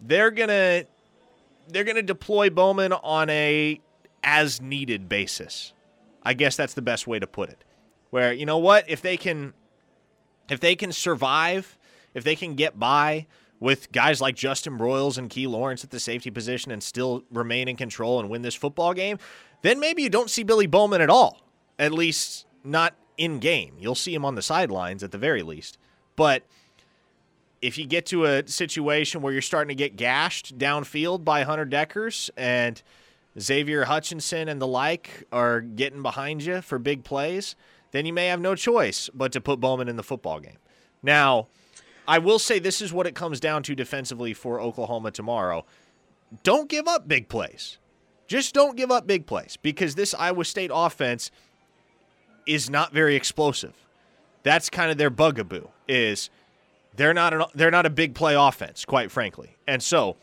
they're 0.00 0.30
going 0.30 0.50
to 0.50 0.86
they're 1.68 1.84
going 1.84 1.96
to 1.96 2.02
deploy 2.02 2.50
Bowman 2.50 2.92
on 2.92 3.28
a 3.30 3.80
as 4.22 4.60
needed 4.60 5.08
basis. 5.08 5.72
I 6.22 6.34
guess 6.34 6.56
that's 6.56 6.74
the 6.74 6.82
best 6.82 7.06
way 7.06 7.18
to 7.18 7.26
put 7.26 7.48
it 7.48 7.64
where 8.10 8.32
you 8.32 8.46
know 8.46 8.58
what 8.58 8.88
if 8.88 9.02
they 9.02 9.16
can 9.16 9.52
if 10.48 10.60
they 10.60 10.74
can 10.74 10.92
survive 10.92 11.78
if 12.14 12.24
they 12.24 12.36
can 12.36 12.54
get 12.54 12.78
by 12.78 13.26
with 13.60 13.90
guys 13.92 14.20
like 14.20 14.36
Justin 14.36 14.78
Broyles 14.78 15.18
and 15.18 15.28
Key 15.28 15.46
Lawrence 15.46 15.82
at 15.84 15.90
the 15.90 16.00
safety 16.00 16.30
position 16.30 16.70
and 16.70 16.82
still 16.82 17.24
remain 17.30 17.68
in 17.68 17.76
control 17.76 18.20
and 18.20 18.30
win 18.30 18.42
this 18.42 18.54
football 18.54 18.94
game, 18.94 19.18
then 19.62 19.80
maybe 19.80 20.02
you 20.02 20.08
don't 20.08 20.30
see 20.30 20.42
Billy 20.42 20.66
Bowman 20.66 21.00
at 21.00 21.10
all. 21.10 21.42
At 21.78 21.92
least 21.92 22.46
not 22.64 22.94
in 23.16 23.38
game. 23.38 23.74
You'll 23.78 23.94
see 23.94 24.14
him 24.14 24.24
on 24.24 24.34
the 24.34 24.42
sidelines 24.42 25.02
at 25.02 25.10
the 25.10 25.18
very 25.18 25.42
least. 25.42 25.78
But 26.16 26.44
if 27.60 27.76
you 27.78 27.86
get 27.86 28.06
to 28.06 28.24
a 28.24 28.46
situation 28.46 29.22
where 29.22 29.32
you're 29.32 29.42
starting 29.42 29.68
to 29.68 29.74
get 29.74 29.96
gashed 29.96 30.58
downfield 30.58 31.24
by 31.24 31.42
Hunter 31.42 31.66
Dekkers 31.66 32.30
and 32.36 32.80
Xavier 33.38 33.84
Hutchinson 33.84 34.48
and 34.48 34.60
the 34.60 34.66
like 34.66 35.24
are 35.32 35.60
getting 35.60 36.02
behind 36.02 36.44
you 36.44 36.60
for 36.62 36.78
big 36.78 37.04
plays, 37.04 37.56
then 37.90 38.06
you 38.06 38.12
may 38.12 38.26
have 38.26 38.40
no 38.40 38.54
choice 38.54 39.10
but 39.14 39.32
to 39.32 39.40
put 39.40 39.60
Bowman 39.60 39.88
in 39.88 39.96
the 39.96 40.02
football 40.02 40.40
game. 40.40 40.58
Now, 41.02 41.48
I 42.06 42.18
will 42.18 42.38
say 42.38 42.58
this 42.58 42.80
is 42.80 42.92
what 42.92 43.06
it 43.06 43.14
comes 43.14 43.40
down 43.40 43.62
to 43.64 43.74
defensively 43.74 44.32
for 44.34 44.60
Oklahoma 44.60 45.10
tomorrow. 45.10 45.64
Don't 46.42 46.68
give 46.68 46.88
up 46.88 47.08
big 47.08 47.28
plays. 47.28 47.78
Just 48.26 48.54
don't 48.54 48.76
give 48.76 48.90
up 48.90 49.06
big 49.06 49.26
plays 49.26 49.56
because 49.60 49.94
this 49.94 50.14
Iowa 50.14 50.44
State 50.44 50.70
offense 50.72 51.30
is 52.46 52.68
not 52.68 52.92
very 52.92 53.14
explosive. 53.14 53.74
That's 54.42 54.70
kind 54.70 54.90
of 54.90 54.98
their 54.98 55.10
bugaboo 55.10 55.68
is 55.86 56.30
they're 56.96 57.14
not 57.14 57.34
an, 57.34 57.42
they're 57.54 57.70
not 57.70 57.86
a 57.86 57.90
big 57.90 58.14
play 58.14 58.34
offense, 58.34 58.84
quite 58.84 59.10
frankly. 59.10 59.56
And 59.66 59.82
so, 59.82 60.16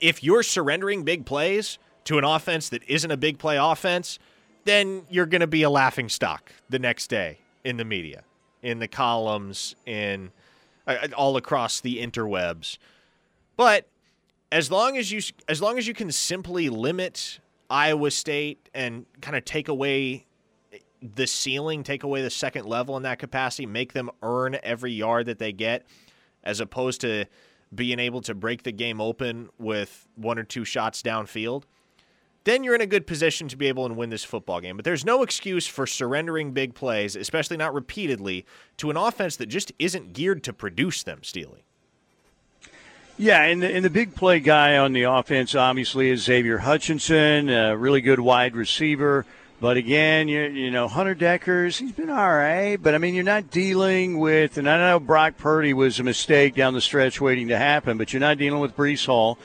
if 0.00 0.22
you're 0.22 0.42
surrendering 0.42 1.04
big 1.04 1.26
plays 1.26 1.78
to 2.04 2.18
an 2.18 2.24
offense 2.24 2.68
that 2.70 2.82
isn't 2.88 3.10
a 3.10 3.16
big 3.16 3.38
play 3.38 3.56
offense, 3.56 4.18
then 4.64 5.04
you're 5.10 5.26
going 5.26 5.40
to 5.40 5.46
be 5.46 5.62
a 5.62 5.70
laughing 5.70 6.08
stock 6.08 6.52
the 6.68 6.78
next 6.78 7.08
day 7.08 7.38
in 7.64 7.76
the 7.76 7.84
media, 7.84 8.24
in 8.62 8.78
the 8.78 8.88
columns, 8.88 9.74
in 9.86 10.30
uh, 10.86 11.08
all 11.16 11.36
across 11.36 11.80
the 11.80 11.98
interwebs. 12.04 12.78
But 13.56 13.86
as 14.52 14.70
long 14.70 14.96
as 14.96 15.12
you 15.12 15.20
as 15.48 15.60
long 15.62 15.78
as 15.78 15.86
you 15.86 15.94
can 15.94 16.10
simply 16.10 16.68
limit 16.68 17.40
Iowa 17.68 18.10
State 18.10 18.68
and 18.74 19.06
kind 19.20 19.36
of 19.36 19.44
take 19.44 19.68
away 19.68 20.26
the 21.02 21.26
ceiling, 21.26 21.82
take 21.82 22.02
away 22.02 22.22
the 22.22 22.30
second 22.30 22.66
level 22.66 22.96
in 22.96 23.04
that 23.04 23.18
capacity, 23.18 23.66
make 23.66 23.92
them 23.92 24.10
earn 24.22 24.58
every 24.62 24.92
yard 24.92 25.26
that 25.26 25.38
they 25.38 25.52
get, 25.52 25.86
as 26.44 26.60
opposed 26.60 27.00
to 27.02 27.26
being 27.74 27.98
able 27.98 28.20
to 28.22 28.34
break 28.34 28.64
the 28.64 28.72
game 28.72 29.00
open 29.00 29.48
with 29.58 30.08
one 30.16 30.38
or 30.38 30.42
two 30.42 30.64
shots 30.64 31.02
downfield, 31.02 31.62
then 32.44 32.64
you're 32.64 32.74
in 32.74 32.80
a 32.80 32.86
good 32.86 33.06
position 33.06 33.48
to 33.48 33.56
be 33.56 33.68
able 33.68 33.86
to 33.88 33.94
win 33.94 34.10
this 34.10 34.24
football 34.24 34.60
game. 34.60 34.76
But 34.76 34.84
there's 34.84 35.04
no 35.04 35.22
excuse 35.22 35.66
for 35.66 35.86
surrendering 35.86 36.52
big 36.52 36.74
plays, 36.74 37.16
especially 37.16 37.56
not 37.56 37.74
repeatedly, 37.74 38.46
to 38.78 38.90
an 38.90 38.96
offense 38.96 39.36
that 39.36 39.46
just 39.46 39.72
isn't 39.78 40.12
geared 40.12 40.42
to 40.44 40.52
produce 40.52 41.02
them, 41.02 41.20
Steely. 41.22 41.64
Yeah, 43.18 43.42
and 43.42 43.62
the, 43.62 43.70
and 43.70 43.84
the 43.84 43.90
big 43.90 44.14
play 44.14 44.40
guy 44.40 44.78
on 44.78 44.94
the 44.94 45.02
offense 45.02 45.54
obviously 45.54 46.08
is 46.08 46.22
Xavier 46.22 46.56
Hutchinson, 46.56 47.50
a 47.50 47.76
really 47.76 48.00
good 48.00 48.18
wide 48.18 48.56
receiver. 48.56 49.26
But 49.60 49.76
again, 49.76 50.28
you, 50.28 50.40
you 50.44 50.70
know, 50.70 50.88
Hunter 50.88 51.14
Dekkers, 51.14 51.76
he's 51.76 51.92
been 51.92 52.08
all 52.08 52.16
right. 52.16 52.78
But 52.82 52.94
I 52.94 52.98
mean, 52.98 53.14
you're 53.14 53.24
not 53.24 53.50
dealing 53.50 54.18
with, 54.18 54.56
and 54.56 54.66
I 54.66 54.78
know 54.78 54.98
Brock 54.98 55.36
Purdy 55.36 55.74
was 55.74 56.00
a 56.00 56.02
mistake 56.02 56.54
down 56.54 56.72
the 56.72 56.80
stretch 56.80 57.20
waiting 57.20 57.48
to 57.48 57.58
happen, 57.58 57.98
but 57.98 58.10
you're 58.14 58.20
not 58.20 58.38
dealing 58.38 58.60
with 58.60 58.74
Breece 58.74 59.04
Hall. 59.04 59.38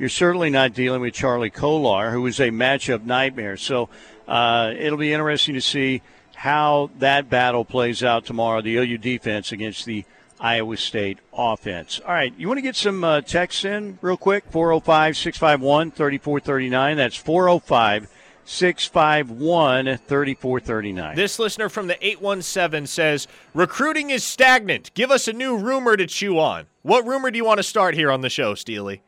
You're 0.00 0.08
certainly 0.08 0.48
not 0.48 0.72
dealing 0.72 1.02
with 1.02 1.12
Charlie 1.12 1.50
Kolar, 1.50 2.10
who 2.10 2.26
is 2.26 2.40
a 2.40 2.48
matchup 2.48 3.04
nightmare. 3.04 3.58
So 3.58 3.90
uh, 4.26 4.72
it'll 4.78 4.96
be 4.96 5.12
interesting 5.12 5.56
to 5.56 5.60
see 5.60 6.00
how 6.34 6.88
that 7.00 7.28
battle 7.28 7.66
plays 7.66 8.02
out 8.02 8.24
tomorrow, 8.24 8.62
the 8.62 8.78
OU 8.78 8.96
defense 8.96 9.52
against 9.52 9.84
the 9.84 10.06
Iowa 10.40 10.78
State 10.78 11.18
offense. 11.34 12.00
All 12.00 12.14
right, 12.14 12.32
you 12.38 12.48
want 12.48 12.56
to 12.56 12.62
get 12.62 12.76
some 12.76 13.04
uh, 13.04 13.20
texts 13.20 13.66
in 13.66 13.98
real 14.00 14.16
quick? 14.16 14.44
405 14.48 15.18
651 15.18 15.90
3439. 15.90 16.96
That's 16.96 17.16
405 17.16 18.08
651 18.46 19.98
3439. 19.98 21.14
This 21.14 21.38
listener 21.38 21.68
from 21.68 21.88
the 21.88 22.02
817 22.02 22.86
says 22.86 23.28
recruiting 23.52 24.08
is 24.08 24.24
stagnant. 24.24 24.94
Give 24.94 25.10
us 25.10 25.28
a 25.28 25.34
new 25.34 25.58
rumor 25.58 25.98
to 25.98 26.06
chew 26.06 26.38
on. 26.38 26.68
What 26.80 27.06
rumor 27.06 27.30
do 27.30 27.36
you 27.36 27.44
want 27.44 27.58
to 27.58 27.62
start 27.62 27.94
here 27.94 28.10
on 28.10 28.22
the 28.22 28.30
show, 28.30 28.54
Steely? 28.54 29.02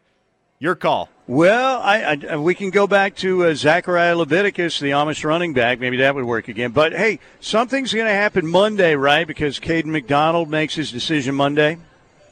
Your 0.62 0.76
call. 0.76 1.08
Well, 1.26 1.80
I, 1.82 2.16
I, 2.30 2.36
we 2.36 2.54
can 2.54 2.70
go 2.70 2.86
back 2.86 3.16
to 3.16 3.46
uh, 3.46 3.54
Zachariah 3.56 4.16
Leviticus, 4.16 4.78
the 4.78 4.90
Amish 4.90 5.24
running 5.24 5.54
back. 5.54 5.80
Maybe 5.80 5.96
that 5.96 6.14
would 6.14 6.24
work 6.24 6.46
again. 6.46 6.70
But 6.70 6.92
hey, 6.92 7.18
something's 7.40 7.92
going 7.92 8.06
to 8.06 8.12
happen 8.12 8.46
Monday, 8.46 8.94
right? 8.94 9.26
Because 9.26 9.58
Caden 9.58 9.86
McDonald 9.86 10.48
makes 10.48 10.76
his 10.76 10.92
decision 10.92 11.34
Monday. 11.34 11.78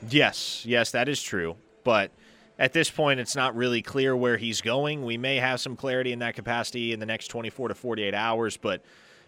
Yes, 0.08 0.64
yes, 0.64 0.92
that 0.92 1.08
is 1.08 1.20
true. 1.20 1.56
But 1.82 2.12
at 2.56 2.72
this 2.72 2.88
point, 2.88 3.18
it's 3.18 3.34
not 3.34 3.56
really 3.56 3.82
clear 3.82 4.14
where 4.14 4.36
he's 4.36 4.60
going. 4.60 5.04
We 5.04 5.18
may 5.18 5.38
have 5.38 5.60
some 5.60 5.74
clarity 5.74 6.12
in 6.12 6.20
that 6.20 6.36
capacity 6.36 6.92
in 6.92 7.00
the 7.00 7.06
next 7.06 7.26
24 7.32 7.66
to 7.66 7.74
48 7.74 8.14
hours, 8.14 8.56
but 8.56 8.80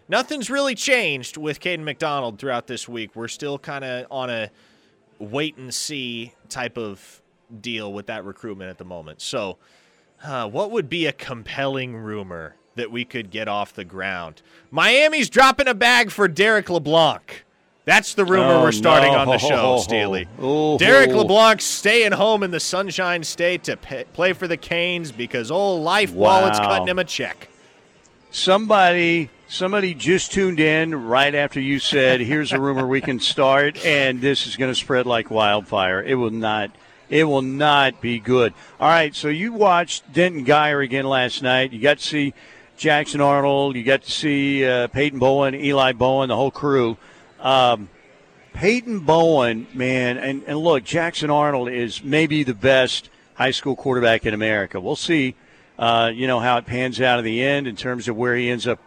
nothing's 0.07 0.49
really 0.49 0.75
changed 0.75 1.35
with 1.35 1.59
Caden 1.59 1.83
McDonald 1.83 2.39
throughout 2.39 2.67
this 2.67 2.87
week. 2.87 3.17
We're 3.17 3.27
still 3.27 3.59
kind 3.59 3.83
of 3.83 4.07
on 4.09 4.29
a 4.29 4.49
wait 5.19 5.57
and 5.57 5.73
see 5.73 6.33
type 6.47 6.77
of 6.77 7.21
deal 7.61 7.91
with 7.91 8.07
that 8.07 8.25
recruitment 8.25 8.69
at 8.69 8.77
the 8.77 8.85
moment. 8.85 9.21
So, 9.21 9.57
uh, 10.23 10.47
what 10.47 10.71
would 10.71 10.89
be 10.89 11.05
a 11.05 11.11
compelling 11.11 11.95
rumor 11.95 12.55
that 12.75 12.91
we 12.91 13.05
could 13.05 13.29
get 13.29 13.47
off 13.47 13.73
the 13.73 13.85
ground? 13.85 14.41
Miami's 14.71 15.29
dropping 15.29 15.67
a 15.67 15.73
bag 15.73 16.11
for 16.11 16.27
Derek 16.27 16.69
LeBlanc. 16.69 17.45
That's 17.85 18.13
the 18.13 18.23
rumor 18.23 18.53
oh, 18.53 18.61
we're 18.63 18.71
starting 18.71 19.11
no. 19.11 19.19
on 19.19 19.27
the 19.27 19.37
show, 19.37 19.77
Steely. 19.79 20.27
Oh, 20.39 20.77
Derek 20.77 21.09
LeBlanc 21.09 21.59
staying 21.59 22.13
home 22.13 22.43
in 22.43 22.51
the 22.51 22.59
Sunshine 22.59 23.23
State 23.23 23.65
to 23.65 23.75
pay, 23.75 24.05
play 24.05 24.31
for 24.31 24.47
the 24.47 24.55
Canes 24.55 25.11
because 25.11 25.51
old 25.51 25.83
life 25.83 26.13
wow. 26.13 26.41
wallet's 26.41 26.59
cutting 26.59 26.87
him 26.87 26.99
a 26.99 27.03
check. 27.03 27.49
Somebody 28.31 29.29
somebody 29.47 29.93
just 29.93 30.31
tuned 30.31 30.59
in 30.59 31.07
right 31.07 31.35
after 31.35 31.59
you 31.59 31.79
said, 31.79 32.21
"Here's 32.21 32.51
a 32.51 32.59
rumor 32.59 32.87
we 32.87 33.01
can 33.01 33.19
start," 33.19 33.83
and 33.85 34.21
this 34.21 34.47
is 34.47 34.55
going 34.55 34.71
to 34.71 34.75
spread 34.75 35.05
like 35.05 35.29
wildfire. 35.29 36.01
It 36.01 36.15
will 36.15 36.31
not. 36.31 36.71
It 37.13 37.25
will 37.25 37.43
not 37.43 38.01
be 38.01 38.17
good. 38.17 38.55
All 38.79 38.89
right, 38.89 39.13
so 39.13 39.27
you 39.27 39.53
watched 39.53 40.11
Denton 40.11 40.45
Guyer 40.45 40.83
again 40.83 41.05
last 41.05 41.43
night. 41.43 41.71
You 41.71 41.79
got 41.79 41.99
to 41.99 42.03
see 42.03 42.33
Jackson 42.75 43.21
Arnold. 43.21 43.75
You 43.75 43.83
got 43.83 44.01
to 44.01 44.09
see 44.09 44.65
uh, 44.65 44.87
Peyton 44.87 45.19
Bowen, 45.19 45.53
Eli 45.53 45.91
Bowen, 45.91 46.29
the 46.29 46.35
whole 46.35 46.49
crew. 46.49 46.97
Um, 47.39 47.87
Peyton 48.53 49.01
Bowen, 49.01 49.67
man, 49.75 50.17
and, 50.17 50.41
and 50.47 50.57
look, 50.57 50.83
Jackson 50.83 51.29
Arnold 51.29 51.69
is 51.69 52.03
maybe 52.03 52.41
the 52.41 52.55
best 52.55 53.11
high 53.35 53.51
school 53.51 53.75
quarterback 53.75 54.25
in 54.25 54.33
America. 54.33 54.81
We'll 54.81 54.95
see, 54.95 55.35
uh, 55.77 56.09
you 56.11 56.25
know, 56.25 56.39
how 56.39 56.57
it 56.57 56.65
pans 56.65 56.99
out 56.99 57.19
in 57.19 57.25
the 57.25 57.43
end 57.43 57.67
in 57.67 57.75
terms 57.75 58.07
of 58.07 58.15
where 58.15 58.35
he 58.35 58.49
ends 58.49 58.65
up 58.65 58.79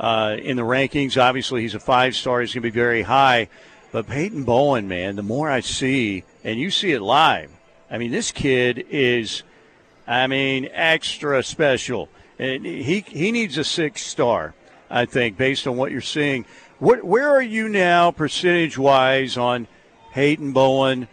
uh, 0.00 0.38
in 0.40 0.56
the 0.56 0.62
rankings. 0.62 1.20
Obviously, 1.20 1.60
he's 1.60 1.74
a 1.74 1.80
five 1.80 2.16
star. 2.16 2.40
He's 2.40 2.54
going 2.54 2.62
to 2.62 2.70
be 2.70 2.74
very 2.74 3.02
high. 3.02 3.50
But 3.92 4.06
Peyton 4.06 4.44
Bowen, 4.44 4.88
man, 4.88 5.16
the 5.16 5.22
more 5.22 5.50
I 5.50 5.60
see, 5.60 6.24
and 6.42 6.58
you 6.58 6.70
see 6.70 6.92
it 6.92 7.02
live, 7.02 7.50
I 7.90 7.98
mean, 7.98 8.10
this 8.10 8.32
kid 8.32 8.86
is, 8.90 9.42
I 10.06 10.26
mean, 10.26 10.68
extra 10.72 11.42
special. 11.42 12.08
And 12.38 12.64
he, 12.64 13.00
he 13.00 13.30
needs 13.30 13.58
a 13.58 13.64
six 13.64 14.04
star, 14.04 14.54
I 14.90 15.04
think, 15.04 15.36
based 15.36 15.66
on 15.66 15.76
what 15.76 15.92
you're 15.92 16.00
seeing. 16.00 16.46
What, 16.78 17.04
where 17.04 17.28
are 17.28 17.42
you 17.42 17.68
now, 17.68 18.10
percentage 18.10 18.76
wise, 18.76 19.36
on 19.36 19.68
Peyton 20.12 20.52
Bowen 20.52 21.08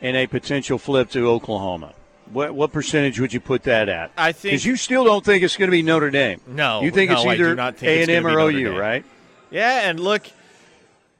and 0.00 0.16
a 0.16 0.26
potential 0.26 0.78
flip 0.78 1.10
to 1.10 1.28
Oklahoma? 1.28 1.92
What, 2.32 2.54
what 2.54 2.72
percentage 2.72 3.20
would 3.20 3.32
you 3.32 3.40
put 3.40 3.64
that 3.64 3.88
at? 3.88 4.10
I 4.16 4.32
think 4.32 4.52
because 4.52 4.64
you 4.64 4.76
still 4.76 5.04
don't 5.04 5.24
think 5.24 5.44
it's 5.44 5.56
going 5.56 5.68
to 5.68 5.72
be 5.72 5.82
Notre 5.82 6.10
Dame. 6.10 6.40
No, 6.46 6.80
you 6.80 6.90
think 6.90 7.10
no, 7.10 7.16
it's 7.18 7.26
either 7.26 7.52
A 7.82 8.02
and 8.02 8.10
M 8.10 8.26
or 8.26 8.38
OU, 8.38 8.78
right? 8.78 9.04
Yeah, 9.50 9.88
and 9.88 10.00
look, 10.00 10.26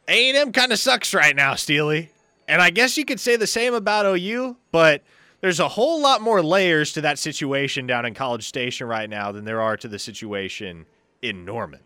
A 0.08 0.28
and 0.30 0.36
M 0.36 0.52
kind 0.52 0.72
of 0.72 0.78
sucks 0.78 1.12
right 1.12 1.36
now, 1.36 1.54
Steely. 1.54 2.10
And 2.46 2.60
I 2.60 2.70
guess 2.70 2.96
you 2.96 3.04
could 3.04 3.20
say 3.20 3.36
the 3.36 3.46
same 3.46 3.74
about 3.74 4.06
OU, 4.06 4.56
but 4.70 5.02
there's 5.40 5.60
a 5.60 5.68
whole 5.68 6.00
lot 6.00 6.20
more 6.20 6.42
layers 6.42 6.92
to 6.92 7.00
that 7.02 7.18
situation 7.18 7.86
down 7.86 8.04
in 8.04 8.14
College 8.14 8.46
Station 8.46 8.86
right 8.86 9.08
now 9.08 9.32
than 9.32 9.44
there 9.44 9.60
are 9.60 9.76
to 9.76 9.88
the 9.88 9.98
situation 9.98 10.86
in 11.22 11.44
Norman. 11.44 11.80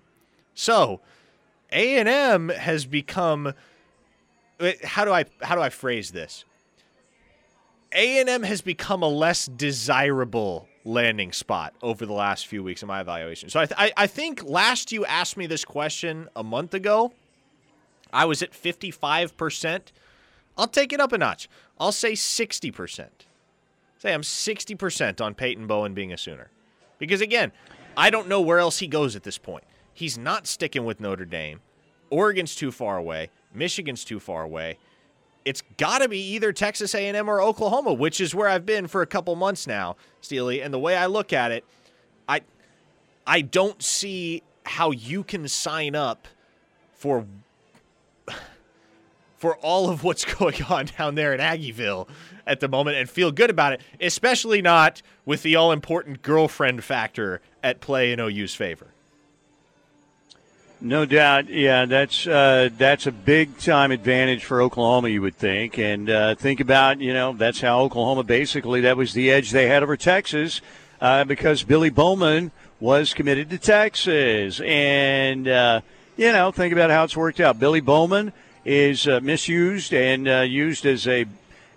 So 0.55 1.01
a&M 1.73 2.49
has 2.49 2.87
become 2.87 3.53
eh, 4.61 4.75
how 4.85 5.05
do 5.05 5.13
I 5.13 5.25
how 5.43 5.55
do 5.55 5.61
I 5.61 5.71
phrase 5.71 6.11
this? 6.11 6.45
A&M 7.93 8.43
has 8.43 8.61
become 8.61 9.03
a 9.03 9.09
less 9.09 9.47
desirable 9.47 10.69
landing 10.85 11.33
spot 11.33 11.75
over 11.83 12.07
the 12.07 12.13
last 12.13 12.47
few 12.47 12.63
weeks 12.63 12.83
in 12.83 12.89
my 12.89 13.01
evaluation. 13.01 13.49
So 13.51 13.61
I, 13.61 13.67
th- 13.67 13.79
I, 13.79 13.93
I 13.97 14.07
think 14.07 14.45
last 14.45 14.93
you 14.93 15.05
asked 15.07 15.37
me 15.37 15.47
this 15.47 15.65
question 15.65 16.29
a 16.37 16.43
month 16.43 16.75
ago, 16.75 17.13
I 18.13 18.25
was 18.25 18.43
at 18.43 18.53
55%. 18.53 19.81
I'll 20.59 20.67
take 20.67 20.93
it 20.93 21.01
up 21.01 21.13
a 21.13 21.19
notch. 21.19 21.49
I'll 21.79 21.93
say 21.93 22.13
60%. 22.13 23.09
Say 23.99 24.13
I'm 24.13 24.23
60% 24.23 25.21
on 25.21 25.35
Peyton 25.35 25.67
Bowen 25.67 25.95
being 25.95 26.13
a 26.13 26.19
Sooner. 26.19 26.51
Because 26.99 27.21
again, 27.21 27.53
I 27.97 28.11
don't 28.11 28.29
know 28.29 28.41
where 28.41 28.59
else 28.59 28.81
he 28.81 28.89
goes 28.89 29.17
at 29.17 29.23
this 29.23 29.39
point. 29.39 29.65
He's 29.95 30.19
not 30.19 30.47
sticking 30.47 30.85
with 30.85 31.01
Notre 31.01 31.25
Dame. 31.25 31.61
Oregon's 32.11 32.55
too 32.55 32.71
far 32.71 32.97
away. 32.97 33.31
Michigan's 33.55 34.05
too 34.05 34.21
far 34.21 34.43
away. 34.43 34.79
It's 35.45 35.63
got 35.77 36.01
to 36.01 36.09
be 36.09 36.21
either 36.35 36.53
Texas 36.53 36.95
A&M 36.95 37.29
or 37.29 37.41
Oklahoma, 37.41 37.93
which 37.93 38.21
is 38.21 38.35
where 38.35 38.49
I've 38.49 38.67
been 38.67 38.87
for 38.87 39.03
a 39.03 39.07
couple 39.07 39.35
months 39.35 39.67
now, 39.67 39.97
Steely. 40.21 40.61
And 40.61 40.75
the 40.75 40.79
way 40.79 40.97
I 40.97 41.07
look 41.07 41.33
at 41.33 41.53
it, 41.53 41.65
I 42.29 42.43
I 43.27 43.41
don't 43.41 43.83
see 43.83 44.43
how 44.65 44.91
you 44.91 45.23
can 45.25 45.49
sign 45.49 45.95
up 45.95 46.29
for 46.93 47.27
for 49.39 49.57
all 49.59 49.89
of 49.89 50.05
what's 50.05 50.25
going 50.39 50.63
on 50.65 50.89
down 50.99 51.15
there 51.15 51.33
in 51.33 51.41
Aggieville 51.41 52.09
at 52.47 52.61
the 52.61 52.69
moment 52.69 52.97
and 52.97 53.09
feel 53.09 53.31
good 53.31 53.51
about 53.51 53.73
it, 53.73 53.81
especially 54.01 54.61
not 54.61 55.01
with 55.25 55.43
the 55.43 55.57
all 55.57 55.73
important 55.73 56.23
girlfriend 56.23 56.85
factor 56.85 57.41
at 57.63 57.81
play 57.81 58.13
in 58.13 58.21
OU's 58.21 58.55
favor. 58.55 58.89
No 60.81 61.05
doubt, 61.05 61.49
yeah, 61.49 61.87
that's 61.87 62.25
uh, 62.25 62.69
that's 62.79 63.09
a 63.09 63.13
big 63.13 63.59
time 63.59 63.91
advantage 63.91 64.45
for 64.45 64.63
Oklahoma, 64.63 65.09
you 65.09 65.21
would 65.23 65.35
think, 65.35 65.77
and 65.77 66.09
uh, 66.09 66.37
think 66.37 66.61
about 66.61 67.01
you 67.01 67.13
know 67.13 67.33
that's 67.33 67.61
how 67.61 67.81
Oklahoma 67.81 68.23
basically 68.23 68.83
that 68.83 68.97
was 68.97 69.13
the 69.13 69.33
edge 69.33 69.51
they 69.51 69.67
had 69.67 69.83
over 69.83 69.97
Texas 69.97 70.61
uh, 71.01 71.25
because 71.25 71.65
Billy 71.65 71.91
Bowman 71.91 72.53
was 72.79 73.13
committed 73.13 73.51
to 73.51 73.59
Texas, 73.59 74.61
and 74.61 75.49
uh, 75.49 75.81
you 76.17 76.31
know 76.31 76.53
think 76.53 76.73
about 76.73 76.91
how 76.91 77.03
it's 77.03 77.17
worked 77.17 77.41
out. 77.41 77.59
Billy 77.59 77.81
Bowman 77.81 78.33
is 78.65 79.07
uh, 79.07 79.21
misused 79.21 79.93
and 79.95 80.29
uh, 80.29 80.41
used 80.41 80.87
as 80.87 81.07
a 81.07 81.27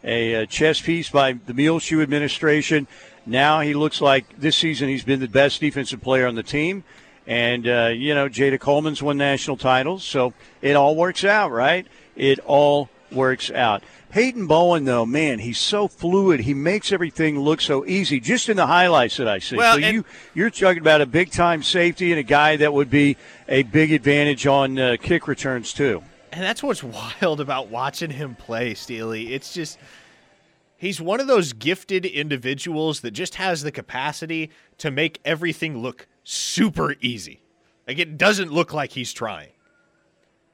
a 0.04 0.48
chess 0.48 0.82
piece 0.82 1.10
by 1.10 1.34
the 1.34 1.54
Muleshoe 1.54 2.02
administration. 2.02 2.88
Now 3.26 3.60
he 3.62 3.74
looks 3.74 4.02
like 4.02 4.26
this 4.40 4.56
season 4.56 4.90
he's 4.90 5.04
been 5.04 5.20
the 5.20 5.28
best 5.28 5.62
defensive 5.62 6.02
player 6.02 6.28
on 6.28 6.36
the 6.36 6.44
team. 6.44 6.84
And, 7.28 7.68
uh, 7.68 7.92
you 7.94 8.16
know, 8.16 8.28
Jayda 8.28 8.60
Coleman's 8.60 9.02
won 9.02 9.18
national 9.18 9.58
titles, 9.58 10.04
so 10.04 10.34
it 10.62 10.76
all 10.76 10.96
works 10.96 11.24
out, 11.24 11.52
right? 11.52 11.86
It 12.16 12.40
all 12.40 12.90
works 13.12 13.52
out. 13.52 13.84
Peyton 14.10 14.48
Bowen, 14.48 14.84
though, 14.86 15.06
man, 15.06 15.40
he's 15.40 15.60
so 15.60 15.88
fluid. 15.88 16.42
He 16.42 16.54
makes 16.54 16.92
everything 16.92 17.40
look 17.40 17.62
so 17.62 17.86
easy, 17.86 18.20
just 18.20 18.50
in 18.50 18.58
the 18.58 18.68
highlights 18.68 19.18
that 19.18 19.28
I 19.28 19.40
see. 19.40 19.56
Well, 19.56 19.76
so 19.76 19.80
you 19.80 20.04
you're 20.34 20.50
talking 20.50 20.82
about 20.82 21.00
a 21.00 21.06
big 21.06 21.32
time 21.32 21.64
safety 21.64 22.12
and 22.12 22.20
a 22.20 22.24
guy 22.24 22.58
that 22.58 22.74
would 22.74 22.90
be 22.90 23.16
a 23.48 23.64
big 23.64 23.94
advantage 23.94 24.46
on 24.48 24.78
uh, 24.78 24.98
kick 25.00 25.30
returns 25.30 25.72
too. 25.72 26.04
And 26.32 26.44
that's 26.44 26.64
what's 26.64 26.84
wild 27.22 27.42
about 27.42 27.70
watching 27.70 28.12
him 28.12 28.36
play, 28.36 28.74
Steely. 28.74 29.34
It's 29.34 29.54
just 29.54 29.78
he's 30.78 31.02
one 31.02 31.20
of 31.20 31.28
those 31.28 31.54
gifted 31.54 32.06
individuals 32.06 33.02
that 33.02 33.12
just 33.12 33.36
has 33.36 33.64
the 33.64 33.72
capacity 33.72 34.50
to 34.80 34.92
make 34.92 35.20
everything 35.26 35.78
look 35.78 36.08
super 36.24 36.96
easy. 37.02 37.42
Like 37.88 38.00
it 38.00 38.18
doesn't 38.18 38.52
look 38.52 38.74
like 38.74 38.92
he's 38.94 39.14
trying. 39.14 39.50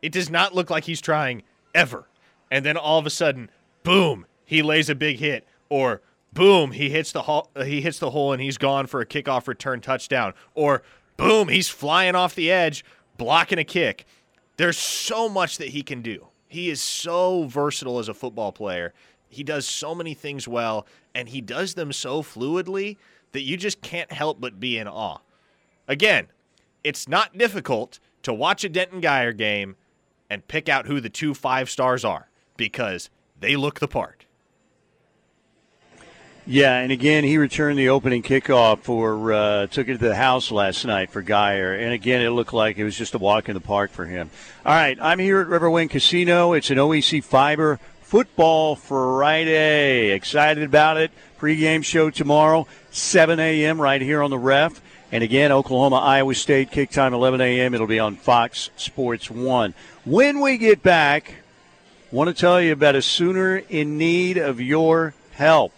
It 0.02 0.12
does 0.12 0.30
not 0.30 0.54
look 0.54 0.70
like 0.70 0.86
he's 0.86 1.02
trying 1.02 1.44
ever. 1.74 2.08
And 2.52 2.66
then 2.66 2.78
all 2.78 3.00
of 3.00 3.06
a 3.06 3.10
sudden, 3.10 3.50
boom, 3.84 4.26
he 4.46 4.62
lays 4.62 4.90
a 4.90 4.96
big 4.96 5.18
hit 5.18 5.46
or 5.70 6.02
boom, 6.32 6.72
he 6.72 6.90
hits 6.90 7.12
the 7.12 7.24
hole, 7.24 7.50
he 7.64 7.82
hits 7.82 8.00
the 8.00 8.12
hole 8.12 8.32
and 8.32 8.42
he's 8.42 8.58
gone 8.58 8.88
for 8.88 9.02
a 9.02 9.06
kickoff 9.06 9.48
return 9.48 9.82
touchdown 9.82 10.34
or 10.54 10.84
boom, 11.18 11.50
he's 11.50 11.68
flying 11.70 12.16
off 12.16 12.36
the 12.36 12.52
edge 12.52 12.86
blocking 13.18 13.60
a 13.60 13.64
kick. 13.64 14.06
There's 14.58 14.78
so 14.78 15.30
much 15.30 15.58
that 15.60 15.70
he 15.70 15.84
can 15.84 16.02
do. 16.02 16.28
He 16.48 16.70
is 16.70 16.82
so 16.82 17.44
versatile 17.44 18.00
as 18.00 18.10
a 18.10 18.14
football 18.14 18.52
player. 18.52 18.94
He 19.30 19.44
does 19.44 19.68
so 19.68 19.94
many 19.94 20.14
things 20.14 20.48
well 20.48 20.86
and 21.14 21.30
he 21.30 21.42
does 21.42 21.74
them 21.74 21.92
so 21.92 22.22
fluidly 22.22 22.98
that 23.32 23.42
you 23.42 23.58
just 23.58 23.82
can't 23.82 24.12
help 24.12 24.40
but 24.40 24.60
be 24.60 24.78
in 24.78 24.88
awe. 24.88 25.20
Again, 25.88 26.28
it's 26.84 27.08
not 27.08 27.38
difficult 27.38 28.00
to 28.24 28.34
watch 28.34 28.64
a 28.64 28.70
Denton 28.70 29.02
Guyer 29.02 29.36
game 29.36 29.76
and 30.30 30.48
pick 30.48 30.70
out 30.70 30.88
who 30.88 31.00
the 31.00 31.10
two 31.10 31.34
five 31.34 31.70
stars 31.70 32.04
are 32.04 32.30
because 32.56 33.10
they 33.40 33.56
look 33.56 33.80
the 33.80 33.88
part. 33.88 34.27
Yeah, 36.50 36.78
and 36.78 36.94
again, 36.94 37.26
he 37.26 37.38
returned 37.38 37.78
the 37.78 37.90
opening 37.90 38.24
kickoff 38.24 38.80
for 38.80 39.34
uh, 39.34 39.68
took 39.68 39.90
it 39.90 39.98
to 40.00 40.08
the 40.08 40.16
house 40.16 40.50
last 40.50 40.86
night 40.86 41.10
for 41.10 41.22
Guyer, 41.22 41.78
and 41.78 41.92
again, 41.92 42.22
it 42.22 42.30
looked 42.30 42.54
like 42.54 42.78
it 42.78 42.86
was 42.86 42.98
just 42.98 43.14
a 43.16 43.18
walk 43.18 43.50
in 43.50 43.54
the 43.54 43.60
park 43.60 43.92
for 43.92 44.06
him. 44.06 44.30
All 44.66 44.74
right, 44.74 44.98
I'm 45.02 45.20
here 45.20 45.42
at 45.42 45.48
Riverwind 45.48 45.90
Casino. 45.90 46.54
It's 46.54 46.70
an 46.70 46.78
OEC 46.78 47.22
Fiber 47.22 47.82
Football 48.00 48.78
Friday. 48.78 50.12
Excited 50.12 50.64
about 50.64 50.96
it. 50.96 51.12
Pre-game 51.38 51.82
show 51.82 52.10
tomorrow, 52.10 52.66
7 52.92 53.42
a.m. 53.42 53.82
right 53.82 54.02
here 54.02 54.24
on 54.24 54.30
the 54.30 54.40
Ref. 54.40 54.80
And 55.12 55.26
again, 55.26 55.52
Oklahoma, 55.52 55.98
Iowa 55.98 56.34
State, 56.34 56.72
kick 56.72 56.92
time 56.92 57.14
11 57.14 57.42
a.m. 57.42 57.74
It'll 57.74 57.88
be 57.88 58.00
on 58.00 58.16
Fox 58.16 58.70
Sports 58.78 59.30
1. 59.30 59.74
When 60.06 60.40
we 60.40 60.58
get 60.58 60.82
back, 60.82 61.36
want 62.10 62.30
to 62.30 62.34
tell 62.34 62.62
you 62.62 62.72
about 62.72 62.96
a 62.96 63.02
Sooner 63.02 63.58
in 63.58 63.98
need 63.98 64.38
of 64.38 64.62
your 64.62 65.14
help. 65.32 65.74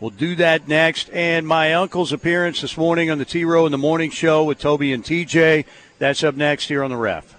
We'll 0.00 0.10
do 0.10 0.34
that 0.36 0.68
next. 0.68 1.08
And 1.10 1.46
my 1.46 1.74
uncle's 1.74 2.12
appearance 2.12 2.60
this 2.60 2.76
morning 2.76 3.10
on 3.10 3.18
the 3.18 3.24
T 3.24 3.44
Row 3.44 3.66
in 3.66 3.72
the 3.72 3.78
Morning 3.78 4.10
Show 4.10 4.44
with 4.44 4.58
Toby 4.58 4.92
and 4.92 5.02
TJ. 5.02 5.64
That's 5.98 6.22
up 6.22 6.34
next 6.34 6.68
here 6.68 6.82
on 6.82 6.90
the 6.90 6.96
ref. 6.96 7.35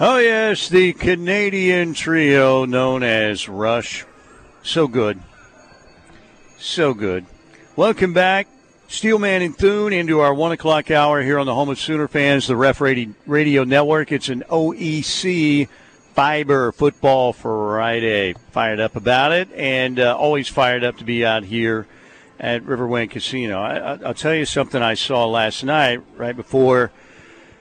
Oh, 0.00 0.18
yes, 0.18 0.68
the 0.68 0.92
Canadian 0.92 1.94
trio 1.94 2.64
known 2.64 3.04
as 3.04 3.48
Rush. 3.48 4.04
So 4.64 4.88
good. 4.88 5.20
So 6.58 6.94
good. 6.94 7.26
Welcome 7.76 8.12
back, 8.12 8.48
Steelman 8.88 9.42
and 9.42 9.56
Thune, 9.56 9.92
into 9.92 10.18
our 10.18 10.34
one 10.34 10.50
o'clock 10.50 10.90
hour 10.90 11.22
here 11.22 11.38
on 11.38 11.46
the 11.46 11.54
home 11.54 11.68
of 11.68 11.78
Sooner 11.78 12.08
fans, 12.08 12.48
the 12.48 12.56
Ref 12.56 12.80
Radio 12.80 13.62
Network. 13.62 14.10
It's 14.10 14.28
an 14.28 14.42
OEC 14.50 15.68
Fiber 16.12 16.72
Football 16.72 17.32
Friday. 17.32 18.34
Fired 18.50 18.80
up 18.80 18.96
about 18.96 19.30
it, 19.30 19.48
and 19.52 20.00
uh, 20.00 20.16
always 20.16 20.48
fired 20.48 20.82
up 20.82 20.96
to 20.98 21.04
be 21.04 21.24
out 21.24 21.44
here 21.44 21.86
at 22.40 22.64
Riverwind 22.64 23.10
Casino. 23.10 23.60
I, 23.60 23.94
will 23.94 24.14
tell 24.14 24.34
you 24.34 24.44
something 24.44 24.82
I 24.82 24.94
saw 24.94 25.24
last 25.26 25.62
night, 25.62 26.00
right 26.16 26.34
before– 26.34 26.90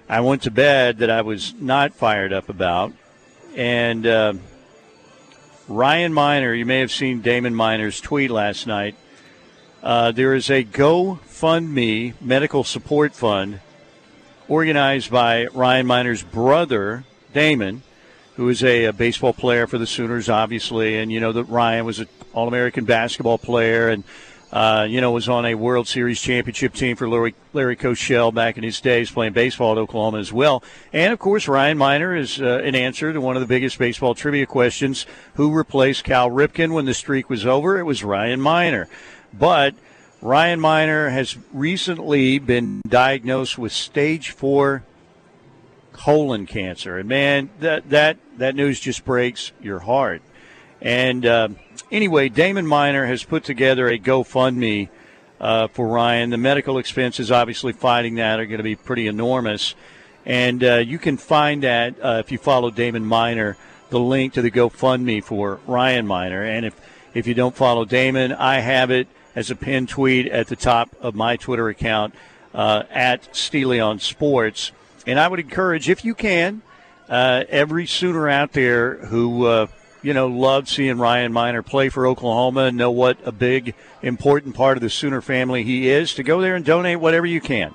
I 0.09 0.21
went 0.21 0.43
to 0.43 0.51
bed 0.51 0.99
that 0.99 1.09
I 1.09 1.21
was 1.21 1.53
not 1.53 1.93
fired 1.93 2.33
up 2.33 2.49
about. 2.49 2.93
And 3.55 4.05
uh, 4.05 4.33
Ryan 5.67 6.13
Minor, 6.13 6.53
you 6.53 6.65
may 6.65 6.79
have 6.79 6.91
seen 6.91 7.21
Damon 7.21 7.55
Minor's 7.55 8.01
tweet 8.01 8.29
last 8.29 8.67
night. 8.67 8.95
Uh, 9.81 10.11
there 10.11 10.33
is 10.33 10.49
a 10.49 10.63
GoFundMe 10.63 12.13
medical 12.21 12.63
support 12.63 13.13
fund 13.13 13.59
organized 14.47 15.11
by 15.11 15.45
Ryan 15.47 15.85
Minor's 15.85 16.23
brother, 16.23 17.03
Damon, 17.33 17.83
who 18.35 18.49
is 18.49 18.63
a, 18.63 18.85
a, 18.85 18.93
baseball 18.93 19.33
player 19.33 19.67
for 19.67 19.77
the 19.77 19.87
Sooners, 19.87 20.29
obviously. 20.29 20.97
And 20.99 21.11
you 21.11 21.19
know 21.19 21.31
that 21.33 21.45
Ryan 21.45 21.85
was 21.85 21.99
an 21.99 22.07
All 22.33 22.47
American 22.47 22.85
basketball 22.85 23.37
player 23.37 23.89
and 23.89 24.03
uh, 24.53 24.85
you 24.87 25.01
know, 25.01 25.11
was 25.11 25.27
on 25.27 25.47
a 25.47 25.55
World 25.55 25.87
Series 25.87 26.21
championship 26.21 26.75
team 26.75 26.95
for 26.95 27.09
Larry, 27.09 27.33
Larry 27.53 27.75
Cochell 27.75 28.31
back 28.31 28.55
in 28.55 28.63
his 28.63 28.79
days 28.79 29.09
playing 29.09 29.33
baseball 29.33 29.71
at 29.71 29.79
Oklahoma 29.79 30.19
as 30.19 30.31
well. 30.31 30.63
And 30.93 31.11
of 31.11 31.17
course, 31.17 31.47
Ryan 31.47 31.75
Minor 31.75 32.15
is 32.15 32.39
uh, 32.39 32.61
an 32.63 32.75
answer 32.75 33.11
to 33.11 33.19
one 33.19 33.35
of 33.35 33.41
the 33.41 33.47
biggest 33.47 33.79
baseball 33.79 34.13
trivia 34.13 34.45
questions: 34.45 35.07
Who 35.33 35.51
replaced 35.51 36.03
Cal 36.03 36.29
Ripken 36.29 36.71
when 36.71 36.85
the 36.85 36.93
streak 36.93 37.31
was 37.31 37.47
over? 37.47 37.79
It 37.79 37.83
was 37.83 38.03
Ryan 38.03 38.39
Minor. 38.39 38.87
But 39.33 39.73
Ryan 40.21 40.59
Minor 40.59 41.09
has 41.09 41.35
recently 41.51 42.37
been 42.37 42.83
diagnosed 42.87 43.57
with 43.57 43.71
stage 43.71 44.29
four 44.29 44.83
colon 45.93 46.45
cancer, 46.45 46.99
and 46.99 47.09
man, 47.09 47.49
that 47.59 47.89
that 47.89 48.17
that 48.37 48.55
news 48.55 48.79
just 48.79 49.03
breaks 49.03 49.51
your 49.59 49.79
heart. 49.79 50.21
And 50.83 51.25
uh, 51.25 51.47
anyway, 51.91 52.29
Damon 52.29 52.67
Minor 52.67 53.07
has 53.07 53.23
put 53.23 53.43
together 53.43 53.87
a 53.87 53.97
GoFundMe 53.97 54.89
uh, 55.41 55.69
for 55.69 55.87
Ryan. 55.87 56.29
The 56.29 56.37
medical 56.37 56.77
expenses, 56.77 57.31
obviously, 57.31 57.73
fighting 57.73 58.15
that 58.15 58.39
are 58.39 58.45
going 58.45 58.59
to 58.59 58.63
be 58.63 58.75
pretty 58.75 59.07
enormous. 59.07 59.73
And 60.25 60.63
uh, 60.63 60.75
you 60.75 60.99
can 60.99 61.17
find 61.17 61.63
that 61.63 61.95
uh, 61.99 62.21
if 62.23 62.31
you 62.31 62.37
follow 62.37 62.69
Damon 62.69 63.05
Minor, 63.05 63.57
the 63.89 63.99
link 63.99 64.33
to 64.33 64.43
the 64.43 64.51
GoFundMe 64.51 65.23
for 65.23 65.59
Ryan 65.65 66.05
Minor. 66.05 66.43
And 66.43 66.65
if 66.65 66.75
If 67.13 67.27
you 67.27 67.35
don't 67.35 67.55
follow 67.55 67.85
Damon, 67.85 68.31
I 68.33 68.59
have 68.59 68.89
it 68.89 69.07
as 69.35 69.51
a 69.51 69.55
pinned 69.55 69.87
tweet 69.87 70.25
at 70.27 70.47
the 70.47 70.55
top 70.55 70.89
of 70.99 71.13
my 71.13 71.37
Twitter 71.37 71.69
account 71.69 72.15
uh, 72.55 72.83
at 72.89 73.35
Steely 73.35 73.79
on 73.79 73.99
Sports. 73.99 74.71
And 75.05 75.19
I 75.19 75.27
would 75.27 75.39
encourage, 75.39 75.89
if 75.89 76.03
you 76.03 76.15
can, 76.15 76.63
uh, 77.07 77.43
every 77.49 77.85
Sooner 77.85 78.27
out 78.27 78.53
there 78.53 78.95
who 79.05 79.45
you 80.03 80.13
know 80.13 80.27
loved 80.27 80.67
seeing 80.67 80.99
Ryan 80.99 81.33
Minor 81.33 81.63
play 81.63 81.89
for 81.89 82.05
Oklahoma 82.05 82.65
and 82.65 82.77
know 82.77 82.91
what 82.91 83.17
a 83.25 83.31
big, 83.31 83.73
important 84.01 84.55
part 84.55 84.77
of 84.77 84.81
the 84.81 84.89
Sooner 84.89 85.21
family 85.21 85.63
he 85.63 85.89
is, 85.89 86.13
to 86.15 86.23
go 86.23 86.41
there 86.41 86.55
and 86.55 86.63
donate 86.63 86.99
whatever 86.99 87.25
you 87.25 87.41
can. 87.41 87.73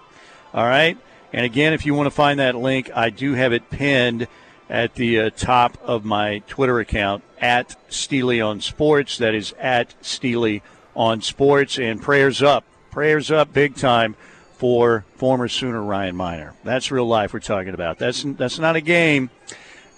All 0.54 0.64
right. 0.64 0.96
And 1.32 1.44
again, 1.44 1.72
if 1.72 1.84
you 1.84 1.94
want 1.94 2.06
to 2.06 2.10
find 2.10 2.38
that 2.38 2.54
link, 2.54 2.90
I 2.94 3.10
do 3.10 3.34
have 3.34 3.52
it 3.52 3.68
pinned 3.70 4.28
at 4.70 4.94
the 4.94 5.20
uh, 5.20 5.30
top 5.30 5.78
of 5.82 6.04
my 6.04 6.40
Twitter 6.46 6.78
account 6.78 7.22
at 7.40 7.76
Steely 7.88 8.40
on 8.40 8.60
Sports. 8.60 9.18
That 9.18 9.34
is 9.34 9.54
at 9.58 9.94
Steely 10.00 10.62
on 10.94 11.20
Sports. 11.20 11.78
And 11.78 12.00
prayers 12.00 12.42
up, 12.42 12.64
prayers 12.90 13.30
up, 13.30 13.52
big 13.52 13.76
time 13.76 14.16
for 14.54 15.04
former 15.16 15.48
Sooner 15.48 15.82
Ryan 15.82 16.16
Minor. 16.16 16.54
That's 16.64 16.90
real 16.90 17.06
life 17.06 17.32
we're 17.32 17.40
talking 17.40 17.74
about. 17.74 17.98
That's 17.98 18.24
that's 18.24 18.58
not 18.58 18.76
a 18.76 18.80
game. 18.80 19.30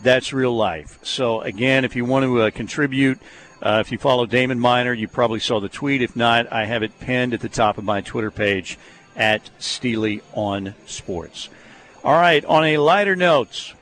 That's 0.02 0.32
real 0.32 0.56
life. 0.56 0.98
So 1.02 1.42
again, 1.42 1.84
if 1.84 1.94
you 1.94 2.04
want 2.04 2.24
to 2.24 2.42
uh, 2.42 2.50
contribute, 2.50 3.18
uh, 3.62 3.82
if 3.84 3.92
you 3.92 3.98
follow 3.98 4.24
Damon 4.24 4.58
Minor, 4.58 4.94
you 4.94 5.08
probably 5.08 5.40
saw 5.40 5.60
the 5.60 5.68
tweet. 5.68 6.00
If 6.00 6.16
not, 6.16 6.50
I 6.50 6.64
have 6.64 6.82
it 6.82 6.98
pinned 7.00 7.34
at 7.34 7.40
the 7.40 7.48
top 7.48 7.76
of 7.76 7.84
my 7.84 8.00
Twitter 8.00 8.30
page 8.30 8.78
at 9.14 9.50
Steely 9.58 10.22
on 10.32 10.74
Sports. 10.86 11.50
All 12.02 12.14
right. 12.14 12.42
On 12.46 12.64
a 12.64 12.78
lighter 12.78 13.14
note, 13.14 13.74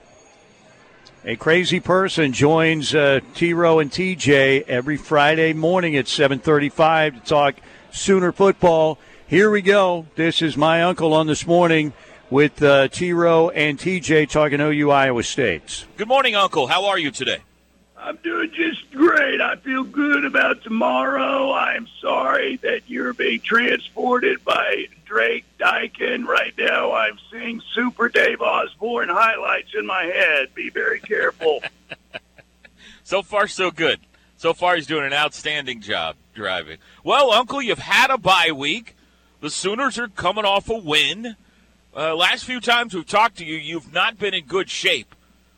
a 1.24 1.36
crazy 1.36 1.78
person 1.78 2.32
joins 2.32 2.94
uh, 2.94 3.20
T. 3.34 3.52
Row 3.52 3.78
and 3.78 3.90
TJ 3.90 4.66
every 4.66 4.96
Friday 4.96 5.52
morning 5.52 5.96
at 5.96 6.06
7:35 6.06 7.14
to 7.14 7.28
talk 7.28 7.54
Sooner 7.92 8.32
football. 8.32 8.98
Here 9.26 9.50
we 9.50 9.62
go. 9.62 10.06
This 10.16 10.42
is 10.42 10.56
my 10.56 10.82
uncle 10.82 11.12
on 11.14 11.26
this 11.26 11.46
morning 11.46 11.92
with 12.30 12.62
uh, 12.62 12.88
T. 12.88 13.12
Rowe 13.12 13.50
and 13.50 13.78
TJ 13.78 14.28
talking 14.28 14.60
OU 14.60 14.90
Iowa 14.90 15.22
State. 15.22 15.84
Good 15.96 16.08
morning, 16.08 16.34
Uncle. 16.34 16.66
How 16.66 16.86
are 16.86 16.98
you 16.98 17.10
today? 17.10 17.38
I'm 17.96 18.16
doing 18.16 18.50
just 18.52 18.90
great. 18.92 19.40
I 19.40 19.56
feel 19.56 19.82
good 19.82 20.24
about 20.24 20.62
tomorrow. 20.62 21.52
I'm 21.52 21.88
sorry 22.00 22.56
that 22.56 22.82
you're 22.86 23.12
being 23.12 23.40
transported 23.40 24.44
by 24.44 24.86
Drake 25.04 25.44
Dykin. 25.58 26.26
Right 26.26 26.54
now, 26.56 26.92
I'm 26.92 27.18
seeing 27.30 27.60
Super 27.74 28.08
Dave 28.08 28.40
Osborne 28.40 29.08
highlights 29.08 29.74
in 29.76 29.84
my 29.86 30.04
head. 30.04 30.54
Be 30.54 30.70
very 30.70 31.00
careful. 31.00 31.60
so 33.04 33.22
far, 33.22 33.48
so 33.48 33.70
good. 33.70 34.00
So 34.36 34.54
far, 34.54 34.76
he's 34.76 34.86
doing 34.86 35.04
an 35.04 35.12
outstanding 35.12 35.80
job 35.80 36.16
driving. 36.34 36.78
Well, 37.02 37.32
Uncle, 37.32 37.60
you've 37.60 37.78
had 37.78 38.10
a 38.10 38.18
bye 38.18 38.52
week. 38.52 38.94
The 39.40 39.50
Sooners 39.50 39.98
are 39.98 40.08
coming 40.08 40.44
off 40.44 40.68
a 40.68 40.78
win. 40.78 41.36
Uh, 41.98 42.14
last 42.14 42.44
few 42.44 42.60
times 42.60 42.94
we've 42.94 43.08
talked 43.08 43.38
to 43.38 43.44
you, 43.44 43.56
you've 43.56 43.92
not 43.92 44.20
been 44.20 44.32
in 44.32 44.44
good 44.44 44.70
shape, 44.70 45.16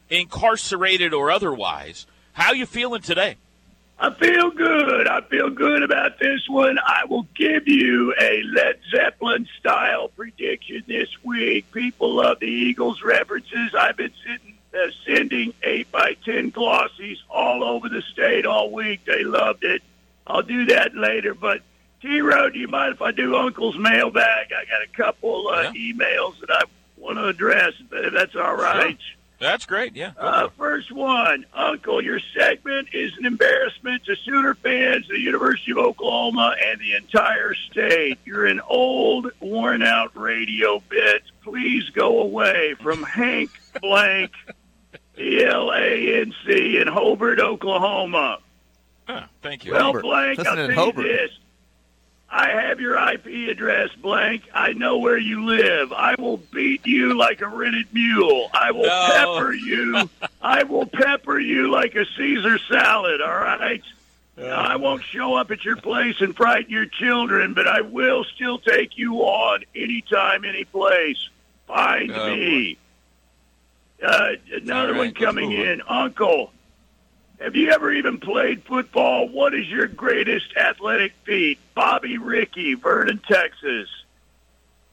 incarcerated 0.09 1.13
or 1.13 1.31
otherwise. 1.31 2.07
How 2.33 2.53
you 2.53 2.65
feeling 2.65 3.03
today? 3.03 3.37
I 3.99 4.15
feel 4.15 4.51
good. 4.51 5.07
I 5.07 5.21
feel 5.21 5.51
good 5.51 5.83
about 5.83 6.19
this 6.19 6.49
one. 6.49 6.79
I 6.79 7.05
will 7.05 7.27
give 7.35 7.69
you 7.69 8.15
a 8.19 8.43
Led 8.45 8.79
Zeppelin 8.91 9.47
style 9.59 10.09
prediction 10.09 10.83
this 10.89 11.11
week. 11.23 11.71
People 11.73 12.15
love 12.15 12.41
the 12.41 12.47
Eagles 12.47 13.03
references. 13.03 13.75
I've 13.79 13.99
been 13.99 14.15
sitting, 14.25 14.57
uh, 14.73 14.91
sending 15.05 15.53
8 15.63 15.93
by 15.93 16.17
10 16.25 16.53
glossies 16.53 17.19
all 17.29 17.63
over 17.63 17.91
the 17.91 18.01
state 18.01 18.47
all 18.47 18.71
week. 18.71 19.05
They 19.05 19.25
loved 19.25 19.63
it. 19.63 19.83
I'll 20.27 20.41
do 20.41 20.65
that 20.67 20.97
later. 20.97 21.35
But 21.35 21.61
T 22.01 22.21
Road, 22.21 22.55
do 22.55 22.59
you 22.59 22.69
mind 22.69 22.95
if 22.95 23.03
I 23.03 23.11
do 23.13 23.37
Uncle's 23.37 23.79
mailbag? 23.79 24.53
I 24.53 24.65
got 24.65 24.83
a 24.83 24.89
couple 24.97 25.49
uh, 25.49 25.71
yeah. 25.75 25.93
emails 25.93 26.41
that 26.41 26.51
I 26.51 26.63
want 26.97 27.19
to 27.19 27.27
address, 27.27 27.75
if 27.93 28.13
that's 28.13 28.35
all 28.37 28.57
right. 28.57 28.99
Sure. 29.01 29.17
That's 29.39 29.65
great, 29.65 29.97
yeah. 29.97 30.13
Uh, 30.19 30.51
first 30.59 30.93
one, 30.93 31.47
Uncle, 31.55 32.05
your 32.05 32.21
segment 32.37 32.89
is 32.93 33.17
an 33.17 33.25
embarrassment 33.25 34.05
to 34.05 34.15
Sooner 34.17 34.55
fans, 34.55 35.09
the 35.09 35.19
University 35.19 35.73
of 35.73 35.79
Oklahoma, 35.79 36.55
and 36.63 36.79
the 36.79 36.95
entire 36.95 37.55
state. 37.55 38.19
You're 38.27 38.45
an 38.45 38.61
old, 38.69 39.33
worn 39.41 39.83
out 39.83 40.15
radio 40.15 40.83
bit. 40.91 41.23
Please 41.43 41.89
go 41.89 42.21
away 42.21 42.75
from 42.83 43.03
Hank 43.03 43.51
Blank, 43.81 44.33
E 45.19 45.43
L 45.43 45.73
A 45.73 46.21
N 46.21 46.35
C, 46.47 46.77
in 46.77 46.87
Hobart, 46.87 47.41
Oklahoma. 47.41 48.41
Oh, 49.09 49.25
thank 49.41 49.65
you. 49.65 49.73
Well, 49.73 49.85
Hobart. 49.85 50.05
Blank, 50.05 50.39
I'll 50.41 50.55
tell 50.55 50.71
Hobart. 50.71 51.07
you 51.07 51.13
this. 51.17 51.31
I 52.33 52.51
have 52.51 52.81
your 52.81 52.97
IP 52.97 53.51
address, 53.51 53.91
blank. 53.97 54.45
I 54.55 54.73
know 54.73 54.99
where 54.99 55.19
you 55.19 55.45
live. 55.45 55.93
I 55.93 56.15
will 56.17 56.37
beat 56.37 56.87
you 56.87 57.19
like 57.19 57.41
a 57.41 57.49
rented 57.49 57.93
mule. 57.93 58.49
I 58.55 58.71
will 58.71 58.87
no. 58.87 59.09
pepper 59.13 59.53
you. 59.53 60.09
I 60.43 60.63
will 60.63 60.87
pepper 60.87 61.41
you 61.41 61.71
like 61.71 61.97
a 61.97 62.07
Caesar 62.17 62.59
salad, 62.59 63.21
all 63.21 63.35
right? 63.35 63.83
I 64.39 64.77
won't 64.77 65.03
show 65.05 65.35
up 65.35 65.51
at 65.51 65.65
your 65.65 65.77
place 65.77 66.21
and 66.21 66.35
frighten 66.35 66.71
your 66.71 66.87
children, 66.87 67.53
but 67.53 67.69
I 67.69 67.83
will 67.83 68.25
still 68.25 68.59
take 68.59 68.97
you 68.97 69.17
on 69.17 69.65
anytime, 69.75 70.45
any 70.45 70.65
place. 70.65 71.29
Find 71.67 72.11
oh, 72.11 72.29
me. 72.29 72.79
Uh, 74.03 74.33
another 74.53 74.93
right, 74.93 74.99
one 74.99 75.15
coming 75.15 75.53
in. 75.53 75.83
Uncle, 75.87 76.53
have 77.41 77.57
you 77.57 77.71
ever 77.71 77.91
even 77.91 78.19
played 78.19 78.65
football? 78.65 79.27
What 79.29 79.55
is 79.55 79.67
your 79.67 79.87
greatest 79.87 80.55
athletic 80.57 81.13
feat? 81.25 81.59
Bobby 81.75 82.19
Ricky, 82.19 82.75
Vernon, 82.75 83.21
Texas. 83.27 83.89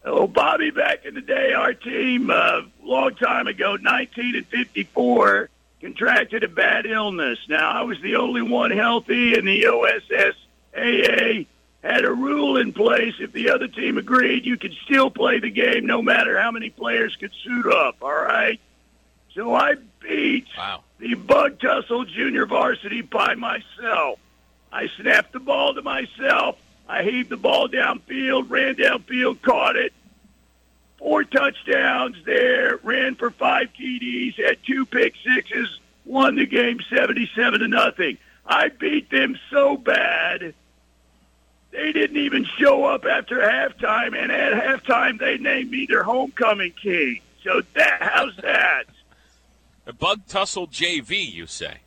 Oh, 0.06 0.28
Bobby, 0.28 0.72
back 0.72 1.04
in 1.04 1.16
the 1.16 1.22
day, 1.22 1.52
our 1.52 1.74
team, 1.74 2.30
a 2.30 2.34
uh, 2.34 2.62
long 2.82 3.16
time 3.16 3.48
ago, 3.48 3.76
19 3.76 4.36
and 4.36 4.48
54, 4.48 5.50
contracted 5.82 6.44
a 6.46 6.48
bad 6.48 6.86
illness. 6.86 7.38
Now, 7.50 7.70
I 7.70 7.82
was 7.82 8.00
the 8.02 8.16
only 8.16 8.42
one 8.42 8.72
healthy, 8.72 9.36
and 9.36 9.46
the 9.46 9.64
OSSAA 9.64 11.48
had 11.84 12.06
a 12.06 12.14
rule 12.14 12.56
in 12.56 12.72
place. 12.72 13.16
If 13.20 13.34
the 13.34 13.50
other 13.50 13.68
team 13.68 13.98
agreed, 13.98 14.46
you 14.46 14.56
could 14.56 14.74
still 14.86 15.10
play 15.10 15.40
the 15.40 15.50
game 15.50 15.86
no 15.86 16.02
matter 16.02 16.40
how 16.40 16.52
many 16.52 16.70
players 16.70 17.18
could 17.18 17.34
suit 17.44 17.68
up, 17.74 17.98
all 18.02 18.16
right? 18.16 18.62
So 19.34 19.54
I 19.54 19.76
beat 20.00 20.48
wow. 20.58 20.84
the 21.00 21.16
Bug 21.16 21.60
Tussle 21.60 22.06
Junior 22.06 22.46
Varsity 22.46 23.02
by 23.02 23.36
myself. 23.36 24.20
I 24.72 24.88
snapped 25.00 25.34
the 25.34 25.40
ball 25.40 25.74
to 25.74 25.82
myself. 25.82 26.58
I 26.88 27.04
heaved 27.04 27.30
the 27.30 27.38
ball 27.38 27.68
downfield, 27.68 28.50
ran 28.50 28.76
downfield, 28.76 29.42
caught 29.42 29.76
it. 29.76 29.94
Four 30.98 31.24
touchdowns 31.24 32.18
there, 32.26 32.78
ran 32.84 33.16
for 33.16 33.30
five 33.30 33.70
TDs, 33.80 34.36
had 34.36 34.58
two 34.66 34.86
pick 34.86 35.14
sixes, 35.24 35.80
won 36.06 36.36
the 36.36 36.46
game 36.46 36.80
77 36.90 37.60
to 37.60 37.68
nothing. 37.68 38.18
I 38.46 38.70
beat 38.70 39.10
them 39.10 39.38
so 39.52 39.78
bad. 39.78 40.54
They 41.72 41.92
didn't 41.92 42.18
even 42.18 42.46
show 42.58 42.86
up 42.86 43.06
after 43.06 43.38
halftime, 43.38 44.18
and 44.18 44.32
at 44.32 44.54
halftime 44.54 45.20
they 45.20 45.38
named 45.38 45.70
me 45.70 45.86
their 45.86 46.04
homecoming 46.04 46.72
king. 46.72 47.22
So 47.44 47.62
that 47.76 47.98
how's 48.02 48.36
that? 48.38 48.86
A 49.88 49.94
Bug 49.94 50.28
Tussle 50.28 50.68
JV, 50.68 51.34
you 51.34 51.48
say? 51.48 51.78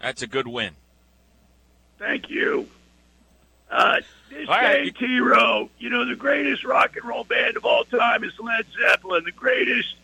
That's 0.00 0.22
a 0.22 0.28
good 0.28 0.46
win. 0.46 0.74
Thank 1.98 2.30
you. 2.30 2.68
Uh, 3.68 3.96
this 4.30 4.48
all 4.48 4.54
right. 4.54 4.96
T 4.96 5.18
Row, 5.18 5.68
you 5.80 5.90
know, 5.90 6.08
the 6.08 6.14
greatest 6.14 6.62
rock 6.62 6.94
and 6.94 7.04
roll 7.04 7.24
band 7.24 7.56
of 7.56 7.64
all 7.64 7.84
time 7.86 8.22
is 8.22 8.32
Led 8.38 8.66
Zeppelin. 8.78 9.24
The 9.24 9.32
greatest 9.32 9.96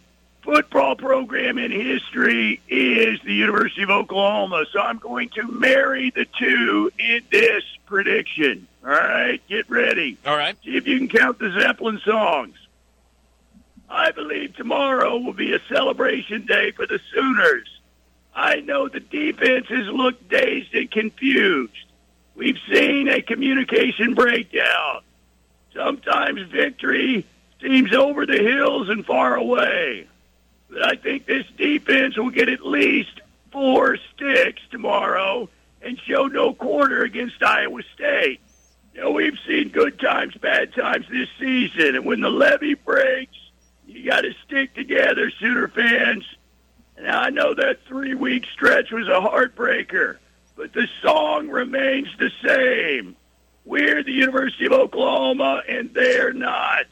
football 0.43 0.97
program 0.97 1.57
in 1.59 1.70
history 1.70 2.61
is 2.68 3.20
the 3.22 3.35
University 3.35 3.85
of 3.85 3.91
Oklahoma. 3.91 4.64
So 4.72 4.81
I'm 4.81 4.99
going 4.99 5.28
to 5.37 5.47
marry 5.47 6.11
the 6.11 6.26
two 6.37 6.91
in 6.99 7.20
this 7.31 7.62
prediction. 7.87 8.66
All 8.83 8.91
right, 8.91 9.41
get 9.49 9.70
ready. 9.70 10.18
All 10.26 10.37
right. 10.37 10.57
See 10.64 10.76
if 10.76 10.89
you 10.89 10.99
can 10.99 11.09
count 11.09 11.39
the 11.39 11.53
Zeppelin 11.53 12.01
songs. 12.05 12.57
I 13.91 14.12
believe 14.12 14.55
tomorrow 14.55 15.18
will 15.18 15.32
be 15.32 15.53
a 15.53 15.61
celebration 15.68 16.47
day 16.47 16.70
for 16.70 16.86
the 16.86 17.01
Sooners. 17.12 17.68
I 18.32 18.61
know 18.61 18.88
the 18.88 19.01
defenses 19.01 19.88
look 19.88 20.28
dazed 20.28 20.72
and 20.74 20.88
confused. 20.88 21.74
We've 22.36 22.59
seen 22.72 23.09
a 23.09 23.20
communication 23.20 24.14
breakdown. 24.14 25.03
Sometimes 25.74 26.43
victory 26.51 27.26
seems 27.61 27.93
over 27.93 28.26
the 28.26 28.38
hills 28.38 28.88
and 28.88 29.05
far 29.05 29.34
away. 29.34 30.07
But 30.68 30.86
I 30.86 30.95
think 30.95 31.26
this 31.26 31.47
defense 31.59 32.16
will 32.16 32.30
get 32.30 32.49
at 32.49 32.64
least 32.64 33.20
four 33.51 33.99
sticks 34.14 34.62
tomorrow 34.70 35.49
and 35.82 35.99
show 35.99 36.26
no 36.26 36.55
quarter 36.55 37.03
against 37.03 37.43
Iowa 37.43 37.82
State. 37.95 38.41
You 38.95 39.01
know, 39.01 39.11
we've 39.11 39.38
seen 39.47 39.70
good 39.70 39.99
times, 39.99 40.36
bad 40.36 40.74
times 40.74 41.07
this 41.11 41.28
season, 41.41 41.97
and 41.97 42.05
when 42.05 42.20
the 42.20 42.30
levee 42.30 42.74
breaks, 42.74 43.36
you 43.91 44.09
got 44.09 44.22
to 44.22 44.32
stick 44.47 44.74
together, 44.74 45.30
Sooner 45.41 45.68
fans. 45.68 46.24
Now, 47.01 47.20
I 47.20 47.30
know 47.30 47.55
that 47.55 47.84
three 47.86 48.14
week 48.14 48.45
stretch 48.53 48.91
was 48.93 49.09
a 49.09 49.20
heartbreaker, 49.20 50.18
but 50.57 50.72
the 50.72 50.86
song 51.03 51.49
remains 51.49 52.09
the 52.18 52.30
same. 52.47 53.16
We're 53.64 54.03
the 54.03 54.12
University 54.12 54.66
of 54.66 54.72
Oklahoma, 54.72 55.62
and 55.68 55.93
they're 55.95 56.32
not. 56.32 56.86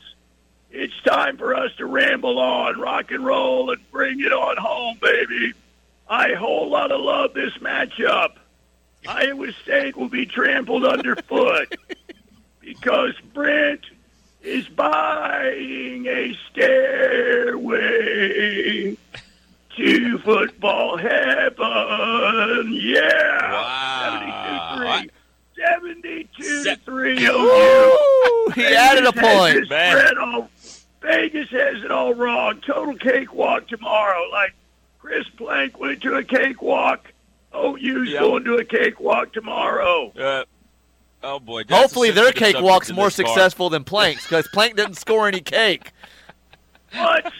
It's 0.70 0.98
time 1.02 1.36
for 1.36 1.54
us 1.54 1.70
to 1.76 1.86
ramble 1.86 2.38
on, 2.38 2.78
rock 2.78 3.10
and 3.10 3.24
roll, 3.24 3.70
and 3.70 3.90
bring 3.90 4.20
it 4.20 4.32
on 4.32 4.56
home, 4.56 4.98
baby. 5.00 5.52
I 6.08 6.34
whole 6.34 6.70
lot 6.70 6.90
of 6.90 7.00
love 7.00 7.34
this 7.34 7.52
matchup. 7.58 8.36
Iowa 9.06 9.52
State 9.62 9.96
will 9.96 10.08
be 10.08 10.26
trampled 10.26 10.84
underfoot 10.84 11.74
because 12.60 13.14
Brent 13.32 13.82
is 14.42 14.68
buying 14.68 16.06
a 16.06 16.34
stairway 17.78 18.96
to 19.76 20.18
football 20.18 20.96
heaven. 20.96 22.72
Yeah. 22.72 23.52
Wow. 23.52 25.02
72 25.56 26.62
Se- 26.64 26.76
3 26.84 27.26
OU. 27.26 28.52
he 28.54 28.64
added 28.66 29.04
a 29.06 29.12
point. 29.12 29.68
Man. 29.68 30.18
all- 30.18 30.48
Vegas 31.00 31.48
has 31.50 31.82
it 31.84 31.90
all 31.92 32.12
wrong. 32.14 32.60
Total 32.60 32.94
cakewalk 32.96 33.68
tomorrow. 33.68 34.20
Like 34.32 34.52
Chris 34.98 35.28
Plank 35.36 35.78
went 35.78 36.02
to 36.02 36.14
a 36.16 36.24
cakewalk. 36.24 37.12
OU's 37.54 38.10
Yep. 38.10 38.20
going 38.20 38.44
to 38.44 38.56
a 38.56 38.64
cakewalk 38.64 39.32
tomorrow. 39.32 40.12
Uh, 40.18 40.44
oh 41.22 41.40
boy. 41.40 41.64
that's 41.64 41.80
Hopefully 41.80 42.10
their 42.10 42.26
sensitive 42.26 42.54
cakewalk's 42.54 42.90
more 42.92 43.06
this 43.06 43.16
bar. 43.18 43.26
successful 43.26 43.70
than 43.70 43.84
Plank's 43.84 44.24
because 44.24 44.48
Plank 44.48 44.76
didn't 44.76 44.94
score 44.94 45.26
any 45.28 45.40
cake. 45.40 45.92
What? 46.92 47.32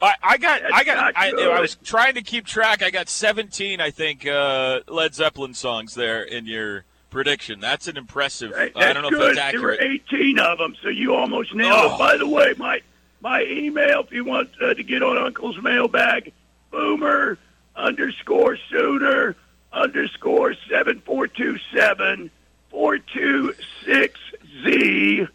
I, 0.00 0.14
I 0.22 0.36
got, 0.38 0.62
That's 0.62 0.74
I 0.74 0.84
got, 0.84 0.96
not 0.96 1.12
I. 1.16 1.30
I 1.56 1.60
was 1.60 1.76
trying 1.76 2.14
to 2.14 2.22
keep 2.22 2.44
track. 2.44 2.82
I 2.82 2.90
got 2.90 3.08
17, 3.08 3.80
I 3.80 3.90
think, 3.90 4.26
uh, 4.26 4.80
Led 4.88 5.14
Zeppelin 5.14 5.54
songs 5.54 5.94
there 5.94 6.22
in 6.24 6.46
your 6.46 6.84
prediction. 7.10 7.60
That's 7.60 7.86
an 7.86 7.96
impressive. 7.96 8.50
Right, 8.50 8.72
I 8.74 8.92
don't 8.92 9.02
know 9.04 9.10
good. 9.10 9.30
if 9.30 9.36
that's 9.36 9.52
There 9.52 9.62
were 9.62 9.72
accurate. 9.74 10.02
18 10.12 10.38
of 10.40 10.58
them, 10.58 10.74
so 10.82 10.88
you 10.88 11.14
almost 11.14 11.54
nailed 11.54 11.72
Oh. 11.72 11.94
it. 11.94 11.98
By 11.98 12.16
the 12.16 12.26
way, 12.26 12.52
my 12.56 12.80
my 13.20 13.44
email, 13.44 14.00
if 14.00 14.10
you 14.10 14.24
want 14.24 14.50
uh, 14.60 14.74
to 14.74 14.82
get 14.82 15.04
on 15.04 15.16
Uncle's 15.18 15.60
mailbag, 15.62 16.32
boomer 16.72 17.38
underscore 17.76 18.58
sooner 18.70 19.36
underscore 19.72 20.54
7427 20.70 22.30
426Z 22.72 25.28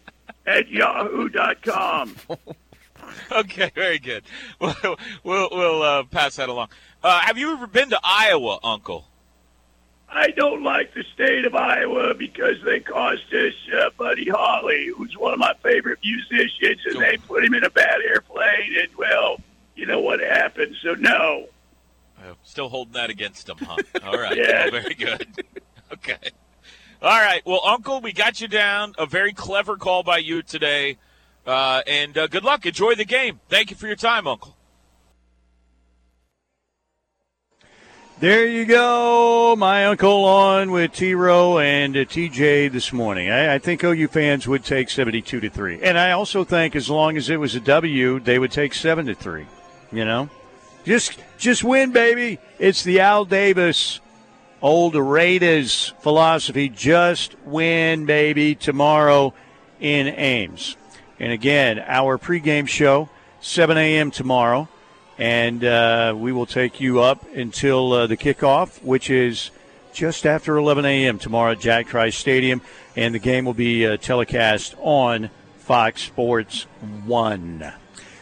at 0.46 0.68
yahoo.com. 0.68 2.16
Okay, 3.32 3.70
very 3.74 3.98
good. 3.98 4.22
We'll 4.60 4.74
we'll, 5.24 5.48
we'll 5.50 5.82
uh, 5.82 6.04
pass 6.04 6.36
that 6.36 6.48
along. 6.50 6.68
Uh, 7.02 7.20
have 7.20 7.38
you 7.38 7.52
ever 7.52 7.66
been 7.66 7.88
to 7.90 7.98
Iowa, 8.02 8.58
Uncle? 8.62 9.06
I 10.10 10.30
don't 10.30 10.62
like 10.62 10.94
the 10.94 11.04
state 11.14 11.44
of 11.44 11.54
Iowa 11.54 12.14
because 12.14 12.56
they 12.64 12.80
cost 12.80 13.32
us 13.32 13.54
uh, 13.74 13.90
Buddy 13.96 14.28
Holly, 14.28 14.88
who's 14.94 15.16
one 15.16 15.32
of 15.32 15.38
my 15.38 15.54
favorite 15.62 15.98
musicians, 16.04 16.80
and 16.86 17.00
they 17.00 17.16
put 17.18 17.44
him 17.44 17.54
in 17.54 17.64
a 17.64 17.70
bad 17.70 18.00
airplane, 18.02 18.76
and 18.78 18.88
well, 18.96 19.40
you 19.74 19.86
know 19.86 20.00
what 20.00 20.20
happened. 20.20 20.76
So 20.82 20.94
no. 20.94 21.46
Still 22.42 22.68
holding 22.68 22.94
that 22.94 23.10
against 23.10 23.48
him, 23.48 23.56
huh? 23.60 23.76
All 24.04 24.18
right. 24.18 24.36
yeah. 24.36 24.68
Well, 24.70 24.82
very 24.82 24.94
good. 24.94 25.26
Okay. 25.90 26.18
All 27.00 27.18
right. 27.18 27.40
Well, 27.46 27.62
Uncle, 27.64 28.02
we 28.02 28.12
got 28.12 28.42
you 28.42 28.46
down. 28.46 28.92
A 28.98 29.06
very 29.06 29.32
clever 29.32 29.78
call 29.78 30.02
by 30.02 30.18
you 30.18 30.42
today. 30.42 30.98
Uh, 31.46 31.80
and 31.86 32.18
uh, 32.18 32.26
good 32.26 32.44
luck. 32.44 32.66
Enjoy 32.66 32.94
the 32.94 33.06
game. 33.06 33.40
Thank 33.48 33.70
you 33.70 33.76
for 33.76 33.86
your 33.86 33.96
time, 33.96 34.26
Uncle. 34.26 34.54
There 38.20 38.48
you 38.48 38.64
go, 38.64 39.54
my 39.56 39.86
uncle 39.86 40.24
on 40.24 40.72
with 40.72 40.92
T 40.92 41.14
Row 41.14 41.60
and 41.60 41.96
uh, 41.96 42.00
TJ 42.00 42.72
this 42.72 42.92
morning. 42.92 43.30
I, 43.30 43.54
I 43.54 43.58
think 43.60 43.84
OU 43.84 44.08
fans 44.08 44.48
would 44.48 44.64
take 44.64 44.90
seventy-two 44.90 45.38
to 45.38 45.48
three, 45.48 45.80
and 45.80 45.96
I 45.96 46.10
also 46.10 46.42
think 46.42 46.74
as 46.74 46.90
long 46.90 47.16
as 47.16 47.30
it 47.30 47.36
was 47.36 47.54
a 47.54 47.60
W, 47.60 48.18
they 48.18 48.40
would 48.40 48.50
take 48.50 48.74
seven 48.74 49.06
to 49.06 49.14
three. 49.14 49.46
You 49.92 50.04
know, 50.04 50.28
just 50.88 51.18
just 51.36 51.62
win, 51.62 51.92
baby. 51.92 52.38
It's 52.58 52.82
the 52.82 53.00
Al 53.00 53.26
Davis 53.26 54.00
old 54.62 54.94
Raiders 54.94 55.92
philosophy. 56.00 56.70
Just 56.70 57.36
win, 57.44 58.06
baby. 58.06 58.54
Tomorrow 58.54 59.34
in 59.80 60.06
Ames, 60.06 60.78
and 61.20 61.30
again, 61.30 61.78
our 61.78 62.16
pregame 62.16 62.66
show 62.66 63.10
seven 63.42 63.76
a.m. 63.76 64.10
tomorrow 64.10 64.66
and 65.18 65.62
uh, 65.62 66.14
we 66.16 66.32
will 66.32 66.46
take 66.46 66.80
you 66.80 67.00
up 67.00 67.22
until 67.34 67.92
uh, 67.92 68.06
the 68.06 68.16
kickoff, 68.16 68.82
which 68.82 69.10
is 69.10 69.50
just 69.92 70.24
after 70.24 70.56
11 70.56 70.84
a.m. 70.86 71.18
tomorrow 71.18 71.52
at 71.52 71.60
Jack 71.60 71.88
Trice 71.88 72.16
Stadium, 72.16 72.62
and 72.96 73.14
the 73.14 73.18
game 73.18 73.44
will 73.44 73.52
be 73.52 73.84
uh, 73.84 73.96
telecast 73.96 74.76
on 74.78 75.28
Fox 75.58 76.02
Sports 76.02 76.62
One. 77.04 77.72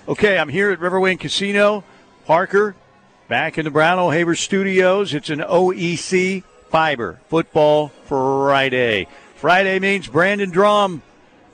Okay, 0.09 0.39
I'm 0.39 0.49
here 0.49 0.71
at 0.71 0.81
Riverwind 0.81 1.21
Casino. 1.21 1.85
Parker, 2.27 2.75
back 3.29 3.57
in 3.57 3.65
the 3.65 3.71
Brown 3.71 4.01
O'Haver 4.01 4.35
Studios. 4.35 5.15
It's 5.15 5.31
an 5.31 5.39
OEC 5.39 6.43
Fiber 6.71 7.21
Football 7.29 7.93
Friday. 8.07 9.07
Friday 9.37 9.79
means 9.79 10.09
Brandon 10.09 10.51
Drum 10.51 11.03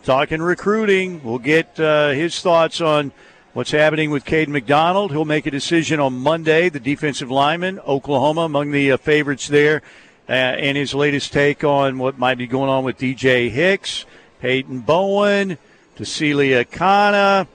talking 0.02 0.40
recruiting. 0.40 1.22
We'll 1.22 1.40
get 1.40 1.78
uh, 1.78 2.12
his 2.12 2.40
thoughts 2.40 2.80
on 2.80 3.12
what's 3.52 3.70
happening 3.70 4.10
with 4.10 4.24
Caden 4.24 4.48
McDonald. 4.48 5.10
He'll 5.10 5.26
make 5.26 5.44
a 5.44 5.50
decision 5.50 6.00
on 6.00 6.14
Monday, 6.14 6.70
the 6.70 6.80
defensive 6.80 7.30
lineman, 7.30 7.78
Oklahoma, 7.80 8.40
among 8.40 8.70
the 8.70 8.92
uh, 8.92 8.96
favorites 8.96 9.48
there, 9.48 9.82
uh, 10.26 10.32
and 10.32 10.78
his 10.78 10.94
latest 10.94 11.34
take 11.34 11.64
on 11.64 11.98
what 11.98 12.18
might 12.18 12.38
be 12.38 12.46
going 12.46 12.70
on 12.70 12.82
with 12.82 12.96
DJ 12.96 13.50
Hicks, 13.50 14.06
Peyton 14.40 14.80
Bowen, 14.80 15.58
Tausili 15.98 16.64
Akana. 16.64 17.46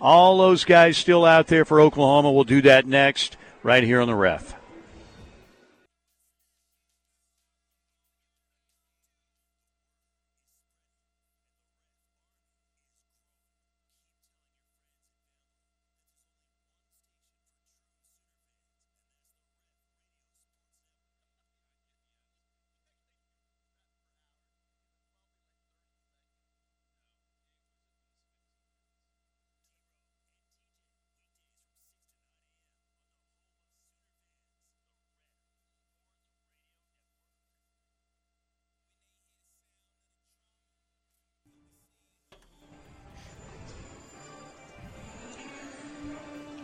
All 0.00 0.38
those 0.38 0.64
guys 0.64 0.96
still 0.96 1.24
out 1.24 1.48
there 1.48 1.64
for 1.64 1.80
Oklahoma. 1.80 2.30
We'll 2.30 2.44
do 2.44 2.62
that 2.62 2.86
next, 2.86 3.36
right 3.62 3.82
here 3.82 4.00
on 4.00 4.08
the 4.08 4.14
ref. 4.14 4.57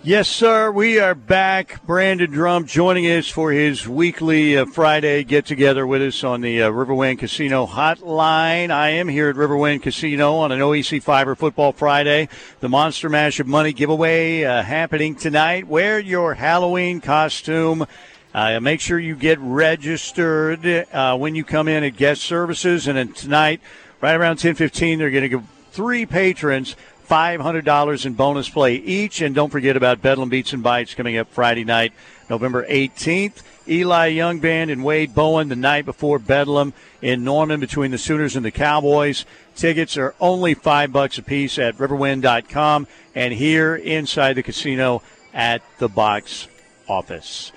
Yes, 0.06 0.28
sir. 0.28 0.70
We 0.70 1.00
are 1.00 1.14
back. 1.14 1.82
Brandon 1.86 2.30
Drum 2.30 2.66
joining 2.66 3.06
us 3.06 3.26
for 3.26 3.52
his 3.52 3.88
weekly 3.88 4.54
uh, 4.54 4.66
Friday 4.66 5.24
get 5.24 5.46
together 5.46 5.86
with 5.86 6.02
us 6.02 6.22
on 6.22 6.42
the 6.42 6.60
uh, 6.60 6.70
Riverwind 6.70 7.20
Casino 7.20 7.66
hotline. 7.66 8.70
I 8.70 8.90
am 8.90 9.08
here 9.08 9.30
at 9.30 9.36
Riverwind 9.36 9.80
Casino 9.80 10.34
on 10.34 10.52
an 10.52 10.60
OEC 10.60 11.02
Fiber 11.02 11.34
Football 11.34 11.72
Friday. 11.72 12.28
The 12.60 12.68
Monster 12.68 13.08
Mash 13.08 13.40
of 13.40 13.46
Money 13.46 13.72
giveaway 13.72 14.44
uh, 14.44 14.62
happening 14.62 15.14
tonight. 15.14 15.66
Wear 15.66 15.98
your 15.98 16.34
Halloween 16.34 17.00
costume. 17.00 17.86
Uh, 18.34 18.60
make 18.60 18.82
sure 18.82 18.98
you 18.98 19.16
get 19.16 19.38
registered 19.40 20.66
uh, 20.66 21.16
when 21.16 21.34
you 21.34 21.44
come 21.44 21.66
in 21.66 21.82
at 21.82 21.96
guest 21.96 22.20
services. 22.24 22.88
And 22.88 22.98
then 22.98 23.14
tonight, 23.14 23.62
right 24.02 24.14
around 24.14 24.36
10:15, 24.36 24.98
they're 24.98 25.10
going 25.10 25.22
to 25.22 25.30
give 25.30 25.44
three 25.72 26.04
patrons 26.04 26.76
$500 27.14 28.06
in 28.06 28.14
bonus 28.14 28.48
play 28.48 28.74
each. 28.74 29.20
And 29.20 29.36
don't 29.36 29.50
forget 29.50 29.76
about 29.76 30.02
Bedlam 30.02 30.30
Beats 30.30 30.52
and 30.52 30.64
Bites 30.64 30.94
coming 30.94 31.16
up 31.16 31.30
Friday 31.30 31.62
night, 31.62 31.92
November 32.28 32.66
18th. 32.66 33.42
Eli 33.68 34.08
Young 34.08 34.40
Band 34.40 34.68
and 34.68 34.82
Wade 34.84 35.14
Bowen 35.14 35.48
the 35.48 35.54
night 35.54 35.84
before 35.84 36.18
Bedlam 36.18 36.72
in 37.00 37.22
Norman 37.22 37.60
between 37.60 37.92
the 37.92 37.98
Sooners 37.98 38.34
and 38.34 38.44
the 38.44 38.50
Cowboys. 38.50 39.24
Tickets 39.54 39.96
are 39.96 40.16
only 40.20 40.54
five 40.54 40.92
bucks 40.92 41.16
a 41.16 41.22
piece 41.22 41.56
at 41.56 41.78
riverwind.com 41.78 42.88
and 43.14 43.32
here 43.32 43.76
inside 43.76 44.32
the 44.32 44.42
casino 44.42 45.00
at 45.32 45.62
the 45.78 45.88
box 45.88 46.48
office. 46.88 47.52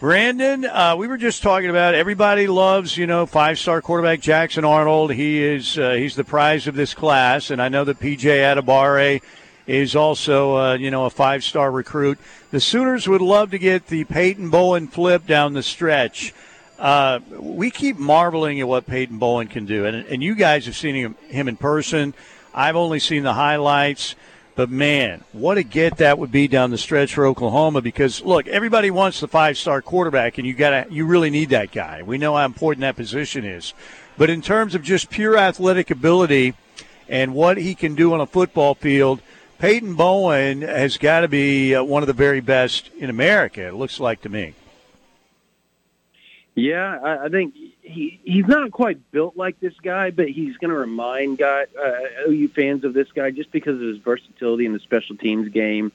Brandon, 0.00 0.64
uh, 0.64 0.94
we 0.96 1.08
were 1.08 1.16
just 1.16 1.42
talking 1.42 1.70
about 1.70 1.96
everybody 1.96 2.46
loves, 2.46 2.96
you 2.96 3.08
know, 3.08 3.26
five-star 3.26 3.82
quarterback 3.82 4.20
Jackson 4.20 4.64
Arnold. 4.64 5.12
He 5.12 5.42
is 5.42 5.76
uh, 5.76 5.94
he's 5.94 6.14
the 6.14 6.22
prize 6.22 6.68
of 6.68 6.76
this 6.76 6.94
class, 6.94 7.50
and 7.50 7.60
I 7.60 7.68
know 7.68 7.82
that 7.82 7.98
PJ 7.98 8.20
Adebawore 8.20 9.20
is 9.66 9.96
also, 9.96 10.56
uh, 10.56 10.74
you 10.74 10.92
know, 10.92 11.06
a 11.06 11.10
five 11.10 11.42
star 11.42 11.72
recruit. 11.72 12.16
The 12.52 12.60
Sooners 12.60 13.08
would 13.08 13.20
love 13.20 13.50
to 13.50 13.58
get 13.58 13.88
the 13.88 14.04
Peyton 14.04 14.50
Bowen 14.50 14.86
flip 14.86 15.26
down 15.26 15.54
the 15.54 15.64
stretch. 15.64 16.32
Uh, 16.78 17.18
we 17.32 17.72
keep 17.72 17.98
marveling 17.98 18.60
at 18.60 18.68
what 18.68 18.86
Peyton 18.86 19.18
Bowen 19.18 19.48
can 19.48 19.66
do, 19.66 19.84
and, 19.84 20.06
and 20.06 20.22
you 20.22 20.36
guys 20.36 20.66
have 20.66 20.76
seen 20.76 20.94
him, 20.94 21.16
him 21.26 21.48
in 21.48 21.56
person. 21.56 22.14
I've 22.54 22.76
only 22.76 23.00
seen 23.00 23.24
the 23.24 23.34
highlights. 23.34 24.14
But 24.58 24.70
man, 24.70 25.22
what 25.30 25.56
a 25.56 25.62
get 25.62 25.98
that 25.98 26.18
would 26.18 26.32
be 26.32 26.48
down 26.48 26.72
the 26.72 26.78
stretch 26.78 27.14
for 27.14 27.24
Oklahoma 27.24 27.80
because 27.80 28.22
look, 28.22 28.48
everybody 28.48 28.90
wants 28.90 29.20
the 29.20 29.28
five-star 29.28 29.82
quarterback 29.82 30.36
and 30.36 30.44
you 30.44 30.52
got 30.52 30.70
to 30.70 30.92
you 30.92 31.06
really 31.06 31.30
need 31.30 31.50
that 31.50 31.70
guy. 31.70 32.02
We 32.02 32.18
know 32.18 32.34
how 32.34 32.44
important 32.44 32.80
that 32.80 32.96
position 32.96 33.44
is. 33.44 33.72
But 34.16 34.30
in 34.30 34.42
terms 34.42 34.74
of 34.74 34.82
just 34.82 35.10
pure 35.10 35.38
athletic 35.38 35.92
ability 35.92 36.54
and 37.08 37.36
what 37.36 37.56
he 37.56 37.76
can 37.76 37.94
do 37.94 38.12
on 38.12 38.20
a 38.20 38.26
football 38.26 38.74
field, 38.74 39.20
Peyton 39.60 39.94
Bowen 39.94 40.62
has 40.62 40.96
got 40.96 41.20
to 41.20 41.28
be 41.28 41.76
uh, 41.76 41.84
one 41.84 42.02
of 42.02 42.08
the 42.08 42.12
very 42.12 42.40
best 42.40 42.90
in 42.98 43.10
America. 43.10 43.64
It 43.64 43.74
looks 43.74 44.00
like 44.00 44.22
to 44.22 44.28
me. 44.28 44.54
Yeah, 46.56 46.98
I, 47.00 47.26
I 47.26 47.28
think 47.28 47.54
he 47.88 48.20
he's 48.22 48.46
not 48.46 48.70
quite 48.70 49.10
built 49.10 49.36
like 49.36 49.58
this 49.60 49.74
guy, 49.82 50.10
but 50.10 50.28
he's 50.28 50.56
going 50.58 50.70
to 50.70 50.76
remind 50.76 51.38
guy 51.38 51.66
uh, 51.80 52.28
OU 52.28 52.48
fans 52.48 52.84
of 52.84 52.92
this 52.92 53.08
guy 53.12 53.30
just 53.30 53.50
because 53.50 53.74
of 53.76 53.80
his 53.80 53.98
versatility 53.98 54.66
in 54.66 54.72
the 54.72 54.80
special 54.80 55.16
teams 55.16 55.48
game, 55.48 55.92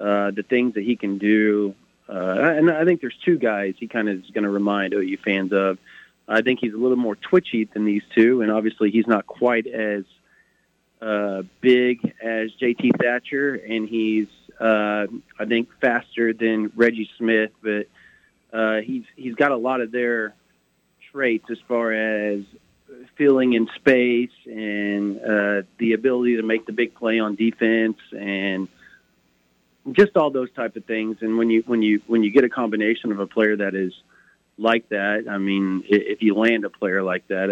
uh, 0.00 0.30
the 0.30 0.42
things 0.42 0.74
that 0.74 0.84
he 0.84 0.96
can 0.96 1.18
do. 1.18 1.74
Uh, 2.08 2.12
and 2.12 2.70
I 2.70 2.84
think 2.84 3.00
there's 3.00 3.16
two 3.24 3.38
guys 3.38 3.74
he 3.78 3.88
kind 3.88 4.08
of 4.08 4.22
is 4.22 4.30
going 4.30 4.44
to 4.44 4.50
remind 4.50 4.92
OU 4.92 5.16
fans 5.24 5.52
of. 5.52 5.78
I 6.26 6.40
think 6.40 6.60
he's 6.60 6.72
a 6.72 6.78
little 6.78 6.96
more 6.96 7.16
twitchy 7.16 7.64
than 7.64 7.84
these 7.84 8.02
two, 8.14 8.40
and 8.40 8.50
obviously 8.50 8.90
he's 8.90 9.06
not 9.06 9.26
quite 9.26 9.66
as 9.66 10.04
uh, 11.02 11.42
big 11.60 12.14
as 12.22 12.52
J.T. 12.52 12.92
Thatcher, 12.98 13.54
and 13.54 13.88
he's 13.88 14.28
uh, 14.60 15.06
I 15.38 15.44
think 15.46 15.68
faster 15.80 16.32
than 16.32 16.72
Reggie 16.76 17.10
Smith, 17.18 17.50
but 17.62 17.88
uh, 18.52 18.80
he's 18.80 19.04
he's 19.16 19.34
got 19.34 19.50
a 19.52 19.56
lot 19.56 19.80
of 19.80 19.90
their 19.90 20.34
traits 21.14 21.44
as 21.48 21.58
far 21.68 21.92
as 21.92 22.42
filling 23.16 23.52
in 23.52 23.68
space 23.76 24.32
and 24.46 25.20
uh, 25.20 25.62
the 25.78 25.92
ability 25.92 26.36
to 26.36 26.42
make 26.42 26.66
the 26.66 26.72
big 26.72 26.92
play 26.94 27.20
on 27.20 27.36
defense 27.36 27.98
and 28.10 28.66
just 29.92 30.16
all 30.16 30.30
those 30.30 30.50
type 30.52 30.74
of 30.74 30.84
things. 30.86 31.18
And 31.20 31.38
when 31.38 31.50
you 31.50 31.62
when 31.66 31.82
you 31.82 32.02
when 32.08 32.24
you 32.24 32.30
get 32.30 32.42
a 32.42 32.48
combination 32.48 33.12
of 33.12 33.20
a 33.20 33.28
player 33.28 33.56
that 33.56 33.76
is 33.76 33.92
like 34.58 34.88
that, 34.88 35.26
I 35.30 35.38
mean, 35.38 35.84
if 35.86 36.20
you 36.20 36.34
land 36.34 36.64
a 36.64 36.70
player 36.70 37.02
like 37.02 37.28
that, 37.28 37.46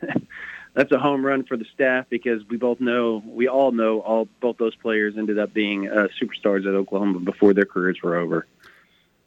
that's 0.00 0.14
that's 0.74 0.92
a 0.92 0.98
home 0.98 1.26
run 1.26 1.42
for 1.42 1.56
the 1.56 1.66
staff 1.74 2.06
because 2.08 2.46
we 2.48 2.56
both 2.56 2.78
know 2.80 3.20
we 3.26 3.48
all 3.48 3.72
know 3.72 4.00
all 4.00 4.28
both 4.40 4.58
those 4.58 4.76
players 4.76 5.18
ended 5.18 5.40
up 5.40 5.52
being 5.52 5.88
uh, 5.88 6.06
superstars 6.22 6.68
at 6.68 6.74
Oklahoma 6.74 7.18
before 7.18 7.52
their 7.52 7.64
careers 7.64 8.00
were 8.00 8.16
over. 8.16 8.46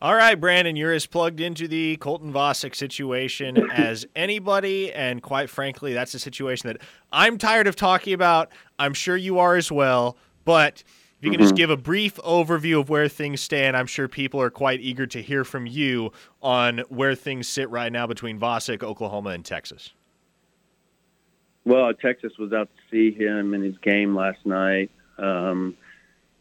All 0.02 0.15
right, 0.15 0.34
Brandon, 0.34 0.76
you're 0.76 0.94
as 0.94 1.06
plugged 1.06 1.40
into 1.40 1.68
the 1.68 1.95
Colton 1.98 2.34
Vasek 2.34 2.73
situation 2.73 3.69
as 3.72 4.03
anybody, 4.15 4.91
and 4.91 5.22
quite 5.22 5.48
frankly, 5.48 5.94
that's 5.94 6.15
a 6.15 6.19
situation 6.19 6.69
that 6.69 6.78
I'm 7.11 7.38
tired 7.38 7.68
of 7.68 7.76
talking 7.76 8.14
about. 8.14 8.52
I'm 8.80 8.95
sure 8.95 9.15
you 9.15 9.38
are 9.38 9.56
as 9.56 9.72
well. 9.72 10.18
But 10.44 10.84
if 11.19 11.26
you 11.26 11.30
can 11.30 11.38
mm-hmm. 11.38 11.44
just 11.44 11.56
give 11.56 11.69
a 11.69 11.78
brief 11.78 12.15
overview 12.15 12.80
of 12.80 12.90
where 12.90 13.07
things 13.07 13.41
stand, 13.41 13.78
I'm 13.78 13.86
sure 13.86 14.07
people 14.07 14.41
are 14.41 14.49
quite 14.49 14.80
eager 14.80 15.06
to 15.06 15.22
hear 15.22 15.44
from 15.44 15.68
you 15.68 16.11
on 16.41 16.80
where 16.90 17.14
things 17.14 17.48
sit 17.48 17.69
right 17.69 17.91
now 17.91 18.07
between 18.07 18.40
Vasek, 18.40 18.82
Oklahoma, 18.82 19.30
and 19.30 19.45
Texas. 19.45 19.91
Well, 21.64 21.94
Texas 21.94 22.34
was 22.40 22.53
out 22.53 22.69
to 22.76 22.82
see 22.90 23.15
him 23.15 23.53
in 23.53 23.61
his 23.61 23.78
game 23.78 24.15
last 24.15 24.44
night. 24.48 24.90
Um, 25.19 25.78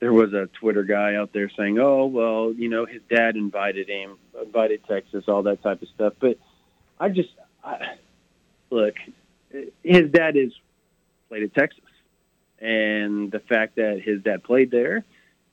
there 0.01 0.13
was 0.13 0.33
a 0.33 0.49
Twitter 0.55 0.83
guy 0.83 1.15
out 1.15 1.33
there 1.33 1.51
saying, 1.51 1.79
"Oh, 1.79 2.07
well, 2.07 2.53
you 2.53 2.69
know, 2.69 2.87
his 2.87 3.03
dad 3.09 3.37
invited 3.37 3.89
him, 3.89 4.17
invited 4.43 4.83
Texas, 4.89 5.25
all 5.29 5.43
that 5.43 5.63
type 5.63 5.83
of 5.83 5.89
stuff." 5.89 6.15
But 6.19 6.39
I 6.99 7.11
just 7.11 7.29
I, 7.63 7.97
look, 8.71 8.95
his 9.85 10.11
dad 10.11 10.37
is 10.37 10.53
played 11.29 11.45
at 11.45 11.55
Texas, 11.55 11.85
and 12.59 13.31
the 13.31 13.41
fact 13.41 13.77
that 13.77 14.01
his 14.01 14.23
dad 14.23 14.43
played 14.43 14.71
there, 14.71 15.05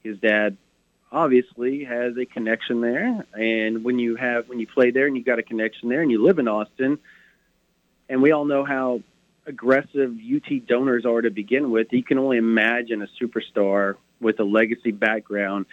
his 0.01 0.17
dad 0.17 0.57
obviously 1.11 1.83
has 1.83 2.17
a 2.17 2.25
connection 2.25 2.81
there. 2.81 3.25
And 3.33 3.83
when 3.83 3.99
you 3.99 4.15
have 4.15 4.47
when 4.47 4.59
you 4.59 4.67
play 4.67 4.91
there 4.91 5.07
and 5.07 5.17
you 5.17 5.23
got 5.23 5.39
a 5.39 5.43
connection 5.43 5.89
there, 5.89 6.01
and 6.01 6.09
you 6.09 6.23
live 6.23 6.39
in 6.39 6.47
Austin, 6.47 6.99
and 8.07 8.21
we 8.21 8.31
all 8.31 8.45
know 8.45 8.63
how 8.63 9.01
aggressive 9.47 10.15
UT 10.17 10.67
donors 10.67 11.05
are 11.05 11.21
to 11.21 11.31
begin 11.31 11.71
with, 11.71 11.87
you 11.91 12.03
can 12.03 12.19
only 12.19 12.37
imagine 12.37 13.01
a 13.01 13.07
superstar 13.19 13.95
with 14.19 14.39
a 14.39 14.43
legacy 14.43 14.91
background 14.91 15.65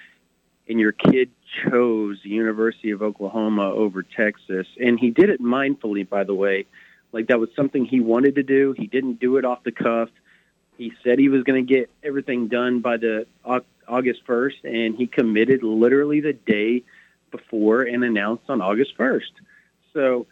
and 0.69 0.81
your 0.81 0.93
kid 0.93 1.31
chose 1.63 2.19
the 2.23 2.31
University 2.31 2.91
of 2.91 3.03
Oklahoma 3.03 3.71
over 3.71 4.03
Texas. 4.03 4.67
And 4.81 4.99
he 4.99 5.11
did 5.11 5.29
it 5.29 5.43
mindfully, 5.43 6.09
by 6.09 6.25
the 6.25 6.35
way. 6.35 6.67
Like 7.13 7.27
that 7.29 7.39
was 7.39 7.51
something 7.55 7.85
he 7.85 8.01
wanted 8.01 8.37
to 8.37 8.43
do. 8.43 8.75
He 8.77 8.87
didn't 8.87 9.21
do 9.21 9.37
it 9.37 9.45
off 9.45 9.63
the 9.63 9.73
cuff. 9.73 10.09
He 10.79 10.93
said 11.05 11.19
he 11.19 11.29
was 11.29 11.43
going 11.43 11.67
to 11.67 11.75
get 11.75 11.91
everything 12.03 12.49
done 12.49 12.81
by 12.81 12.97
the 12.97 13.27
August 13.45 14.27
1st, 14.27 14.65
and 14.65 14.97
he 14.97 15.07
committed 15.07 15.63
literally 15.63 16.21
the 16.21 16.33
day 16.33 16.83
before 17.31 17.83
and 17.83 18.03
announced 18.03 18.45
on 18.49 18.61
August 18.61 18.97
1st. 18.99 19.33
So, 19.93 20.27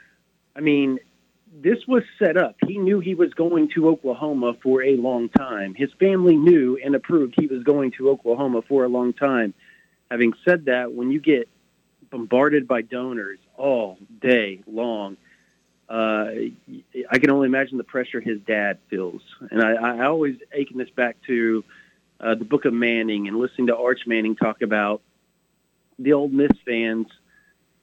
I 0.57 0.61
mean, 0.61 0.99
this 1.61 1.79
was 1.87 2.03
set 2.19 2.37
up. 2.37 2.57
He 2.67 2.79
knew 2.79 3.01
he 3.01 3.15
was 3.15 3.35
going 3.35 3.71
to 3.75 3.89
Oklahoma 3.89 4.55
for 4.63 4.83
a 4.83 4.97
long 4.97 5.29
time. 5.29 5.75
His 5.75 5.91
family 5.99 6.37
knew 6.37 6.79
and 6.83 6.95
approved 6.95 7.35
he 7.39 7.47
was 7.47 7.63
going 7.63 7.93
to 7.99 8.09
Oklahoma 8.11 8.63
for 8.67 8.85
a 8.85 8.89
long 8.89 9.13
time. 9.13 9.53
Having 10.11 10.33
said 10.45 10.65
that, 10.67 10.93
when 10.93 11.11
you 11.11 11.21
get 11.21 11.49
bombarded 12.11 12.67
by 12.67 12.83
donors 12.83 13.39
all 13.57 13.99
day 14.21 14.63
long, 14.67 15.17
uh, 15.89 16.31
I 17.11 17.19
can 17.19 17.31
only 17.31 17.47
imagine 17.47 17.77
the 17.77 17.85
pressure 17.85 18.21
his 18.21 18.41
dad 18.47 18.79
feels. 18.89 19.21
And 19.51 19.63
I, 19.63 19.73
I 19.73 20.07
always 20.07 20.37
ache 20.53 20.71
this 20.75 20.91
back 20.91 21.17
to 21.27 21.65
uh, 22.19 22.35
the 22.35 22.45
Book 22.45 22.65
of 22.65 22.73
Manning 22.73 23.29
and 23.29 23.37
listening 23.37 23.67
to 23.67 23.77
Arch 23.77 24.01
Manning 24.07 24.37
talk 24.37 24.63
about 24.63 25.03
the 25.99 26.15
Ole 26.15 26.29
Miss 26.29 26.53
fans 26.65 27.09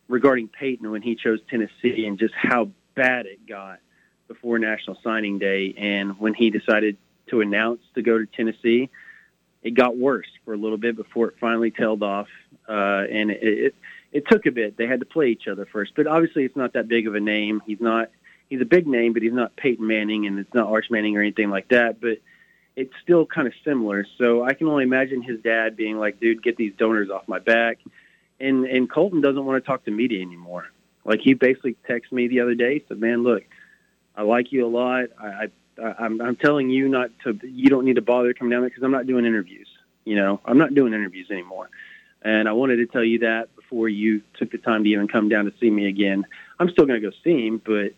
regarding 0.07 0.47
Peyton 0.47 0.89
when 0.89 1.03
he 1.03 1.15
chose 1.15 1.39
Tennessee 1.49 2.05
and 2.07 2.17
just 2.17 2.33
how 2.35 2.69
bad 2.99 3.25
it 3.27 3.47
got 3.47 3.79
before 4.27 4.59
National 4.59 4.97
Signing 5.01 5.39
Day. 5.39 5.73
And 5.77 6.19
when 6.19 6.33
he 6.33 6.49
decided 6.49 6.97
to 7.27 7.39
announce 7.39 7.79
to 7.95 8.01
go 8.01 8.17
to 8.17 8.25
Tennessee, 8.25 8.89
it 9.63 9.71
got 9.71 9.97
worse 9.97 10.27
for 10.43 10.53
a 10.53 10.57
little 10.57 10.77
bit 10.77 10.97
before 10.97 11.29
it 11.29 11.35
finally 11.39 11.71
tailed 11.71 12.03
off. 12.03 12.27
Uh, 12.67 13.05
and 13.09 13.31
it, 13.31 13.39
it, 13.41 13.75
it 14.11 14.27
took 14.27 14.45
a 14.45 14.51
bit. 14.51 14.75
They 14.75 14.85
had 14.85 14.99
to 14.99 15.05
play 15.05 15.29
each 15.29 15.47
other 15.47 15.65
first. 15.65 15.93
But 15.95 16.07
obviously, 16.07 16.43
it's 16.43 16.57
not 16.57 16.73
that 16.73 16.89
big 16.89 17.07
of 17.07 17.15
a 17.15 17.21
name. 17.21 17.61
He's 17.65 17.79
not. 17.79 18.09
He's 18.49 18.61
a 18.61 18.65
big 18.65 18.87
name, 18.87 19.13
but 19.13 19.21
he's 19.21 19.31
not 19.33 19.55
Peyton 19.55 19.85
Manning, 19.85 20.25
and 20.25 20.39
it's 20.39 20.53
not 20.55 20.67
Arch 20.67 20.87
Manning 20.89 21.15
or 21.15 21.21
anything 21.21 21.51
like 21.51 21.67
that. 21.69 22.01
But 22.01 22.17
it's 22.75 22.93
still 23.03 23.25
kind 23.25 23.47
of 23.47 23.53
similar. 23.63 24.05
So 24.17 24.43
I 24.43 24.53
can 24.55 24.67
only 24.67 24.83
imagine 24.83 25.21
his 25.21 25.39
dad 25.39 25.77
being 25.77 25.97
like, 25.97 26.19
"Dude, 26.19 26.43
get 26.43 26.57
these 26.57 26.73
donors 26.75 27.09
off 27.09 27.27
my 27.27 27.39
back." 27.39 27.77
And 28.39 28.65
and 28.65 28.89
Colton 28.89 29.21
doesn't 29.21 29.45
want 29.45 29.63
to 29.63 29.67
talk 29.67 29.85
to 29.85 29.91
media 29.91 30.21
anymore. 30.21 30.67
Like 31.09 31.21
he 31.21 31.33
basically 31.33 31.75
texted 31.89 32.11
me 32.11 32.27
the 32.27 32.41
other 32.41 32.53
day, 32.53 32.83
said, 32.87 32.99
"Man, 32.99 33.23
look, 33.23 33.43
I 34.15 34.21
like 34.21 34.51
you 34.51 34.63
a 34.63 34.69
lot. 34.69 35.05
I, 35.19 35.49
I 35.81 35.81
I'm, 35.97 36.21
I'm 36.21 36.35
telling 36.35 36.69
you 36.69 36.87
not 36.87 37.09
to. 37.23 37.37
You 37.41 37.67
don't 37.67 37.83
need 37.83 37.95
to 37.95 38.03
bother 38.03 38.31
coming 38.35 38.51
down 38.51 38.61
there 38.61 38.69
because 38.69 38.83
I'm 38.83 38.91
not 38.91 39.07
doing 39.07 39.25
interviews. 39.25 39.67
You 40.05 40.17
know, 40.17 40.39
I'm 40.45 40.59
not 40.59 40.75
doing 40.75 40.93
interviews 40.93 41.31
anymore. 41.31 41.71
And 42.21 42.47
I 42.47 42.51
wanted 42.51 42.75
to 42.75 42.85
tell 42.85 43.03
you 43.03 43.19
that 43.19 43.55
before 43.55 43.89
you 43.89 44.21
took 44.37 44.51
the 44.51 44.59
time 44.59 44.83
to 44.83 44.89
even 44.91 45.07
come 45.07 45.29
down 45.29 45.45
to 45.45 45.53
see 45.59 45.71
me 45.71 45.87
again. 45.87 46.27
I'm 46.59 46.69
still 46.69 46.85
going 46.85 47.01
to 47.01 47.09
go 47.09 47.15
see 47.23 47.47
him, 47.47 47.59
but 47.65 47.93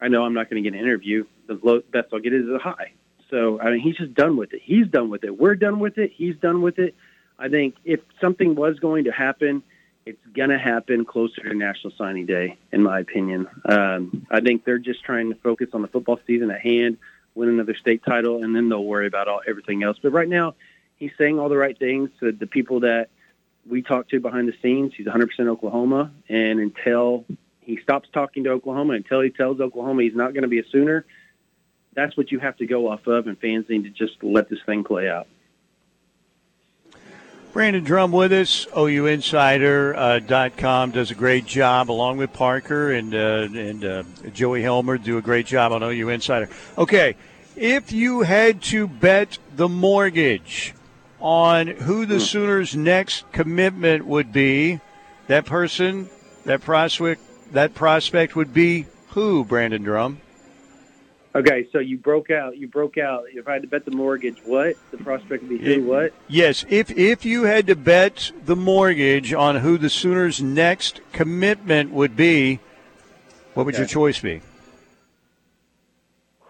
I 0.00 0.08
know 0.08 0.22
I'm 0.22 0.32
not 0.32 0.48
going 0.48 0.62
to 0.62 0.70
get 0.70 0.74
an 0.74 0.82
interview. 0.82 1.24
The 1.48 1.60
low, 1.62 1.82
best 1.92 2.08
I'll 2.14 2.20
get 2.20 2.32
is 2.32 2.48
a 2.48 2.58
high. 2.58 2.92
So 3.28 3.60
I 3.60 3.72
mean, 3.72 3.80
he's 3.80 3.96
just 3.96 4.14
done 4.14 4.38
with 4.38 4.54
it. 4.54 4.62
He's 4.64 4.86
done 4.86 5.10
with 5.10 5.22
it. 5.24 5.38
We're 5.38 5.54
done 5.54 5.80
with 5.80 5.98
it. 5.98 6.12
He's 6.16 6.36
done 6.36 6.62
with 6.62 6.78
it. 6.78 6.94
I 7.38 7.50
think 7.50 7.74
if 7.84 8.00
something 8.22 8.54
was 8.54 8.78
going 8.78 9.04
to 9.04 9.10
happen 9.10 9.62
it's 10.08 10.26
going 10.32 10.48
to 10.48 10.58
happen 10.58 11.04
closer 11.04 11.42
to 11.42 11.54
National 11.54 11.92
Signing 11.98 12.24
Day, 12.24 12.56
in 12.72 12.82
my 12.82 13.00
opinion. 13.00 13.46
Um, 13.66 14.26
I 14.30 14.40
think 14.40 14.64
they're 14.64 14.78
just 14.78 15.04
trying 15.04 15.28
to 15.28 15.34
focus 15.40 15.68
on 15.74 15.82
the 15.82 15.88
football 15.88 16.18
season 16.26 16.50
at 16.50 16.62
hand, 16.62 16.96
win 17.34 17.50
another 17.50 17.74
state 17.74 18.02
title, 18.02 18.42
and 18.42 18.56
then 18.56 18.70
they'll 18.70 18.82
worry 18.82 19.06
about 19.06 19.28
all 19.28 19.42
everything 19.46 19.82
else. 19.82 19.98
But 20.02 20.12
right 20.12 20.28
now, 20.28 20.54
he's 20.96 21.10
saying 21.18 21.38
all 21.38 21.50
the 21.50 21.58
right 21.58 21.78
things 21.78 22.08
to 22.20 22.32
the 22.32 22.46
people 22.46 22.80
that 22.80 23.10
we 23.68 23.82
talk 23.82 24.08
to 24.08 24.18
behind 24.18 24.48
the 24.48 24.54
scenes. 24.62 24.94
He's 24.96 25.06
100% 25.06 25.28
Oklahoma, 25.46 26.10
and 26.26 26.58
until 26.58 27.26
he 27.60 27.76
stops 27.82 28.08
talking 28.10 28.44
to 28.44 28.50
Oklahoma, 28.50 28.94
until 28.94 29.20
he 29.20 29.28
tells 29.28 29.60
Oklahoma 29.60 30.04
he's 30.04 30.16
not 30.16 30.32
going 30.32 30.42
to 30.42 30.48
be 30.48 30.58
a 30.58 30.66
Sooner, 30.72 31.04
that's 31.92 32.16
what 32.16 32.32
you 32.32 32.38
have 32.38 32.56
to 32.56 32.66
go 32.66 32.88
off 32.88 33.06
of, 33.06 33.26
and 33.26 33.38
fans 33.38 33.66
need 33.68 33.84
to 33.84 33.90
just 33.90 34.22
let 34.22 34.48
this 34.48 34.60
thing 34.64 34.84
play 34.84 35.10
out. 35.10 35.26
Brandon 37.58 37.82
Drum 37.82 38.12
with 38.12 38.32
us, 38.32 38.66
OUinsider.com 38.66 39.96
uh, 39.96 40.50
.com 40.56 40.92
does 40.92 41.10
a 41.10 41.14
great 41.16 41.44
job 41.44 41.90
along 41.90 42.18
with 42.18 42.32
Parker 42.32 42.92
and 42.92 43.12
uh, 43.12 43.48
and 43.52 43.84
uh, 43.84 44.04
Joey 44.32 44.62
Helmer 44.62 44.96
do 44.96 45.18
a 45.18 45.20
great 45.20 45.44
job 45.44 45.72
on 45.72 45.82
OU 45.82 46.08
Insider. 46.10 46.48
Okay, 46.78 47.16
if 47.56 47.90
you 47.90 48.20
had 48.20 48.62
to 48.62 48.86
bet 48.86 49.38
the 49.56 49.68
mortgage 49.68 50.72
on 51.20 51.66
who 51.66 52.06
the 52.06 52.20
Sooners' 52.20 52.76
next 52.76 53.24
commitment 53.32 54.06
would 54.06 54.32
be. 54.32 54.78
That 55.26 55.44
person, 55.44 56.08
that 56.44 56.60
prospect, 56.60 57.20
that 57.54 57.74
prospect 57.74 58.36
would 58.36 58.54
be 58.54 58.86
who? 59.08 59.44
Brandon 59.44 59.82
Drum. 59.82 60.20
Okay, 61.38 61.68
so 61.70 61.78
you 61.78 61.98
broke 61.98 62.30
out. 62.30 62.56
You 62.56 62.66
broke 62.66 62.98
out. 62.98 63.24
If 63.32 63.46
I 63.46 63.52
had 63.52 63.62
to 63.62 63.68
bet 63.68 63.84
the 63.84 63.90
mortgage, 63.92 64.38
what 64.44 64.74
the 64.90 64.96
prospect 64.98 65.44
would 65.44 65.60
be? 65.62 65.76
Who? 65.76 65.84
What? 65.84 66.12
Yes, 66.26 66.64
if 66.68 66.90
if 66.90 67.24
you 67.24 67.44
had 67.44 67.66
to 67.68 67.76
bet 67.76 68.32
the 68.44 68.56
mortgage 68.56 69.32
on 69.32 69.56
who 69.56 69.78
the 69.78 69.88
Sooners' 69.88 70.42
next 70.42 71.00
commitment 71.12 71.92
would 71.92 72.16
be, 72.16 72.58
what 73.54 73.66
would 73.66 73.74
Okay. 73.76 73.82
your 73.82 73.88
choice 73.88 74.18
be? 74.18 74.40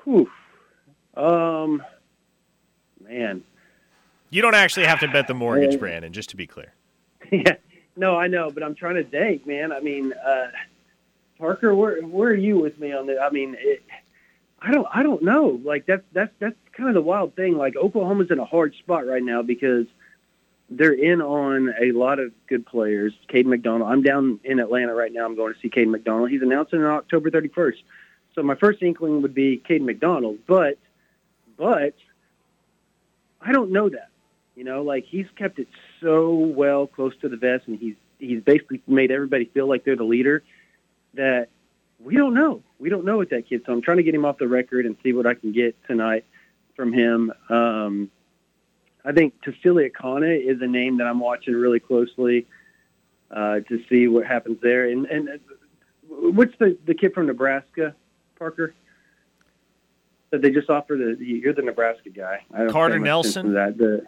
Whew. 0.05 0.31
Um, 1.16 1.82
man. 3.06 3.43
You 4.31 4.40
don't 4.43 4.55
actually 4.55 4.86
have 4.86 5.01
to 5.01 5.09
bet 5.09 5.27
the 5.27 5.35
mortgage, 5.35 5.74
Uh, 5.74 5.78
Brandon. 5.78 6.12
Just 6.12 6.31
to 6.31 6.36
be 6.36 6.47
clear. 6.47 6.73
yeah. 7.31 7.56
No, 7.97 8.16
I 8.16 8.27
know, 8.28 8.51
but 8.51 8.62
I'm 8.62 8.74
trying 8.74 8.94
to 8.94 9.05
think, 9.05 9.47
man. 9.47 9.73
I 9.73 9.81
mean, 9.81 10.12
uh, 10.15 10.47
Parker, 11.39 11.74
where 11.74 12.01
where 12.02 12.31
are 12.31 12.35
you 12.35 12.59
with 12.59 12.78
me 12.78 12.93
on 12.93 13.06
this? 13.06 13.19
I 13.20 13.28
mean, 13.31 13.55
it, 13.59 13.82
I 14.60 14.72
don't 14.72 14.86
I 14.93 15.02
don't 15.02 15.22
know. 15.22 15.60
Like 15.64 15.86
that's 15.86 16.05
that's 16.12 16.32
that's 16.39 16.56
kind 16.72 16.89
of 16.89 16.94
the 16.94 17.02
wild 17.02 17.35
thing. 17.36 17.56
Like 17.56 17.76
Oklahoma's 17.76 18.30
in 18.30 18.39
a 18.39 18.44
hard 18.44 18.74
spot 18.74 19.06
right 19.06 19.22
now 19.22 19.43
because 19.43 19.86
they're 20.70 20.93
in 20.93 21.22
on 21.22 21.74
a 21.80 21.93
lot 21.93 22.18
of 22.18 22.32
good 22.47 22.66
players. 22.66 23.12
Caden 23.28 23.47
McDonald. 23.47 23.90
I'm 23.90 24.02
down 24.02 24.40
in 24.44 24.59
Atlanta 24.59 24.94
right 24.94 25.12
now. 25.12 25.24
I'm 25.24 25.36
going 25.36 25.55
to 25.55 25.60
see 25.60 25.70
Caden 25.70 25.90
McDonald. 25.90 26.30
He's 26.30 26.43
announcing 26.43 26.80
on 26.80 26.90
October 26.90 27.30
31st. 27.30 27.82
So 28.35 28.43
my 28.43 28.55
first 28.55 28.82
inkling 28.82 29.22
would 29.22 29.35
be 29.35 29.62
Caden 29.68 29.82
McDonald, 29.82 30.39
but 30.47 30.78
but 31.56 31.94
I 33.40 33.52
don't 33.52 33.72
know 33.72 33.89
that. 33.89 34.09
You 34.55 34.64
know, 34.64 34.82
like 34.82 35.05
he's 35.05 35.26
kept 35.36 35.59
it 35.59 35.68
so 36.01 36.35
well 36.35 36.86
close 36.86 37.16
to 37.20 37.28
the 37.28 37.36
vest, 37.36 37.68
and 37.68 37.78
he's 37.78 37.94
he's 38.18 38.43
basically 38.43 38.82
made 38.86 39.10
everybody 39.10 39.47
feel 39.47 39.68
like 39.68 39.85
they're 39.85 39.97
the 39.97 40.05
leader. 40.05 40.43
That 41.14 41.48
we 42.01 42.16
don't 42.16 42.35
know. 42.35 42.62
We 42.78 42.90
don't 42.90 43.05
know 43.05 43.18
with 43.18 43.30
that 43.30 43.48
kid. 43.48 43.62
So 43.66 43.72
I'm 43.72 43.82
trying 43.82 43.96
to 43.96 44.02
get 44.02 44.14
him 44.14 44.24
off 44.24 44.38
the 44.38 44.48
record 44.48 44.86
and 44.86 44.96
see 45.02 45.12
what 45.12 45.26
I 45.26 45.34
can 45.34 45.52
get 45.52 45.76
tonight 45.86 46.24
from 46.76 46.92
him. 46.92 47.32
Um, 47.48 48.10
I 49.05 49.12
think 49.12 49.34
Tausili 49.42 49.90
Akana 49.90 50.40
is 50.40 50.60
a 50.60 50.66
name 50.66 50.98
that 50.98 51.06
I'm 51.06 51.20
watching 51.20 51.55
really 51.55 51.80
closely 51.80 52.46
uh, 53.30 53.60
to 53.60 53.82
see 53.88 54.06
what 54.09 54.26
happens 54.26 54.59
there. 54.62 54.88
And 54.88 55.06
and 55.06 55.28
uh, 55.28 55.32
what's 56.09 56.56
the 56.59 56.76
the 56.86 56.94
kid 56.94 57.14
from 57.14 57.26
Nebraska, 57.26 57.94
Parker? 58.38 58.74
That 60.30 60.42
they 60.42 60.50
just 60.50 60.68
offered 60.68 60.98
the 60.98 61.24
you're 61.24 61.55
the 61.55 61.62
Nebraska 61.62 62.10
guy. 62.10 62.44
Carter 62.70 62.94
pay 62.94 62.98
much 63.00 63.26
attention 63.26 63.52
Nelson? 63.52 63.55
That 63.55 63.78
the 63.78 64.06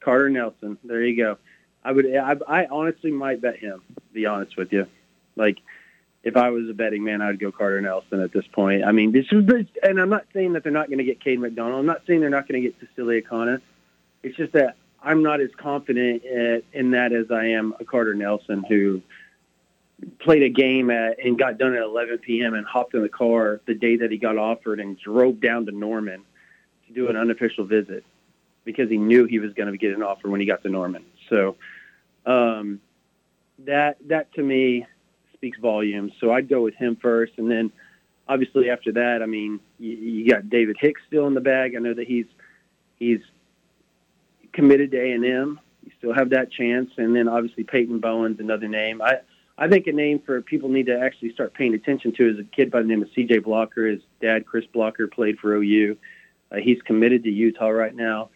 Carter 0.00 0.30
Nelson. 0.30 0.78
There 0.82 1.02
you 1.02 1.16
go. 1.16 1.38
I 1.84 1.92
would. 1.92 2.06
I, 2.14 2.36
I 2.46 2.66
honestly 2.66 3.10
might 3.10 3.40
bet 3.40 3.56
him. 3.56 3.82
To 3.94 4.14
be 4.14 4.26
honest 4.26 4.56
with 4.56 4.72
you, 4.72 4.86
like 5.36 5.58
if 6.22 6.36
I 6.36 6.50
was 6.50 6.68
a 6.68 6.74
betting 6.74 7.04
man, 7.04 7.22
I'd 7.22 7.38
go 7.38 7.52
Carter 7.52 7.80
Nelson 7.80 8.20
at 8.20 8.32
this 8.32 8.46
point. 8.48 8.84
I 8.84 8.92
mean, 8.92 9.12
this 9.12 9.26
is, 9.30 9.66
and 9.82 10.00
I'm 10.00 10.08
not 10.08 10.26
saying 10.32 10.54
that 10.54 10.62
they're 10.62 10.72
not 10.72 10.88
going 10.88 10.98
to 10.98 11.04
get 11.04 11.20
Cade 11.20 11.38
McDonald. 11.38 11.78
I'm 11.78 11.86
not 11.86 12.02
saying 12.06 12.20
they're 12.20 12.30
not 12.30 12.48
going 12.48 12.62
to 12.62 12.68
get 12.68 12.96
Tausili 12.96 13.24
Akana. 13.24 13.60
It's 14.22 14.36
just 14.36 14.52
that 14.52 14.76
I'm 15.02 15.22
not 15.22 15.40
as 15.40 15.50
confident 15.56 16.24
in, 16.24 16.62
in 16.72 16.90
that 16.90 17.12
as 17.12 17.30
I 17.30 17.46
am 17.46 17.74
a 17.78 17.84
Carter 17.84 18.14
Nelson 18.14 18.64
who 18.64 19.00
played 20.18 20.42
a 20.42 20.48
game 20.48 20.90
at, 20.90 21.24
and 21.24 21.38
got 21.38 21.58
done 21.58 21.74
at 21.74 21.82
11 21.82 22.18
p.m. 22.18 22.54
and 22.54 22.66
hopped 22.66 22.94
in 22.94 23.02
the 23.02 23.08
car 23.08 23.60
the 23.66 23.74
day 23.74 23.96
that 23.96 24.10
he 24.10 24.18
got 24.18 24.36
offered 24.36 24.80
and 24.80 24.98
drove 24.98 25.40
down 25.40 25.66
to 25.66 25.72
Norman 25.72 26.24
to 26.86 26.92
do 26.92 27.08
an 27.08 27.16
unofficial 27.16 27.64
visit 27.64 28.04
because 28.64 28.90
he 28.90 28.96
knew 28.96 29.24
he 29.24 29.38
was 29.38 29.52
going 29.54 29.70
to 29.70 29.78
get 29.78 29.94
an 29.94 30.02
offer 30.02 30.28
when 30.28 30.40
he 30.40 30.46
got 30.46 30.62
to 30.62 30.68
Norman. 30.68 31.04
So 31.28 31.56
um, 32.26 32.80
that 33.60 33.96
that 34.08 34.32
to 34.34 34.42
me 34.42 34.86
speaks 35.38 35.58
volumes. 35.58 36.12
So 36.20 36.32
I'd 36.32 36.48
go 36.48 36.62
with 36.62 36.74
him 36.74 36.96
first, 36.96 37.32
and 37.38 37.50
then 37.50 37.72
obviously 38.28 38.70
after 38.70 38.92
that, 38.92 39.22
I 39.22 39.26
mean, 39.26 39.60
you, 39.78 39.96
you 39.96 40.30
got 40.30 40.50
David 40.50 40.76
Hicks 40.78 41.00
still 41.06 41.26
in 41.26 41.34
the 41.34 41.40
bag. 41.40 41.74
I 41.74 41.78
know 41.78 41.94
that 41.94 42.06
he's 42.06 42.26
he's 42.98 43.20
committed 44.52 44.90
to 44.90 45.00
A 45.00 45.12
and 45.12 45.24
M. 45.24 45.60
You 45.84 45.92
still 45.98 46.12
have 46.12 46.30
that 46.30 46.50
chance, 46.50 46.90
and 46.98 47.14
then 47.14 47.28
obviously 47.28 47.64
Peyton 47.64 48.00
Bowen's 48.00 48.40
another 48.40 48.68
name. 48.68 49.00
I 49.00 49.20
I 49.56 49.68
think 49.68 49.86
a 49.86 49.92
name 49.92 50.20
for 50.20 50.40
people 50.42 50.68
need 50.68 50.86
to 50.86 51.00
actually 51.00 51.32
start 51.32 51.54
paying 51.54 51.74
attention 51.74 52.12
to 52.12 52.30
is 52.30 52.38
a 52.38 52.44
kid 52.44 52.70
by 52.70 52.82
the 52.82 52.88
name 52.88 53.02
of 53.02 53.08
C.J. 53.14 53.38
Blocker. 53.38 53.86
His 53.86 54.00
dad, 54.20 54.46
Chris 54.46 54.64
Blocker, 54.66 55.08
played 55.08 55.38
for 55.38 55.54
OU. 55.54 55.96
Uh, 56.50 56.56
he's 56.56 56.80
committed 56.82 57.24
to 57.24 57.30
Utah 57.30 57.68
right 57.68 57.94
now, 57.94 58.30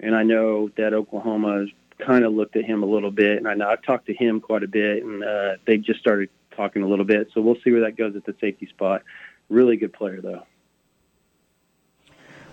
and 0.00 0.14
I 0.14 0.22
know 0.22 0.70
that 0.76 0.94
Oklahoma 0.94 1.66
kind 2.04 2.24
of 2.24 2.32
looked 2.32 2.56
at 2.56 2.64
him 2.64 2.82
a 2.82 2.86
little 2.86 3.10
bit, 3.10 3.38
and 3.38 3.48
I 3.48 3.54
know 3.54 3.68
I've 3.68 3.82
talked 3.82 4.06
to 4.06 4.14
him 4.14 4.40
quite 4.40 4.62
a 4.62 4.68
bit, 4.68 5.02
and 5.02 5.22
uh, 5.22 5.56
they 5.66 5.78
just 5.78 6.00
started 6.00 6.30
talking 6.56 6.82
a 6.82 6.86
little 6.86 7.04
bit. 7.04 7.30
So 7.32 7.40
we'll 7.40 7.56
see 7.64 7.70
where 7.70 7.82
that 7.82 7.96
goes 7.96 8.16
at 8.16 8.24
the 8.24 8.34
safety 8.40 8.66
spot. 8.66 9.02
Really 9.48 9.76
good 9.76 9.92
player 9.92 10.20
though. 10.20 10.42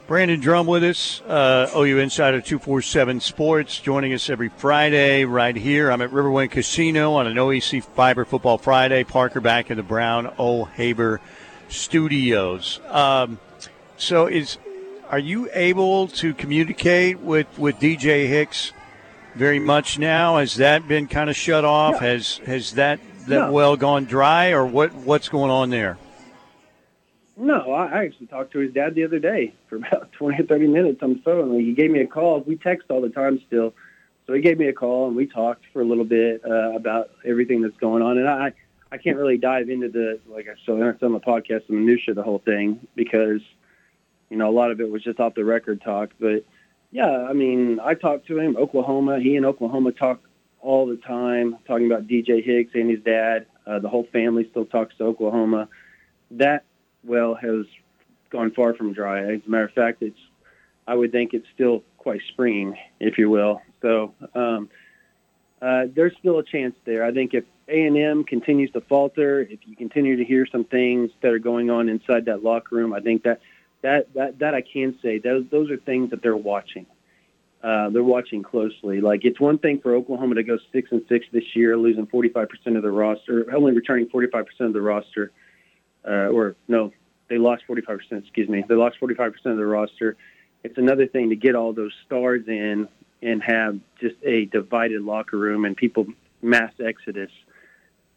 Brandon 0.07 0.39
Drum 0.39 0.65
with 0.65 0.83
us, 0.83 1.21
uh, 1.21 1.69
OU 1.75 1.99
Insider 1.99 2.41
247 2.41 3.19
Sports, 3.19 3.79
joining 3.79 4.11
us 4.11 4.27
every 4.27 4.49
Friday 4.49 5.23
right 5.23 5.55
here. 5.55 5.91
I'm 5.91 6.01
at 6.01 6.09
Riverwind 6.09 6.49
Casino 6.49 7.13
on 7.13 7.27
an 7.27 7.35
OEC 7.35 7.83
Fiber 7.83 8.25
Football 8.25 8.57
Friday. 8.57 9.03
Parker 9.03 9.39
back 9.39 9.69
in 9.69 9.77
the 9.77 9.83
Brown 9.83 10.33
O'Haver 10.39 11.21
Studios. 11.67 12.79
Um, 12.87 13.37
so, 13.97 14.25
is 14.25 14.57
are 15.11 15.19
you 15.19 15.47
able 15.53 16.07
to 16.07 16.33
communicate 16.33 17.19
with, 17.19 17.59
with 17.59 17.79
DJ 17.79 18.27
Hicks 18.27 18.73
very 19.39 19.59
much 19.59 19.97
now? 19.97 20.37
Has 20.37 20.57
that 20.57 20.87
been 20.87 21.07
kind 21.07 21.29
of 21.29 21.35
shut 21.35 21.63
off? 21.65 21.99
Has 21.99 22.37
has 22.45 22.73
that 22.73 22.99
that 23.27 23.47
No. 23.47 23.51
well 23.51 23.77
gone 23.77 24.03
dry, 24.05 24.51
or 24.51 24.65
what 24.65 24.93
what's 24.93 25.29
going 25.29 25.49
on 25.49 25.69
there? 25.69 25.97
No, 27.37 27.71
I 27.71 28.03
actually 28.03 28.27
talked 28.27 28.51
to 28.51 28.59
his 28.59 28.73
dad 28.73 28.95
the 28.95 29.05
other 29.05 29.17
day 29.17 29.53
for 29.69 29.77
about 29.77 30.11
20 30.19 30.43
or 30.43 30.45
30 30.45 30.67
minutes 30.67 31.01
on 31.01 31.13
the 31.13 31.19
phone. 31.21 31.53
Like, 31.55 31.63
he 31.63 31.73
gave 31.73 31.89
me 31.89 32.01
a 32.01 32.07
call. 32.07 32.41
We 32.41 32.57
text 32.57 32.91
all 32.91 32.99
the 33.01 33.09
time 33.09 33.39
still. 33.47 33.73
So 34.27 34.33
he 34.33 34.41
gave 34.41 34.59
me 34.59 34.67
a 34.67 34.73
call 34.73 35.07
and 35.07 35.15
we 35.15 35.25
talked 35.25 35.63
for 35.71 35.81
a 35.81 35.85
little 35.85 36.03
bit 36.03 36.41
uh, 36.45 36.73
about 36.75 37.09
everything 37.25 37.61
that's 37.61 37.77
going 37.77 38.03
on. 38.03 38.17
And 38.17 38.27
I, 38.29 38.51
I 38.91 38.97
can't 38.97 39.17
really 39.17 39.37
dive 39.37 39.69
into 39.69 39.87
the, 39.87 40.19
like 40.27 40.47
I 40.49 40.55
said 40.65 40.73
I'm 40.75 40.81
on 40.83 41.13
the 41.13 41.19
podcast, 41.21 41.65
the 41.67 41.73
minutia 41.73 42.11
of 42.11 42.17
the 42.17 42.23
whole 42.23 42.39
thing 42.39 42.85
because, 42.93 43.41
you 44.29 44.35
know, 44.37 44.49
a 44.49 44.51
lot 44.51 44.69
of 44.69 44.81
it 44.81 44.91
was 44.91 45.01
just 45.01 45.19
off 45.21 45.33
the 45.33 45.45
record 45.45 45.81
talk. 45.81 46.09
But 46.19 46.43
yeah, 46.91 47.27
I 47.29 47.33
mean, 47.33 47.79
I 47.79 47.93
talked 47.93 48.27
to 48.27 48.39
him, 48.39 48.57
Oklahoma. 48.57 49.19
He 49.19 49.35
and 49.35 49.45
Oklahoma 49.45 49.91
talk 49.91 50.21
all 50.61 50.87
the 50.87 50.97
time, 50.97 51.57
talking 51.67 51.85
about 51.85 52.07
DJ 52.07 52.43
Hicks 52.43 52.71
and 52.73 52.89
his 52.89 52.99
dad. 53.01 53.45
Uh, 53.65 53.79
the 53.79 53.89
whole 53.89 54.07
family 54.11 54.47
still 54.49 54.65
talks 54.65 54.95
to 54.97 55.05
Oklahoma. 55.05 55.69
That 56.31 56.63
well 57.03 57.35
has 57.35 57.65
gone 58.29 58.51
far 58.51 58.73
from 58.73 58.93
dry. 58.93 59.33
As 59.33 59.41
a 59.45 59.49
matter 59.49 59.65
of 59.65 59.71
fact, 59.73 60.01
it's 60.01 60.19
I 60.87 60.95
would 60.95 61.11
think 61.11 61.33
it's 61.33 61.45
still 61.53 61.83
quite 61.97 62.21
springing, 62.29 62.75
if 62.99 63.19
you 63.19 63.29
will. 63.29 63.61
So 63.81 64.13
um, 64.33 64.69
uh, 65.61 65.85
there's 65.93 66.13
still 66.17 66.39
a 66.39 66.43
chance 66.43 66.75
there. 66.85 67.05
I 67.05 67.11
think 67.11 67.35
if 67.35 67.43
A 67.67 67.85
and 67.85 67.95
M 67.95 68.23
continues 68.23 68.71
to 68.71 68.81
falter, 68.81 69.41
if 69.41 69.59
you 69.65 69.75
continue 69.75 70.15
to 70.15 70.25
hear 70.25 70.47
some 70.51 70.63
things 70.63 71.11
that 71.21 71.31
are 71.31 71.39
going 71.39 71.69
on 71.69 71.89
inside 71.89 72.25
that 72.25 72.43
locker 72.43 72.75
room, 72.75 72.93
I 72.93 73.01
think 73.01 73.23
that 73.23 73.41
that 73.81 74.13
that 74.13 74.39
that 74.39 74.53
I 74.53 74.61
can 74.61 74.97
say 75.01 75.19
those 75.19 75.45
those 75.51 75.69
are 75.71 75.77
things 75.77 76.11
that 76.11 76.21
they're 76.21 76.35
watching. 76.35 76.85
Uh, 77.61 77.89
they're 77.89 78.03
watching 78.03 78.41
closely. 78.41 79.01
Like 79.01 79.25
it's 79.25 79.39
one 79.39 79.57
thing 79.57 79.81
for 79.81 79.95
Oklahoma 79.95 80.35
to 80.35 80.43
go 80.43 80.57
six 80.71 80.91
and 80.91 81.01
six 81.09 81.25
this 81.33 81.43
year, 81.55 81.75
losing 81.75 82.07
45% 82.07 82.47
of 82.77 82.83
the 82.83 82.91
roster, 82.91 83.53
only 83.53 83.73
returning 83.73 84.07
45% 84.07 84.45
of 84.61 84.71
the 84.71 84.79
roster, 84.79 85.33
uh, 86.07 86.27
or 86.27 86.55
no, 86.69 86.93
they 87.29 87.37
lost 87.37 87.63
45%. 87.67 87.99
Excuse 88.11 88.47
me, 88.47 88.63
they 88.67 88.75
lost 88.75 88.95
45% 89.01 89.33
of 89.45 89.57
the 89.57 89.65
roster. 89.65 90.15
It's 90.63 90.77
another 90.77 91.05
thing 91.05 91.29
to 91.29 91.35
get 91.35 91.55
all 91.55 91.73
those 91.73 91.91
stars 92.05 92.43
in 92.47 92.87
and 93.21 93.43
have 93.43 93.77
just 93.99 94.15
a 94.23 94.45
divided 94.45 95.01
locker 95.01 95.37
room 95.37 95.65
and 95.65 95.75
people 95.75 96.07
mass 96.41 96.71
exodus 96.79 97.31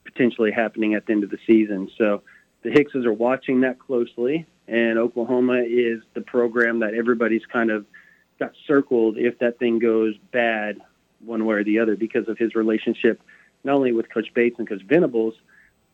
potentially 0.05 0.53
happening 0.53 0.95
at 0.95 1.07
the 1.07 1.13
end 1.13 1.25
of 1.25 1.31
the 1.31 1.39
season. 1.47 1.91
So 1.99 2.23
the 2.63 2.71
Hickses 2.71 3.05
are 3.07 3.13
watching 3.13 3.63
that 3.63 3.79
closely, 3.79 4.47
and 4.69 4.99
Oklahoma 4.99 5.63
is 5.67 6.03
the 6.15 6.21
program 6.21 6.81
that 6.81 6.95
everybody's 6.95 7.45
kind 7.47 7.71
of 7.71 7.87
got 8.39 8.53
circled 8.67 9.19
if 9.19 9.39
that 9.39 9.59
thing 9.59 9.79
goes 9.79 10.17
bad 10.33 10.81
one 11.25 11.45
way 11.45 11.57
or 11.57 11.65
the 11.65 11.79
other 11.79 11.97
because 11.97 12.29
of 12.29 12.39
his 12.39 12.55
relationship 12.55 13.21
not 13.65 13.75
only 13.75 13.93
with 13.93 14.11
Coach 14.13 14.33
Bates 14.35 14.59
and 14.59 14.69
Coach 14.69 14.83
Venables, 14.83 15.35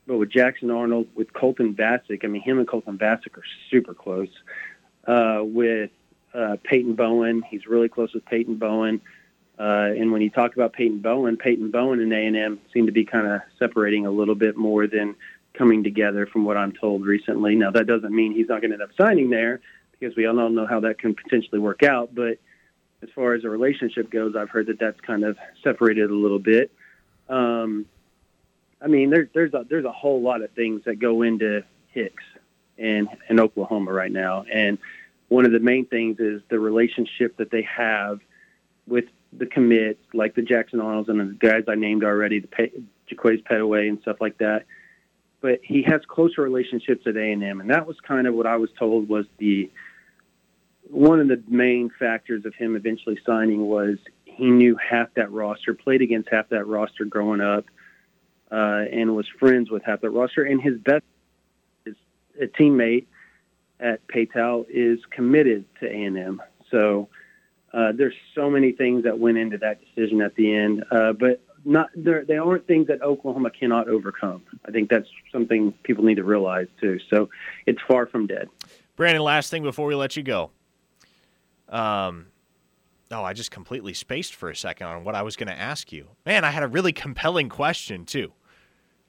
but 0.06 0.16
with 0.16 0.30
Jackson 0.30 0.70
Arnold, 0.70 1.06
with 1.14 1.32
Colton 1.32 1.74
Vasek. 1.74 2.24
I 2.24 2.28
mean, 2.28 2.42
him 2.42 2.58
and 2.58 2.66
Colton 2.66 2.96
Vasek 2.96 3.36
are 3.36 3.44
super 3.70 3.94
close. 3.94 4.30
Uh, 5.06 5.40
with 5.42 5.90
uh, 6.34 6.56
Peyton 6.64 6.94
Bowen, 6.94 7.42
he's 7.42 7.66
really 7.66 7.88
close 7.88 8.12
with 8.14 8.24
Peyton 8.24 8.56
Bowen. 8.56 9.00
Uh, 9.58 9.90
and 9.96 10.12
when 10.12 10.22
you 10.22 10.30
talk 10.30 10.54
about 10.54 10.72
Peyton 10.72 11.00
Bowen, 11.00 11.36
Peyton 11.36 11.70
Bowen 11.70 12.00
and 12.00 12.12
A&M 12.12 12.60
seem 12.72 12.86
to 12.86 12.92
be 12.92 13.04
kind 13.04 13.26
of 13.26 13.40
separating 13.58 14.06
a 14.06 14.10
little 14.10 14.34
bit 14.34 14.56
more 14.56 14.86
than 14.86 15.14
coming 15.58 15.82
together 15.82 16.26
from 16.26 16.44
what 16.44 16.56
I'm 16.56 16.72
told 16.72 17.04
recently. 17.04 17.56
Now, 17.56 17.72
that 17.72 17.86
doesn't 17.86 18.14
mean 18.14 18.32
he's 18.32 18.48
not 18.48 18.60
going 18.60 18.70
to 18.70 18.74
end 18.76 18.82
up 18.82 18.90
signing 18.96 19.28
there 19.30 19.60
because 19.98 20.16
we 20.16 20.26
all 20.26 20.34
know 20.34 20.66
how 20.66 20.80
that 20.80 20.98
can 20.98 21.14
potentially 21.14 21.58
work 21.58 21.82
out. 21.82 22.14
But 22.14 22.38
as 23.02 23.08
far 23.14 23.34
as 23.34 23.44
a 23.44 23.50
relationship 23.50 24.10
goes, 24.10 24.36
I've 24.36 24.50
heard 24.50 24.66
that 24.66 24.78
that's 24.78 25.00
kind 25.00 25.24
of 25.24 25.36
separated 25.62 26.10
a 26.10 26.14
little 26.14 26.38
bit. 26.38 26.70
Um, 27.28 27.86
I 28.80 28.86
mean, 28.86 29.10
there's 29.10 29.28
there's 29.34 29.54
a 29.54 29.66
there's 29.68 29.84
a 29.84 29.92
whole 29.92 30.22
lot 30.22 30.42
of 30.42 30.50
things 30.52 30.82
that 30.84 30.96
go 30.96 31.22
into 31.22 31.64
Hicks 31.90 32.22
in 32.76 33.08
in 33.28 33.40
Oklahoma 33.40 33.92
right 33.92 34.12
now, 34.12 34.44
and 34.50 34.78
one 35.28 35.44
of 35.44 35.52
the 35.52 35.58
main 35.58 35.84
things 35.84 36.20
is 36.20 36.40
the 36.48 36.58
relationship 36.58 37.36
that 37.36 37.50
they 37.50 37.62
have 37.62 38.20
with 38.86 39.06
the 39.32 39.46
commits, 39.46 40.00
like 40.14 40.34
the 40.34 40.42
Jackson 40.42 40.80
Arnolds 40.80 41.08
and 41.08 41.20
the 41.20 41.34
guys 41.34 41.64
I 41.68 41.74
named 41.74 42.02
already, 42.02 42.40
the 42.40 42.48
Pe- 42.48 42.70
Jaquaize 43.10 43.42
Pettaway 43.44 43.88
and 43.88 44.00
stuff 44.00 44.20
like 44.20 44.38
that. 44.38 44.64
But 45.40 45.60
he 45.62 45.82
has 45.82 46.00
closer 46.08 46.42
relationships 46.42 47.06
at 47.06 47.16
A 47.16 47.32
and 47.32 47.70
that 47.70 47.86
was 47.86 47.96
kind 48.00 48.26
of 48.26 48.34
what 48.34 48.46
I 48.46 48.56
was 48.56 48.70
told 48.78 49.08
was 49.08 49.26
the 49.38 49.70
one 50.90 51.20
of 51.20 51.28
the 51.28 51.42
main 51.48 51.90
factors 51.98 52.44
of 52.44 52.54
him 52.54 52.74
eventually 52.74 53.18
signing 53.24 53.66
was 53.66 53.98
he 54.24 54.50
knew 54.50 54.76
half 54.76 55.12
that 55.14 55.30
roster, 55.30 55.74
played 55.74 56.02
against 56.02 56.28
half 56.30 56.48
that 56.48 56.66
roster 56.66 57.04
growing 57.04 57.40
up, 57.40 57.66
uh, 58.50 58.84
and 58.90 59.14
was 59.14 59.26
friends 59.38 59.70
with 59.70 59.84
half 59.84 60.00
that 60.00 60.10
roster. 60.10 60.44
And 60.44 60.62
his 60.62 60.78
best 60.78 61.04
his, 61.84 61.94
a 62.40 62.46
teammate 62.46 63.06
at 63.80 64.06
Paetow 64.08 64.64
is 64.68 65.00
committed 65.10 65.64
to 65.80 65.86
A 65.86 66.04
and 66.04 66.18
M. 66.18 66.42
So 66.70 67.08
uh, 67.72 67.92
there's 67.92 68.14
so 68.34 68.50
many 68.50 68.72
things 68.72 69.04
that 69.04 69.18
went 69.18 69.38
into 69.38 69.58
that 69.58 69.80
decision 69.80 70.22
at 70.22 70.34
the 70.34 70.54
end, 70.54 70.84
uh, 70.90 71.12
but 71.12 71.40
not 71.68 71.90
there 71.94 72.24
they 72.24 72.38
aren't 72.38 72.66
things 72.66 72.86
that 72.88 73.02
Oklahoma 73.02 73.50
cannot 73.50 73.88
overcome. 73.88 74.42
I 74.64 74.70
think 74.70 74.88
that's 74.88 75.08
something 75.30 75.72
people 75.82 76.02
need 76.04 76.16
to 76.16 76.24
realize 76.24 76.66
too. 76.80 76.98
So 77.10 77.28
it's 77.66 77.80
far 77.86 78.06
from 78.06 78.26
dead. 78.26 78.48
Brandon, 78.96 79.22
last 79.22 79.50
thing 79.50 79.62
before 79.62 79.86
we 79.86 79.94
let 79.94 80.16
you 80.16 80.22
go. 80.22 80.50
Um, 81.68 82.26
oh, 83.10 83.22
I 83.22 83.34
just 83.34 83.50
completely 83.50 83.92
spaced 83.92 84.34
for 84.34 84.50
a 84.50 84.56
second 84.56 84.86
on 84.86 85.04
what 85.04 85.14
I 85.14 85.22
was 85.22 85.36
going 85.36 85.48
to 85.48 85.58
ask 85.58 85.92
you. 85.92 86.08
Man, 86.24 86.44
I 86.44 86.50
had 86.50 86.62
a 86.62 86.68
really 86.68 86.92
compelling 86.92 87.48
question 87.48 88.06
too. 88.06 88.32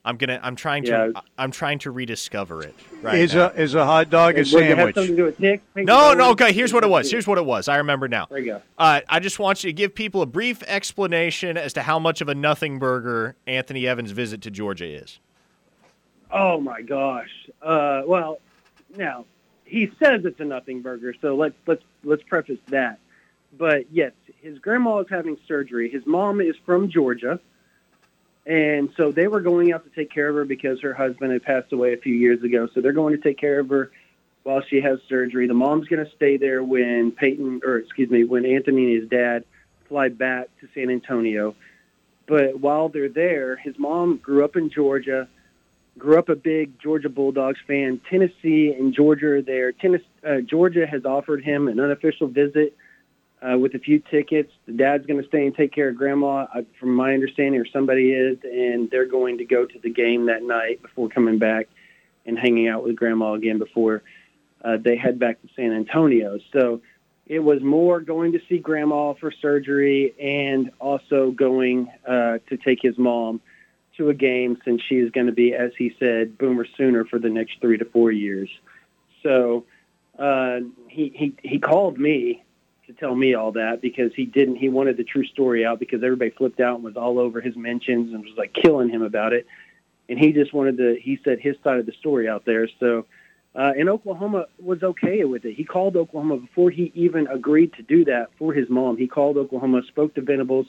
I'm 0.04 0.16
gonna. 0.16 0.40
I'm 0.42 0.56
trying 0.56 0.84
to. 0.84 1.12
Yeah. 1.14 1.20
I'm 1.36 1.50
trying 1.50 1.78
to 1.80 1.90
rediscover 1.90 2.62
it. 2.62 2.74
Right. 3.02 3.18
Is 3.18 3.34
now. 3.34 3.48
a 3.48 3.60
is 3.60 3.74
a 3.74 3.84
hot 3.84 4.08
dog 4.08 4.38
a 4.38 4.44
sandwich? 4.44 4.96
No, 5.76 6.14
no. 6.14 6.30
Okay. 6.30 6.52
Here's 6.52 6.72
what 6.72 6.84
it 6.84 6.90
was. 6.90 7.10
Here's 7.10 7.26
what 7.26 7.38
it 7.38 7.44
was. 7.44 7.68
I 7.68 7.76
remember 7.76 8.08
now. 8.08 8.26
There 8.30 8.38
you 8.38 8.46
go. 8.46 8.62
Uh, 8.78 9.00
I 9.08 9.20
just 9.20 9.38
want 9.38 9.62
you 9.62 9.68
to 9.68 9.74
give 9.74 9.94
people 9.94 10.22
a 10.22 10.26
brief 10.26 10.62
explanation 10.62 11.56
as 11.56 11.74
to 11.74 11.82
how 11.82 11.98
much 11.98 12.20
of 12.20 12.28
a 12.28 12.34
nothing 12.34 12.78
burger 12.78 13.36
Anthony 13.46 13.86
Evans' 13.86 14.12
visit 14.12 14.40
to 14.42 14.50
Georgia 14.50 14.86
is. 14.86 15.18
Oh 16.32 16.60
my 16.60 16.80
gosh. 16.80 17.30
Uh, 17.60 18.02
well, 18.06 18.38
now 18.96 19.26
he 19.64 19.90
says 20.02 20.24
it's 20.24 20.40
a 20.40 20.44
nothing 20.44 20.82
burger, 20.82 21.14
so 21.20 21.36
let's 21.36 21.54
let's 21.66 21.82
let's 22.04 22.22
preface 22.24 22.58
that. 22.68 22.98
But 23.56 23.92
yes, 23.92 24.12
his 24.40 24.58
grandma 24.58 24.98
is 24.98 25.06
having 25.10 25.36
surgery. 25.46 25.90
His 25.90 26.06
mom 26.06 26.40
is 26.40 26.56
from 26.64 26.90
Georgia. 26.90 27.40
And 28.46 28.90
so 28.96 29.12
they 29.12 29.28
were 29.28 29.40
going 29.40 29.72
out 29.72 29.84
to 29.84 29.90
take 29.90 30.10
care 30.10 30.28
of 30.28 30.34
her 30.34 30.44
because 30.44 30.80
her 30.80 30.94
husband 30.94 31.32
had 31.32 31.42
passed 31.42 31.72
away 31.72 31.92
a 31.92 31.98
few 31.98 32.14
years 32.14 32.42
ago. 32.42 32.68
So 32.74 32.80
they're 32.80 32.92
going 32.92 33.16
to 33.16 33.22
take 33.22 33.38
care 33.38 33.60
of 33.60 33.68
her 33.68 33.90
while 34.42 34.62
she 34.62 34.80
has 34.80 34.98
surgery. 35.08 35.46
The 35.46 35.54
mom's 35.54 35.88
going 35.88 36.04
to 36.04 36.10
stay 36.12 36.36
there 36.36 36.62
when 36.62 37.12
Peyton, 37.12 37.60
or 37.64 37.76
excuse 37.76 38.10
me, 38.10 38.24
when 38.24 38.46
Anthony 38.46 38.92
and 38.92 39.02
his 39.02 39.10
dad 39.10 39.44
fly 39.88 40.08
back 40.08 40.48
to 40.60 40.68
San 40.74 40.90
Antonio. 40.90 41.54
But 42.26 42.60
while 42.60 42.88
they're 42.88 43.08
there, 43.08 43.56
his 43.56 43.78
mom 43.78 44.16
grew 44.16 44.44
up 44.44 44.56
in 44.56 44.70
Georgia, 44.70 45.28
grew 45.98 46.18
up 46.18 46.28
a 46.28 46.36
big 46.36 46.78
Georgia 46.80 47.08
Bulldogs 47.08 47.58
fan. 47.66 48.00
Tennessee 48.08 48.72
and 48.72 48.94
Georgia 48.94 49.32
are 49.32 49.42
there. 49.42 49.72
Tennessee, 49.72 50.04
uh, 50.26 50.40
Georgia 50.40 50.86
has 50.86 51.04
offered 51.04 51.44
him 51.44 51.68
an 51.68 51.78
unofficial 51.78 52.28
visit 52.28 52.74
uh, 53.42 53.58
with 53.58 53.74
a 53.74 53.78
few 53.78 53.98
tickets. 53.98 54.52
The 54.66 54.72
dad's 54.72 55.06
going 55.06 55.20
to 55.20 55.28
stay 55.28 55.46
and 55.46 55.54
take 55.54 55.72
care 55.72 55.88
of 55.88 55.96
grandma, 55.96 56.46
uh, 56.54 56.62
from 56.78 56.94
my 56.94 57.14
understanding, 57.14 57.60
or 57.60 57.66
somebody 57.66 58.12
is, 58.12 58.38
and 58.44 58.90
they're 58.90 59.06
going 59.06 59.38
to 59.38 59.44
go 59.44 59.64
to 59.64 59.78
the 59.78 59.90
game 59.90 60.26
that 60.26 60.42
night 60.42 60.82
before 60.82 61.08
coming 61.08 61.38
back 61.38 61.68
and 62.26 62.38
hanging 62.38 62.68
out 62.68 62.84
with 62.84 62.96
grandma 62.96 63.32
again 63.32 63.58
before 63.58 64.02
uh, 64.64 64.76
they 64.76 64.96
head 64.96 65.18
back 65.18 65.40
to 65.42 65.48
San 65.56 65.72
Antonio. 65.72 66.38
So 66.52 66.82
it 67.26 67.38
was 67.38 67.62
more 67.62 68.00
going 68.00 68.32
to 68.32 68.40
see 68.48 68.58
grandma 68.58 69.14
for 69.14 69.32
surgery 69.32 70.14
and 70.20 70.70
also 70.78 71.30
going 71.30 71.90
uh, 72.06 72.38
to 72.48 72.56
take 72.56 72.80
his 72.82 72.98
mom 72.98 73.40
to 73.96 74.08
a 74.10 74.14
game 74.14 74.58
since 74.64 74.82
she 74.88 74.96
is 74.96 75.10
going 75.12 75.26
to 75.26 75.32
be, 75.32 75.54
as 75.54 75.70
he 75.78 75.94
said, 75.98 76.36
Boomer 76.36 76.66
Sooner 76.76 77.04
for 77.04 77.18
the 77.18 77.28
next 77.28 77.60
three 77.60 77.78
to 77.78 77.84
four 77.84 78.10
years. 78.10 78.50
So 79.22 79.64
uh, 80.18 80.60
he, 80.88 81.12
he 81.14 81.34
he 81.42 81.58
called 81.58 81.98
me 81.98 82.42
to 82.90 83.00
tell 83.00 83.14
me 83.14 83.34
all 83.34 83.52
that 83.52 83.80
because 83.80 84.12
he 84.14 84.26
didn't. 84.26 84.56
He 84.56 84.68
wanted 84.68 84.96
the 84.96 85.04
true 85.04 85.24
story 85.24 85.64
out 85.64 85.78
because 85.78 86.02
everybody 86.02 86.30
flipped 86.30 86.60
out 86.60 86.76
and 86.76 86.84
was 86.84 86.96
all 86.96 87.18
over 87.18 87.40
his 87.40 87.56
mentions 87.56 88.12
and 88.12 88.24
was 88.24 88.34
like 88.36 88.52
killing 88.52 88.88
him 88.88 89.02
about 89.02 89.32
it. 89.32 89.46
And 90.08 90.18
he 90.18 90.32
just 90.32 90.52
wanted 90.52 90.76
to. 90.78 90.98
He 91.00 91.18
said 91.24 91.38
his 91.40 91.56
side 91.62 91.78
of 91.78 91.86
the 91.86 91.92
story 91.92 92.28
out 92.28 92.44
there. 92.44 92.68
So, 92.80 93.06
uh, 93.54 93.72
and 93.78 93.88
Oklahoma 93.88 94.46
was 94.58 94.82
okay 94.82 95.24
with 95.24 95.44
it. 95.44 95.54
He 95.54 95.64
called 95.64 95.96
Oklahoma 95.96 96.38
before 96.38 96.70
he 96.70 96.90
even 96.94 97.26
agreed 97.28 97.72
to 97.74 97.82
do 97.82 98.04
that 98.06 98.30
for 98.38 98.52
his 98.52 98.68
mom. 98.68 98.96
He 98.96 99.06
called 99.06 99.36
Oklahoma, 99.36 99.82
spoke 99.86 100.14
to 100.14 100.20
Venables, 100.20 100.66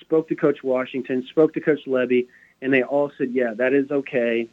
spoke 0.00 0.28
to 0.28 0.36
Coach 0.36 0.62
Washington, 0.62 1.26
spoke 1.28 1.54
to 1.54 1.60
Coach 1.60 1.80
Lebby, 1.86 2.28
and 2.62 2.72
they 2.72 2.82
all 2.82 3.10
said, 3.18 3.32
"Yeah, 3.32 3.54
that 3.54 3.72
is 3.72 3.90
okay, 3.90 4.48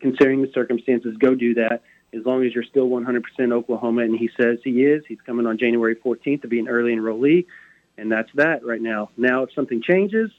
considering 0.00 0.42
the 0.42 0.50
circumstances. 0.52 1.16
Go 1.16 1.34
do 1.34 1.54
that." 1.54 1.82
As 2.14 2.24
long 2.26 2.44
as 2.44 2.54
you're 2.54 2.64
still 2.64 2.88
100% 2.88 3.22
Oklahoma. 3.52 4.02
And 4.02 4.18
he 4.18 4.30
says 4.36 4.58
he 4.62 4.84
is. 4.84 5.02
He's 5.06 5.20
coming 5.24 5.46
on 5.46 5.58
January 5.58 5.96
14th 5.96 6.42
to 6.42 6.48
be 6.48 6.58
an 6.58 6.68
early 6.68 6.94
enrollee, 6.94 7.46
and 7.96 8.10
that's 8.10 8.30
that 8.34 8.64
right 8.64 8.80
now. 8.80 9.10
Now, 9.16 9.44
if 9.44 9.52
something 9.54 9.82
changes, 9.82 10.30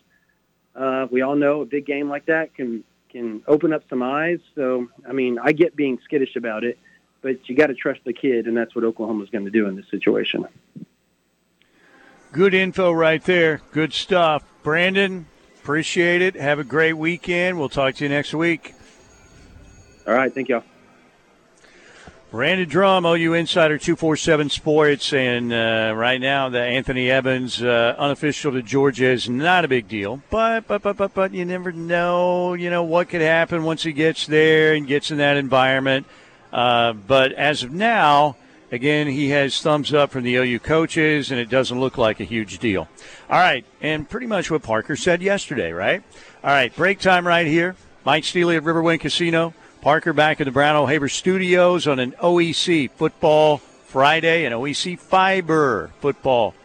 uh, 0.76 1.08
we 1.12 1.22
all 1.22 1.36
know 1.36 1.62
a 1.62 1.66
big 1.66 1.86
game 1.86 2.10
like 2.10 2.26
that 2.28 2.56
can 2.56 2.84
can 3.10 3.44
open 3.48 3.72
up 3.72 3.84
some 3.90 4.02
eyes. 4.02 4.40
So, 4.56 4.88
I 5.08 5.14
mean, 5.14 5.38
I 5.38 5.52
get 5.52 5.76
being 5.76 6.00
skittish 6.04 6.36
about 6.36 6.64
it, 6.64 6.80
but 7.22 7.48
you 7.48 7.56
got 7.56 7.68
to 7.68 7.76
trust 7.76 8.00
the 8.06 8.14
kid, 8.14 8.48
and 8.48 8.58
that's 8.58 8.74
what 8.74 8.84
Oklahoma's 8.84 9.30
going 9.30 9.46
to 9.46 9.52
do 9.52 9.68
in 9.68 9.76
this 9.76 9.86
situation. 9.92 10.48
Good 12.32 12.56
info 12.56 12.92
right 12.92 13.24
there. 13.24 13.62
Good 13.72 13.94
stuff. 13.94 14.44
Brandon, 14.64 15.28
appreciate 15.62 16.24
it. 16.24 16.34
Have 16.36 16.58
a 16.58 16.64
great 16.64 16.94
weekend. 16.94 17.60
We'll 17.60 17.70
talk 17.70 17.94
to 17.96 18.04
you 18.04 18.10
next 18.10 18.34
week. 18.34 18.74
All 20.08 20.16
right. 20.16 20.34
Thank 20.34 20.50
y'all. 20.50 20.64
Brandon 22.34 22.68
Drumm, 22.68 23.06
OU 23.06 23.36
Insider 23.36 23.78
247 23.78 24.50
Sports, 24.50 25.14
and 25.14 25.54
uh, 25.54 25.94
right 25.96 26.20
now 26.20 26.50
the 26.50 26.60
Anthony 26.64 27.12
Evans 27.12 27.62
uh, 27.62 27.96
unofficial 27.96 28.52
to 28.54 28.64
Georgia 28.64 29.06
is 29.06 29.30
not 29.30 29.66
a 29.66 29.68
big 29.68 29.88
deal, 29.88 30.20
but 30.32 30.68
but 30.68 30.82
but 30.82 30.98
but 30.98 31.14
but 31.14 31.32
you 31.32 31.46
never 31.46 31.72
know, 31.72 32.56
you 32.56 32.72
know 32.72 32.82
what 32.82 33.10
could 33.10 33.22
happen 33.22 33.64
once 33.64 33.84
he 33.84 33.94
gets 33.94 34.26
there 34.26 34.74
and 34.74 34.88
gets 34.88 35.12
in 35.12 35.20
that 35.20 35.38
environment. 35.38 36.08
Uh, 36.52 36.94
but 36.94 37.34
as 37.34 37.62
of 37.62 37.72
now, 37.72 38.36
again, 38.72 39.06
he 39.06 39.30
has 39.30 39.62
thumbs 39.62 39.94
up 39.94 40.10
from 40.10 40.24
the 40.24 40.34
OU 40.34 40.58
coaches, 40.62 41.30
and 41.30 41.40
it 41.40 41.52
doesn't 41.52 41.80
look 41.80 42.00
like 42.00 42.20
a 42.20 42.24
huge 42.24 42.58
deal. 42.58 42.88
All 43.30 43.38
right, 43.38 43.64
and 43.80 44.10
pretty 44.10 44.26
much 44.26 44.50
what 44.50 44.64
Parker 44.64 44.96
said 44.96 45.22
yesterday, 45.22 45.72
right? 45.72 46.02
All 46.44 46.50
right, 46.50 46.76
break 46.76 46.98
time 46.98 47.28
right 47.28 47.46
here. 47.46 47.76
Mike 48.06 48.24
Steely 48.24 48.56
at 48.56 48.64
Riverwind 48.64 49.02
Casino. 49.02 49.54
Parker 49.84 50.14
back 50.14 50.40
in 50.40 50.46
the 50.46 50.52
Brown 50.52 50.78
O'Haver 50.78 51.10
studios 51.10 51.88
on 51.88 52.00
an 52.00 52.14
OEC 52.14 52.90
Football 52.92 53.58
Friday 53.58 54.46
and 54.46 54.56
OEC 54.56 54.98
Fiber 54.98 55.92
Football 56.00 56.56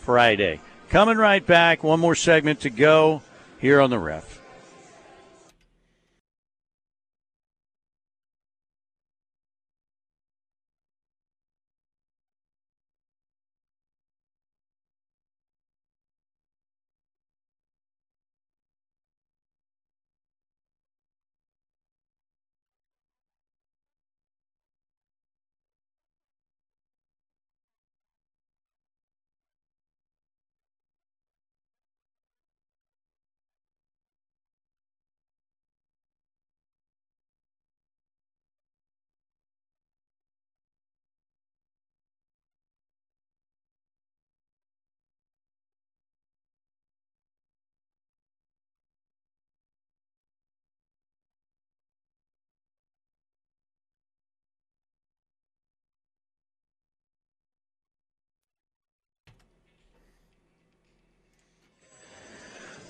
Friday. 0.00 0.58
Coming 0.88 1.18
right 1.18 1.46
back, 1.46 1.84
one 1.84 2.00
more 2.00 2.14
segment 2.14 2.60
to 2.60 2.70
go 2.70 3.20
here 3.58 3.78
on 3.78 3.90
the 3.90 3.98
ref. 3.98 4.40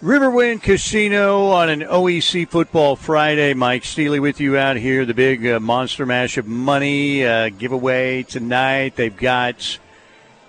Riverwind 0.03 0.63
Casino 0.63 1.51
on 1.51 1.71
an 1.71 1.83
OEC 1.83 2.49
Football 2.49 2.97
Friday. 2.97 3.55
Mike 3.55 3.85
Steely 3.85 4.19
with 4.19 4.41
you 4.41 4.59
out 4.59 4.77
here. 4.77 5.07
The 5.07 5.15
big 5.15 5.47
uh, 5.47 5.61
monster 5.61 6.05
mash 6.05 6.39
of 6.39 6.45
money 6.45 7.25
uh, 7.25 7.51
giveaway 7.51 8.25
tonight. 8.25 8.97
They've 8.97 9.17
got 9.17 9.79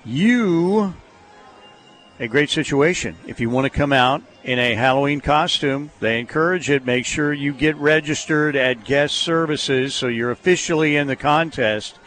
you 0.04 0.96
a 2.20 2.28
great 2.28 2.50
situation. 2.50 3.16
If 3.28 3.40
you 3.40 3.52
want 3.52 3.66
to 3.66 3.70
come 3.70 3.94
out 3.94 4.24
in 4.44 4.58
a 4.58 4.74
Halloween 4.74 5.22
costume, 5.22 5.92
they 6.00 6.20
encourage 6.20 6.72
it. 6.72 6.84
Make 6.84 7.06
sure 7.06 7.32
you 7.32 7.54
get 7.54 7.76
registered 7.76 8.56
at 8.56 8.86
guest 8.86 9.14
services 9.18 9.94
so 9.94 10.08
you're 10.08 10.32
officially 10.32 10.96
in 10.96 11.06
the 11.06 11.16
contest. 11.16 12.00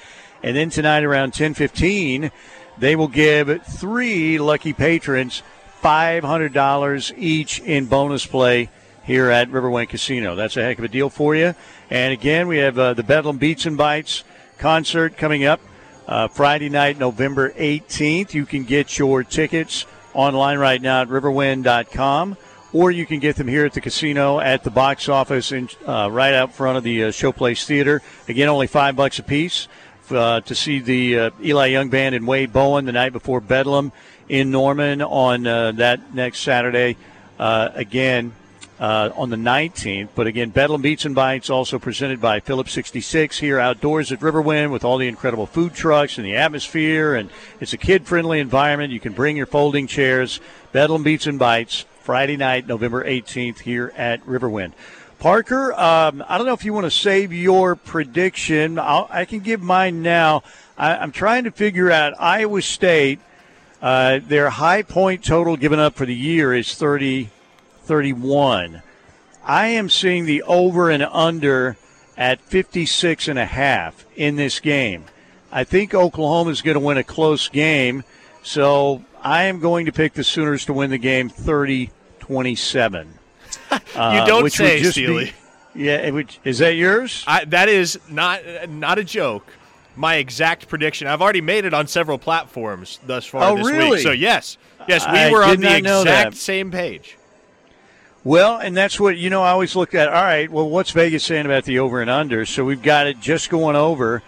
And 0.42 0.56
then 0.56 0.68
tonight 0.68 1.04
around 1.04 1.32
10:15, 1.32 2.32
they 2.76 2.96
will 2.96 3.06
give 3.06 3.62
three 3.62 4.36
lucky 4.36 4.72
patrons 4.72 5.44
$500 5.82 7.14
each 7.16 7.60
in 7.60 7.86
bonus 7.86 8.26
play 8.26 8.70
here 9.04 9.30
at 9.30 9.50
Riverwind 9.50 9.88
Casino. 9.88 10.34
That's 10.34 10.56
a 10.56 10.62
heck 10.62 10.78
of 10.78 10.84
a 10.84 10.88
deal 10.88 11.08
for 11.08 11.34
you. 11.34 11.54
And 11.90 12.12
again, 12.12 12.48
we 12.48 12.58
have 12.58 12.78
uh, 12.78 12.94
the 12.94 13.04
Bedlam 13.04 13.38
Beats 13.38 13.66
and 13.66 13.76
Bites 13.76 14.24
concert 14.58 15.16
coming 15.16 15.44
up 15.44 15.60
uh, 16.08 16.28
Friday 16.28 16.68
night, 16.68 16.98
November 16.98 17.50
18th. 17.50 18.34
You 18.34 18.46
can 18.46 18.64
get 18.64 18.98
your 18.98 19.22
tickets 19.22 19.86
online 20.12 20.58
right 20.58 20.80
now 20.80 21.02
at 21.02 21.08
riverwind.com, 21.08 22.36
or 22.72 22.90
you 22.90 23.06
can 23.06 23.20
get 23.20 23.36
them 23.36 23.46
here 23.46 23.64
at 23.64 23.74
the 23.74 23.80
casino 23.80 24.40
at 24.40 24.64
the 24.64 24.70
box 24.70 25.08
office 25.08 25.52
in, 25.52 25.68
uh, 25.86 26.08
right 26.10 26.34
out 26.34 26.52
front 26.52 26.78
of 26.78 26.84
the 26.84 27.04
uh, 27.04 27.08
Showplace 27.08 27.64
Theater. 27.64 28.02
Again, 28.28 28.48
only 28.48 28.66
five 28.66 28.96
bucks 28.96 29.18
a 29.18 29.22
piece 29.22 29.68
uh, 30.10 30.40
to 30.40 30.54
see 30.54 30.80
the 30.80 31.18
uh, 31.18 31.30
Eli 31.42 31.66
Young 31.66 31.90
Band 31.90 32.14
and 32.14 32.26
Wade 32.26 32.52
Bowen 32.52 32.84
the 32.84 32.92
night 32.92 33.12
before 33.12 33.40
Bedlam 33.40 33.92
in 34.28 34.50
Norman 34.50 35.02
on 35.02 35.46
uh, 35.46 35.72
that 35.72 36.14
next 36.14 36.40
Saturday. 36.40 36.96
Uh, 37.38 37.68
again, 37.74 38.32
uh, 38.78 39.10
on 39.16 39.30
the 39.30 39.36
19th. 39.36 40.08
But 40.14 40.26
again, 40.26 40.50
Bedlam 40.50 40.82
Beats 40.82 41.04
and 41.04 41.14
Bites 41.14 41.50
also 41.50 41.78
presented 41.78 42.20
by 42.20 42.40
Phillips 42.40 42.72
66 42.72 43.38
here 43.38 43.58
outdoors 43.58 44.12
at 44.12 44.20
Riverwind 44.20 44.70
with 44.70 44.84
all 44.84 44.98
the 44.98 45.08
incredible 45.08 45.46
food 45.46 45.74
trucks 45.74 46.18
and 46.18 46.26
the 46.26 46.36
atmosphere. 46.36 47.14
And 47.14 47.30
it's 47.60 47.72
a 47.72 47.78
kid 47.78 48.06
friendly 48.06 48.40
environment. 48.40 48.92
You 48.92 49.00
can 49.00 49.12
bring 49.12 49.36
your 49.36 49.46
folding 49.46 49.86
chairs. 49.86 50.40
Bedlam 50.72 51.02
Beats 51.02 51.26
and 51.26 51.38
Bites, 51.38 51.86
Friday 52.02 52.36
night, 52.36 52.66
November 52.66 53.04
18th 53.04 53.60
here 53.60 53.92
at 53.96 54.24
Riverwind. 54.26 54.72
Parker, 55.18 55.72
um, 55.72 56.22
I 56.28 56.36
don't 56.36 56.46
know 56.46 56.52
if 56.52 56.64
you 56.64 56.74
want 56.74 56.84
to 56.84 56.90
save 56.90 57.32
your 57.32 57.74
prediction. 57.74 58.78
I'll, 58.78 59.08
i 59.10 59.24
can 59.24 59.40
give 59.40 59.62
mine 59.62 60.02
now. 60.02 60.42
I, 60.76 61.02
am 61.02 61.10
trying 61.10 61.44
to 61.44 61.50
figure 61.50 61.90
out 61.90 62.12
Iowa 62.20 62.60
State. 62.60 63.20
Uh, 63.80 64.20
their 64.26 64.50
high 64.50 64.82
point 64.82 65.24
total 65.24 65.56
given 65.56 65.78
up 65.78 65.94
for 65.94 66.06
the 66.06 66.14
year 66.14 66.54
is 66.54 66.74
30, 66.74 67.30
31. 67.82 68.82
I 69.44 69.68
am 69.68 69.88
seeing 69.88 70.24
the 70.24 70.42
over 70.42 70.90
and 70.90 71.02
under 71.04 71.76
at 72.16 72.40
56 72.40 73.28
and 73.28 73.38
a 73.38 73.44
half 73.44 74.04
in 74.16 74.36
this 74.36 74.60
game. 74.60 75.04
I 75.52 75.64
think 75.64 75.94
Oklahoma 75.94 76.50
is 76.50 76.62
going 76.62 76.74
to 76.74 76.80
win 76.80 76.98
a 76.98 77.04
close 77.04 77.48
game, 77.48 78.04
so 78.42 79.04
I 79.22 79.44
am 79.44 79.60
going 79.60 79.86
to 79.86 79.92
pick 79.92 80.14
the 80.14 80.24
Sooners 80.24 80.64
to 80.66 80.72
win 80.72 80.90
the 80.90 80.98
game 80.98 81.28
30 81.28 81.90
27. 82.18 83.08
you 83.70 83.78
don't 83.94 84.46
uh, 84.46 84.48
say, 84.48 84.82
Steely. 84.82 85.32
Be, 85.74 85.84
yeah, 85.84 86.10
which, 86.10 86.40
is 86.44 86.58
that 86.58 86.74
yours? 86.74 87.22
I, 87.26 87.44
that 87.46 87.68
is 87.68 88.00
not 88.08 88.40
not 88.68 88.98
a 88.98 89.04
joke. 89.04 89.46
My 89.96 90.16
exact 90.16 90.68
prediction. 90.68 91.06
I've 91.06 91.22
already 91.22 91.40
made 91.40 91.64
it 91.64 91.74
on 91.74 91.86
several 91.86 92.18
platforms 92.18 93.00
thus 93.06 93.24
far 93.24 93.50
oh, 93.50 93.56
this 93.56 93.66
really? 93.66 93.90
week. 93.92 94.00
So 94.00 94.12
yes, 94.12 94.58
yes, 94.88 95.06
we 95.06 95.18
I 95.18 95.30
were 95.30 95.42
on 95.42 95.60
the 95.60 95.76
exact 95.76 96.36
same 96.36 96.70
page. 96.70 97.16
Well, 98.26 98.58
and 98.58 98.76
that's 98.76 98.98
what 98.98 99.16
you 99.16 99.30
know. 99.30 99.42
I 99.42 99.50
always 99.50 99.76
look 99.76 99.94
at. 99.94 100.08
All 100.08 100.14
right, 100.14 100.50
well, 100.50 100.68
what's 100.68 100.90
Vegas 100.90 101.22
saying 101.22 101.46
about 101.46 101.64
the 101.64 101.78
over 101.78 102.00
and 102.00 102.10
under? 102.10 102.44
So 102.44 102.64
we've 102.64 102.82
got 102.82 103.06
it 103.06 103.20
just 103.20 103.50
going 103.50 103.76
over, 103.76 104.20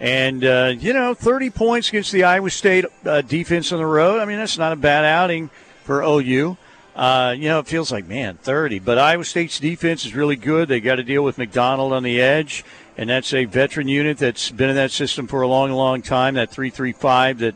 and 0.00 0.44
uh, 0.44 0.74
you 0.76 0.92
know, 0.92 1.14
30 1.14 1.50
points 1.50 1.88
against 1.88 2.10
the 2.10 2.24
Iowa 2.24 2.50
State 2.50 2.86
uh, 3.04 3.20
defense 3.20 3.70
on 3.70 3.78
the 3.78 3.86
road. 3.86 4.20
I 4.20 4.24
mean, 4.24 4.38
that's 4.38 4.58
not 4.58 4.72
a 4.72 4.76
bad 4.76 5.04
outing 5.04 5.50
for 5.84 6.02
OU. 6.02 6.56
Uh, 6.96 7.36
you 7.38 7.48
know, 7.48 7.60
it 7.60 7.68
feels 7.68 7.92
like 7.92 8.06
man, 8.06 8.36
30. 8.38 8.80
But 8.80 8.98
Iowa 8.98 9.24
State's 9.24 9.60
defense 9.60 10.04
is 10.04 10.14
really 10.14 10.34
good. 10.34 10.66
They 10.66 10.80
got 10.80 10.96
to 10.96 11.04
deal 11.04 11.22
with 11.22 11.38
McDonald 11.38 11.92
on 11.92 12.02
the 12.02 12.20
edge, 12.20 12.64
and 12.96 13.10
that's 13.10 13.32
a 13.34 13.44
veteran 13.44 13.88
unit 13.88 14.18
that's 14.18 14.50
been 14.50 14.70
in 14.70 14.76
that 14.76 14.90
system 14.90 15.26
for 15.26 15.42
a 15.42 15.48
long, 15.48 15.70
long 15.72 16.02
time. 16.02 16.34
That 16.34 16.50
three-three-five 16.50 17.38
that 17.38 17.54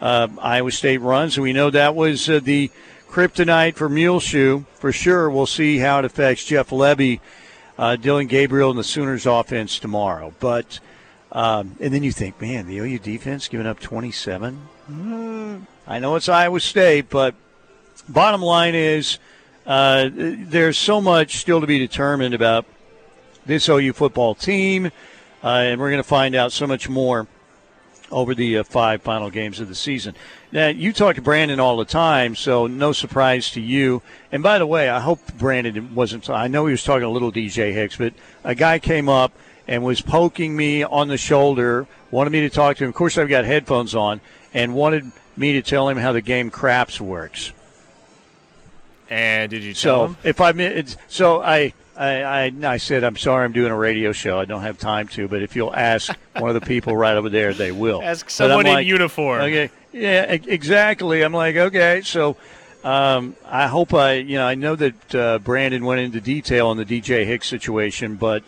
uh, 0.00 0.28
Iowa 0.40 0.70
State 0.70 0.98
runs, 0.98 1.36
and 1.36 1.42
we 1.42 1.52
know 1.52 1.70
that 1.70 1.94
was 1.94 2.28
uh, 2.28 2.40
the 2.42 2.70
kryptonite 3.08 3.74
for 3.74 3.88
Muleshoe 3.88 4.64
for 4.74 4.92
sure. 4.92 5.30
We'll 5.30 5.46
see 5.46 5.78
how 5.78 5.98
it 5.98 6.04
affects 6.04 6.44
Jeff 6.44 6.70
Lebby, 6.70 7.20
uh, 7.76 7.96
Dillon 7.96 8.26
Gabriel, 8.26 8.70
and 8.70 8.78
the 8.78 8.84
Sooners' 8.84 9.26
offense 9.26 9.78
tomorrow. 9.78 10.32
But 10.40 10.80
um, 11.32 11.76
and 11.80 11.92
then 11.92 12.02
you 12.02 12.12
think, 12.12 12.40
man, 12.40 12.66
the 12.66 12.78
OU 12.78 13.00
defense 13.00 13.48
giving 13.48 13.66
up 13.66 13.80
27. 13.80 14.58
Mm, 14.90 15.66
I 15.86 15.98
know 15.98 16.16
it's 16.16 16.28
Iowa 16.28 16.60
State, 16.60 17.10
but 17.10 17.34
bottom 18.08 18.40
line 18.40 18.74
is 18.74 19.18
uh, 19.66 20.08
there's 20.12 20.78
so 20.78 21.00
much 21.00 21.36
still 21.36 21.60
to 21.60 21.66
be 21.66 21.78
determined 21.78 22.34
about 22.34 22.64
this 23.48 23.68
OU 23.68 23.94
football 23.94 24.34
team, 24.34 24.92
uh, 25.42 25.48
and 25.48 25.80
we're 25.80 25.90
going 25.90 26.02
to 26.02 26.08
find 26.08 26.36
out 26.36 26.52
so 26.52 26.66
much 26.66 26.88
more 26.88 27.26
over 28.10 28.34
the 28.34 28.58
uh, 28.58 28.62
five 28.62 29.02
final 29.02 29.30
games 29.30 29.58
of 29.58 29.68
the 29.68 29.74
season. 29.74 30.14
Now, 30.52 30.68
you 30.68 30.92
talk 30.92 31.16
to 31.16 31.22
Brandon 31.22 31.58
all 31.58 31.76
the 31.76 31.84
time, 31.84 32.36
so 32.36 32.66
no 32.66 32.92
surprise 32.92 33.50
to 33.52 33.60
you. 33.60 34.02
And 34.30 34.42
by 34.42 34.58
the 34.58 34.66
way, 34.66 34.88
I 34.88 35.00
hope 35.00 35.20
Brandon 35.36 35.94
wasn't. 35.94 36.28
I 36.30 36.46
know 36.46 36.66
he 36.66 36.72
was 36.72 36.84
talking 36.84 37.04
a 37.04 37.10
little 37.10 37.32
DJ 37.32 37.72
Hicks, 37.72 37.96
but 37.96 38.12
a 38.44 38.54
guy 38.54 38.78
came 38.78 39.08
up 39.08 39.32
and 39.66 39.82
was 39.82 40.00
poking 40.00 40.54
me 40.54 40.84
on 40.84 41.08
the 41.08 41.18
shoulder, 41.18 41.86
wanted 42.10 42.30
me 42.30 42.40
to 42.40 42.50
talk 42.50 42.76
to 42.76 42.84
him. 42.84 42.90
Of 42.90 42.94
course, 42.94 43.18
I've 43.18 43.28
got 43.28 43.44
headphones 43.44 43.94
on, 43.94 44.20
and 44.54 44.74
wanted 44.74 45.10
me 45.36 45.54
to 45.54 45.62
tell 45.62 45.88
him 45.88 45.96
how 45.96 46.12
the 46.12 46.22
game 46.22 46.50
craps 46.50 47.00
works. 47.00 47.52
And 49.10 49.50
did 49.50 49.62
you 49.62 49.72
tell 49.72 50.00
so 50.00 50.06
him? 50.06 50.16
if 50.24 50.40
I 50.40 50.84
so 51.08 51.42
I 51.42 51.72
I, 51.98 52.22
I, 52.22 52.52
I, 52.62 52.76
said, 52.76 53.02
I'm 53.02 53.16
sorry, 53.16 53.44
I'm 53.44 53.52
doing 53.52 53.72
a 53.72 53.76
radio 53.76 54.12
show. 54.12 54.38
I 54.38 54.44
don't 54.44 54.62
have 54.62 54.78
time 54.78 55.08
to. 55.08 55.26
But 55.26 55.42
if 55.42 55.56
you'll 55.56 55.74
ask 55.74 56.12
one 56.36 56.48
of 56.48 56.54
the 56.54 56.64
people 56.64 56.96
right 56.96 57.16
over 57.16 57.28
there, 57.28 57.52
they 57.52 57.72
will. 57.72 58.00
Ask 58.08 58.30
someone 58.30 58.66
in 58.66 58.86
uniform. 58.86 59.40
Okay, 59.42 59.70
yeah, 59.92 60.22
exactly. 60.30 61.22
I'm 61.22 61.32
like, 61.32 61.56
okay, 61.56 62.02
so 62.04 62.36
um, 62.84 63.34
I 63.44 63.66
hope 63.66 63.92
I, 63.94 64.14
you 64.14 64.36
know, 64.36 64.46
I 64.46 64.54
know 64.54 64.76
that 64.76 65.14
uh, 65.14 65.38
Brandon 65.40 65.84
went 65.84 66.00
into 66.00 66.20
detail 66.20 66.68
on 66.68 66.76
the 66.76 66.84
DJ 66.84 67.26
Hicks 67.26 67.48
situation, 67.48 68.14
but 68.14 68.44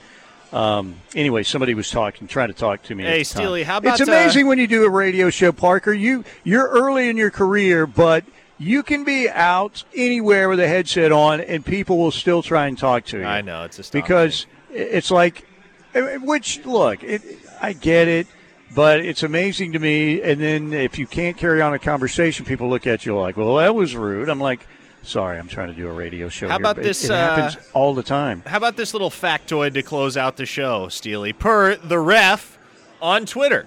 um, 0.53 0.97
anyway, 1.15 1.43
somebody 1.43 1.75
was 1.75 1.91
talking, 1.91 2.29
trying 2.29 2.49
to 2.49 2.55
talk 2.55 2.83
to 2.85 2.95
me. 2.95 3.05
Hey, 3.05 3.25
Steely, 3.25 3.65
how 3.65 3.79
about 3.79 4.01
it's 4.01 4.09
amazing 4.09 4.47
uh, 4.47 4.49
when 4.49 4.59
you 4.59 4.67
do 4.67 4.85
a 4.85 4.91
radio 4.91 5.31
show, 5.31 5.51
Parker. 5.51 5.93
You 5.93 6.25
you're 6.45 6.69
early 6.69 7.09
in 7.09 7.17
your 7.17 7.31
career, 7.31 7.87
but 7.87 8.25
you 8.61 8.83
can 8.83 9.05
be 9.05 9.29
out 9.29 9.85
anywhere 9.95 10.49
with 10.51 10.61
a 10.61 10.69
headset 10.69 11.11
on, 11.11 11.41
and 11.41 11.65
people 11.65 11.97
will 11.97 12.11
still 12.11 12.43
try 12.43 12.67
and 12.67 12.79
talk 12.79 13.07
to 13.07 13.19
you. 13.19 13.25
I 13.25 13.41
know 13.41 13.65
it's 13.65 13.79
astonishing. 13.79 14.03
because 14.03 14.47
it's 14.71 15.11
like, 15.11 15.47
which 15.95 16.65
look, 16.67 17.03
it, 17.03 17.23
I 17.61 17.73
get 17.73 18.07
it, 18.07 18.27
but 18.75 19.01
it's 19.01 19.23
amazing 19.23 19.73
to 19.73 19.79
me. 19.79 20.21
And 20.21 20.41
then 20.41 20.75
if 20.75 20.99
you 20.99 21.07
can't 21.07 21.39
carry 21.39 21.63
on 21.63 21.73
a 21.73 21.79
conversation, 21.79 22.45
people 22.45 22.69
look 22.69 22.87
at 22.87 23.07
you 23.07 23.19
like, 23.19 23.39
"Well, 23.39 23.57
that 23.57 23.75
was 23.75 23.97
rude." 23.97 24.29
I'm 24.29 24.41
like. 24.41 24.67
Sorry, 25.03 25.39
I'm 25.39 25.49
trying 25.49 25.69
to 25.69 25.75
do 25.75 25.89
a 25.89 25.93
radio 25.93 26.29
show. 26.29 26.47
How 26.47 26.59
here, 26.59 26.61
about 26.61 26.77
this? 26.77 27.05
It, 27.05 27.11
it 27.11 27.15
happens 27.15 27.57
uh, 27.57 27.61
all 27.73 27.95
the 27.95 28.03
time. 28.03 28.43
How 28.45 28.59
about 28.59 28.77
this 28.77 28.93
little 28.93 29.09
factoid 29.09 29.73
to 29.73 29.83
close 29.83 30.15
out 30.19 30.37
the 30.37 30.45
show, 30.45 30.89
Steely? 30.89 31.33
Per 31.33 31.77
the 31.77 31.99
ref 31.99 32.59
on 33.01 33.25
Twitter, 33.25 33.67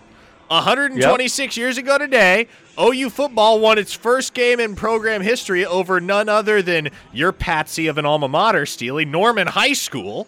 126 0.53 1.57
yep. 1.57 1.61
years 1.61 1.77
ago 1.77 1.97
today, 1.97 2.47
OU 2.79 3.09
football 3.09 3.59
won 3.59 3.77
its 3.77 3.93
first 3.93 4.33
game 4.33 4.59
in 4.59 4.75
program 4.75 5.21
history 5.21 5.65
over 5.65 5.99
none 5.99 6.29
other 6.29 6.61
than 6.61 6.89
your 7.11 7.31
patsy 7.31 7.87
of 7.87 7.97
an 7.97 8.05
alma 8.05 8.27
mater, 8.27 8.65
Steely, 8.65 9.05
Norman 9.05 9.47
High 9.47 9.73
School. 9.73 10.27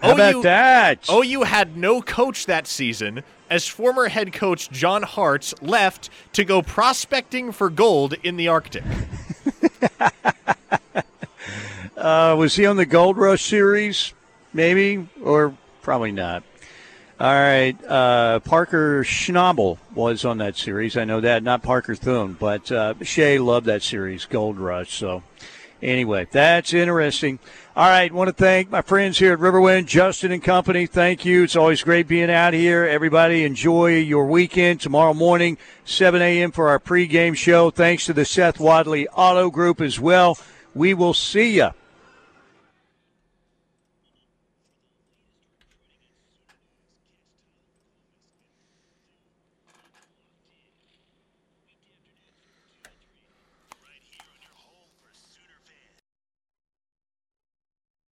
How 0.00 0.10
OU, 0.10 0.14
about 0.14 0.42
that? 0.42 1.10
OU 1.10 1.42
had 1.42 1.76
no 1.76 2.02
coach 2.02 2.46
that 2.46 2.66
season 2.66 3.24
as 3.50 3.66
former 3.66 4.08
head 4.08 4.32
coach 4.32 4.70
John 4.70 5.02
Harts 5.02 5.54
left 5.62 6.10
to 6.34 6.44
go 6.44 6.60
prospecting 6.62 7.52
for 7.52 7.70
gold 7.70 8.14
in 8.22 8.36
the 8.36 8.48
Arctic. 8.48 8.84
uh, 11.96 12.36
was 12.38 12.54
he 12.54 12.66
on 12.66 12.76
the 12.76 12.86
Gold 12.86 13.16
Rush 13.16 13.44
series? 13.44 14.12
Maybe, 14.52 15.08
or 15.22 15.56
probably 15.82 16.12
not. 16.12 16.42
All 17.20 17.32
right. 17.32 17.76
Uh, 17.84 18.38
Parker 18.40 19.02
Schnabel 19.02 19.78
was 19.92 20.24
on 20.24 20.38
that 20.38 20.56
series. 20.56 20.96
I 20.96 21.04
know 21.04 21.20
that. 21.20 21.42
Not 21.42 21.64
Parker 21.64 21.96
Thune, 21.96 22.36
but 22.38 22.70
uh, 22.70 22.94
Shay 23.02 23.40
loved 23.40 23.66
that 23.66 23.82
series, 23.82 24.24
Gold 24.24 24.56
Rush. 24.56 24.92
So, 24.92 25.24
anyway, 25.82 26.28
that's 26.30 26.72
interesting. 26.72 27.40
All 27.74 27.88
right. 27.88 28.12
Want 28.12 28.28
to 28.28 28.32
thank 28.32 28.70
my 28.70 28.82
friends 28.82 29.18
here 29.18 29.32
at 29.32 29.40
Riverwind, 29.40 29.86
Justin 29.86 30.30
and 30.30 30.40
company. 30.40 30.86
Thank 30.86 31.24
you. 31.24 31.42
It's 31.42 31.56
always 31.56 31.82
great 31.82 32.06
being 32.06 32.30
out 32.30 32.54
here. 32.54 32.84
Everybody 32.84 33.42
enjoy 33.42 33.96
your 33.96 34.26
weekend. 34.26 34.80
Tomorrow 34.80 35.14
morning, 35.14 35.58
7 35.84 36.22
a.m. 36.22 36.52
for 36.52 36.68
our 36.68 36.78
pregame 36.78 37.34
show. 37.34 37.70
Thanks 37.70 38.06
to 38.06 38.12
the 38.12 38.24
Seth 38.24 38.60
Wadley 38.60 39.08
Auto 39.08 39.50
Group 39.50 39.80
as 39.80 39.98
well. 39.98 40.38
We 40.72 40.94
will 40.94 41.14
see 41.14 41.56
you. 41.56 41.70